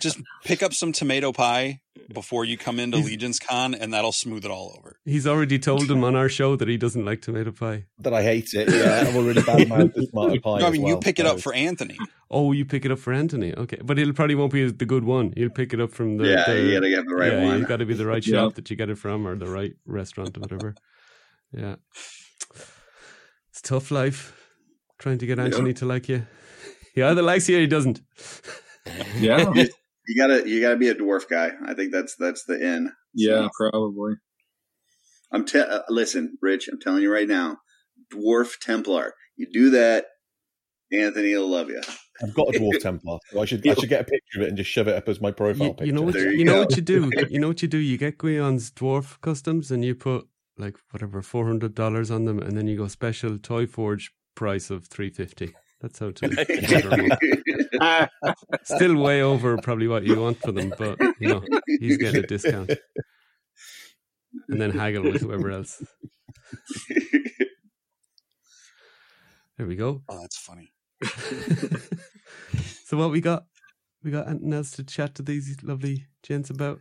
Just 0.00 0.20
pick 0.44 0.62
up 0.62 0.72
some 0.72 0.92
tomato 0.92 1.32
pie 1.32 1.80
before 2.12 2.44
you 2.44 2.56
come 2.56 2.78
into 2.78 2.98
Legions 2.98 3.38
Con 3.38 3.74
and 3.74 3.92
that'll 3.92 4.12
smooth 4.12 4.44
it 4.44 4.50
all 4.50 4.74
over. 4.78 4.98
He's 5.04 5.26
already 5.26 5.58
told 5.58 5.90
him 5.90 6.04
on 6.04 6.14
our 6.14 6.28
show 6.28 6.54
that 6.56 6.68
he 6.68 6.76
doesn't 6.76 7.04
like 7.04 7.20
tomato 7.22 7.50
pie. 7.52 7.86
That 7.98 8.14
I 8.14 8.22
hate 8.22 8.52
it. 8.54 8.68
Yeah, 8.70 9.06
I've 9.08 9.16
already 9.16 9.40
badmouthed 9.40 9.94
tomato 10.10 10.40
pie. 10.40 10.58
No, 10.60 10.66
I 10.66 10.68
as 10.68 10.72
mean, 10.72 10.86
you 10.86 10.94
well, 10.94 11.00
pick 11.02 11.18
it 11.18 11.26
up 11.26 11.40
for 11.40 11.52
Anthony. 11.54 11.96
Oh, 12.30 12.52
you 12.52 12.64
pick 12.64 12.84
it 12.84 12.90
up 12.90 12.98
for 12.98 13.12
Anthony. 13.12 13.54
Okay. 13.54 13.78
But 13.82 13.98
it 13.98 14.14
probably 14.14 14.34
won't 14.34 14.52
be 14.52 14.70
the 14.70 14.86
good 14.86 15.04
one. 15.04 15.32
You'll 15.36 15.50
pick 15.50 15.72
it 15.72 15.80
up 15.80 15.90
from 15.92 16.18
the. 16.18 16.28
yeah, 16.28 16.44
the, 16.46 16.60
you 16.60 16.74
gotta 16.74 16.90
get 16.90 17.06
the 17.06 17.14
right 17.14 17.32
yeah, 17.32 17.44
one. 17.44 17.58
you 17.60 17.66
got 17.66 17.78
to 17.78 17.86
be 17.86 17.94
the 17.94 18.06
right 18.06 18.26
Yeah. 18.26 18.36
shop 18.44 18.54
that 18.54 18.70
you 18.70 18.76
get 18.76 18.90
it 18.90 18.98
from 18.98 19.26
or 19.26 19.36
the 19.36 19.48
right 19.48 19.72
restaurant 19.86 20.36
or 20.36 20.40
whatever. 20.40 20.74
Yeah. 21.52 21.76
It's 23.50 23.62
tough 23.62 23.90
life 23.90 24.35
trying 24.98 25.18
to 25.18 25.26
get 25.26 25.38
Anthony 25.38 25.72
to 25.74 25.86
like 25.86 26.08
you. 26.08 26.26
He 26.94 27.02
either 27.02 27.20
likes 27.20 27.46
you 27.48 27.58
or 27.58 27.60
he 27.60 27.66
doesn't. 27.66 28.00
Yeah, 29.18 29.52
You 29.52 30.16
gotta 30.16 30.48
you 30.48 30.60
gotta 30.60 30.76
be 30.76 30.88
a 30.88 30.94
dwarf 30.94 31.28
guy. 31.28 31.50
I 31.66 31.74
think 31.74 31.92
that's 31.92 32.14
that's 32.18 32.44
the 32.46 32.54
in. 32.54 32.92
yeah, 33.14 33.48
probably. 33.58 34.14
I'm 35.32 35.44
te- 35.44 35.58
uh, 35.58 35.80
listen, 35.88 36.38
Rich. 36.40 36.68
I'm 36.72 36.78
telling 36.80 37.02
you 37.02 37.12
right 37.12 37.26
now, 37.28 37.58
dwarf 38.14 38.58
Templar. 38.60 39.12
You 39.36 39.48
do 39.52 39.70
that, 39.70 40.06
Anthony 40.92 41.34
will 41.34 41.48
love 41.48 41.68
you. 41.68 41.82
I've 42.22 42.32
got 42.32 42.54
a 42.54 42.58
dwarf 42.58 42.80
Templar, 42.80 43.18
so 43.32 43.42
I 43.42 43.44
should 43.44 43.66
I 43.68 43.74
should 43.74 43.88
get 43.88 44.02
a 44.02 44.04
picture 44.04 44.38
of 44.40 44.42
it 44.42 44.48
and 44.50 44.56
just 44.56 44.70
shove 44.70 44.86
it 44.88 44.94
up 44.94 45.08
as 45.08 45.20
my 45.20 45.32
profile 45.32 45.66
You, 45.66 45.70
picture. 45.72 45.86
you 45.86 45.92
know 45.92 46.02
what 46.02 46.14
There 46.14 46.30
you, 46.30 46.38
you 46.38 46.44
know 46.44 46.60
what 46.60 46.76
you 46.76 46.82
do. 46.82 47.10
You 47.28 47.40
know 47.40 47.48
what 47.48 47.60
you 47.62 47.68
do. 47.68 47.78
You 47.78 47.98
get 47.98 48.18
Guion's 48.18 48.70
dwarf 48.70 49.20
customs 49.20 49.70
and 49.72 49.84
you 49.84 49.94
put 49.96 50.28
like 50.56 50.76
whatever 50.92 51.20
four 51.22 51.46
hundred 51.46 51.74
dollars 51.74 52.10
on 52.12 52.24
them, 52.24 52.38
and 52.38 52.56
then 52.56 52.68
you 52.68 52.76
go 52.76 52.86
special 52.86 53.36
Toy 53.38 53.66
Forge 53.66 54.12
price 54.36 54.70
of 54.70 54.86
three 54.86 55.10
fifty. 55.10 55.54
That's 55.80 55.98
how 55.98 56.12
to. 56.12 58.08
Still 58.64 58.96
way 58.96 59.22
over 59.22 59.58
probably 59.58 59.88
what 59.88 60.04
you 60.04 60.20
want 60.20 60.38
for 60.40 60.52
them, 60.52 60.72
but 60.78 60.98
you 61.18 61.28
know 61.28 61.42
he's 61.80 61.98
getting 61.98 62.22
a 62.22 62.26
discount, 62.26 62.70
and 64.48 64.60
then 64.60 64.70
haggle 64.70 65.02
with 65.02 65.20
whoever 65.20 65.50
else. 65.50 65.82
There 69.56 69.66
we 69.66 69.76
go. 69.76 70.02
Oh, 70.08 70.20
that's 70.20 70.36
funny. 70.36 70.70
so 72.84 72.98
what 72.98 73.10
we 73.10 73.20
got? 73.22 73.44
We 74.04 74.10
got 74.10 74.28
anything 74.28 74.52
else 74.52 74.70
to 74.72 74.84
chat 74.84 75.14
to 75.16 75.22
these 75.22 75.56
lovely 75.62 76.06
gents 76.22 76.50
about? 76.50 76.80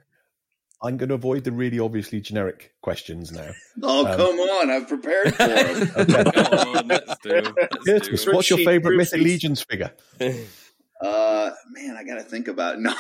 I'm 0.86 0.98
going 0.98 1.10
to 1.10 1.16
avoid 1.16 1.44
the 1.44 1.52
really 1.52 1.80
obviously 1.80 2.22
generic 2.22 2.74
questions 2.82 3.32
now. 3.32 3.49
oh 3.84 4.06
Um, 4.06 4.18
come 4.18 4.40
on! 4.40 4.70
I've 4.70 4.88
prepared 4.88 5.36
for 5.36 5.44
him. 5.44 5.88
Come 6.34 6.76
on, 6.78 6.88
let's 6.88 7.18
do 7.24 7.30
it. 7.32 7.45
Let's 7.57 7.86
do 7.86 7.99
Curtis, 7.99 8.28
what's 8.28 8.49
your 8.49 8.60
favourite 8.60 8.84
fruit 8.84 8.98
Mythic. 8.98 9.22
Legions 9.22 9.64
figure? 9.64 9.91
Uh, 11.02 11.52
man, 11.72 11.98
I 11.98 12.03
gotta 12.06 12.24
think 12.24 12.48
about 12.48 12.76
it. 12.76 12.80
No, 12.80 12.94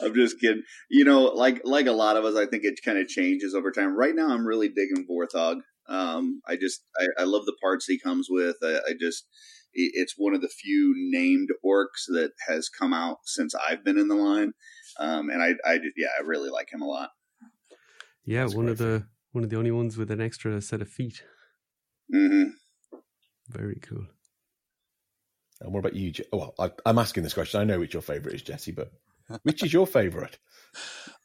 I'm 0.00 0.14
just 0.14 0.38
kidding. 0.40 0.62
You 0.90 1.04
know, 1.04 1.22
like 1.24 1.62
like 1.64 1.86
a 1.86 1.92
lot 1.92 2.16
of 2.16 2.24
us, 2.24 2.36
I 2.36 2.46
think 2.46 2.64
it 2.64 2.80
kind 2.84 2.98
of 2.98 3.08
changes 3.08 3.54
over 3.54 3.70
time. 3.72 3.96
Right 3.96 4.14
now, 4.14 4.28
I'm 4.28 4.46
really 4.46 4.68
digging 4.68 5.06
Vorthog. 5.10 5.60
Um, 5.88 6.40
I 6.46 6.56
just 6.56 6.82
I, 6.98 7.22
I 7.22 7.24
love 7.24 7.46
the 7.46 7.56
parts 7.62 7.86
he 7.86 7.98
comes 7.98 8.26
with. 8.30 8.56
I, 8.62 8.78
I 8.88 8.92
just 9.00 9.24
it- 9.24 9.28
it's 9.74 10.14
one 10.16 10.34
of 10.34 10.40
the 10.40 10.48
few 10.48 10.94
named 10.96 11.48
orcs 11.64 12.06
that 12.08 12.32
has 12.48 12.68
come 12.68 12.92
out 12.92 13.18
since 13.24 13.54
I've 13.54 13.84
been 13.84 13.98
in 13.98 14.08
the 14.08 14.14
line. 14.14 14.52
Um, 14.98 15.30
and 15.30 15.42
I 15.42 15.54
I 15.68 15.76
just, 15.78 15.94
yeah, 15.96 16.08
I 16.18 16.22
really 16.22 16.50
like 16.50 16.72
him 16.72 16.82
a 16.82 16.86
lot. 16.86 17.10
Yeah, 18.24 18.42
That's 18.42 18.54
one 18.54 18.68
of 18.68 18.78
the 18.78 19.06
one 19.32 19.44
of 19.44 19.50
the 19.50 19.58
only 19.58 19.70
ones 19.72 19.96
with 19.96 20.10
an 20.10 20.20
extra 20.20 20.60
set 20.60 20.80
of 20.80 20.88
feet. 20.88 21.22
hmm 22.12 22.44
Very 23.48 23.80
cool. 23.82 24.06
And 25.60 25.72
what 25.72 25.80
about 25.80 25.94
you? 25.94 26.10
Je- 26.10 26.24
Well, 26.32 26.54
I, 26.58 26.70
I'm 26.86 26.98
asking 26.98 27.22
this 27.22 27.34
question. 27.34 27.60
I 27.60 27.64
know 27.64 27.78
which 27.78 27.94
your 27.94 28.02
favourite 28.02 28.34
is, 28.34 28.42
Jesse, 28.42 28.72
but 28.72 28.92
which 29.42 29.62
is 29.62 29.72
your 29.72 29.86
favourite? 29.86 30.38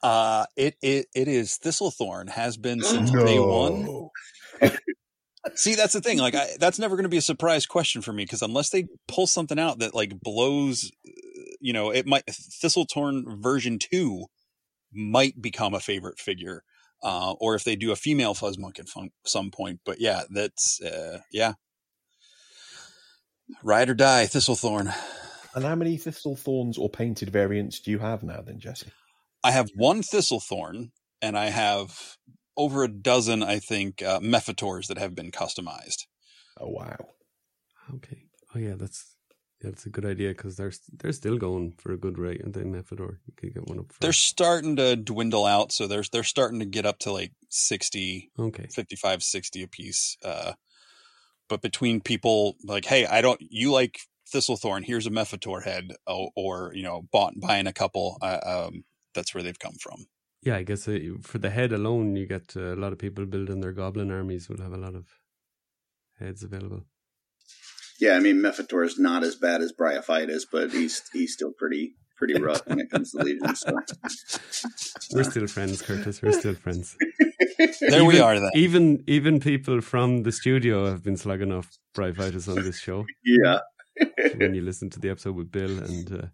Uh, 0.02 0.46
it, 0.56 0.76
it, 0.82 1.08
it 1.14 1.28
is 1.28 1.60
Thistlethorn 1.64 2.30
has 2.30 2.58
been 2.58 2.82
since 2.84 3.12
day 3.12 3.40
one. 3.40 4.00
See, 5.56 5.76
that's 5.76 5.94
the 5.94 6.02
thing. 6.02 6.18
Like, 6.18 6.36
I, 6.36 6.48
that's 6.60 6.80
never 6.80 6.96
going 6.96 7.04
to 7.04 7.10
be 7.10 7.18
a 7.18 7.22
surprise 7.22 7.66
question 7.66 8.02
for 8.02 8.12
me 8.12 8.24
because 8.24 8.42
unless 8.42 8.70
they 8.70 8.88
pull 9.08 9.28
something 9.28 9.60
out 9.60 9.80
that 9.80 9.96
like 9.96 10.20
blows, 10.20 10.92
you 11.62 11.74
know, 11.74 11.92
it 11.92 12.06
might 12.06 12.26
Thistlethorn 12.28 13.42
version 13.42 13.80
two 13.80 14.26
might 14.94 15.42
become 15.42 15.74
a 15.74 15.80
favorite 15.80 16.20
figure, 16.20 16.64
uh, 17.04 17.34
or 17.40 17.56
if 17.56 17.64
they 17.64 17.76
do 17.76 17.92
a 17.92 17.96
female 17.96 18.34
Fuzzmonk 18.34 18.80
at 18.80 18.90
fun, 18.90 19.12
some 19.26 19.50
point. 19.50 19.80
But 19.86 20.02
yeah, 20.02 20.24
that's 20.30 20.82
uh, 20.82 21.20
yeah, 21.32 21.54
ride 23.64 23.90
or 23.90 23.96
die, 23.96 24.26
Thistlethorn. 24.26 24.94
And 25.56 25.66
how 25.66 25.76
many 25.76 25.98
Thistlethorns 25.98 26.78
or 26.78 26.90
painted 26.90 27.30
variants 27.30 27.80
do 27.80 27.92
you 27.92 28.00
have 28.00 28.24
now, 28.24 28.42
then, 28.42 28.60
Jesse? 28.60 28.92
I 29.44 29.52
have 29.52 29.70
one 29.76 30.02
Thistlethorn 30.02 30.92
and 31.22 31.38
I 31.38 31.48
have 31.50 32.18
over 32.58 32.84
a 32.84 32.88
dozen, 32.88 33.44
I 33.44 33.60
think, 33.60 34.02
uh, 34.02 34.20
Mephitors 34.22 34.88
that 34.88 34.98
have 34.98 35.16
been 35.16 35.32
customized. 35.32 36.06
Oh 36.60 36.70
wow. 36.70 36.98
Okay. 37.96 38.24
Oh 38.56 38.60
yeah, 38.60 38.76
that's 38.76 39.16
yeah, 39.64 39.72
that's 39.72 39.86
a 39.86 39.90
good 39.90 40.06
idea 40.06 40.30
because 40.30 40.56
they're 40.56 40.72
they're 40.94 41.12
still 41.12 41.38
going 41.38 41.74
for 41.78 41.92
a 41.92 41.98
good 41.98 42.18
rate, 42.18 42.42
and 42.42 42.54
they 42.54 42.62
Mephitor. 42.62 43.18
You 43.26 43.34
could 43.36 43.54
get 43.54 43.68
one 43.68 43.80
up. 43.80 43.92
For. 43.92 44.00
They're 44.00 44.14
starting 44.14 44.76
to 44.78 44.96
dwindle 44.96 45.46
out, 45.46 45.72
so 45.72 45.88
they're 45.88 46.04
they're 46.12 46.24
starting 46.24 46.60
to 46.60 46.66
get 46.66 46.86
up 46.86 47.00
to 47.00 47.12
like 47.12 47.34
60, 47.50 48.32
okay. 48.40 48.68
55, 48.70 49.24
60 49.24 49.64
a 49.64 49.68
piece. 49.68 50.18
Uh, 50.24 50.54
but 51.50 51.62
between 51.62 52.00
people 52.00 52.56
like, 52.64 52.86
hey, 52.86 53.06
I 53.06 53.22
don't, 53.22 53.42
you 53.42 53.72
like 53.72 54.00
Thistlethorn? 54.34 54.86
Here's 54.86 55.08
a 55.08 55.12
Mephitor 55.12 55.64
head, 55.64 55.92
or, 56.08 56.30
or 56.36 56.72
you 56.74 56.84
know, 56.84 57.08
bought 57.12 57.34
buying 57.40 57.68
a 57.68 57.74
couple. 57.74 58.18
Uh, 58.22 58.68
um, 58.70 58.84
that's 59.14 59.34
where 59.34 59.44
they've 59.44 59.60
come 59.60 59.76
from. 59.82 60.06
Yeah, 60.42 60.56
I 60.56 60.64
guess 60.64 60.88
uh, 60.88 61.00
for 61.22 61.38
the 61.38 61.50
head 61.50 61.74
alone, 61.74 62.16
you 62.16 62.26
get 62.26 62.54
uh, 62.56 62.74
a 62.74 62.80
lot 62.80 62.94
of 62.94 63.00
people 63.00 63.26
building 63.26 63.60
their 63.60 63.74
goblin 63.74 64.12
armies 64.12 64.48
will 64.48 64.62
have 64.62 64.72
a 64.72 64.78
lot 64.78 64.96
of 64.96 65.06
heads 66.18 66.44
available. 66.44 66.86
Yeah, 68.00 68.14
I 68.16 68.20
mean 68.20 68.38
Mephitor 68.38 68.86
is 68.86 68.98
not 68.98 69.24
as 69.24 69.36
bad 69.36 69.62
as 69.62 69.74
Bryophytus, 69.74 70.44
but 70.52 70.72
he's 70.72 71.02
he's 71.12 71.34
still 71.34 71.52
pretty 71.58 71.96
pretty 72.16 72.40
rough 72.40 72.66
when 72.68 72.80
it 72.80 72.90
comes 72.90 73.12
to 73.12 73.18
Legion. 73.24 73.56
So. 73.56 73.72
We're 75.14 75.24
still 75.24 75.48
friends, 75.48 75.82
Curtis. 75.82 76.22
We're 76.22 76.32
still 76.34 76.56
friends. 76.56 76.96
There 77.82 78.06
we 78.06 78.22
are. 78.22 78.40
Then 78.40 78.52
Even 78.56 79.04
even 79.06 79.42
people 79.42 79.82
from 79.82 80.24
the 80.24 80.32
studio 80.32 80.86
have 80.86 81.04
been 81.04 81.18
slugging 81.18 81.52
off 81.52 81.68
Bryophytus 81.94 82.48
on 82.48 82.64
this 82.64 82.80
show. 82.80 83.06
Yeah, 83.26 83.60
when 84.38 84.56
you 84.56 84.62
listen 84.62 84.90
to 84.92 85.00
the 85.00 85.10
episode 85.10 85.36
with 85.36 85.52
Bill 85.52 85.78
and 85.80 86.08
uh, 86.14 86.28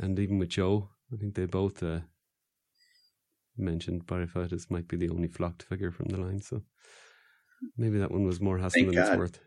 and 0.00 0.16
even 0.20 0.38
with 0.38 0.50
Joe, 0.50 0.90
I 1.12 1.16
think 1.16 1.34
they 1.34 1.46
both 1.46 1.82
uh, 1.82 2.00
mentioned 3.58 4.06
Bryophytus 4.06 4.70
might 4.70 4.88
be 4.88 4.96
the 4.96 5.08
only 5.10 5.28
flocked 5.28 5.62
figure 5.62 5.92
from 5.92 6.06
the 6.06 6.20
line. 6.20 6.40
So 6.42 6.62
maybe 7.76 7.98
that 7.98 8.10
one 8.10 8.26
was 8.26 8.40
more 8.40 8.58
hassle 8.58 8.82
Thank 8.82 8.94
than 8.94 8.98
it's 8.98 9.16
worth. 9.16 9.40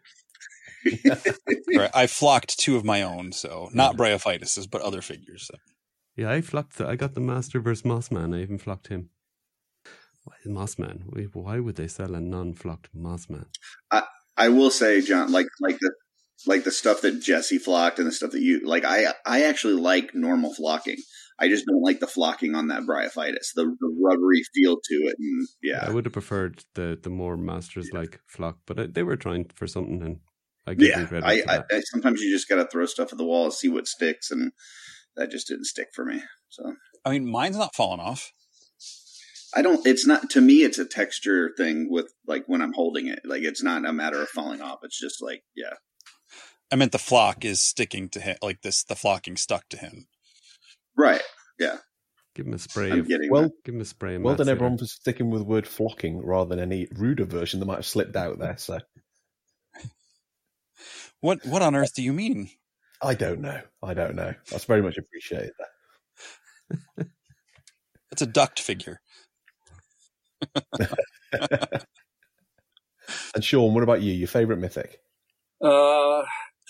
Right, 1.76 1.92
I 1.94 2.08
flocked 2.08 2.58
two 2.58 2.78
of 2.78 2.86
my 2.86 3.02
own, 3.02 3.32
so 3.32 3.70
not 3.74 3.98
Bryophytuses, 3.98 4.70
but 4.70 4.82
other 4.82 5.02
figures. 5.02 5.48
So. 5.48 5.56
Yeah, 6.16 6.32
I 6.32 6.42
flocked. 6.42 6.78
The, 6.78 6.88
I 6.88 6.96
got 6.96 7.14
the 7.14 7.22
Master 7.22 7.60
versus 7.60 7.84
Mossman. 7.84 8.36
I 8.36 8.42
even 8.42 8.58
flocked 8.58 8.88
him. 8.88 9.10
Why 10.24 10.36
Mossman? 10.48 11.04
Why- 11.06 11.24
Why 11.34 11.60
would 11.60 11.76
they 11.76 11.88
sell 11.88 12.16
a 12.16 12.22
non-flocked 12.22 12.96
Mossman? 12.96 13.46
I 13.92 14.04
I 14.38 14.50
will 14.50 14.72
say, 14.72 15.02
John, 15.02 15.32
like 15.32 15.48
like 15.60 15.78
the 15.80 15.92
like 16.46 16.64
the 16.64 16.72
stuff 16.72 17.02
that 17.02 17.22
Jesse 17.22 17.58
flocked 17.58 18.00
and 18.00 18.08
the 18.08 18.12
stuff 18.12 18.32
that 18.32 18.42
you 18.42 18.66
like. 18.66 18.86
I 18.86 19.14
I 19.26 19.44
actually 19.44 19.74
like 19.76 20.16
normal 20.16 20.54
flocking. 20.54 20.98
I 21.40 21.48
just 21.48 21.66
don't 21.66 21.82
like 21.82 22.00
the 22.00 22.08
flocking 22.08 22.56
on 22.56 22.68
that 22.68 22.84
Bryophytus, 22.84 23.54
the, 23.56 23.64
the 23.64 23.98
rubbery 24.02 24.42
feel 24.54 24.76
to 24.76 24.96
it, 25.08 25.16
and 25.18 25.48
yeah, 25.64 25.86
I 25.86 25.92
would 25.92 26.06
have 26.06 26.14
preferred 26.14 26.64
the 26.76 27.00
the 27.02 27.10
more 27.10 27.38
Masters 27.38 27.90
like 27.94 28.20
flock, 28.28 28.58
but 28.66 28.80
uh, 28.80 28.88
they 28.92 29.04
were 29.04 29.16
trying 29.16 29.50
for 29.56 29.66
something, 29.66 30.02
and 30.02 30.20
I 30.68 30.74
give 30.74 30.92
them 30.92 31.02
yeah. 31.02 31.08
credit 31.08 31.26
I, 31.26 31.56
I. 31.56 31.64
I 31.72 31.82
sometimes 31.86 32.22
you 32.22 32.32
just 32.32 32.50
got 32.50 32.56
to 32.56 32.66
throw 32.66 32.86
stuff 32.86 33.12
at 33.12 33.18
the 33.18 33.26
wall, 33.26 33.46
and 33.46 33.54
see 33.54 33.70
what 33.70 33.88
sticks, 33.88 34.32
and 34.32 34.52
that 35.16 35.32
just 35.32 35.48
didn't 35.48 35.66
stick 35.66 35.88
for 35.94 36.04
me. 36.04 36.22
So 36.50 36.76
I 37.06 37.12
mean, 37.12 37.30
mine's 37.30 37.58
not 37.58 37.76
falling 37.76 38.02
off. 38.02 38.32
I 39.56 39.62
don't. 39.62 39.86
It's 39.88 40.06
not 40.06 40.30
to 40.32 40.42
me. 40.42 40.64
It's 40.64 40.78
a 40.78 40.86
texture 40.86 41.52
thing 41.58 41.88
with 41.90 42.12
like 42.28 42.44
when 42.48 42.62
I'm 42.62 42.74
holding 42.74 43.08
it. 43.08 43.20
Like 43.24 43.44
it's 43.44 43.64
not 43.64 43.86
a 43.86 43.94
matter 43.94 44.22
of 44.22 44.30
falling 44.30 44.62
off. 44.62 44.80
It's 44.84 45.00
just 45.00 45.24
like 45.24 45.42
yeah, 45.56 45.74
I 46.72 46.76
meant 46.76 46.92
the 46.92 47.00
flock 47.00 47.46
is 47.46 47.62
sticking 47.62 48.10
to 48.10 48.20
him, 48.20 48.38
like 48.42 48.62
this. 48.62 48.84
The 48.84 48.96
flocking 48.96 49.38
stuck 49.38 49.70
to 49.70 49.78
him. 49.78 50.08
Right. 51.00 51.22
Yeah. 51.60 51.78
Give 52.36 52.46
him 52.48 52.54
a 52.54 52.60
spray. 52.60 52.92
I'm 52.92 53.00
Of, 53.02 53.08
getting 53.08 53.30
Well, 53.32 53.44
that. 53.44 53.52
give 53.66 53.76
him 53.76 53.82
a 53.82 53.86
spray. 53.86 54.16
Of 54.16 54.22
well 54.22 54.36
done 54.36 54.48
Matsura. 54.48 54.52
everyone 54.52 54.78
for 54.78 54.86
sticking 54.86 55.30
with 55.30 55.42
the 55.42 55.46
word 55.46 55.68
flocking 55.68 56.24
rather 56.26 56.50
than 56.56 56.60
any 56.60 56.88
ruder 56.96 57.26
version 57.26 57.60
that 57.60 57.66
might 57.66 57.76
have 57.78 57.86
slipped 57.86 58.16
out 58.16 58.40
there. 58.40 58.58
So 58.58 58.80
What 61.22 61.46
what 61.46 61.62
on 61.62 61.76
earth 61.76 61.94
do 61.96 62.04
you 62.04 62.14
mean? 62.14 62.50
I 63.02 63.14
don't 63.16 63.42
know. 63.42 63.62
I 63.82 63.94
don't 63.94 64.16
know. 64.16 64.34
That's 64.52 64.66
very 64.66 64.82
much 64.82 64.98
appreciated. 64.98 65.52
It's 68.12 68.24
a 68.24 68.26
duct 68.26 68.60
figure. 68.60 69.02
And 73.36 73.44
Sean, 73.44 73.74
what 73.74 73.84
about 73.84 74.02
you? 74.02 74.14
Your 74.14 74.28
favourite 74.28 74.60
mythic? 74.60 75.00
Uh, 75.64 76.24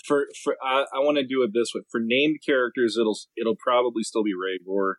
for 0.04 0.26
for 0.42 0.56
I, 0.62 0.84
I 0.94 0.98
want 1.00 1.18
to 1.18 1.26
do 1.26 1.42
it 1.42 1.50
this 1.52 1.72
way. 1.74 1.82
For 1.90 2.00
named 2.02 2.38
characters, 2.44 2.96
it'll 2.98 3.18
it'll 3.36 3.56
probably 3.56 4.02
still 4.02 4.24
be 4.24 4.32
Rhaegor, 4.32 4.94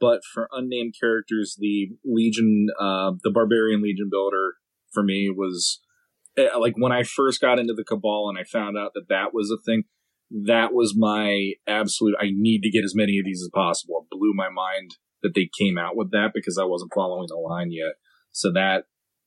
but 0.00 0.20
for 0.32 0.48
unnamed 0.52 0.94
characters, 1.00 1.56
the 1.58 1.90
Legion, 2.04 2.68
uh, 2.80 3.12
the 3.22 3.30
Barbarian 3.30 3.82
Legion 3.82 4.08
builder 4.10 4.54
for 4.92 5.02
me 5.02 5.30
was 5.34 5.80
eh, 6.36 6.48
like 6.58 6.74
when 6.76 6.92
I 6.92 7.02
first 7.02 7.40
got 7.40 7.58
into 7.58 7.74
the 7.74 7.84
Cabal 7.84 8.28
and 8.28 8.38
I 8.38 8.44
found 8.44 8.76
out 8.76 8.92
that 8.94 9.08
that 9.08 9.32
was 9.32 9.50
a 9.50 9.62
thing. 9.64 9.84
That 10.30 10.74
was 10.74 10.94
my 10.96 11.52
absolute. 11.66 12.14
I 12.20 12.26
need 12.30 12.60
to 12.60 12.70
get 12.70 12.84
as 12.84 12.94
many 12.94 13.18
of 13.18 13.24
these 13.24 13.42
as 13.42 13.50
possible. 13.54 14.02
It 14.02 14.14
blew 14.14 14.32
my 14.34 14.50
mind 14.50 14.90
that 15.22 15.32
they 15.34 15.48
came 15.58 15.78
out 15.78 15.96
with 15.96 16.10
that 16.10 16.32
because 16.34 16.58
I 16.58 16.64
wasn't 16.64 16.92
following 16.94 17.26
the 17.28 17.36
line 17.36 17.72
yet. 17.72 17.94
So 18.30 18.52
that, 18.52 18.84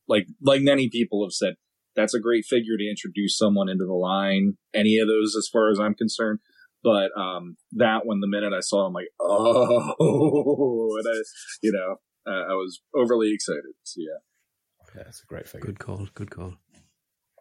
like, 0.07 0.27
like 0.41 0.61
many 0.61 0.89
people 0.89 1.25
have 1.25 1.33
said, 1.33 1.55
that's 1.95 2.13
a 2.13 2.19
great 2.19 2.45
figure 2.45 2.77
to 2.77 2.89
introduce 2.89 3.37
someone 3.37 3.69
into 3.69 3.85
the 3.85 3.93
line. 3.93 4.57
Any 4.73 4.97
of 4.97 5.07
those, 5.07 5.35
as 5.37 5.49
far 5.51 5.69
as 5.69 5.79
I'm 5.79 5.93
concerned. 5.93 6.39
But 6.83 7.11
um, 7.15 7.57
that 7.73 8.05
one, 8.05 8.21
the 8.21 8.27
minute 8.27 8.53
I 8.53 8.61
saw, 8.61 8.83
it, 8.83 8.87
I'm 8.87 8.93
like, 8.93 9.09
oh, 9.19 10.97
and 10.97 11.07
I, 11.07 11.21
you 11.61 11.71
know, 11.71 11.95
uh, 12.25 12.51
I 12.51 12.53
was 12.55 12.81
overly 12.95 13.31
excited. 13.33 13.73
So 13.83 13.99
yeah, 14.01 14.95
Yeah, 14.95 15.07
it's 15.07 15.21
a 15.21 15.25
great 15.27 15.47
figure. 15.47 15.67
Good 15.67 15.79
call. 15.79 16.07
Good 16.15 16.31
call. 16.31 16.55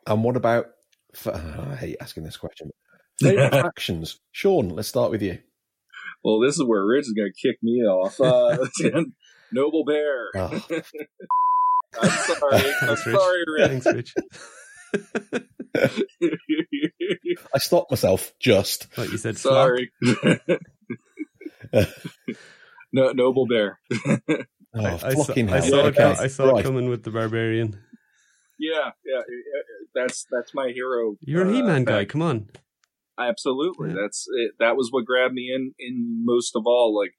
And 0.06 0.24
what 0.24 0.36
about? 0.36 0.66
I 1.26 1.74
hate 1.76 1.96
asking 2.00 2.24
this 2.24 2.36
question. 2.36 2.70
Favorite 3.22 3.50
factions, 3.52 4.18
Sean. 4.32 4.68
Let's 4.70 4.88
start 4.88 5.10
with 5.10 5.22
you. 5.22 5.38
well, 6.22 6.40
this 6.40 6.56
is 6.56 6.64
where 6.64 6.84
Rich 6.84 7.02
is 7.06 7.12
going 7.16 7.30
to 7.34 7.48
kick 7.48 7.58
me 7.62 7.82
off. 7.82 8.20
Uh, 8.20 8.58
Noble 9.52 9.84
Bear. 9.84 10.28
Oh, 10.36 10.60
I'm 12.00 12.10
sorry. 12.10 12.72
I'm 12.82 12.96
Thanks, 12.96 13.04
sorry, 13.04 13.44
Rich. 13.46 13.82
Thanks, 13.82 13.86
Rich. 13.86 14.14
I 17.54 17.58
stopped 17.58 17.90
myself 17.90 18.32
just. 18.38 18.84
Thought 18.92 19.10
you 19.10 19.18
said 19.18 19.38
sorry. 19.38 19.90
no, 22.92 23.12
Noble 23.12 23.46
Bear. 23.46 23.78
Oh, 24.72 24.84
I, 24.84 24.94
I 24.94 25.14
saw, 25.14 25.24
fucking 25.24 25.48
I 25.48 25.60
hell. 25.60 25.68
saw, 25.68 25.86
it, 25.86 25.98
Okay, 25.98 26.04
I 26.04 26.26
saw 26.28 26.56
it 26.56 26.62
coming 26.62 26.88
with 26.88 27.02
the 27.02 27.10
barbarian. 27.10 27.78
Yeah, 28.58 28.90
yeah. 29.04 29.22
That's 29.94 30.26
that's 30.30 30.54
my 30.54 30.68
hero. 30.68 31.16
You're 31.20 31.46
a 31.46 31.48
uh, 31.48 31.52
He-Man 31.52 31.84
guy. 31.84 32.04
Come 32.04 32.22
on. 32.22 32.50
Absolutely. 33.18 33.90
Yeah. 33.90 33.96
That's 34.02 34.26
it. 34.36 34.52
That 34.58 34.76
was 34.76 34.88
what 34.90 35.04
grabbed 35.04 35.34
me 35.34 35.50
in, 35.54 35.72
in 35.78 36.22
most 36.24 36.54
of 36.54 36.62
all. 36.66 36.96
Like 36.96 37.14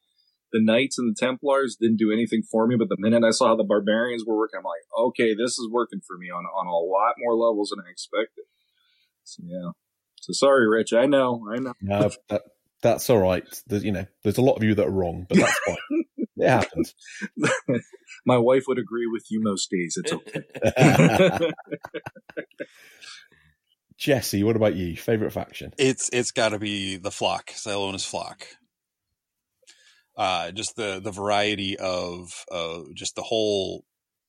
the 0.52 0.62
Knights 0.62 0.98
and 0.98 1.10
the 1.10 1.20
Templars 1.20 1.78
didn't 1.80 1.98
do 1.98 2.12
anything 2.12 2.44
for 2.44 2.68
me, 2.68 2.76
but 2.76 2.90
the 2.90 2.98
minute 3.00 3.24
I 3.24 3.32
saw 3.32 3.48
how 3.48 3.56
the 3.56 3.64
Barbarians 3.64 4.24
were 4.26 4.38
working, 4.38 4.60
I'm 4.60 4.64
like, 4.64 5.08
okay, 5.08 5.34
this 5.34 5.52
is 5.58 5.70
working 5.72 6.02
for 6.06 6.18
me 6.18 6.30
on, 6.30 6.46
on 6.46 6.68
a 6.68 6.72
lot 6.72 7.16
more 7.20 7.36
levels 7.36 7.70
than 7.70 7.84
I 7.86 7.90
expected. 7.90 8.46
So, 9.24 9.44
yeah. 9.46 9.72
So 10.20 10.34
sorry, 10.34 10.68
Rich. 10.68 10.94
I 10.94 11.06
know. 11.06 11.48
I 11.52 11.58
know. 11.58 11.74
No, 11.82 12.10
that, 12.30 12.42
that's 12.82 13.10
all 13.10 13.20
right. 13.20 13.44
There's, 13.68 13.84
you 13.84 13.92
know, 13.92 14.06
there's 14.24 14.38
a 14.38 14.42
lot 14.42 14.58
of 14.58 14.64
you 14.64 14.76
that 14.76 14.88
are 14.88 14.92
wrong, 14.92 15.26
but 15.28 15.38
that's 15.38 15.60
fine. 15.66 15.78
it 16.38 16.50
happens. 16.50 16.96
My 18.26 18.38
wife 18.38 18.64
would 18.68 18.80
agree 18.80 19.08
with 19.08 19.26
you 19.30 19.42
most 19.42 19.70
days. 19.70 19.98
It's 19.98 20.14
okay. 20.14 21.52
Jesse, 23.98 24.44
what 24.44 24.56
about 24.56 24.76
you? 24.76 24.96
Favorite 24.96 25.32
faction? 25.32 25.74
It's 25.78 26.10
it's 26.12 26.32
got 26.32 26.50
to 26.50 26.60
be 26.60 26.98
the 26.98 27.12
flock, 27.12 27.52
Xylona's 27.52 28.06
flock. 28.06 28.48
Uh, 30.22 30.52
just 30.52 30.76
the 30.76 31.02
the 31.04 31.10
variety 31.10 31.76
of 31.80 32.46
uh, 32.52 32.82
just 32.94 33.16
the 33.16 33.24
whole 33.24 33.86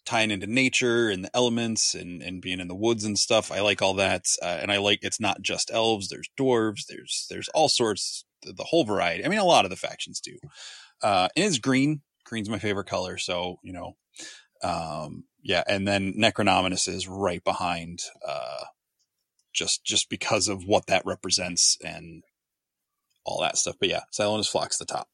tying 0.07 0.31
into 0.31 0.47
nature 0.47 1.11
and 1.11 1.23
the 1.23 1.37
elements 1.37 1.95
and 1.95 2.23
and 2.23 2.41
being 2.41 2.61
in 2.61 2.69
the 2.69 2.75
woods 2.75 3.05
and 3.05 3.19
stuff. 3.19 3.53
I 3.53 3.61
like 3.61 3.83
all 3.83 3.93
that, 3.95 4.25
uh, 4.41 4.59
and 4.63 4.73
I 4.73 4.79
like 4.79 5.01
it's 5.03 5.21
not 5.21 5.43
just 5.43 5.71
elves. 5.71 6.09
There's 6.09 6.31
dwarves. 6.41 6.87
There's 6.89 7.27
there's 7.29 7.51
all 7.51 7.69
sorts. 7.69 8.25
The, 8.43 8.65
whole 8.65 8.85
variety. 8.85 9.23
I 9.23 9.29
mean, 9.29 9.39
a 9.39 9.45
lot 9.45 9.67
of 9.67 9.71
the 9.71 9.77
factions 9.77 10.19
do. 10.19 10.39
Uh, 11.03 11.29
and 11.37 11.45
it's 11.45 11.59
green. 11.59 12.01
Green's 12.25 12.49
my 12.49 12.59
favorite 12.59 12.89
color, 12.89 13.19
so 13.19 13.59
you 13.63 13.75
know. 13.75 13.93
Um, 14.65 15.25
yeah, 15.43 15.63
and 15.69 15.87
then 15.87 16.15
Necronominus 16.15 16.89
is 16.89 17.07
right 17.07 17.45
behind. 17.45 17.99
Uh, 18.27 18.65
just 19.53 19.85
just 19.85 20.09
because 20.09 20.49
of 20.49 20.65
what 20.65 20.87
that 20.87 21.05
represents 21.05 21.77
and 21.85 22.23
all 23.27 23.43
that 23.43 23.59
stuff. 23.59 23.77
But 23.79 23.91
yeah, 23.91 24.05
Xylona's 24.11 24.49
Flock's 24.49 24.79
the 24.79 24.87
top. 24.87 25.09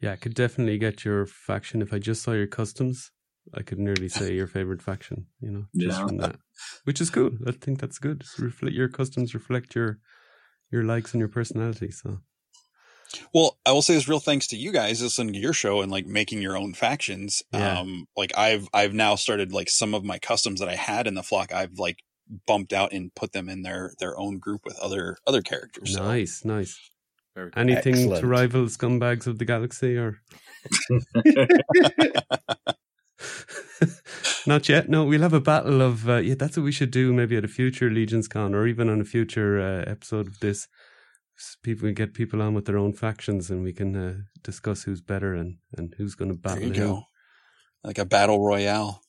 Yeah, 0.00 0.12
I 0.12 0.16
could 0.16 0.34
definitely 0.34 0.78
get 0.78 1.04
your 1.04 1.26
faction 1.26 1.82
if 1.82 1.92
I 1.92 1.98
just 1.98 2.22
saw 2.22 2.32
your 2.32 2.46
customs. 2.46 3.10
I 3.54 3.62
could 3.62 3.78
nearly 3.78 4.08
say 4.08 4.34
your 4.34 4.46
favorite 4.56 4.82
faction. 4.82 5.26
You 5.40 5.50
know, 5.50 5.64
just 5.76 5.98
Yeah. 5.98 6.06
from 6.06 6.16
that, 6.18 6.36
which 6.84 7.00
is 7.00 7.10
cool. 7.10 7.30
I 7.46 7.52
think 7.52 7.80
that's 7.80 7.98
good. 7.98 8.24
Reflect 8.38 8.74
your 8.74 8.88
customs 8.88 9.34
reflect 9.34 9.74
your 9.74 9.98
your 10.70 10.84
likes 10.84 11.12
and 11.12 11.18
your 11.20 11.28
personality. 11.28 11.90
So 11.90 12.20
Well, 13.34 13.58
I 13.66 13.72
will 13.72 13.82
say 13.82 13.94
this 13.94 14.08
real 14.08 14.20
thanks 14.20 14.46
to 14.48 14.56
you 14.56 14.70
guys 14.72 15.02
listening 15.02 15.32
to 15.34 15.40
your 15.40 15.52
show 15.52 15.80
and 15.82 15.90
like 15.90 16.06
making 16.06 16.40
your 16.42 16.56
own 16.56 16.74
factions. 16.74 17.42
Yeah. 17.52 17.80
Um, 17.80 18.06
like 18.16 18.30
I've, 18.38 18.68
I've 18.72 18.94
now 18.94 19.16
started 19.16 19.52
like 19.52 19.68
some 19.68 19.94
of 19.94 20.04
my 20.04 20.18
customs 20.18 20.60
that 20.60 20.68
I 20.68 20.76
had 20.76 21.06
in 21.08 21.14
the 21.14 21.24
flock, 21.24 21.52
I've 21.52 21.76
like 21.78 21.98
bumped 22.46 22.72
out 22.72 22.92
and 22.92 23.12
put 23.16 23.32
them 23.32 23.48
in 23.48 23.62
their, 23.62 23.92
their 23.98 24.16
own 24.16 24.38
group 24.38 24.60
with 24.64 24.78
other, 24.78 25.16
other 25.26 25.42
characters. 25.42 25.94
So, 25.94 26.04
Nice, 26.04 26.44
nice. 26.44 26.78
Very 27.34 27.50
Anything 27.56 27.94
Excellent. 27.94 28.20
to 28.20 28.26
rival 28.26 28.64
scumbags 28.66 29.26
of 29.26 29.38
the 29.38 29.44
galaxy 29.44 29.96
or 29.96 30.20
not 34.46 34.68
yet? 34.68 34.88
No, 34.88 35.04
we'll 35.04 35.22
have 35.22 35.32
a 35.32 35.40
battle 35.40 35.80
of 35.80 36.08
uh, 36.08 36.16
yeah. 36.16 36.34
That's 36.34 36.56
what 36.56 36.64
we 36.64 36.72
should 36.72 36.90
do. 36.90 37.12
Maybe 37.12 37.36
at 37.36 37.44
a 37.44 37.48
future 37.48 37.90
Legions 37.90 38.28
Con 38.28 38.54
or 38.54 38.66
even 38.66 38.88
on 38.88 39.00
a 39.00 39.04
future 39.04 39.60
uh, 39.60 39.90
episode 39.90 40.26
of 40.26 40.40
this. 40.40 40.68
People 41.62 41.86
we 41.86 41.94
get 41.94 42.12
people 42.12 42.42
on 42.42 42.52
with 42.52 42.66
their 42.66 42.76
own 42.76 42.92
factions 42.92 43.50
and 43.50 43.62
we 43.62 43.72
can 43.72 43.96
uh, 43.96 44.14
discuss 44.42 44.82
who's 44.82 45.00
better 45.00 45.34
and, 45.34 45.56
and 45.76 45.94
who's 45.96 46.14
going 46.14 46.28
to 46.28 46.34
there 46.34 46.56
battle 46.56 46.68
you 46.68 46.74
who. 46.74 46.88
go. 46.88 47.02
Like 47.82 47.98
a 47.98 48.04
battle 48.04 48.44
royale. 48.44 49.00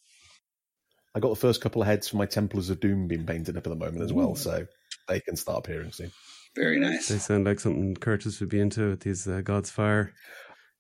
I 1.14 1.20
got 1.20 1.30
the 1.30 1.36
first 1.36 1.60
couple 1.60 1.82
of 1.82 1.90
heads 1.90 2.08
for 2.08 2.16
my 2.16 2.26
Templars 2.26 2.70
of 2.70 2.80
Doom 2.80 3.10
being 3.10 3.26
painted 3.26 3.58
up 3.58 3.68
at 3.68 3.70
the 3.70 3.76
moment 3.76 4.04
as 4.04 4.14
well, 4.14 4.36
so 4.36 4.66
they 5.10 5.20
can 5.20 5.36
start 5.36 5.60
appearing 5.60 5.92
soon. 5.92 6.12
Very 6.56 6.80
nice. 6.80 7.08
They 7.08 7.18
sound 7.18 7.46
like 7.46 7.60
something 7.60 7.96
Curtis 7.96 8.40
would 8.40 8.50
be 8.50 8.60
into 8.60 8.90
with 8.90 9.02
these 9.02 9.28
uh, 9.28 9.42
God's 9.42 9.70
Fire 9.70 10.14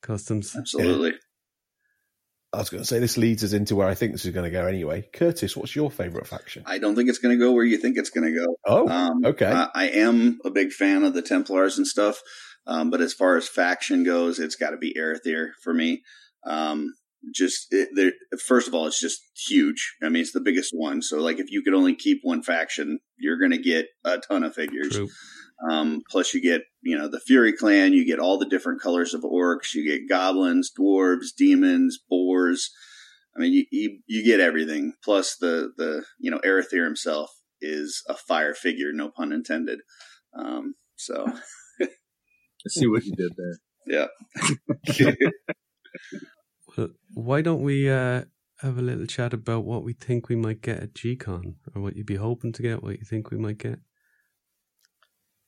customs. 0.01 0.55
Absolutely. 0.55 1.13
I 2.53 2.57
was 2.57 2.69
going 2.69 2.83
to 2.83 2.87
say 2.87 2.99
this 2.99 3.17
leads 3.17 3.45
us 3.45 3.53
into 3.53 3.77
where 3.77 3.87
I 3.87 3.95
think 3.95 4.11
this 4.11 4.25
is 4.25 4.33
going 4.33 4.43
to 4.43 4.51
go 4.51 4.67
anyway. 4.67 5.07
Curtis, 5.13 5.55
what's 5.55 5.73
your 5.73 5.89
favourite 5.89 6.27
faction? 6.27 6.63
I 6.65 6.79
don't 6.79 6.95
think 6.95 7.07
it's 7.07 7.19
going 7.19 7.37
to 7.37 7.41
go 7.41 7.53
where 7.53 7.63
you 7.63 7.77
think 7.77 7.97
it's 7.97 8.09
going 8.09 8.33
to 8.33 8.37
go. 8.37 8.57
Oh, 8.65 8.89
Um, 8.89 9.25
okay. 9.25 9.45
I, 9.49 9.69
I 9.73 9.85
am 9.89 10.39
a 10.43 10.49
big 10.49 10.73
fan 10.73 11.03
of 11.03 11.13
the 11.13 11.21
Templars 11.21 11.77
and 11.77 11.87
stuff, 11.87 12.21
um, 12.67 12.89
but 12.89 12.99
as 12.99 13.13
far 13.13 13.37
as 13.37 13.47
faction 13.47 14.03
goes, 14.03 14.37
it's 14.37 14.57
got 14.57 14.71
to 14.71 14.77
be 14.77 14.93
Erethyr 14.93 15.51
for 15.63 15.73
me. 15.73 16.03
Um, 16.45 16.93
just 17.33 17.67
it, 17.71 18.13
first 18.45 18.67
of 18.67 18.73
all, 18.73 18.87
it's 18.87 18.99
just 18.99 19.21
huge. 19.47 19.95
I 20.03 20.09
mean, 20.09 20.21
it's 20.21 20.33
the 20.33 20.41
biggest 20.41 20.71
one. 20.73 21.01
So, 21.01 21.19
like, 21.19 21.39
if 21.39 21.51
you 21.51 21.61
could 21.61 21.75
only 21.75 21.95
keep 21.95 22.19
one 22.23 22.41
faction, 22.41 22.99
you're 23.17 23.37
going 23.37 23.51
to 23.51 23.61
get 23.61 23.85
a 24.03 24.17
ton 24.17 24.43
of 24.43 24.55
figures. 24.55 24.89
True. 24.89 25.07
Um, 25.69 26.01
plus, 26.09 26.33
you 26.33 26.41
get 26.41 26.63
you 26.81 26.97
know 26.97 27.07
the 27.07 27.19
Fury 27.19 27.53
Clan. 27.53 27.93
You 27.93 28.05
get 28.05 28.19
all 28.19 28.37
the 28.37 28.49
different 28.49 28.81
colors 28.81 29.13
of 29.13 29.21
orcs. 29.21 29.73
You 29.73 29.85
get 29.85 30.09
goblins, 30.09 30.71
dwarves, 30.77 31.27
demons, 31.37 31.99
boars. 32.09 32.71
I 33.35 33.39
mean, 33.39 33.53
you 33.53 33.65
you, 33.71 33.99
you 34.07 34.23
get 34.23 34.39
everything. 34.39 34.93
Plus, 35.03 35.35
the 35.39 35.71
the 35.77 36.03
you 36.19 36.31
know 36.31 36.39
Erethyr 36.39 36.83
himself 36.83 37.31
is 37.61 38.03
a 38.09 38.15
fire 38.15 38.55
figure, 38.55 38.91
no 38.91 39.09
pun 39.09 39.31
intended. 39.31 39.79
Um, 40.37 40.75
so 40.95 41.25
I 41.27 41.87
see 42.67 42.87
what 42.87 43.03
you 43.05 43.13
did 43.15 43.31
there. 43.37 44.07
yeah, 44.97 45.11
Well, 46.77 46.89
why 47.13 47.41
don't 47.41 47.61
we 47.61 47.89
uh, 47.89 48.23
have 48.61 48.77
a 48.77 48.81
little 48.81 49.05
chat 49.05 49.33
about 49.33 49.65
what 49.65 49.83
we 49.83 49.93
think 49.93 50.29
we 50.29 50.35
might 50.35 50.61
get 50.61 50.81
at 50.81 50.93
GCon 50.93 51.55
or 51.75 51.81
what 51.81 51.95
you'd 51.95 52.05
be 52.05 52.15
hoping 52.15 52.53
to 52.53 52.61
get, 52.61 52.81
what 52.81 52.99
you 52.99 53.05
think 53.05 53.29
we 53.29 53.37
might 53.37 53.57
get? 53.57 53.79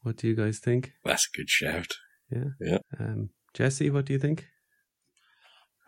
What 0.03 0.17
do 0.17 0.27
you 0.27 0.35
guys 0.35 0.59
think? 0.59 0.93
That's 1.03 1.27
a 1.33 1.37
good 1.37 1.49
shout. 1.49 1.87
Yeah. 2.29 2.49
Yeah. 2.59 2.77
Um, 2.99 3.29
Jesse, 3.53 3.89
what 3.89 4.05
do 4.05 4.13
you 4.13 4.19
think? 4.19 4.47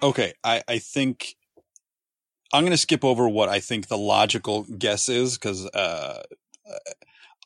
Okay, 0.02 0.34
I, 0.44 0.62
I 0.68 0.80
think 0.80 1.36
I'm 2.54 2.64
going 2.64 2.72
to 2.72 2.78
skip 2.78 3.04
over 3.04 3.28
what 3.28 3.50
I 3.50 3.60
think 3.60 3.88
the 3.88 3.98
logical 3.98 4.66
guess 4.78 5.10
is 5.10 5.38
because 5.38 5.66
uh, 5.68 6.22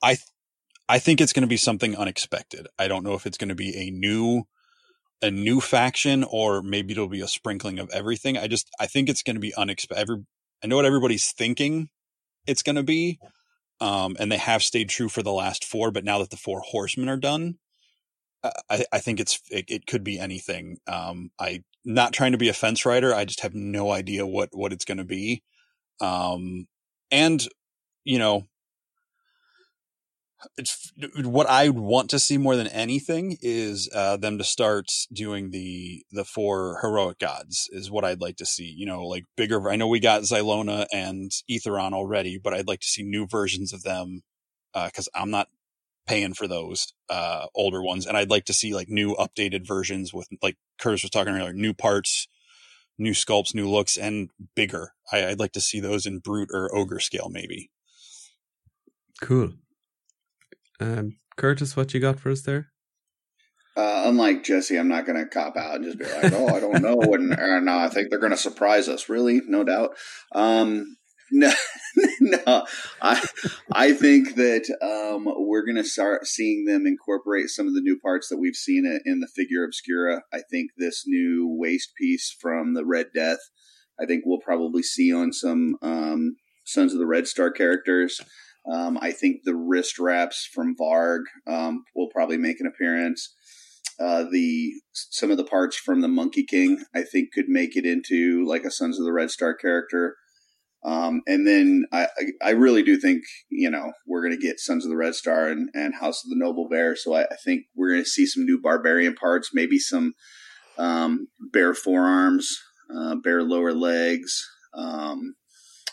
I 0.03 0.17
I 0.87 0.99
think 0.99 1.21
it's 1.21 1.33
going 1.33 1.43
to 1.43 1.47
be 1.47 1.57
something 1.57 1.95
unexpected. 1.95 2.67
I 2.77 2.87
don't 2.87 3.03
know 3.03 3.13
if 3.13 3.25
it's 3.25 3.37
going 3.37 3.49
to 3.49 3.55
be 3.55 3.75
a 3.77 3.91
new 3.91 4.43
a 5.21 5.29
new 5.31 5.61
faction 5.61 6.23
or 6.23 6.61
maybe 6.61 6.93
it'll 6.93 7.07
be 7.07 7.21
a 7.21 7.27
sprinkling 7.27 7.79
of 7.79 7.89
everything. 7.91 8.37
I 8.37 8.47
just 8.47 8.69
I 8.79 8.87
think 8.87 9.09
it's 9.09 9.23
going 9.23 9.35
to 9.35 9.41
be 9.41 9.53
unexpected. 9.55 10.01
Every, 10.01 10.25
I 10.63 10.67
know 10.67 10.75
what 10.75 10.85
everybody's 10.85 11.31
thinking 11.31 11.89
it's 12.47 12.63
going 12.63 12.75
to 12.77 12.83
be, 12.83 13.19
um, 13.81 14.15
and 14.19 14.31
they 14.31 14.37
have 14.37 14.63
stayed 14.63 14.89
true 14.89 15.09
for 15.09 15.23
the 15.23 15.31
last 15.31 15.63
four. 15.63 15.91
But 15.91 16.03
now 16.03 16.19
that 16.19 16.29
the 16.29 16.37
four 16.37 16.61
horsemen 16.61 17.09
are 17.09 17.17
done, 17.17 17.55
uh, 18.43 18.51
I, 18.69 18.85
I 18.93 18.99
think 18.99 19.19
it's 19.19 19.39
it, 19.49 19.65
it 19.67 19.85
could 19.87 20.03
be 20.03 20.19
anything. 20.19 20.77
Um, 20.87 21.31
I 21.39 21.63
not 21.85 22.13
trying 22.13 22.33
to 22.33 22.37
be 22.37 22.49
a 22.49 22.53
fence 22.53 22.85
rider. 22.85 23.13
I 23.13 23.25
just 23.25 23.41
have 23.41 23.53
no 23.53 23.91
idea 23.91 24.25
what 24.25 24.49
what 24.53 24.73
it's 24.73 24.85
going 24.85 24.97
to 24.97 25.05
be. 25.05 25.43
Um, 26.01 26.67
and 27.11 27.45
you 28.05 28.19
know, 28.19 28.47
it's 30.57 30.91
what 31.23 31.49
I 31.49 31.69
want 31.69 32.09
to 32.11 32.19
see 32.19 32.37
more 32.37 32.55
than 32.55 32.67
anything 32.67 33.37
is 33.41 33.89
uh, 33.93 34.17
them 34.17 34.37
to 34.37 34.43
start 34.43 34.91
doing 35.11 35.51
the 35.51 36.05
the 36.11 36.23
four 36.23 36.79
heroic 36.81 37.19
gods 37.19 37.69
is 37.71 37.91
what 37.91 38.05
I'd 38.05 38.21
like 38.21 38.37
to 38.37 38.45
see. 38.45 38.73
You 38.75 38.85
know, 38.85 39.05
like 39.05 39.25
bigger. 39.35 39.69
I 39.69 39.75
know 39.75 39.87
we 39.87 39.99
got 39.99 40.21
Xylona 40.21 40.85
and 40.93 41.31
Etheron 41.49 41.93
already, 41.93 42.37
but 42.37 42.53
I'd 42.53 42.67
like 42.67 42.79
to 42.81 42.87
see 42.87 43.03
new 43.03 43.27
versions 43.27 43.73
of 43.73 43.83
them 43.83 44.21
because 44.73 45.09
I'm 45.13 45.31
not 45.31 45.49
paying 46.07 46.33
for 46.33 46.47
those 46.47 46.93
uh, 47.09 47.47
older 47.53 47.83
ones, 47.83 48.05
and 48.05 48.17
I'd 48.17 48.31
like 48.31 48.45
to 48.45 48.53
see 48.53 48.73
like 48.73 48.89
new 48.89 49.15
updated 49.15 49.67
versions 49.67 50.13
with 50.13 50.27
like 50.41 50.57
Curtis 50.79 51.03
was 51.03 51.11
talking 51.11 51.33
earlier, 51.33 51.53
new 51.53 51.73
parts, 51.73 52.27
new 52.97 53.11
sculpts, 53.11 53.53
new 53.53 53.69
looks, 53.69 53.97
and 53.97 54.29
bigger. 54.55 54.93
I, 55.11 55.27
I'd 55.27 55.39
like 55.39 55.51
to 55.53 55.61
see 55.61 55.79
those 55.79 56.05
in 56.05 56.19
brute 56.19 56.49
or 56.53 56.73
ogre 56.73 56.99
scale, 56.99 57.29
maybe. 57.29 57.71
Cool. 59.21 59.53
Um, 60.79 61.17
Curtis, 61.37 61.75
what 61.75 61.93
you 61.93 61.99
got 61.99 62.19
for 62.19 62.31
us 62.31 62.41
there? 62.41 62.69
uh, 63.79 64.03
unlike 64.07 64.43
Jesse, 64.43 64.77
I'm 64.77 64.89
not 64.89 65.05
going 65.05 65.17
to 65.17 65.25
cop 65.29 65.55
out 65.55 65.75
and 65.75 65.85
just 65.85 65.99
be 65.99 66.05
like, 66.05 66.33
"Oh, 66.33 66.47
I 66.47 66.59
don't 66.59 66.81
know," 66.81 66.99
and, 67.13 67.69
uh, 67.69 67.77
I 67.77 67.87
think 67.87 68.09
they're 68.09 68.19
going 68.19 68.31
to 68.31 68.37
surprise 68.37 68.89
us. 68.89 69.07
Really, 69.07 69.41
no 69.47 69.63
doubt. 69.63 69.91
Um, 70.33 70.97
no, 71.31 71.51
no, 72.19 72.65
I 73.01 73.23
I 73.71 73.93
think 73.93 74.35
that 74.35 74.65
um, 74.81 75.25
we're 75.25 75.63
going 75.65 75.77
to 75.77 75.83
start 75.83 76.27
seeing 76.27 76.65
them 76.65 76.85
incorporate 76.87 77.49
some 77.49 77.67
of 77.67 77.73
the 77.73 77.81
new 77.81 77.99
parts 77.99 78.27
that 78.29 78.37
we've 78.37 78.55
seen 78.55 78.85
in- 78.85 79.01
in 79.05 79.19
the 79.19 79.27
figura 79.27 79.65
obscura. 79.65 80.23
I 80.33 80.41
think 80.49 80.71
this 80.77 81.03
new 81.05 81.47
waist 81.47 81.91
piece 81.95 82.35
from 82.37 82.73
the 82.73 82.83
Red 82.83 83.07
Death, 83.13 83.39
I 84.01 84.05
think 84.05 84.23
we'll 84.25 84.39
probably 84.39 84.83
see 84.83 85.13
on 85.13 85.31
some 85.31 85.75
um, 85.81 86.35
Sons 86.65 86.93
of 86.93 86.99
the 86.99 87.07
Red 87.07 87.27
Star 87.27 87.51
characters. 87.51 88.19
Um, 88.71 88.97
I 89.01 89.11
think 89.11 89.41
the 89.43 89.55
wrist 89.55 89.97
wraps 89.99 90.47
from 90.53 90.75
Varg 90.75 91.21
um, 91.47 91.83
will 91.95 92.09
probably 92.13 92.37
make 92.37 92.59
an 92.59 92.67
appearance. 92.67 93.33
Uh, 93.99 94.23
the 94.31 94.71
some 94.93 95.31
of 95.31 95.37
the 95.37 95.43
parts 95.43 95.75
from 95.77 96.01
the 96.01 96.07
Monkey 96.07 96.45
King, 96.45 96.83
I 96.95 97.03
think, 97.03 97.33
could 97.33 97.49
make 97.49 97.75
it 97.75 97.85
into 97.85 98.45
like 98.47 98.63
a 98.63 98.71
Sons 98.71 98.99
of 98.99 99.05
the 99.05 99.11
Red 99.11 99.31
Star 99.31 99.53
character. 99.53 100.15
Um, 100.85 101.21
and 101.27 101.45
then 101.45 101.83
I, 101.91 102.07
I, 102.41 102.51
really 102.51 102.83
do 102.83 102.97
think 102.97 103.23
you 103.49 103.69
know 103.69 103.91
we're 104.07 104.21
going 104.21 104.39
to 104.39 104.41
get 104.41 104.61
Sons 104.61 104.85
of 104.85 104.89
the 104.89 104.95
Red 104.95 105.13
Star 105.13 105.47
and, 105.47 105.69
and 105.73 105.95
House 105.95 106.23
of 106.23 106.29
the 106.29 106.37
Noble 106.37 106.69
Bear. 106.69 106.95
So 106.95 107.13
I, 107.13 107.23
I 107.23 107.35
think 107.43 107.63
we're 107.75 107.91
going 107.91 108.03
to 108.03 108.09
see 108.09 108.25
some 108.25 108.45
new 108.45 108.61
barbarian 108.61 109.15
parts, 109.15 109.49
maybe 109.53 109.77
some 109.77 110.13
um, 110.77 111.27
bear 111.51 111.73
forearms, 111.73 112.49
uh, 112.95 113.15
bear 113.15 113.43
lower 113.43 113.73
legs. 113.73 114.31
Um, 114.73 115.35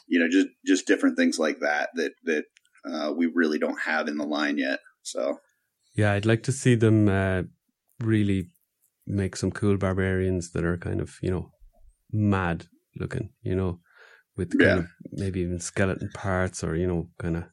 you 0.06 0.20
know, 0.20 0.28
just 0.30 0.48
just 0.64 0.86
different 0.86 1.16
things 1.16 1.36
like 1.36 1.58
that 1.60 1.88
that 1.96 2.12
that 2.22 2.44
uh, 2.90 3.12
we 3.12 3.26
really 3.34 3.58
don't 3.58 3.80
have 3.80 4.08
in 4.08 4.16
the 4.16 4.26
line 4.26 4.58
yet. 4.58 4.80
So 5.02 5.38
Yeah, 5.94 6.12
I'd 6.12 6.26
like 6.26 6.42
to 6.44 6.52
see 6.52 6.74
them 6.74 7.08
uh, 7.08 7.42
really 8.00 8.50
make 9.06 9.36
some 9.36 9.50
cool 9.50 9.76
barbarians 9.76 10.50
that 10.52 10.64
are 10.64 10.76
kind 10.76 11.00
of, 11.00 11.16
you 11.22 11.30
know, 11.30 11.50
mad 12.12 12.66
looking, 12.98 13.30
you 13.42 13.54
know, 13.54 13.80
with 14.36 14.50
kind 14.58 14.62
Yeah. 14.62 14.78
of 14.78 14.86
maybe 15.12 15.40
even 15.40 15.60
skeleton 15.60 16.10
parts 16.12 16.64
or, 16.64 16.76
you 16.76 16.86
know, 16.86 17.08
kind 17.18 17.36
of 17.36 17.44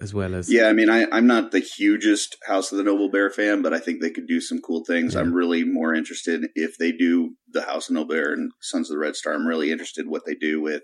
as 0.00 0.14
well 0.14 0.34
as. 0.34 0.50
Yeah, 0.52 0.66
I 0.68 0.72
mean, 0.72 0.88
I, 0.88 1.06
I'm 1.12 1.26
not 1.26 1.50
the 1.50 1.60
hugest 1.60 2.36
House 2.46 2.72
of 2.72 2.78
the 2.78 2.84
Noble 2.84 3.10
Bear 3.10 3.30
fan, 3.30 3.62
but 3.62 3.74
I 3.74 3.78
think 3.78 4.00
they 4.00 4.10
could 4.10 4.26
do 4.26 4.40
some 4.40 4.60
cool 4.60 4.84
things. 4.84 5.14
Yeah. 5.14 5.20
I'm 5.20 5.32
really 5.32 5.64
more 5.64 5.94
interested 5.94 6.48
if 6.54 6.78
they 6.78 6.92
do 6.92 7.36
the 7.52 7.62
House 7.62 7.88
of 7.88 7.94
Noble 7.94 8.14
Bear 8.14 8.32
and 8.32 8.50
Sons 8.60 8.90
of 8.90 8.94
the 8.94 8.98
Red 9.00 9.16
Star. 9.16 9.34
I'm 9.34 9.46
really 9.46 9.70
interested 9.70 10.06
what 10.08 10.22
they 10.26 10.34
do 10.34 10.60
with 10.60 10.82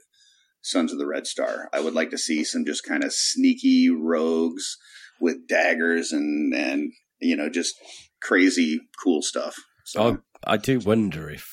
Sons 0.67 0.93
of 0.93 0.99
the 0.99 1.07
Red 1.07 1.27
Star. 1.27 1.69
I 1.73 1.81
would 1.81 1.95
like 1.95 2.11
to 2.11 2.19
see 2.19 2.43
some 2.43 2.65
just 2.65 2.85
kind 2.85 3.05
of 3.05 3.13
sneaky 3.13 3.89
rogues 3.89 4.77
with 5.21 5.47
daggers 5.49 6.13
and 6.13 6.53
and 6.53 6.93
you 7.21 7.37
know 7.37 7.49
just 7.49 7.75
crazy 8.21 8.81
cool 9.03 9.23
stuff. 9.23 9.57
So 9.85 10.19
I 10.45 10.55
I 10.55 10.57
do 10.57 10.81
wonder 10.81 11.31
if 11.31 11.49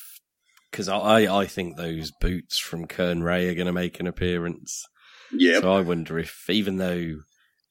because 0.72 0.90
I 0.90 1.42
I 1.42 1.46
think 1.46 1.78
those 1.78 2.12
boots 2.20 2.58
from 2.58 2.88
Kern 2.88 3.22
Ray 3.22 3.48
are 3.50 3.56
going 3.56 3.68
to 3.68 3.74
make 3.74 4.00
an 4.00 4.08
appearance. 4.08 4.84
yeah, 5.32 5.60
So 5.60 5.72
I 5.72 5.82
wonder 5.82 6.18
if 6.18 6.50
even 6.50 6.78
though 6.78 7.18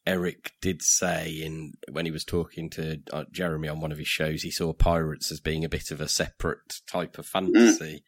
Eric 0.07 0.53
did 0.61 0.81
say 0.81 1.31
in 1.31 1.73
when 1.91 2.07
he 2.07 2.13
was 2.13 2.25
talking 2.25 2.71
to 2.71 3.01
uh, 3.13 3.25
Jeremy 3.33 3.69
on 3.69 3.81
one 3.81 3.91
of 3.93 3.99
his 3.99 4.09
shows, 4.09 4.43
he 4.43 4.51
saw 4.53 4.73
pirates 4.73 5.33
as 5.33 5.41
being 5.41 5.65
a 5.65 5.69
bit 5.69 5.91
of 5.91 6.01
a 6.01 6.09
separate 6.09 6.81
type 6.87 7.19
of 7.19 7.27
fantasy. 7.27 8.05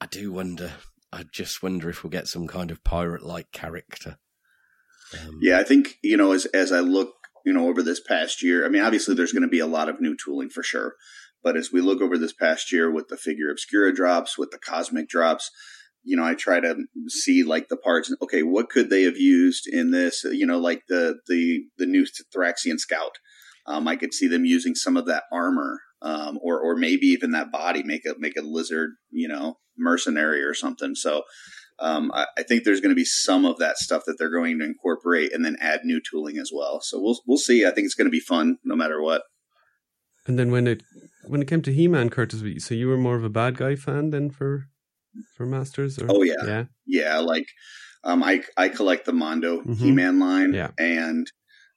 I 0.00 0.06
do 0.06 0.32
wonder. 0.32 0.72
I 1.14 1.24
just 1.30 1.62
wonder 1.62 1.88
if 1.88 2.02
we'll 2.02 2.10
get 2.10 2.28
some 2.28 2.46
kind 2.46 2.70
of 2.70 2.84
pirate-like 2.84 3.52
character. 3.52 4.18
Um, 5.18 5.38
Yeah, 5.40 5.58
I 5.58 5.64
think 5.64 5.98
you 6.02 6.16
know 6.16 6.32
as 6.32 6.46
as 6.46 6.72
I 6.72 6.80
look 6.80 7.12
you 7.44 7.52
know, 7.52 7.68
over 7.68 7.82
this 7.82 8.00
past 8.00 8.42
year, 8.42 8.64
I 8.64 8.68
mean, 8.68 8.82
obviously 8.82 9.14
there's 9.14 9.32
going 9.32 9.42
to 9.42 9.48
be 9.48 9.60
a 9.60 9.66
lot 9.66 9.88
of 9.88 10.00
new 10.00 10.16
tooling 10.16 10.48
for 10.48 10.62
sure. 10.62 10.94
But 11.42 11.56
as 11.56 11.70
we 11.70 11.82
look 11.82 12.00
over 12.00 12.16
this 12.16 12.32
past 12.32 12.72
year 12.72 12.90
with 12.90 13.08
the 13.08 13.18
figura 13.18 13.52
obscura 13.52 13.94
drops, 13.94 14.38
with 14.38 14.50
the 14.50 14.58
cosmic 14.58 15.08
drops, 15.08 15.50
you 16.02 16.16
know, 16.16 16.24
I 16.24 16.34
try 16.34 16.60
to 16.60 16.86
see 17.08 17.42
like 17.42 17.68
the 17.68 17.76
parts. 17.76 18.14
Okay, 18.22 18.42
what 18.42 18.70
could 18.70 18.88
they 18.88 19.02
have 19.02 19.18
used 19.18 19.66
in 19.66 19.90
this? 19.90 20.24
You 20.24 20.46
know, 20.46 20.58
like 20.58 20.82
the 20.88 21.16
the 21.28 21.64
the 21.76 21.86
new 21.86 22.06
Thraxian 22.34 22.78
Scout. 22.78 23.18
Um, 23.66 23.88
I 23.88 23.96
could 23.96 24.12
see 24.12 24.26
them 24.26 24.44
using 24.44 24.74
some 24.74 24.96
of 24.96 25.06
that 25.06 25.24
armor, 25.32 25.80
um, 26.04 26.38
or 26.42 26.60
or 26.60 26.76
maybe 26.76 27.06
even 27.06 27.32
that 27.32 27.50
body, 27.50 27.82
make 27.82 28.06
a 28.06 28.14
make 28.18 28.36
a 28.36 28.42
lizard, 28.42 28.90
you 29.10 29.26
know, 29.26 29.58
mercenary 29.76 30.42
or 30.42 30.54
something. 30.54 30.94
So 30.94 31.22
um, 31.80 32.12
I, 32.14 32.26
I, 32.38 32.42
think 32.44 32.62
there's 32.62 32.80
going 32.80 32.94
to 32.94 32.96
be 32.96 33.04
some 33.04 33.44
of 33.44 33.58
that 33.58 33.78
stuff 33.78 34.04
that 34.06 34.16
they're 34.16 34.30
going 34.30 34.60
to 34.60 34.64
incorporate 34.64 35.32
and 35.32 35.44
then 35.44 35.56
add 35.60 35.80
new 35.82 36.00
tooling 36.00 36.38
as 36.38 36.50
well. 36.54 36.80
So 36.80 37.00
we'll 37.00 37.18
we'll 37.26 37.38
see. 37.38 37.66
I 37.66 37.70
think 37.70 37.86
it's 37.86 37.94
going 37.94 38.06
to 38.06 38.12
be 38.12 38.20
fun 38.20 38.58
no 38.64 38.76
matter 38.76 39.02
what. 39.02 39.22
And 40.26 40.38
then 40.38 40.50
when 40.50 40.66
it 40.66 40.82
when 41.26 41.42
it 41.42 41.48
came 41.48 41.62
to 41.62 41.72
He 41.72 41.88
Man, 41.88 42.10
Curtis, 42.10 42.42
so 42.64 42.74
you 42.74 42.88
were 42.88 42.98
more 42.98 43.16
of 43.16 43.24
a 43.24 43.30
bad 43.30 43.56
guy 43.56 43.74
fan 43.74 44.10
than 44.10 44.30
for 44.30 44.66
for 45.36 45.46
Masters? 45.46 45.98
Or? 45.98 46.06
Oh 46.10 46.22
yeah, 46.22 46.44
yeah, 46.44 46.64
yeah. 46.86 47.18
Like 47.18 47.46
um, 48.04 48.22
I 48.22 48.42
I 48.56 48.68
collect 48.68 49.06
the 49.06 49.12
Mondo 49.12 49.60
mm-hmm. 49.60 49.72
He 49.72 49.90
Man 49.90 50.20
line, 50.20 50.52
yeah. 50.52 50.70
and 50.78 51.26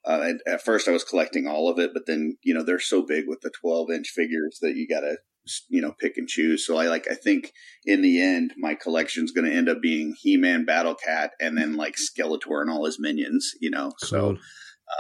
uh, 0.08 0.22
at, 0.22 0.54
at, 0.54 0.62
first 0.64 0.88
I 0.88 0.92
was 0.92 1.04
collecting 1.04 1.48
all 1.48 1.70
of 1.70 1.80
it, 1.80 1.92
but 1.94 2.04
then 2.08 2.38
you 2.44 2.54
know 2.54 2.64
they're 2.64 2.80
so 2.80 3.06
big 3.06 3.26
with 3.28 3.42
the 3.42 3.52
12 3.62 3.92
inch 3.92 4.08
figures 4.16 4.60
that 4.62 4.76
you 4.76 4.88
got 4.88 5.02
to 5.02 5.18
you 5.70 5.82
know 5.82 5.94
pick 6.00 6.18
and 6.18 6.28
choose. 6.28 6.66
So 6.66 6.78
I 6.78 6.88
like 6.88 7.08
I 7.10 7.16
think 7.16 7.52
in 7.86 8.02
the 8.02 8.22
end 8.22 8.54
my 8.58 8.76
collection's 8.76 9.32
going 9.32 9.50
to 9.50 9.56
end 9.56 9.70
up 9.70 9.82
being 9.82 10.16
He 10.20 10.38
Man, 10.38 10.66
Battle 10.66 10.96
Cat, 10.96 11.32
and 11.40 11.58
then 11.58 11.76
like 11.76 11.96
Skeletor 11.96 12.62
and 12.62 12.70
all 12.70 12.86
his 12.86 13.00
minions. 13.00 13.52
You 13.60 13.72
know, 13.72 13.92
cool. 14.02 14.08
so 14.08 14.38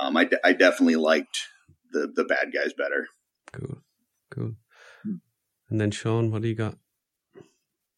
um, 0.02 0.18
I 0.18 0.30
I 0.44 0.54
definitely 0.54 0.98
liked 0.98 1.38
the 1.92 2.12
the 2.14 2.26
bad 2.26 2.52
guys 2.54 2.74
better. 2.78 3.08
Cool, 3.54 3.78
cool. 4.32 4.56
And 5.70 5.82
then 5.82 5.92
Sean, 5.92 6.32
what 6.32 6.42
do 6.42 6.48
you 6.48 6.56
got? 6.56 6.78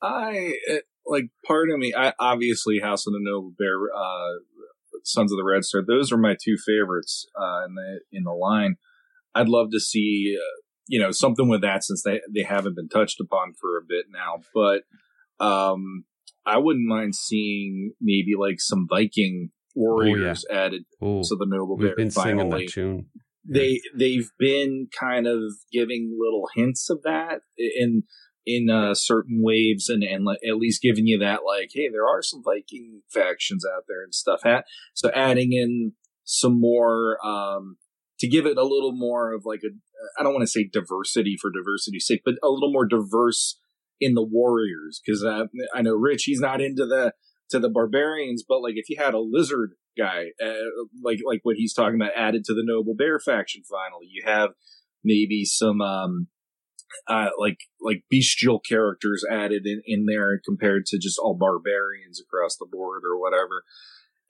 I 0.02 0.54
like 1.06 1.26
part 1.46 1.70
of 1.70 1.78
me. 1.78 1.94
I 1.96 2.14
obviously 2.20 2.80
House 2.80 3.06
of 3.06 3.14
the 3.14 3.20
Noble 3.22 3.54
Bear, 3.58 3.76
uh, 3.96 4.40
Sons 5.04 5.32
of 5.32 5.38
the 5.38 5.44
Red 5.44 5.64
Star. 5.64 5.84
Those 5.86 6.12
are 6.12 6.18
my 6.18 6.36
two 6.42 6.56
favorites 6.58 7.28
uh, 7.40 7.66
in 7.68 7.76
the 7.76 8.00
in 8.12 8.24
the 8.24 8.32
line. 8.32 8.76
I'd 9.36 9.50
love 9.50 9.72
to 9.72 9.80
see 9.80 10.36
uh, 10.38 10.62
you 10.88 11.00
know 11.00 11.12
something 11.12 11.48
with 11.48 11.62
that 11.62 11.84
since 11.84 12.04
they 12.04 12.22
they 12.34 12.44
haven't 12.44 12.76
been 12.76 12.90
touched 12.90 13.20
upon 13.20 13.54
for 13.60 13.78
a 13.78 13.86
bit 13.88 14.06
now. 14.12 14.42
But 14.54 14.84
um, 15.44 16.06
I 16.46 16.58
wouldn't 16.58 16.88
mind 16.88 17.16
seeing 17.16 17.94
maybe 18.02 18.32
like 18.38 18.60
some 18.60 18.88
Viking 18.90 19.52
warriors 19.76 20.46
oh, 20.50 20.54
yeah. 20.54 20.62
added 20.62 20.84
oh, 21.02 21.22
to 21.24 21.36
the 21.36 21.46
Noble 21.48 21.78
Bear. 21.78 21.90
We've 21.90 21.98
been 21.98 22.12
finally. 22.12 22.38
singing 22.38 22.50
that 22.50 22.72
tune. 22.72 23.06
They 23.52 23.82
they've 23.98 24.30
been 24.38 24.88
kind 24.98 25.28
of 25.28 25.40
giving 25.72 26.18
little 26.20 26.48
hints 26.54 26.90
of 26.90 27.02
that 27.04 27.42
in 27.58 28.04
in 28.50 28.70
uh, 28.70 28.94
certain 28.94 29.42
waves 29.42 29.90
and 29.90 30.04
and 30.04 30.28
at 30.48 30.58
least 30.58 30.82
giving 30.82 31.08
you 31.08 31.20
that 31.20 31.42
like 31.46 31.70
hey 31.74 31.90
there 31.92 32.08
are 32.08 32.22
some 32.22 32.42
Viking 32.44 33.02
factions 33.10 33.66
out 33.66 33.84
there 33.88 34.04
and 34.04 34.14
stuff. 34.14 34.42
So 34.94 35.12
adding 35.16 35.54
in 35.54 35.94
some 36.24 36.60
more 36.60 37.18
um, 37.26 37.78
to 38.20 38.28
give 38.28 38.46
it 38.46 38.58
a 38.58 38.64
little 38.64 38.92
more 38.92 39.34
of 39.34 39.46
like 39.46 39.62
a 39.64 39.70
I 40.20 40.24
don't 40.24 40.34
want 40.34 40.44
to 40.44 40.48
say 40.48 40.70
diversity 40.72 41.38
for 41.40 41.52
diversity's 41.52 42.08
sake, 42.08 42.22
but 42.26 42.36
a 42.44 42.50
little 42.50 42.72
more 42.72 42.88
diverse 42.88 43.60
in 44.00 44.14
the 44.14 44.24
warriors 44.24 45.02
because 45.06 45.24
uh, 45.24 45.46
I 45.74 45.82
know 45.82 45.94
Rich 45.94 46.24
he's 46.24 46.40
not 46.40 46.62
into 46.62 46.86
the 46.86 47.14
to 47.50 47.60
the 47.60 47.70
barbarians, 47.70 48.44
but 48.48 48.62
like 48.62 48.76
if 48.76 48.90
you 48.90 48.98
had 49.00 49.14
a 49.14 49.20
lizard 49.20 49.72
guy, 49.98 50.28
uh, 50.44 50.54
like 51.04 51.20
like 51.26 51.42
what 51.44 51.58
he's 51.58 51.74
talking 51.74 51.96
about, 51.96 52.12
added 52.16 52.44
to 52.46 52.54
the 52.54 52.64
noble 52.64 52.96
bear 52.96 53.20
faction, 53.20 53.64
finally, 53.70 54.08
you 54.10 54.24
have 54.26 54.52
maybe 55.04 55.46
some 55.46 55.82
um, 55.82 56.28
uh, 57.08 57.30
like 57.38 57.60
like 57.82 58.04
bestial 58.10 58.60
characters 58.60 59.24
added 59.30 59.66
in 59.66 59.82
in 59.86 60.06
there 60.06 60.40
compared 60.44 60.86
to 60.88 60.98
just 60.98 61.20
all 61.20 61.36
barbarians 61.36 62.22
across 62.22 62.58
the 62.58 62.68
board 62.70 63.04
or 63.06 63.20
whatever. 63.20 63.64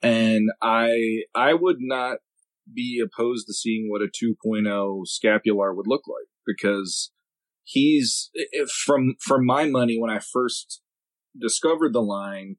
And 0.02 0.50
I 0.62 1.22
I 1.34 1.54
would 1.54 1.78
not 1.80 2.18
be 2.72 3.02
opposed 3.04 3.46
to 3.46 3.52
seeing 3.52 3.88
what 3.88 4.02
a 4.02 4.06
2.0 4.06 5.06
scapular 5.06 5.74
would 5.74 5.86
look 5.88 6.02
like 6.06 6.28
because 6.46 7.10
he's 7.64 8.30
from 8.84 9.14
from 9.20 9.44
my 9.44 9.66
money 9.66 9.98
when 9.98 10.10
I 10.10 10.20
first 10.20 10.82
discovered 11.38 11.92
the 11.92 12.02
line 12.02 12.56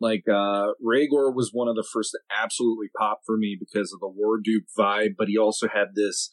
like 0.00 0.24
uh 0.28 0.72
Rhaegor 0.84 1.34
was 1.34 1.50
one 1.52 1.68
of 1.68 1.76
the 1.76 1.86
first 1.90 2.12
to 2.12 2.18
absolutely 2.30 2.88
pop 2.96 3.20
for 3.24 3.36
me 3.36 3.56
because 3.58 3.92
of 3.92 4.00
the 4.00 4.08
War 4.08 4.38
Duke 4.42 4.64
vibe, 4.78 5.14
but 5.16 5.28
he 5.28 5.38
also 5.38 5.68
had 5.68 5.94
this 5.94 6.30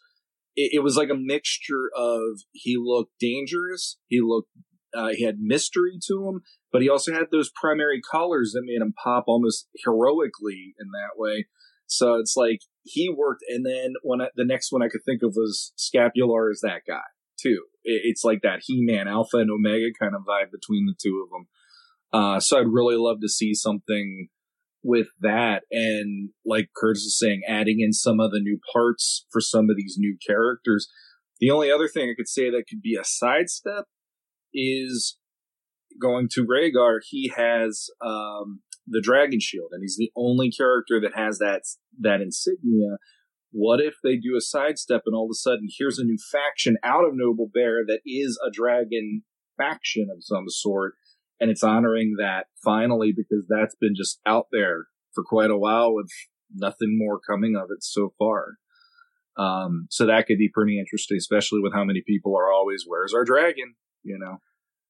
it, 0.55 0.71
it 0.73 0.83
was 0.83 0.95
like 0.95 1.09
a 1.09 1.15
mixture 1.15 1.89
of 1.95 2.41
he 2.51 2.77
looked 2.77 3.13
dangerous, 3.19 3.97
he 4.07 4.21
looked 4.21 4.49
uh, 4.93 5.09
he 5.15 5.23
had 5.23 5.39
mystery 5.39 5.97
to 6.07 6.27
him, 6.27 6.41
but 6.71 6.81
he 6.81 6.89
also 6.89 7.13
had 7.13 7.27
those 7.31 7.49
primary 7.49 8.01
colors 8.11 8.51
that 8.53 8.63
made 8.65 8.81
him 8.81 8.93
pop 9.01 9.25
almost 9.27 9.69
heroically 9.85 10.75
in 10.79 10.87
that 10.91 11.17
way. 11.17 11.45
So 11.87 12.15
it's 12.15 12.35
like 12.35 12.59
he 12.83 13.09
worked, 13.09 13.43
and 13.47 13.65
then 13.65 13.93
when 14.03 14.21
I, 14.21 14.27
the 14.35 14.45
next 14.45 14.71
one 14.71 14.81
I 14.81 14.89
could 14.89 15.03
think 15.05 15.21
of 15.23 15.33
was 15.35 15.73
Scapular 15.75 16.49
is 16.51 16.61
that 16.61 16.81
guy 16.87 17.01
too. 17.39 17.63
It, 17.83 18.01
it's 18.05 18.23
like 18.23 18.41
that 18.43 18.61
He 18.65 18.81
Man 18.81 19.07
Alpha 19.07 19.37
and 19.37 19.51
Omega 19.51 19.87
kind 19.99 20.15
of 20.15 20.21
vibe 20.21 20.51
between 20.51 20.85
the 20.85 20.95
two 21.01 21.25
of 21.25 21.31
them. 21.31 21.47
Uh, 22.13 22.39
so 22.39 22.59
I'd 22.59 22.67
really 22.67 22.97
love 22.97 23.21
to 23.21 23.29
see 23.29 23.53
something 23.53 24.27
with 24.83 25.07
that, 25.21 25.63
and 25.71 26.29
like 26.45 26.69
Curtis 26.75 27.03
is 27.03 27.17
saying, 27.17 27.41
adding 27.47 27.79
in 27.79 27.93
some 27.93 28.19
of 28.19 28.31
the 28.31 28.39
new 28.39 28.59
parts 28.73 29.25
for 29.31 29.41
some 29.41 29.69
of 29.69 29.75
these 29.75 29.95
new 29.97 30.17
characters. 30.25 30.87
The 31.39 31.51
only 31.51 31.71
other 31.71 31.87
thing 31.87 32.09
I 32.09 32.15
could 32.15 32.27
say 32.27 32.49
that 32.49 32.65
could 32.69 32.81
be 32.81 32.95
a 32.95 33.03
sidestep 33.03 33.85
is 34.53 35.17
going 36.01 36.27
to 36.31 36.45
Rhaegar. 36.45 36.99
He 37.07 37.31
has 37.35 37.87
um, 38.05 38.61
the 38.87 39.01
dragon 39.01 39.39
shield, 39.39 39.69
and 39.71 39.81
he's 39.81 39.97
the 39.97 40.11
only 40.15 40.51
character 40.51 40.99
that 41.01 41.15
has 41.15 41.39
that 41.39 41.61
that 41.99 42.21
insignia. 42.21 42.97
What 43.51 43.81
if 43.81 43.95
they 44.01 44.15
do 44.15 44.35
a 44.37 44.41
sidestep 44.41 45.01
and 45.05 45.15
all 45.15 45.25
of 45.25 45.31
a 45.31 45.35
sudden 45.35 45.67
here's 45.77 45.99
a 45.99 46.05
new 46.05 46.17
faction 46.31 46.77
out 46.83 47.03
of 47.03 47.11
Noble 47.13 47.49
Bear 47.53 47.83
that 47.85 47.99
is 48.05 48.39
a 48.45 48.49
dragon 48.49 49.23
faction 49.57 50.07
of 50.09 50.23
some 50.23 50.45
sort, 50.47 50.93
and 51.41 51.49
it's 51.49 51.63
honoring 51.63 52.15
that 52.19 52.45
finally 52.63 53.11
because 53.15 53.43
that's 53.49 53.75
been 53.81 53.95
just 53.95 54.19
out 54.25 54.45
there 54.51 54.85
for 55.13 55.23
quite 55.23 55.49
a 55.49 55.57
while 55.57 55.93
with 55.93 56.09
nothing 56.53 56.97
more 56.97 57.19
coming 57.19 57.55
of 57.55 57.69
it 57.75 57.83
so 57.83 58.13
far. 58.17 58.57
Um, 59.37 59.87
so 59.89 60.05
that 60.05 60.27
could 60.27 60.37
be 60.37 60.49
pretty 60.53 60.79
interesting, 60.79 61.17
especially 61.17 61.59
with 61.61 61.73
how 61.73 61.83
many 61.83 62.03
people 62.05 62.37
are 62.37 62.51
always, 62.51 62.83
"Where's 62.85 63.13
our 63.13 63.25
dragon?" 63.25 63.73
You 64.03 64.19
know, 64.19 64.37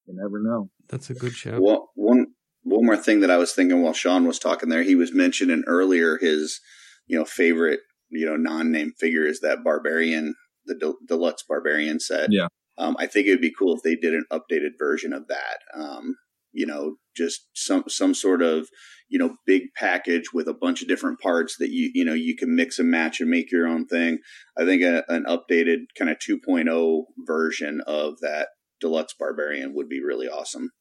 you 0.05 0.13
never 0.15 0.41
know. 0.41 0.69
That's 0.89 1.09
a 1.09 1.13
good 1.13 1.33
show. 1.33 1.59
Well, 1.61 1.91
one 1.95 2.33
one 2.63 2.85
more 2.85 2.97
thing 2.97 3.21
that 3.21 3.31
I 3.31 3.37
was 3.37 3.53
thinking 3.53 3.81
while 3.81 3.93
Sean 3.93 4.27
was 4.27 4.37
talking 4.37 4.69
there, 4.69 4.83
he 4.83 4.95
was 4.95 5.13
mentioning 5.13 5.63
earlier 5.67 6.17
his, 6.17 6.59
you 7.07 7.17
know, 7.17 7.25
favorite, 7.25 7.79
you 8.09 8.25
know, 8.25 8.35
non-name 8.35 8.93
figure 8.99 9.25
is 9.25 9.39
that 9.39 9.63
barbarian, 9.63 10.35
the 10.65 10.75
de- 10.75 11.05
deluxe 11.07 11.43
barbarian 11.47 11.99
set. 11.99 12.27
Yeah. 12.31 12.47
Um, 12.77 12.95
I 12.99 13.07
think 13.07 13.27
it 13.27 13.31
would 13.31 13.41
be 13.41 13.53
cool 13.57 13.75
if 13.75 13.83
they 13.83 13.95
did 13.95 14.13
an 14.13 14.25
updated 14.31 14.71
version 14.77 15.13
of 15.13 15.27
that. 15.27 15.59
Um, 15.73 16.15
you 16.53 16.65
know, 16.65 16.95
just 17.15 17.47
some 17.53 17.83
some 17.87 18.13
sort 18.13 18.41
of 18.41 18.67
you 19.09 19.19
know 19.19 19.35
big 19.45 19.63
package 19.75 20.33
with 20.33 20.47
a 20.47 20.53
bunch 20.53 20.81
of 20.81 20.87
different 20.87 21.19
parts 21.19 21.55
that 21.59 21.69
you 21.69 21.91
you 21.93 22.05
know 22.05 22.13
you 22.13 22.35
can 22.35 22.55
mix 22.55 22.79
and 22.79 22.89
match 22.89 23.19
and 23.19 23.29
make 23.29 23.51
your 23.51 23.67
own 23.67 23.85
thing. 23.85 24.19
I 24.57 24.65
think 24.65 24.81
a, 24.81 25.03
an 25.09 25.25
updated 25.27 25.85
kind 25.97 26.09
of 26.09 26.17
2.0 26.17 27.03
version 27.25 27.81
of 27.85 28.19
that 28.21 28.49
deluxe 28.79 29.13
barbarian 29.17 29.73
would 29.75 29.89
be 29.89 30.01
really 30.03 30.27
awesome. 30.27 30.71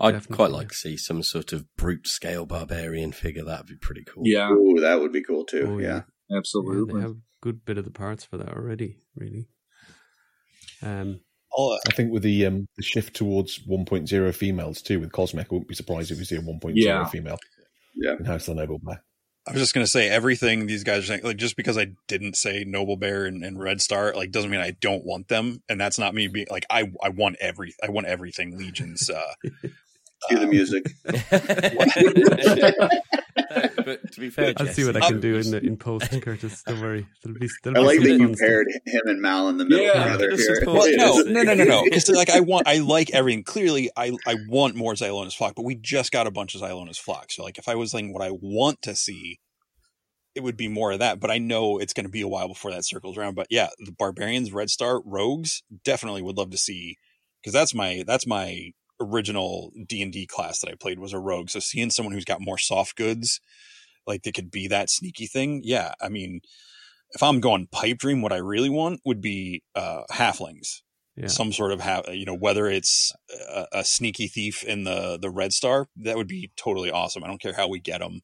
I'd 0.00 0.12
Definitely. 0.12 0.36
quite 0.36 0.50
like 0.50 0.68
to 0.70 0.74
see 0.74 0.96
some 0.96 1.22
sort 1.22 1.52
of 1.52 1.64
brute 1.76 2.06
scale 2.06 2.44
barbarian 2.44 3.12
figure. 3.12 3.44
That'd 3.44 3.66
be 3.66 3.76
pretty 3.76 4.04
cool. 4.04 4.24
Yeah, 4.26 4.50
Ooh, 4.50 4.80
that 4.80 5.00
would 5.00 5.12
be 5.12 5.22
cool 5.22 5.44
too. 5.44 5.78
yeah. 5.80 6.02
yeah. 6.28 6.38
absolutely. 6.38 6.94
Yeah, 6.94 7.00
they 7.00 7.02
have 7.02 7.16
a 7.16 7.20
good 7.40 7.64
bit 7.64 7.78
of 7.78 7.84
the 7.84 7.90
parts 7.90 8.24
for 8.24 8.36
that 8.38 8.48
already. 8.48 8.98
Really. 9.14 9.46
Um, 10.82 11.20
uh, 11.56 11.78
I 11.88 11.92
think 11.92 12.12
with 12.12 12.22
the 12.22 12.46
um, 12.46 12.68
the 12.76 12.82
shift 12.82 13.14
towards 13.14 13.60
1.0 13.66 14.34
females 14.34 14.82
too, 14.82 15.00
with 15.00 15.12
Cosmic, 15.12 15.46
I 15.46 15.54
wouldn't 15.54 15.68
be 15.68 15.74
surprised 15.74 16.10
if 16.10 16.18
we 16.18 16.24
see 16.24 16.36
a 16.36 16.40
1.0 16.40 16.72
yeah. 16.74 17.04
female. 17.06 17.38
Yeah, 17.94 18.14
in 18.18 18.24
House 18.24 18.48
of 18.48 18.56
the 18.56 18.62
Noble 18.62 18.78
Bear. 18.78 19.02
I 19.46 19.52
was 19.52 19.60
just 19.60 19.74
gonna 19.74 19.86
say 19.86 20.08
everything 20.08 20.66
these 20.66 20.84
guys 20.84 21.04
are 21.04 21.06
saying. 21.06 21.22
Like 21.24 21.36
just 21.36 21.56
because 21.56 21.76
I 21.76 21.88
didn't 22.06 22.36
say 22.36 22.64
Noble 22.64 22.96
Bear 22.96 23.26
and, 23.26 23.44
and, 23.44 23.58
Red 23.58 23.82
Star, 23.82 24.14
like 24.14 24.30
doesn't 24.30 24.50
mean 24.50 24.60
I 24.60 24.76
don't 24.80 25.04
want 25.04 25.28
them. 25.28 25.62
And 25.68 25.80
that's 25.80 25.98
not 25.98 26.14
me 26.14 26.28
being 26.28 26.46
like 26.50 26.64
I 26.70 26.90
I 27.02 27.08
want 27.08 27.36
every 27.40 27.74
I 27.82 27.90
want 27.90 28.06
everything 28.06 28.56
Legions. 28.56 29.10
Uh, 29.10 29.34
Cue 30.28 30.38
the 30.38 30.46
music. 30.46 30.84
but 33.76 34.12
to 34.12 34.20
be 34.20 34.30
fair, 34.30 34.52
I'll 34.56 34.66
see 34.66 34.84
what 34.84 34.96
I 34.96 35.08
can 35.08 35.20
do 35.20 35.36
in 35.36 35.54
in 35.54 35.76
post, 35.76 36.10
Curtis. 36.22 36.62
Don't 36.62 36.80
worry. 36.80 37.06
It'll 37.24 37.38
be, 37.38 37.48
I 37.66 37.80
like 37.80 38.00
that 38.00 38.18
you 38.18 38.34
paired 38.36 38.68
him 38.86 39.02
and 39.06 39.20
Mal 39.20 39.48
in 39.48 39.58
the 39.58 39.64
middle 39.64 39.84
yeah, 39.84 40.04
together 40.04 40.36
here. 40.36 40.62
Well, 40.66 40.86
no, 40.96 41.22
no, 41.22 41.42
no, 41.42 41.54
no, 41.54 41.64
no. 41.64 41.82
It's 41.86 42.08
like 42.08 42.30
I 42.30 42.40
want, 42.40 42.66
I 42.66 42.78
like 42.78 43.10
everything. 43.10 43.44
Clearly, 43.44 43.90
I 43.96 44.16
I 44.26 44.36
want 44.48 44.74
more 44.74 44.94
Xylona's 44.94 45.34
flock, 45.34 45.54
but 45.54 45.64
we 45.64 45.74
just 45.74 46.12
got 46.12 46.26
a 46.26 46.30
bunch 46.30 46.54
of 46.54 46.60
Xylona's 46.60 46.98
flock. 46.98 47.30
So, 47.30 47.42
like, 47.42 47.58
if 47.58 47.68
I 47.68 47.74
was 47.74 47.94
like 47.94 48.06
what 48.12 48.22
I 48.22 48.30
want 48.30 48.82
to 48.82 48.94
see, 48.94 49.38
it 50.34 50.42
would 50.42 50.56
be 50.56 50.68
more 50.68 50.92
of 50.92 50.98
that. 51.00 51.20
But 51.20 51.30
I 51.30 51.38
know 51.38 51.78
it's 51.78 51.92
going 51.92 52.06
to 52.06 52.12
be 52.12 52.22
a 52.22 52.28
while 52.28 52.48
before 52.48 52.70
that 52.70 52.84
circles 52.84 53.16
around. 53.16 53.34
But 53.34 53.48
yeah, 53.50 53.68
the 53.78 53.92
barbarians, 53.92 54.52
Red 54.52 54.70
Star, 54.70 55.00
rogues, 55.04 55.62
definitely 55.84 56.22
would 56.22 56.36
love 56.36 56.50
to 56.50 56.58
see 56.58 56.96
because 57.42 57.52
that's 57.52 57.74
my 57.74 58.04
that's 58.06 58.26
my 58.26 58.72
original 59.02 59.72
D 59.88 60.02
and 60.02 60.12
D 60.12 60.26
class 60.26 60.60
that 60.60 60.70
I 60.70 60.74
played 60.74 60.98
was 60.98 61.12
a 61.12 61.18
rogue. 61.18 61.50
So 61.50 61.60
seeing 61.60 61.90
someone 61.90 62.14
who's 62.14 62.24
got 62.24 62.40
more 62.40 62.58
soft 62.58 62.96
goods, 62.96 63.40
like 64.06 64.22
they 64.22 64.32
could 64.32 64.50
be 64.50 64.68
that 64.68 64.90
sneaky 64.90 65.26
thing. 65.26 65.60
Yeah, 65.64 65.92
I 66.00 66.08
mean, 66.08 66.40
if 67.10 67.22
I'm 67.22 67.40
going 67.40 67.68
pipe 67.70 67.98
dream, 67.98 68.22
what 68.22 68.32
I 68.32 68.38
really 68.38 68.70
want 68.70 69.00
would 69.04 69.20
be 69.20 69.62
uh, 69.74 70.02
halflings. 70.10 70.82
Yeah. 71.16 71.26
Some 71.26 71.52
sort 71.52 71.72
of 71.72 71.80
ha- 71.80 72.10
you 72.10 72.24
know, 72.24 72.34
whether 72.34 72.66
it's 72.66 73.12
a, 73.50 73.66
a 73.72 73.84
sneaky 73.84 74.28
thief 74.28 74.64
in 74.64 74.84
the 74.84 75.18
the 75.20 75.28
red 75.30 75.52
star, 75.52 75.88
that 75.96 76.16
would 76.16 76.28
be 76.28 76.50
totally 76.56 76.90
awesome. 76.90 77.22
I 77.22 77.26
don't 77.26 77.40
care 77.40 77.52
how 77.52 77.68
we 77.68 77.80
get 77.80 78.00
them, 78.00 78.20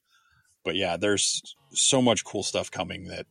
but 0.65 0.75
yeah, 0.75 0.97
there's 0.97 1.43
so 1.73 2.01
much 2.01 2.25
cool 2.25 2.43
stuff 2.43 2.71
coming 2.71 3.05
that 3.09 3.27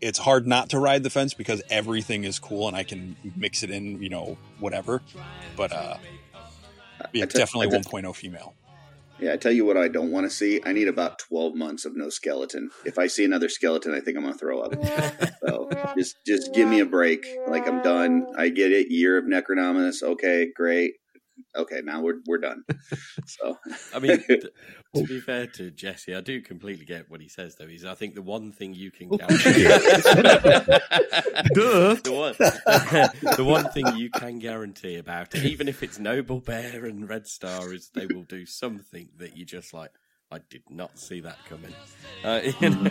it's 0.00 0.18
hard 0.18 0.46
not 0.46 0.70
to 0.70 0.78
ride 0.78 1.02
the 1.02 1.10
fence 1.10 1.34
because 1.34 1.62
everything 1.70 2.24
is 2.24 2.38
cool 2.38 2.68
and 2.68 2.76
I 2.76 2.84
can 2.84 3.16
mix 3.36 3.62
it 3.62 3.70
in, 3.70 4.00
you 4.02 4.08
know, 4.08 4.38
whatever. 4.60 5.02
But 5.56 5.72
uh, 5.72 5.96
yeah, 7.12 7.24
I 7.24 7.26
definitely 7.26 7.68
I 7.68 7.80
tell- 7.80 7.92
1.0 7.92 8.14
female. 8.14 8.54
Yeah, 9.20 9.32
I 9.32 9.36
tell 9.36 9.50
you 9.50 9.64
what, 9.64 9.76
I 9.76 9.88
don't 9.88 10.12
want 10.12 10.26
to 10.26 10.30
see. 10.30 10.60
I 10.64 10.72
need 10.72 10.86
about 10.86 11.18
twelve 11.18 11.56
months 11.56 11.84
of 11.84 11.96
no 11.96 12.08
skeleton. 12.08 12.70
If 12.84 13.00
I 13.00 13.08
see 13.08 13.24
another 13.24 13.48
skeleton, 13.48 13.92
I 13.92 13.98
think 13.98 14.16
I'm 14.16 14.22
gonna 14.22 14.38
throw 14.38 14.60
up. 14.60 14.74
so 15.44 15.68
just 15.96 16.14
just 16.24 16.54
give 16.54 16.68
me 16.68 16.78
a 16.78 16.86
break. 16.86 17.26
Like 17.48 17.66
I'm 17.66 17.82
done. 17.82 18.26
I 18.38 18.48
get 18.48 18.70
it. 18.70 18.92
Year 18.92 19.18
of 19.18 19.24
Necronominus. 19.24 20.04
Okay, 20.04 20.52
great. 20.54 20.92
Okay, 21.56 21.80
now 21.82 22.00
we're 22.00 22.20
we're 22.26 22.38
done. 22.38 22.64
So 23.26 23.58
I 23.94 23.98
mean, 23.98 24.22
t- 24.26 24.48
to 24.94 25.02
be 25.06 25.20
fair 25.20 25.46
to 25.48 25.70
Jesse, 25.70 26.14
I 26.14 26.22
do 26.22 26.40
completely 26.40 26.86
get 26.86 27.10
what 27.10 27.20
he 27.20 27.28
says. 27.28 27.56
Though 27.56 27.66
is, 27.66 27.84
I 27.84 27.94
think 27.94 28.14
the 28.14 28.22
one 28.22 28.52
thing 28.52 28.72
you 28.74 28.90
can 28.90 29.08
guarantee, 29.08 29.64
the 31.54 32.00
one, 32.06 32.34
the 33.36 33.44
one 33.44 33.68
thing 33.70 33.86
you 33.96 34.08
can 34.10 34.38
guarantee 34.38 34.96
about 34.96 35.34
it, 35.34 35.44
even 35.44 35.68
if 35.68 35.82
it's 35.82 35.98
Noble 35.98 36.40
Bear 36.40 36.86
and 36.86 37.06
Red 37.08 37.26
Star, 37.26 37.74
is 37.74 37.90
they 37.94 38.06
will 38.06 38.24
do 38.24 38.46
something 38.46 39.10
that 39.18 39.36
you 39.36 39.44
just 39.44 39.74
like. 39.74 39.90
I 40.30 40.40
did 40.50 40.64
not 40.68 40.98
see 40.98 41.20
that 41.20 41.38
coming. 41.48 41.72
Uh, 42.22 42.40
you 42.60 42.70
know? 42.70 42.90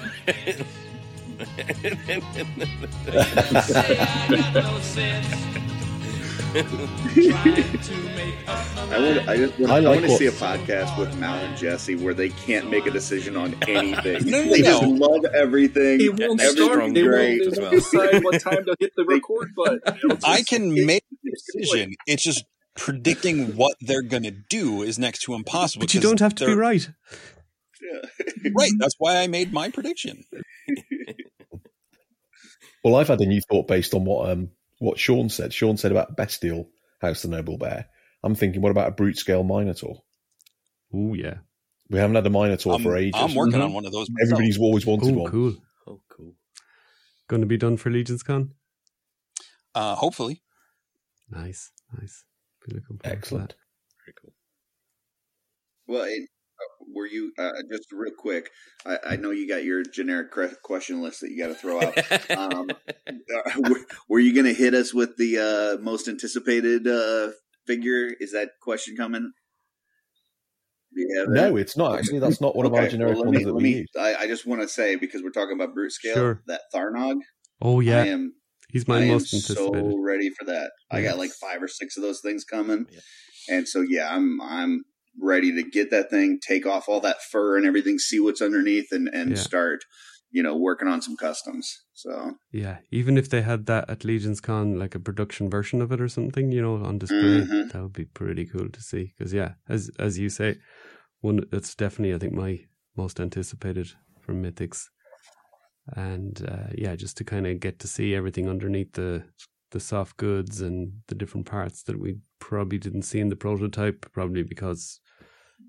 I 8.47 8.99
want. 8.99 9.29
I 9.29 9.37
just 9.37 9.59
want. 9.59 9.71
I 9.71 9.75
I, 9.75 9.79
like 9.79 9.85
want 9.85 10.01
to 10.05 10.07
what- 10.11 10.17
see 10.19 10.25
a 10.27 10.31
podcast 10.31 10.97
with 10.97 11.17
Mal 11.17 11.35
and 11.43 11.57
Jesse 11.57 11.95
where 11.95 12.13
they 12.13 12.29
can't 12.29 12.69
make 12.69 12.85
a 12.85 12.91
decision 12.91 13.35
on 13.37 13.55
anything. 13.67 14.29
No, 14.29 14.43
no, 14.43 14.51
they 14.51 14.61
no. 14.61 14.79
just 14.79 14.83
love 14.85 15.25
everything. 15.33 16.01
It 16.01 16.19
won't 16.19 16.39
that's 16.39 16.51
start. 16.53 16.71
strong 16.71 16.93
They 16.93 17.03
won't, 17.03 17.11
great 17.13 17.51
they 17.53 17.61
won't 17.61 17.73
decide 17.75 18.23
what 18.23 18.41
time 18.41 18.65
to 18.65 18.75
hit 18.79 18.93
the 18.95 19.05
record 19.07 19.49
button. 19.55 19.79
It'll 19.87 20.17
I 20.25 20.37
just- 20.37 20.49
can 20.49 20.85
make 20.85 21.03
a 21.11 21.29
decision. 21.61 21.93
It's 22.07 22.23
just 22.23 22.43
predicting 22.75 23.55
what 23.55 23.75
they're 23.81 24.01
going 24.03 24.23
to 24.23 24.31
do 24.31 24.81
is 24.83 24.97
next 24.99 25.19
to 25.23 25.33
impossible. 25.33 25.81
But 25.83 25.93
you 25.93 25.99
'cause 25.99 26.09
don't 26.09 26.19
have 26.19 26.35
to 26.35 26.45
be 26.45 26.51
they're- 26.51 26.59
right. 26.59 26.89
Right. 28.55 28.71
That's 28.79 28.95
why 28.97 29.17
I 29.17 29.27
made 29.27 29.53
my 29.53 29.69
prediction. 29.69 30.23
Well, 32.83 32.95
I've 32.95 33.07
had 33.07 33.19
a 33.21 33.25
new 33.25 33.41
thought 33.41 33.67
based 33.67 33.93
on 33.93 34.05
what 34.05 34.29
um 34.29 34.49
what 34.79 34.99
Sean 34.99 35.29
said. 35.29 35.53
Sean 35.53 35.77
said 35.77 35.91
about 35.91 36.15
bestial 36.15 36.69
House 37.01 37.21
the 37.21 37.27
Noble 37.27 37.57
Bear. 37.57 37.87
I'm 38.23 38.35
thinking, 38.35 38.61
what 38.61 38.71
about 38.71 38.87
a 38.89 38.91
brute 38.91 39.17
scale 39.17 39.43
Minotaur? 39.43 40.03
Oh 40.93 41.13
yeah. 41.13 41.35
We 41.89 41.99
haven't 41.99 42.15
had 42.15 42.25
a 42.27 42.29
Minotaur 42.29 42.75
I'm, 42.75 42.83
for 42.83 42.95
ages. 42.97 43.19
I'm 43.21 43.33
working 43.35 43.59
Mhm. 43.59 43.65
on 43.65 43.73
one 43.73 43.85
of 43.85 43.91
those. 43.91 44.09
myself. 44.09 44.31
Everybody's 44.33 44.59
always 44.59 44.85
wanted 44.85 45.13
Oh 45.15 45.21
one. 45.21 45.31
cool. 45.31 45.55
oh, 45.87 46.01
cool. 46.09 46.33
Going 47.27 47.41
to 47.41 47.47
be 47.47 47.57
done 47.57 47.77
for 47.77 47.89
Legions 47.89 48.23
Con. 48.23 48.53
Uh, 49.75 49.95
hopefully. 49.95 50.41
Nice, 51.29 51.71
nice. 51.97 52.23
Be 52.65 52.73
looking 52.75 52.97
forward 52.97 53.03
to 53.03 53.09
Excellent. 53.09 53.55
Very 54.05 54.15
cool. 54.21 54.33
Well, 55.87 56.03
and, 56.03 56.27
uh, 56.27 56.36
were 56.97 57.07
you 57.07 57.31
uh, 57.39 57.51
just 57.71 57.91
real 57.91 58.11
quick? 58.17 58.49
I, 58.85 58.97
I 59.11 59.15
know 59.15 59.31
you 59.31 59.47
got 59.47 59.63
your 59.63 59.83
generic 59.83 60.27
question 60.63 61.01
list 61.01 61.21
that 61.21 61.31
you 61.31 61.37
got 61.41 61.47
to 61.47 61.55
throw 61.55 61.81
out. 61.81 61.97
um, 62.37 62.69
uh, 62.69 63.51
were, 63.69 63.79
were 64.09 64.19
you 64.19 64.33
going 64.33 64.45
to 64.47 64.53
hit 64.53 64.73
us 64.73 64.93
with 64.93 65.15
the 65.17 65.37
uh, 65.79 65.81
most 65.81 66.07
anticipated 66.07 66.87
uh, 66.87 67.31
figure? 67.65 68.11
Is 68.19 68.33
that 68.33 68.49
question 68.61 68.95
coming? 68.97 69.31
Do 70.93 71.01
you 71.01 71.19
have 71.19 71.29
No, 71.29 71.53
that? 71.53 71.59
it's 71.61 71.77
not. 71.77 71.97
Actually, 71.99 72.19
that's 72.19 72.41
not 72.41 72.55
one 72.55 72.65
of 72.65 72.73
our 72.73 72.81
Okay, 72.81 72.91
generic 72.91 73.15
well, 73.15 73.25
let 73.25 73.33
ones 73.33 73.45
that 73.45 73.53
we 73.53 73.63
me- 73.63 73.75
use. 73.79 73.87
I, 73.99 74.15
I 74.15 74.27
just 74.27 74.45
want 74.47 74.61
to 74.61 74.67
say 74.67 74.95
because 74.95 75.21
we're 75.21 75.31
talking 75.31 75.55
about 75.55 75.73
brute 75.73 75.91
scale. 75.91 76.15
Sure. 76.15 76.41
That 76.47 76.61
Tharnog. 76.73 77.17
Oh 77.61 77.79
yeah, 77.79 78.01
I 78.03 78.07
am. 78.07 78.33
he's 78.69 78.87
I 78.87 78.93
my 78.93 79.01
am 79.01 79.07
most 79.09 79.33
anticipated. 79.33 79.91
so 79.91 79.97
ready 80.03 80.29
for 80.29 80.45
that. 80.45 80.71
I 80.91 81.01
got 81.01 81.17
like 81.17 81.31
five 81.31 81.61
or 81.61 81.67
six 81.67 81.97
of 81.97 82.03
those 82.03 82.21
things 82.21 82.43
coming, 82.43 82.85
Yeah. 82.91 82.99
and 83.49 83.67
so 83.67 83.81
yeah, 83.81 84.13
I'm 84.13 84.39
I'm 84.41 84.83
ready 85.21 85.53
to 85.55 85.63
get 85.69 85.91
that 85.91 86.09
thing, 86.09 86.39
take 86.45 86.65
off 86.65 86.87
all 86.89 86.99
that 87.01 87.21
fur 87.31 87.57
and 87.57 87.65
everything, 87.65 87.99
see 87.99 88.19
what's 88.19 88.41
underneath, 88.41 88.91
and 88.91 89.09
and 89.13 89.37
Yeah. 89.37 89.37
start, 89.37 89.81
you 90.31 90.43
know, 90.43 90.55
working 90.57 90.87
on 90.87 91.01
some 91.01 91.17
customs. 91.17 91.71
So 91.93 92.33
Yeah, 92.51 92.79
even 92.91 93.17
if 93.17 93.29
they 93.29 93.41
had 93.41 93.65
that 93.65 93.89
at 93.89 94.05
Legions 94.05 94.39
Con, 94.39 94.79
like 94.79 94.95
a 94.95 94.99
production 94.99 95.49
version 95.49 95.81
of 95.81 95.91
it 95.91 95.99
or 95.99 96.07
something, 96.07 96.51
you 96.51 96.61
know, 96.61 96.75
on 96.83 96.97
display, 96.97 97.49
Mhm. 97.49 97.69
that 97.69 97.81
would 97.81 97.93
be 97.93 98.05
pretty 98.05 98.45
cool 98.45 98.69
to 98.69 98.81
see. 98.81 99.13
Because 99.17 99.33
yeah, 99.33 99.55
as 99.67 99.89
as 99.99 100.17
you 100.17 100.29
say, 100.29 100.59
one 101.21 101.45
that's 101.51 101.75
definitely 101.75 102.15
I 102.15 102.19
think 102.19 102.33
my 102.33 102.65
most 102.97 103.19
anticipated 103.19 103.93
from 104.21 104.43
Mythics, 104.43 104.89
and 105.95 106.45
uh, 106.47 106.67
yeah, 106.75 106.95
just 106.95 107.17
to 107.17 107.23
kind 107.23 107.47
of 107.47 107.59
get 107.59 107.79
to 107.79 107.87
see 107.87 108.13
everything 108.15 108.49
underneath 108.49 108.93
the 108.93 109.23
the 109.71 109.79
soft 109.79 110.17
goods 110.17 110.61
and 110.61 111.01
the 111.07 111.15
different 111.15 111.45
parts 111.45 111.83
that 111.83 111.99
we 111.99 112.17
probably 112.39 112.77
didn't 112.77 113.01
see 113.01 113.19
in 113.19 113.27
the 113.29 113.35
prototype, 113.35 114.05
probably 114.13 114.43
because 114.43 114.99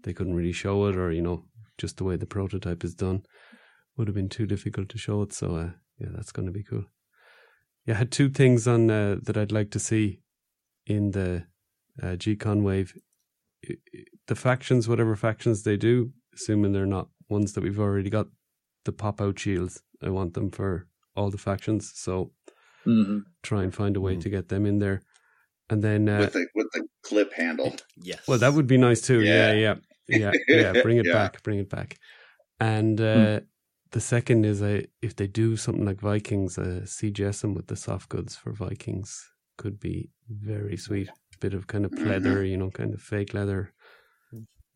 they 0.02 0.12
couldn't 0.12 0.34
really 0.34 0.52
show 0.52 0.86
it, 0.86 0.96
or 0.96 1.10
you 1.12 1.22
know, 1.22 1.44
just 1.78 1.96
the 1.96 2.04
way 2.04 2.16
the 2.16 2.26
prototype 2.26 2.84
is 2.84 2.94
done 2.94 3.22
would 3.96 4.08
have 4.08 4.14
been 4.14 4.28
too 4.28 4.46
difficult 4.46 4.88
to 4.90 4.98
show 4.98 5.22
it. 5.22 5.32
So 5.32 5.56
uh, 5.56 5.70
yeah, 5.98 6.08
that's 6.12 6.32
going 6.32 6.46
to 6.46 6.52
be 6.52 6.62
cool. 6.62 6.84
Yeah, 7.86 7.94
I 7.94 7.98
had 7.98 8.12
two 8.12 8.28
things 8.28 8.66
on 8.68 8.90
uh, 8.90 9.16
that 9.22 9.36
I'd 9.36 9.52
like 9.52 9.70
to 9.72 9.78
see 9.78 10.20
in 10.86 11.12
the 11.12 11.44
uh, 12.02 12.16
G-Con 12.16 12.62
wave. 12.62 12.92
The 14.28 14.34
factions, 14.36 14.88
whatever 14.88 15.16
factions 15.16 15.62
they 15.62 15.76
do, 15.76 16.12
assuming 16.34 16.72
they're 16.72 16.86
not 16.86 17.08
ones 17.28 17.52
that 17.54 17.62
we've 17.64 17.80
already 17.80 18.10
got, 18.10 18.28
the 18.84 18.92
pop-out 18.92 19.38
shields. 19.38 19.82
I 20.02 20.10
want 20.10 20.34
them 20.34 20.50
for 20.50 20.86
all 21.16 21.30
the 21.30 21.38
factions. 21.38 21.90
So 21.94 22.32
Mhm. 22.86 23.24
try 23.42 23.64
and 23.64 23.74
find 23.74 23.96
a 23.96 24.00
way 24.00 24.16
Mhm. 24.16 24.20
to 24.20 24.30
get 24.30 24.48
them 24.48 24.64
in 24.64 24.78
there. 24.78 25.02
And 25.70 25.82
then, 25.82 26.08
uh, 26.08 26.20
with 26.20 26.32
the 26.32 26.46
with 26.54 26.66
the 26.72 26.86
clip 27.02 27.32
handle, 27.34 27.76
Yes. 27.96 28.26
well, 28.26 28.38
that 28.38 28.54
would 28.54 28.66
be 28.66 28.78
nice 28.78 29.00
too. 29.00 29.20
Yeah, 29.22 29.52
Yeah. 29.52 29.74
yeah, 30.08 30.32
yeah, 30.32 30.32
yeah. 30.74 30.82
Bring 30.82 30.96
it 30.98 31.06
Yeah. 31.06 31.12
back, 31.12 31.42
bring 31.42 31.58
it 31.58 31.68
back. 31.68 31.98
And 32.60 33.00
uh, 33.00 33.40
the 33.90 34.00
second 34.00 34.44
is 34.46 34.62
uh, 34.62 34.82
if 35.02 35.14
they 35.16 35.26
do 35.26 35.56
something 35.56 35.84
like 35.84 36.00
Vikings, 36.00 36.58
uh, 36.58 36.80
CGS 36.84 37.42
them 37.42 37.54
with 37.54 37.66
the 37.66 37.76
soft 37.76 38.08
goods 38.08 38.34
for 38.34 38.52
Vikings 38.52 39.30
could 39.58 39.78
be 39.78 40.10
very 40.28 40.76
sweet. 40.76 41.10
Bit 41.40 41.54
of 41.54 41.66
kind 41.68 41.84
of 41.84 41.92
leather, 41.92 42.42
you 42.44 42.56
know, 42.56 42.70
kind 42.70 42.92
of 42.94 43.00
fake 43.00 43.32
leather. 43.34 43.72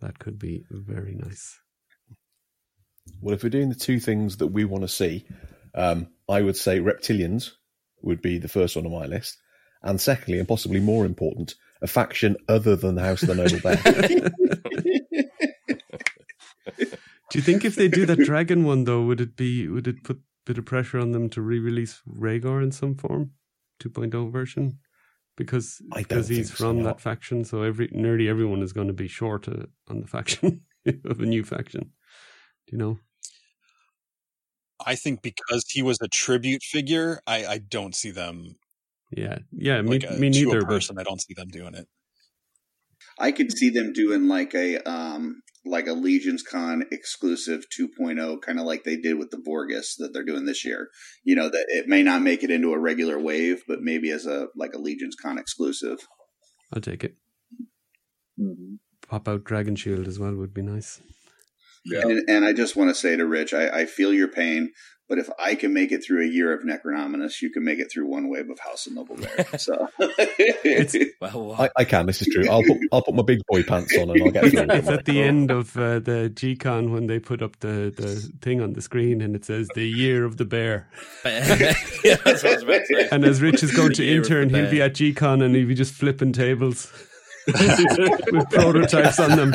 That 0.01 0.19
could 0.19 0.39
be 0.39 0.65
very 0.71 1.15
nice. 1.15 1.59
Well, 3.21 3.35
if 3.35 3.43
we're 3.43 3.49
doing 3.51 3.69
the 3.69 3.75
two 3.75 3.99
things 3.99 4.37
that 4.37 4.49
we 4.49 4.65
want 4.65 4.83
to 4.83 4.89
see, 4.89 5.25
um, 5.75 6.09
I 6.29 6.41
would 6.43 6.57
say 6.57 6.79
reptilians 6.81 7.51
would 8.03 8.23
be 8.23 8.39
the 8.39 8.49
first 8.49 8.77
one 8.77 8.87
on 8.87 8.93
my 8.93 9.07
list, 9.07 9.39
and 9.83 10.01
secondly, 10.01 10.39
and 10.39 10.49
possibly 10.49 10.81
more 10.81 11.05
important, 11.05 11.55
a 11.81 11.87
faction 11.87 12.37
other 12.49 12.77
than 12.77 12.95
the 12.95 13.03
House 13.03 13.23
of 13.23 13.29
the 13.29 13.35
Noble 13.35 13.61
Bear. 13.61 13.77
Do 17.31 17.39
you 17.39 17.43
think 17.43 17.65
if 17.65 17.77
they 17.77 17.89
do 17.89 18.05
that 18.05 18.19
dragon 18.19 18.65
one 18.65 18.85
though, 18.85 19.03
would 19.05 19.21
it 19.21 19.37
be 19.37 19.67
would 19.67 19.89
it 19.89 20.05
put 20.05 20.19
a 20.19 20.21
bit 20.45 20.59
of 20.59 20.67
pressure 20.67 20.99
on 20.99 21.13
them 21.13 21.31
to 21.31 21.41
re-release 21.41 22.03
Rhaegar 22.07 22.63
in 22.63 22.73
some 22.73 22.95
form, 22.95 23.31
2.0 23.83 24.31
version? 24.31 24.79
Because 25.39 25.81
I 25.93 26.03
don't 26.03 26.09
because 26.09 26.29
he's 26.29 26.49
think 26.49 26.59
so, 26.59 26.65
from 26.65 26.79
no. 26.79 26.85
that 26.85 27.01
faction, 27.01 27.45
so 27.47 27.63
every 27.63 27.89
nearly 27.91 28.29
everyone 28.29 28.61
is 28.61 28.75
going 28.75 28.89
to 28.89 28.93
be 28.93 29.09
short 29.09 29.49
uh, 29.49 29.65
on 29.89 30.03
the 30.03 30.07
faction 30.07 30.61
of 31.07 31.21
a 31.21 31.25
new 31.25 31.43
faction. 31.43 31.93
Do 32.67 32.73
you 32.73 32.79
know? 32.79 32.99
I 34.85 34.95
think 34.95 35.23
because 35.23 35.65
he 35.71 35.81
was 35.81 35.99
a 36.03 36.09
tribute 36.09 36.63
figure, 36.63 37.23
I, 37.27 37.47
I 37.47 37.59
don't 37.59 37.95
see 37.95 38.11
them 38.11 38.57
Yeah, 39.17 39.39
yeah. 39.53 39.83
Me, 39.83 39.91
like 39.99 40.05
a, 40.11 40.15
me 40.15 40.31
to 40.31 40.45
neither. 40.45 40.59
a 40.59 40.61
But 40.63 40.69
person. 40.69 40.99
I 40.99 41.03
don't 41.03 41.21
see 41.21 41.35
them 41.35 41.49
doing 41.49 41.75
it. 41.75 41.87
I 43.19 43.33
could 43.33 43.53
see 43.53 43.71
them 43.71 43.93
doing 43.93 44.27
like 44.27 44.55
a 44.55 44.79
um 44.89 45.43
like 45.65 45.87
a 45.87 45.93
Legions 45.93 46.43
Con 46.43 46.85
exclusive 46.91 47.65
2.0, 47.79 48.41
kind 48.43 48.59
of 48.59 48.67
like 48.67 48.83
they 48.85 48.97
did 48.97 49.17
with 49.19 49.31
the 49.31 49.37
Vorgus 49.37 49.95
that 49.99 50.11
they're 50.13 50.25
doing 50.25 50.45
this 50.45 50.65
year. 50.65 50.89
You 51.25 51.37
know 51.37 51.49
that 51.49 51.67
it 51.69 51.87
may 51.89 52.03
not 52.03 52.23
make 52.23 52.43
it 52.43 52.51
into 52.51 52.73
a 52.73 52.79
regular 52.81 53.19
wave, 53.21 53.63
but 53.69 53.81
maybe 53.81 54.11
as 54.11 54.27
a 54.27 54.47
like 54.57 54.73
a 54.75 54.79
Legions 54.79 55.15
Con 55.21 55.39
exclusive. 55.39 55.99
I'll 56.73 56.81
take 56.81 57.05
it. 57.05 57.17
Mhm. 58.41 58.79
Pop 59.07 59.29
out 59.29 59.45
Dragon 59.45 59.77
Shield 59.77 60.09
as 60.09 60.19
well 60.19 60.35
would 60.35 60.55
be 60.55 60.63
nice. 60.63 61.03
Yeah. 61.85 62.01
And, 62.03 62.29
and 62.29 62.45
I 62.45 62.53
just 62.53 62.77
want 62.77 62.91
to 62.91 62.95
say 62.95 63.17
to 63.17 63.27
Rich, 63.27 63.53
I, 63.53 63.81
I 63.81 63.87
feel 63.87 64.13
your 64.15 64.29
pain, 64.29 64.71
but 65.13 65.19
if 65.19 65.29
I 65.39 65.57
can 65.57 65.75
make 65.75 65.93
it 65.93 66.03
through 66.03 66.23
a 66.23 66.27
year 66.27 66.55
of 66.55 66.63
Necronominus, 66.63 67.43
you 67.43 67.51
can 67.51 67.63
make 67.65 67.79
it 67.79 67.93
through 67.93 68.07
one 68.07 68.31
wave 68.31 68.49
of 68.49 68.59
House 68.59 68.87
of 68.87 68.95
Noble 68.95 69.17
Bear. 69.17 69.45
So 69.59 69.91
Well, 71.21 71.55
I, 71.59 71.69
I 71.77 71.85
can. 71.85 72.07
This 72.07 72.23
is 72.23 72.29
true. 72.33 72.49
I'll 72.49 72.63
put 72.63 72.79
I'll 72.91 73.03
put 73.03 73.15
my 73.15 73.23
big 73.23 73.41
boy 73.47 73.63
pants 73.63 73.95
on 73.99 74.09
and 74.09 74.23
I'll 74.23 74.31
get 74.31 74.45
through. 74.51 74.65
It's 74.71 74.89
at 74.89 75.05
the 75.05 75.23
end 75.23 75.51
of 75.51 75.77
uh, 75.77 75.99
the 75.99 76.31
G-Con 76.35 76.93
when 76.93 77.09
they 77.09 77.19
put 77.19 77.43
up 77.43 77.61
the, 77.61 77.93
the 77.95 78.33
thing 78.41 78.63
on 78.63 78.73
the 78.73 78.81
screen 78.81 79.21
and 79.21 79.37
it 79.37 79.45
says 79.45 79.69
the 79.75 79.87
year 79.87 80.25
of 80.25 80.39
the 80.39 80.47
bear. 80.47 80.89
yeah, 81.27 82.17
that's 82.25 82.43
what 82.43 82.47
I 82.47 82.63
about. 82.63 83.13
And 83.13 83.27
as 83.27 83.43
Rich 83.43 83.63
is 83.63 83.77
going 83.77 83.93
to 83.93 83.97
The 83.97 84.09
year 84.09 84.23
of 84.23 84.29
the 84.29 84.41
intern, 84.41 84.55
he'll 84.55 84.71
be 84.71 84.81
at 84.81 84.95
G-Con 84.95 85.43
and 85.43 85.55
he'll 85.55 85.69
be 85.69 85.75
just 85.75 85.93
flipping 85.93 86.33
tables 86.33 86.91
with 87.47 88.51
prototypes 88.51 89.19
on 89.21 89.37
them. 89.37 89.55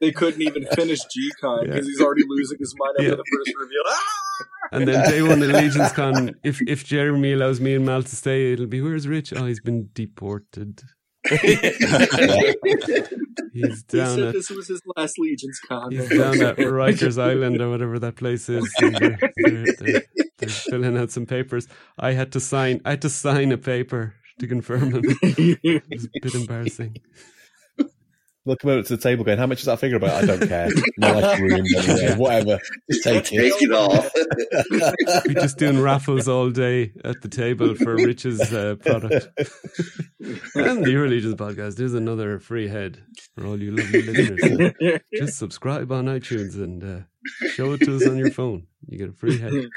They 0.00 0.12
couldn't 0.12 0.42
even 0.42 0.66
finish 0.74 1.00
G-Con 1.10 1.64
because 1.64 1.86
Yeah. 1.86 1.90
he's 1.90 2.00
already 2.00 2.22
losing 2.28 2.58
his 2.58 2.74
mind 2.78 2.94
after 2.98 3.08
Yeah. 3.10 3.16
the 3.16 3.24
first 3.34 3.52
reveal. 3.60 3.82
Ah! 3.86 4.02
And 4.72 4.88
then 4.88 5.08
day 5.08 5.22
one 5.22 5.42
at 5.42 5.48
Legions 5.50 5.92
Con, 5.92 6.34
if 6.44 6.60
if 6.66 6.84
Jeremy 6.84 7.32
allows 7.32 7.60
me 7.60 7.74
and 7.74 7.86
Mal 7.86 8.02
to 8.02 8.16
stay, 8.16 8.52
it'll 8.52 8.66
be 8.66 8.80
where's 8.82 9.06
Rich? 9.08 9.32
Oh, 9.34 9.46
he's 9.46 9.60
been 9.60 9.88
deported. 9.94 10.82
He's 13.52 13.84
He 13.90 13.98
down 13.98 14.16
said 14.16 14.24
at 14.28 14.34
this 14.34 14.50
was 14.50 14.68
his 14.68 14.80
last 14.96 15.18
Legions 15.18 15.58
Con. 15.66 15.90
he's 15.92 16.08
down 16.08 16.40
at 16.42 16.56
Rikers 16.58 17.20
Island 17.20 17.60
or 17.60 17.70
whatever 17.70 17.98
that 17.98 18.16
place 18.16 18.48
is. 18.48 18.70
They're, 18.78 19.18
they're, 19.80 20.02
they're 20.38 20.48
filling 20.48 20.96
out 20.96 21.10
some 21.10 21.26
papers. 21.26 21.66
I 21.98 22.12
had 22.12 22.32
to 22.32 22.40
sign. 22.40 22.80
I 22.84 22.90
had 22.90 23.02
to 23.02 23.10
sign 23.10 23.52
a 23.52 23.58
paper 23.58 24.14
to 24.38 24.46
confirm 24.46 24.92
him. 24.92 25.02
It 25.22 25.82
was 25.90 26.04
a 26.04 26.08
bit 26.22 26.34
embarrassing. 26.34 26.96
They'll 28.46 28.56
come 28.56 28.70
over 28.70 28.82
to 28.82 28.96
the 28.96 29.02
table 29.02 29.24
going, 29.24 29.38
"How 29.38 29.48
much 29.48 29.58
is 29.58 29.64
that 29.64 29.80
figure 29.80 29.96
about?" 29.96 30.22
I 30.22 30.26
don't 30.26 30.46
care. 30.46 30.68
My 30.98 31.10
life's 31.10 31.40
ruined 31.40 31.66
anyway. 31.76 32.14
Whatever. 32.16 32.60
Just 32.88 33.02
take 33.02 33.24
take 33.24 33.40
it. 33.40 33.62
it 33.62 33.72
all. 33.72 34.06
We're 35.26 35.34
just 35.34 35.58
doing 35.58 35.80
raffles 35.80 36.28
all 36.28 36.50
day 36.50 36.92
at 37.04 37.22
the 37.22 37.28
table 37.28 37.74
for 37.74 37.96
Rich's 37.96 38.40
uh, 38.52 38.76
product. 38.76 39.28
and 40.54 40.84
the 40.84 40.90
Euro 40.92 41.08
Legions 41.08 41.34
podcast. 41.34 41.74
There's 41.74 41.94
another 41.94 42.38
free 42.38 42.68
head 42.68 43.02
for 43.34 43.44
all 43.46 43.60
you 43.60 43.72
lovely 43.72 44.02
listeners. 44.02 45.00
Just 45.12 45.38
subscribe 45.38 45.90
on 45.90 46.04
iTunes 46.04 46.54
and 46.54 46.84
uh, 46.84 47.48
show 47.48 47.72
it 47.72 47.78
to 47.78 47.96
us 47.96 48.06
on 48.06 48.16
your 48.16 48.30
phone. 48.30 48.68
You 48.86 48.98
get 48.98 49.08
a 49.08 49.12
free 49.12 49.38
head. 49.40 49.70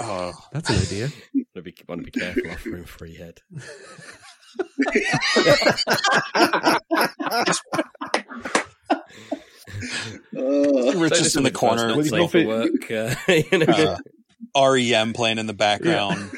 Oh, 0.00 0.32
That's 0.52 0.70
an 0.70 0.76
idea. 0.76 1.08
Want 1.34 1.46
to 1.54 1.62
be, 1.62 1.74
want 1.88 2.04
to 2.04 2.10
be 2.10 2.18
careful 2.18 2.50
offering 2.50 2.84
free 2.84 3.14
head. 3.16 3.40
Oh. 10.36 10.92
Rich 11.00 11.20
is 11.20 11.36
in 11.36 11.42
the 11.44 11.50
corner. 11.50 11.88
Not 11.88 11.96
Will 11.96 12.04
you 12.04 12.10
safe 12.10 12.18
go 12.20 12.26
for 12.28 12.32
fit- 12.38 12.46
work. 12.46 12.90
Uh, 12.90 13.14
you 13.52 13.58
know. 13.58 13.96
uh, 14.54 14.70
REM 14.72 15.12
playing 15.12 15.38
in 15.38 15.46
the 15.46 15.54
background, 15.54 16.30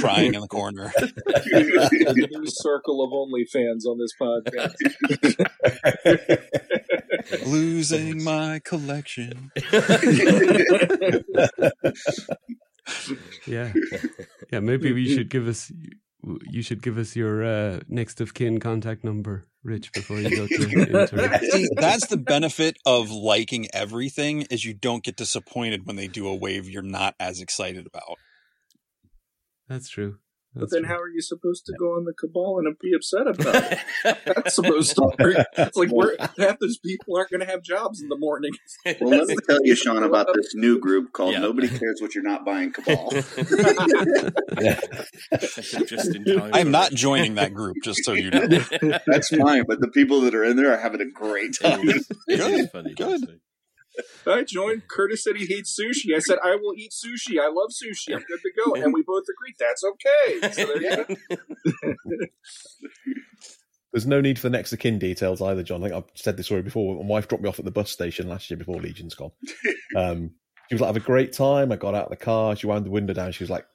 crying 0.00 0.34
in 0.34 0.40
the 0.40 0.48
corner. 0.48 0.90
the 0.96 2.28
new 2.30 2.44
circle 2.46 3.02
of 3.02 3.10
OnlyFans 3.10 3.84
on 3.86 3.98
this 3.98 4.12
podcast. 4.20 4.74
Losing 7.46 8.22
my 8.24 8.60
collection. 8.64 9.50
Yeah, 13.46 13.72
yeah. 14.52 14.60
Maybe 14.60 14.92
we 14.92 15.14
should 15.14 15.30
give 15.30 15.48
us. 15.48 15.72
You 16.48 16.62
should 16.62 16.82
give 16.82 16.98
us 16.98 17.16
your 17.16 17.44
uh, 17.44 17.80
next 17.88 18.20
of 18.20 18.32
kin 18.32 18.60
contact 18.60 19.02
number, 19.02 19.44
Rich, 19.64 19.92
before 19.92 20.18
you 20.18 20.30
go 20.30 20.46
to 20.46 20.70
intern. 21.10 21.40
See, 21.50 21.68
that's 21.74 22.06
the 22.06 22.16
benefit 22.16 22.76
of 22.86 23.10
liking 23.10 23.66
everything 23.74 24.42
is 24.42 24.64
you 24.64 24.72
don't 24.72 25.02
get 25.02 25.16
disappointed 25.16 25.84
when 25.84 25.96
they 25.96 26.06
do 26.06 26.28
a 26.28 26.34
wave 26.36 26.68
you're 26.68 26.82
not 26.82 27.16
as 27.18 27.40
excited 27.40 27.88
about. 27.88 28.18
That's 29.68 29.88
true. 29.88 30.18
But 30.54 30.60
That's 30.60 30.72
then 30.72 30.82
true. 30.82 30.88
how 30.90 31.00
are 31.00 31.08
you 31.08 31.22
supposed 31.22 31.64
to 31.66 31.72
go 31.78 31.94
on 31.94 32.04
the 32.04 32.12
cabal 32.12 32.58
and 32.58 32.76
be 32.78 32.92
upset 32.94 33.26
about 33.26 33.72
it? 33.72 33.78
That's 34.26 34.54
supposed 34.54 34.94
to 34.96 35.02
work. 35.18 35.46
It's 35.56 35.76
like 35.78 35.88
we're, 35.90 36.14
half 36.38 36.58
those 36.58 36.76
people 36.78 37.16
aren't 37.16 37.30
going 37.30 37.40
to 37.40 37.46
have 37.46 37.62
jobs 37.62 38.02
in 38.02 38.08
the 38.08 38.18
morning. 38.18 38.52
Well, 39.00 39.10
let 39.10 39.28
me 39.28 39.36
tell 39.48 39.58
you, 39.64 39.74
Shawn, 39.74 40.02
about 40.02 40.26
this 40.34 40.54
new 40.54 40.78
group 40.78 41.12
called 41.12 41.32
Yeah. 41.32 41.38
Nobody 41.40 41.68
Cares 41.68 42.00
What 42.00 42.14
You're 42.14 42.24
Not 42.24 42.44
Buying 42.44 42.72
Cabal. 42.72 43.10
Just 45.86 46.14
in. 46.14 46.40
I 46.52 46.58
am 46.60 46.70
not 46.70 46.92
joining 46.92 47.36
that 47.36 47.54
group, 47.54 47.76
just 47.82 48.04
so 48.04 48.12
you 48.12 48.30
know. 48.30 48.46
That's 49.06 49.28
fine, 49.28 49.64
but 49.66 49.80
the 49.80 49.88
people 49.92 50.22
that 50.22 50.34
are 50.34 50.44
in 50.44 50.56
there 50.56 50.72
are 50.74 50.78
having 50.80 51.00
a 51.00 51.10
great 51.10 51.56
time. 51.60 51.88
It 51.88 51.96
is, 51.96 52.08
it 52.28 52.40
is 52.40 52.46
Good, 52.62 52.70
funny. 52.72 52.94
good. 52.94 53.40
That's 53.96 54.26
it. 54.26 54.30
I 54.30 54.44
joined. 54.44 54.88
Curtis 54.88 55.24
said 55.24 55.36
he 55.36 55.46
hates 55.46 55.78
sushi. 55.78 56.14
I 56.14 56.18
said 56.18 56.38
I 56.42 56.56
will 56.56 56.74
eat 56.76 56.92
sushi. 56.92 57.38
I 57.40 57.48
love 57.48 57.70
sushi. 57.70 58.14
I'm 58.14 58.22
good 58.22 58.40
to 58.40 58.52
go. 58.64 58.74
And 58.74 58.92
we 58.92 59.02
both 59.02 59.24
agreed 59.24 59.56
that's 59.58 59.82
okay. 59.84 60.52
So 60.52 60.66
there 60.66 60.82
you 60.82 61.16
go. 61.84 61.94
There's 63.92 64.06
no 64.06 64.22
need 64.22 64.38
for 64.38 64.48
the 64.48 64.56
next 64.56 64.72
of 64.72 64.78
kin 64.78 64.98
details 64.98 65.42
either, 65.42 65.62
John. 65.62 65.82
I 65.82 65.88
think 65.88 65.96
I've 65.96 66.10
said 66.14 66.38
this 66.38 66.46
story 66.46 66.62
before. 66.62 66.96
My 67.04 67.10
wife 67.10 67.28
dropped 67.28 67.42
me 67.42 67.48
off 67.48 67.58
at 67.58 67.66
the 67.66 67.70
bus 67.70 67.90
station 67.90 68.26
last 68.26 68.50
year 68.50 68.56
before 68.56 68.80
Legions 68.80 69.14
Con. 69.14 69.30
Um, 69.94 70.30
she 70.68 70.74
was 70.74 70.80
like, 70.80 70.88
"Have 70.88 70.96
a 70.96 71.00
great 71.00 71.34
time." 71.34 71.70
I 71.70 71.76
got 71.76 71.94
out 71.94 72.04
of 72.04 72.10
the 72.10 72.16
car. 72.16 72.56
She 72.56 72.66
wound 72.66 72.86
the 72.86 72.90
window 72.90 73.12
down. 73.12 73.32
She 73.32 73.44
was 73.44 73.50
like, 73.50 73.66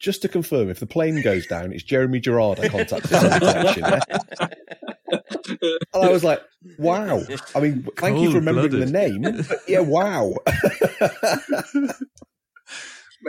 "Just 0.00 0.22
to 0.22 0.28
confirm, 0.28 0.70
if 0.70 0.80
the 0.80 0.86
plane 0.86 1.20
goes 1.20 1.46
down, 1.46 1.74
it's 1.74 1.82
Jeremy 1.82 2.20
Gerard 2.20 2.58
I 2.58 2.70
contacted 2.70 3.10
for 3.10 3.28
protection." 3.28 3.82
Yeah? 3.82 4.48
And 5.10 6.04
I 6.04 6.10
was 6.10 6.24
like, 6.24 6.42
"Wow!" 6.78 7.22
I 7.54 7.60
mean, 7.60 7.86
thank 7.96 8.18
you 8.20 8.30
for 8.30 8.38
remembering 8.38 8.80
the 8.80 8.86
name. 8.86 9.44
Yeah, 9.66 9.80
wow. 9.80 10.34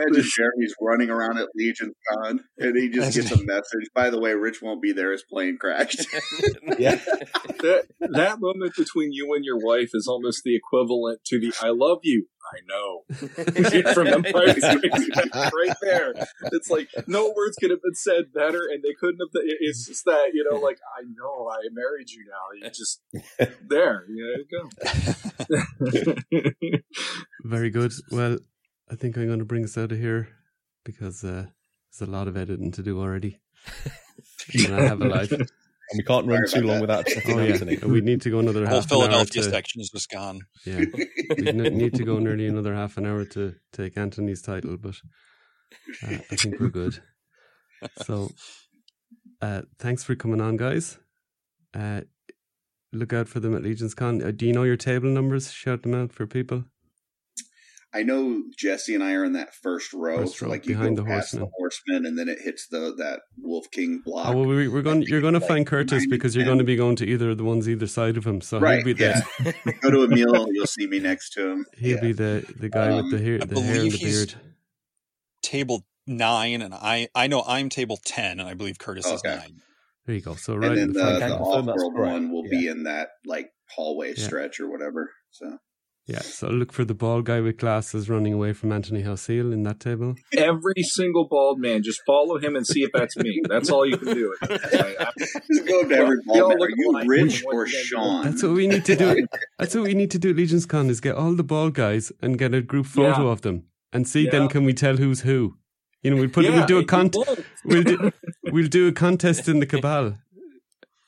Imagine 0.08 0.30
Jeremy's 0.36 0.74
running 0.80 1.10
around 1.10 1.38
at 1.38 1.48
Legion 1.54 1.92
Con 2.08 2.40
and 2.58 2.76
he 2.76 2.88
just 2.88 3.14
gets 3.14 3.30
a 3.32 3.44
message. 3.44 3.88
By 3.94 4.10
the 4.10 4.20
way, 4.20 4.32
Rich 4.32 4.60
won't 4.62 4.82
be 4.82 4.92
there. 4.92 5.12
His 5.12 5.24
plane 5.30 5.56
crashed. 5.60 6.00
yeah, 6.78 6.96
That, 7.60 7.86
that 8.00 8.36
moment 8.40 8.74
between 8.76 9.12
you 9.12 9.34
and 9.34 9.44
your 9.44 9.58
wife 9.58 9.90
is 9.94 10.06
almost 10.08 10.42
the 10.44 10.56
equivalent 10.56 11.20
to 11.26 11.38
the 11.40 11.52
"I 11.62 11.70
love 11.70 12.00
you." 12.02 12.26
I 12.52 12.58
know 12.66 13.92
from 13.94 14.06
Empire 14.08 14.46
right 14.46 15.76
there. 15.82 16.14
It's 16.52 16.70
like 16.70 16.88
no 17.06 17.32
words 17.36 17.56
could 17.60 17.70
have 17.70 17.82
been 17.82 17.94
said 17.94 18.32
better, 18.34 18.60
and 18.70 18.82
they 18.82 18.94
couldn't 18.98 19.20
have. 19.20 19.28
It's 19.60 19.86
just 19.86 20.04
that 20.06 20.30
you 20.32 20.44
know, 20.50 20.58
like 20.58 20.78
I 20.98 21.02
know 21.04 21.48
I 21.48 21.68
married 21.72 22.10
you 22.10 22.24
now. 22.26 22.66
You 22.66 22.70
just 22.70 23.02
there. 23.68 24.04
You 24.08 24.44
go. 24.50 24.68
Very 27.44 27.70
good. 27.70 27.92
Well, 28.10 28.38
I 28.90 28.96
think 28.96 29.16
I'm 29.16 29.26
going 29.26 29.38
to 29.38 29.44
bring 29.44 29.64
us 29.64 29.78
out 29.78 29.92
of 29.92 29.98
here 29.98 30.28
because 30.84 31.22
uh, 31.24 31.46
there's 31.98 32.08
a 32.08 32.10
lot 32.10 32.28
of 32.28 32.36
editing 32.36 32.72
to 32.72 32.82
do 32.82 33.00
already. 33.00 33.38
and 34.66 34.74
I 34.74 34.82
have 34.82 35.00
a 35.00 35.08
life. 35.08 35.30
and 35.32 35.48
we 35.96 36.02
can't 36.02 36.26
run 36.26 36.46
too 36.48 36.62
long 36.62 36.76
that. 36.76 36.80
without 36.80 37.00
upsetting 37.00 37.38
Oh 37.38 37.42
yeah, 37.42 37.52
Anthony. 37.52 37.76
we 37.76 38.00
need 38.00 38.20
to 38.22 38.30
go 38.30 38.38
another 38.38 38.66
half 38.66 38.90
an 38.90 38.96
hour 38.96 39.02
Philadelphia 39.02 39.42
to, 39.42 39.50
section 39.50 39.80
is 39.80 39.90
just 39.90 40.10
gone. 40.10 40.40
Yeah, 40.64 40.84
we 41.36 41.48
n- 41.48 41.56
need 41.76 41.94
to 41.94 42.04
go 42.04 42.18
nearly 42.18 42.46
another 42.46 42.74
half 42.74 42.96
an 42.96 43.06
hour 43.06 43.24
to 43.26 43.54
take 43.72 43.96
Anthony's 43.96 44.42
title, 44.42 44.76
but 44.76 44.96
uh, 46.02 46.18
I 46.30 46.36
think 46.36 46.58
we're 46.60 46.68
good. 46.68 47.00
So, 48.02 48.30
uh, 49.40 49.62
thanks 49.78 50.04
for 50.04 50.14
coming 50.14 50.40
on, 50.40 50.56
guys. 50.56 50.98
Uh, 51.74 52.02
look 52.92 53.12
out 53.12 53.28
for 53.28 53.40
them 53.40 53.54
at 53.54 53.62
Legions 53.62 53.94
Con. 53.94 54.22
Uh, 54.22 54.32
do 54.32 54.46
you 54.46 54.52
know 54.52 54.64
your 54.64 54.76
table 54.76 55.08
numbers? 55.08 55.52
Shout 55.52 55.82
them 55.82 55.94
out 55.94 56.12
for 56.12 56.26
people. 56.26 56.64
I 57.92 58.04
know 58.04 58.44
Jesse 58.56 58.94
and 58.94 59.02
I 59.02 59.14
are 59.14 59.24
in 59.24 59.32
that 59.32 59.52
first 59.52 59.92
row, 59.92 60.18
First 60.18 60.38
so 60.38 60.46
row, 60.46 60.52
like 60.52 60.64
you 60.66 60.74
behind 60.76 60.96
go 60.96 61.02
the 61.02 61.08
past 61.08 61.32
horseman. 61.32 61.42
the 61.42 61.50
horseman, 61.58 62.06
and 62.06 62.16
then 62.18 62.28
it 62.28 62.38
hits 62.40 62.68
the 62.68 62.94
that 62.98 63.22
Wolf 63.36 63.68
King 63.72 64.00
block. 64.04 64.28
Oh 64.28 64.36
well, 64.38 64.46
we, 64.46 64.68
we're 64.68 64.82
going. 64.82 65.02
You're 65.02 65.20
going 65.20 65.34
to 65.34 65.40
Like 65.40 65.48
find 65.48 65.66
Curtis 65.66 66.06
because 66.06 66.36
you're 66.36 66.44
going 66.44 66.58
to 66.58 66.64
be 66.64 66.76
going 66.76 66.94
to 66.96 67.06
either 67.06 67.30
of 67.30 67.38
the 67.38 67.44
ones 67.44 67.68
either 67.68 67.88
side 67.88 68.16
of 68.16 68.24
him. 68.24 68.40
So 68.42 68.60
right? 68.60 68.76
he'll 68.76 68.84
be 68.84 68.92
the 68.92 69.24
Yeah. 69.44 69.72
go 69.82 69.90
to 69.90 70.04
Emil, 70.04 70.52
you'll 70.52 70.66
see 70.66 70.86
me 70.86 71.00
next 71.00 71.30
to 71.30 71.48
him. 71.50 71.66
he'll 71.76 71.96
Yeah. 71.96 72.00
be 72.00 72.12
the 72.12 72.44
the 72.58 72.68
guy 72.68 72.94
with 72.94 73.10
the 73.10 73.16
Um, 73.16 73.22
hair, 73.24 73.38
the 73.38 73.60
hair 73.60 73.80
and 73.82 73.90
the 73.90 73.98
beard. 73.98 74.34
Table 75.42 75.84
nine, 76.06 76.62
and 76.62 76.74
I 76.74 77.08
I 77.14 77.26
know 77.26 77.42
I'm 77.46 77.70
table 77.70 77.98
ten, 78.04 78.38
and 78.40 78.48
I 78.48 78.54
believe 78.54 78.78
Curtis 78.78 79.06
is 79.06 79.24
nine. 79.24 79.62
There 80.06 80.14
you 80.14 80.20
go. 80.20 80.34
So 80.34 80.54
right 80.54 80.70
and 80.72 80.78
in 80.78 80.92
then 80.92 81.04
the 81.06 81.12
the, 81.12 81.18
front. 81.18 81.20
the 81.20 81.26
Can 81.36 81.70
off-world 81.70 81.94
one 81.98 82.30
will 82.30 82.42
be 82.48 82.68
in 82.68 82.84
that 82.84 83.08
like 83.24 83.50
hallway 83.68 84.14
Yeah. 84.16 84.26
stretch 84.26 84.60
or 84.60 84.68
whatever. 84.70 85.10
So 85.30 85.58
Yeah. 86.10 86.20
So 86.22 86.48
look 86.48 86.72
for 86.72 86.84
the 86.84 86.94
bald 86.94 87.24
guy 87.26 87.40
with 87.40 87.56
glasses 87.58 88.08
running 88.10 88.32
away 88.32 88.52
from 88.52 88.72
Anthony 88.72 89.02
Halseal 89.02 89.52
in 89.52 89.62
that 89.62 89.78
table. 89.80 90.16
Every 90.36 90.82
single 90.82 91.28
bald 91.28 91.60
man, 91.60 91.82
just 91.82 92.00
follow 92.06 92.38
him 92.38 92.56
and 92.56 92.66
see 92.66 92.82
if 92.82 92.90
that's 92.92 93.16
me. 93.16 93.40
That's 93.48 93.70
all 93.70 93.86
you 93.86 93.96
can 93.96 94.14
do. 94.14 94.34
I- 94.42 94.46
I- 95.00 95.10
just 95.18 95.66
go 95.66 95.86
to 95.88 95.94
every 95.94 96.16
Well, 96.26 96.36
y'all 96.36 96.48
ball. 96.56 96.62
Are 96.96 97.04
you. 97.04 97.08
Rich 97.08 97.44
or 97.46 97.66
you? 97.66 97.72
Shawn? 97.84 98.24
That's 98.24 98.42
what 98.42 98.52
we 98.52 98.66
need 98.66 98.84
to 98.86 98.96
do. 98.96 99.26
That's 99.58 99.74
what 99.74 99.84
we 99.84 99.94
need 99.94 100.10
to 100.10 100.18
do 100.18 100.30
at 100.30 100.36
Legions 100.36 100.66
Con 100.66 100.90
is 100.90 101.00
get 101.00 101.14
all 101.14 101.34
the 101.34 101.44
bald 101.44 101.74
guys 101.74 102.10
and 102.20 102.38
get 102.38 102.52
a 102.54 102.60
group 102.60 102.86
photo 102.86 103.24
Yeah. 103.26 103.30
of 103.32 103.42
them 103.42 103.64
and 103.92 104.06
see 104.08 104.24
Yeah. 104.24 104.30
then 104.32 104.48
can 104.48 104.64
we 104.64 104.74
tell 104.74 104.96
who's 104.96 105.20
who. 105.20 105.56
You 106.02 106.10
know, 106.10 106.16
we'll 106.20 106.30
put 106.30 106.44
Yeah, 106.44 106.54
we'll 106.56 106.66
do 106.66 106.78
a 106.78 106.80
you 106.80 106.86
con- 106.86 107.10
we'll 107.64 107.82
do 107.82 108.10
we'll 108.44 108.68
do 108.68 108.88
a 108.88 108.92
contest 108.92 109.48
in 109.48 109.60
the 109.60 109.66
cabal. 109.66 110.14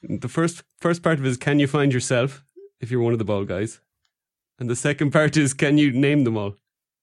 The 0.02 0.28
first 0.28 0.62
first 0.80 1.02
part 1.02 1.18
of 1.18 1.24
it 1.24 1.28
is 1.28 1.36
can 1.36 1.58
you 1.58 1.66
find 1.66 1.92
yourself 1.92 2.44
if 2.80 2.90
you're 2.90 3.00
one 3.00 3.12
of 3.14 3.18
the 3.18 3.24
bald 3.24 3.48
guys, 3.48 3.80
And 4.62 4.70
the 4.70 4.76
second 4.76 5.10
part 5.10 5.36
is, 5.36 5.52
can 5.54 5.76
you 5.76 5.90
name 5.90 6.22
them 6.22 6.36
all? 6.36 6.54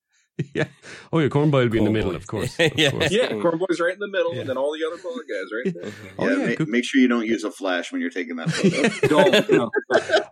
yeah. 0.56 0.68
Oh, 1.12 1.20
yeah, 1.20 1.28
Cornboy 1.28 1.64
will 1.64 1.68
be 1.70 1.78
in 1.80 1.84
the 1.84 1.90
Cornboy. 1.90 1.94
middle, 1.94 2.16
of 2.16 2.26
course. 2.28 2.58
Of 2.60 2.72
Yeah. 2.80 2.92
course. 2.92 3.12
Yeah, 3.12 3.28
Cornboy's 3.34 3.82
right 3.82 3.94
in 3.94 4.00
the 4.00 4.08
middle, 4.08 4.34
Yeah. 4.34 4.40
and 4.42 4.50
then 4.50 4.56
all 4.58 4.72
the 4.72 4.86
other 4.88 4.96
bald 5.04 5.20
guys 5.28 5.50
right 5.58 5.74
there. 5.82 5.92
Oh, 6.18 6.30
yeah, 6.30 6.50
yeah, 6.52 6.56
ma- 6.60 6.66
make 6.70 6.86
sure 6.86 7.02
you 7.02 7.10
don't 7.10 7.26
use 7.26 7.44
a 7.44 7.52
flash 7.52 7.92
when 7.92 8.00
you're 8.00 8.10
taking 8.10 8.38
that 8.38 8.50
photo. 8.50 9.08
Don't. 9.10 9.50
No. 9.52 9.70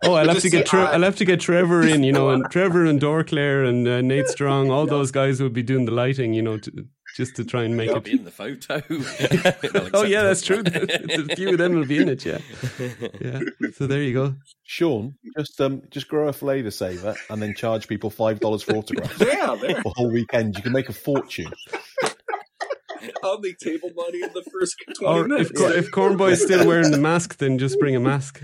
Oh, 0.05 0.13
I'll 0.13 0.29
have 0.29 0.39
to 0.39 0.49
get 0.49 0.65
Tre- 0.65 0.79
I. 0.79 0.93
I'll 0.93 1.01
have 1.03 1.17
to 1.17 1.25
get 1.25 1.41
Trevor 1.41 1.85
in, 1.85 2.03
you 2.05 2.13
know, 2.13 2.29
and 2.29 2.45
Trevor 2.49 2.85
and 2.85 3.01
Dorclair 3.01 3.65
and 3.65 3.85
uh, 3.85 3.99
Nate 4.01 4.29
Strong, 4.29 4.71
all 4.71 4.85
those 4.85 5.11
guys 5.11 5.41
will 5.41 5.49
be 5.49 5.63
doing 5.63 5.83
the 5.83 5.91
lighting, 5.91 6.33
you 6.33 6.41
know, 6.41 6.57
to, 6.57 6.71
just 7.17 7.35
to 7.35 7.43
try 7.43 7.63
and 7.63 7.75
make 7.75 7.89
I'll 7.89 7.97
it. 7.97 8.03
be 8.05 8.11
in 8.13 8.23
the 8.23 8.31
photo. 8.31 8.81
Oh 9.93 10.03
yeah, 10.03 10.21
that's 10.23 10.41
true. 10.43 10.63
a 10.65 11.35
few 11.35 11.49
of 11.49 11.57
them 11.57 11.73
will 11.73 11.85
be 11.85 11.97
in 11.97 12.07
it. 12.09 12.23
Yeah, 12.25 12.37
yeah. 13.19 13.39
So 13.73 13.87
there 13.87 14.01
you 14.03 14.13
go. 14.13 14.35
Shawn, 14.63 15.15
just 15.37 15.59
um, 15.59 15.81
just 15.89 16.07
grow 16.07 16.27
a 16.27 16.33
flavour 16.33 16.71
saver 16.71 17.15
and 17.29 17.41
then 17.41 17.55
charge 17.55 17.87
people 17.87 18.09
five 18.09 18.39
dollars 18.39 18.63
for 18.63 18.75
autographs 18.75 19.19
Yeah, 19.19 19.55
there. 19.59 19.81
for 19.81 19.89
a 19.89 19.93
whole 19.95 20.11
weekend. 20.11 20.55
You 20.55 20.61
can 20.63 20.71
make 20.71 20.89
a 20.89 20.93
fortune. 20.93 21.51
I'll 23.23 23.39
make 23.39 23.57
table 23.59 23.91
money 23.95 24.21
in 24.23 24.31
the 24.33 24.43
first 24.51 24.75
twenty 24.95 25.05
Or 25.05 25.21
if 25.23 25.27
minutes. 25.27 25.51
Cor- 25.51 25.73
if 25.73 25.91
Cornboy 25.91 26.31
is 26.31 26.41
still 26.43 26.65
wearing 26.67 26.91
the 26.91 26.97
mask, 26.97 27.37
then 27.37 27.57
just 27.57 27.79
bring 27.79 27.95
a 27.95 27.99
mask. 27.99 28.41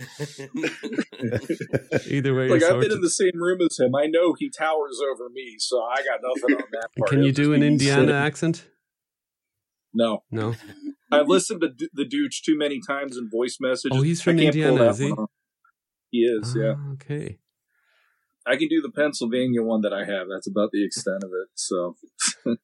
Either 2.08 2.34
way, 2.34 2.48
like 2.48 2.62
I've 2.62 2.80
been 2.80 2.90
sorted. 2.90 2.92
in 2.92 3.00
the 3.00 3.10
same 3.10 3.32
room 3.40 3.58
as 3.62 3.78
him. 3.78 3.94
I 3.94 4.06
know 4.06 4.34
he 4.38 4.50
towers 4.50 5.00
over 5.12 5.28
me, 5.30 5.56
so 5.58 5.82
I 5.82 5.96
got 5.96 6.20
nothing 6.22 6.56
on 6.56 6.64
that 6.72 6.88
part. 6.98 7.10
Can 7.10 7.22
you 7.22 7.32
do 7.32 7.52
an 7.52 7.60
be 7.60 7.66
Indiana 7.68 8.02
sitting- 8.02 8.14
accent? 8.14 8.66
No, 9.92 10.22
No. 10.30 10.54
I've 11.10 11.26
listened 11.26 11.62
to 11.62 11.68
D- 11.68 11.88
the 11.92 12.04
Dooch 12.04 12.42
too 12.44 12.56
many 12.56 12.80
times 12.86 13.16
in 13.16 13.28
voice 13.28 13.56
messages. 13.60 13.98
Oh, 13.98 14.02
he's 14.02 14.22
from 14.22 14.38
Indiana, 14.38 14.78
that 14.78 14.90
is 14.90 14.98
he? 14.98 15.12
He 16.12 16.18
is, 16.18 16.54
yeah. 16.56 16.74
Ah, 16.78 16.92
okay. 16.92 17.40
I 18.46 18.54
can 18.56 18.68
do 18.68 18.80
the 18.80 18.90
Pennsylvania 18.92 19.62
one 19.64 19.80
that 19.80 19.92
I 19.92 20.04
have. 20.04 20.28
That's 20.32 20.46
about 20.48 20.70
the 20.72 20.84
extent 20.84 21.24
of 21.24 21.30
it. 21.32 21.48
So, 21.54 21.96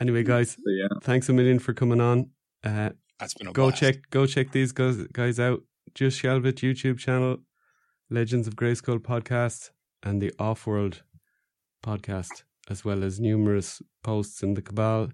Anyway, 0.00 0.24
guys, 0.24 0.56
but 0.56 0.70
yeah. 0.72 0.88
thanks 1.02 1.28
a 1.28 1.32
million 1.32 1.58
for 1.60 1.72
coming 1.72 2.00
on. 2.00 2.30
Uh, 2.64 2.90
That's 3.20 3.34
been 3.34 3.46
a 3.48 3.52
go 3.52 3.66
blast. 3.68 3.80
check 3.80 3.96
go 4.10 4.26
check 4.26 4.50
these 4.52 4.70
guys 4.72 4.96
guys 5.12 5.38
out. 5.40 5.62
Just 5.98 6.22
Shelvit 6.22 6.60
YouTube 6.62 6.96
channel, 6.98 7.38
Legends 8.08 8.46
of 8.46 8.54
Grayskull 8.54 9.00
podcast, 9.00 9.70
and 10.04 10.22
the 10.22 10.30
Offworld 10.38 11.00
podcast, 11.84 12.44
as 12.70 12.84
well 12.84 13.02
as 13.02 13.18
numerous 13.18 13.82
posts 14.04 14.44
in 14.44 14.54
the 14.54 14.62
Cabal, 14.62 15.08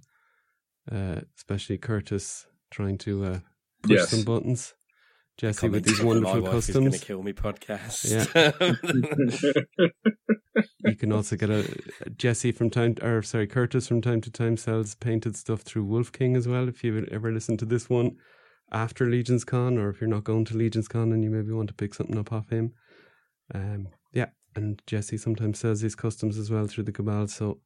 uh, 0.93 1.23
especially 1.39 1.78
Curtis 1.78 2.47
trying 2.70 2.98
to 2.98 3.24
uh, 3.24 3.39
push 3.82 3.93
Yes. 3.93 4.11
some 4.11 4.24
buttons. 4.24 4.74
Jesse 5.39 5.70
with 5.70 5.85
these 5.86 6.02
wonderful 6.02 6.43
My 6.43 6.51
wife 6.51 6.69
is 6.69 6.74
going 6.74 6.85
to 6.85 6.90
customs. 6.90 7.05
kill 7.06 7.23
me 7.23 7.32
podcast. 7.32 8.05
Yeah. 8.11 9.90
You 10.86 10.94
can 10.97 11.12
also 11.12 11.35
get 11.35 11.48
a 11.48 11.65
Jesse 12.15 12.52
from 12.52 12.69
time, 12.69 12.94
or 13.02 13.23
sorry, 13.23 13.47
Curtis 13.47 13.89
from 13.89 14.02
time 14.02 14.20
to 14.20 14.31
time 14.31 14.59
sells 14.59 14.94
painted 14.94 15.35
stuff 15.35 15.62
through 15.62 15.85
Wolf 15.85 16.12
King 16.12 16.36
as 16.36 16.47
well. 16.47 16.69
If 16.69 16.85
you 16.85 17.09
ever 17.11 17.32
listen 17.32 17.56
to 17.56 17.65
this 17.65 17.89
one 17.89 18.16
after 18.74 19.06
Legions 19.09 19.44
Con, 19.44 19.78
or 19.78 19.88
if 19.88 20.01
you're 20.01 20.10
not 20.10 20.24
going 20.24 20.44
to 20.46 20.56
Legions 20.56 20.88
Con 20.88 21.12
and 21.12 21.24
you 21.24 21.30
maybe 21.30 21.52
want 21.52 21.68
to 21.68 21.74
pick 21.74 21.94
something 21.94 22.18
up 22.18 22.32
off 22.32 22.51
him, 22.51 22.72
um, 23.55 23.88
yeah. 24.12 24.26
And 24.56 24.82
Jesse 24.86 25.16
sometimes 25.16 25.59
sells 25.59 25.80
his 25.80 25.94
customs 25.94 26.36
as 26.38 26.51
well 26.51 26.66
through 26.66 26.84
the 26.84 26.92
Cabal, 26.92 27.28
so 27.28 27.60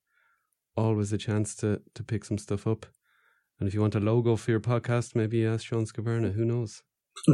always 0.77 1.13
a 1.13 1.19
chance 1.19 1.55
to 1.57 1.81
to 1.95 2.03
pick 2.05 2.25
some 2.25 2.39
stuff 2.39 2.67
up. 2.67 2.87
And 3.59 3.67
if 3.69 3.75
you 3.75 3.81
want 3.81 3.95
a 3.97 4.01
logo 4.01 4.37
for 4.37 4.51
your 4.53 4.61
podcast, 4.61 5.17
maybe 5.17 5.45
ask 5.45 5.67
Shawn 5.67 5.85
Skvarna. 5.87 6.33
Who 6.33 6.45
knows? 6.45 6.83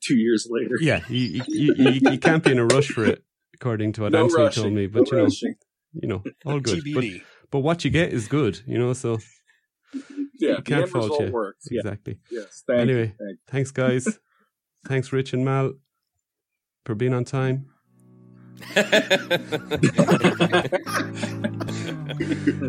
Two 0.00 0.16
years 0.16 0.48
later. 0.50 0.76
Yeah, 0.80 1.02
you 1.08 1.42
you, 1.48 1.74
you, 1.76 1.90
you 2.10 2.18
can't 2.18 2.42
be 2.42 2.52
in 2.52 2.58
a 2.58 2.66
rush 2.66 2.88
for 2.88 3.04
it, 3.04 3.22
according 3.54 3.92
to 3.94 4.02
what 4.02 4.12
no 4.12 4.24
Anthony 4.24 4.44
rushing. 4.44 4.62
told 4.62 4.74
me. 4.74 4.86
no 4.86 4.92
But 4.92 5.10
you 5.10 5.16
know, 5.18 5.24
rushing. 5.24 5.54
you 5.92 6.08
know, 6.08 6.22
all 6.46 6.60
good. 6.68 6.82
But 6.94 7.04
But 7.50 7.60
what 7.60 7.84
you 7.84 7.90
get 7.90 8.12
is 8.12 8.26
good, 8.26 8.60
you 8.66 8.78
know. 8.78 8.94
So 8.94 9.18
Yeah, 10.38 10.56
you 10.56 10.62
can't 10.62 10.82
end 10.82 10.90
fault 10.90 11.04
result 11.04 11.20
you. 11.22 11.32
works. 11.32 11.68
Yeah. 11.70 11.80
Exactly. 11.80 12.18
Yes. 12.30 12.62
Thank 12.66 12.80
Anyway. 12.80 13.14
you. 13.20 13.36
Thanks, 13.48 13.70
guys. 13.70 14.18
Thanks, 14.86 15.12
Rich 15.12 15.32
and 15.32 15.44
Mal, 15.44 15.72
for 16.84 16.94
being 16.94 17.14
on 17.14 17.24
time. 17.24 17.70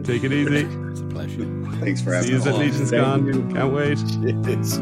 Take 0.04 0.24
it 0.24 0.32
easy. 0.34 0.68
it's 0.90 1.00
a 1.00 1.06
pleasure. 1.10 1.46
Thanks 1.80 2.02
for 2.02 2.12
See 2.22 2.32
having 2.32 2.32
you 2.32 2.38
us. 2.38 2.48
at 2.48 2.54
on. 2.54 2.60
Legion's 2.60 2.90
Thank 2.90 3.04
Con. 3.04 3.26
you. 3.28 3.54
Can't 3.54 3.74
wait. 3.74 4.00
It's 4.48 4.78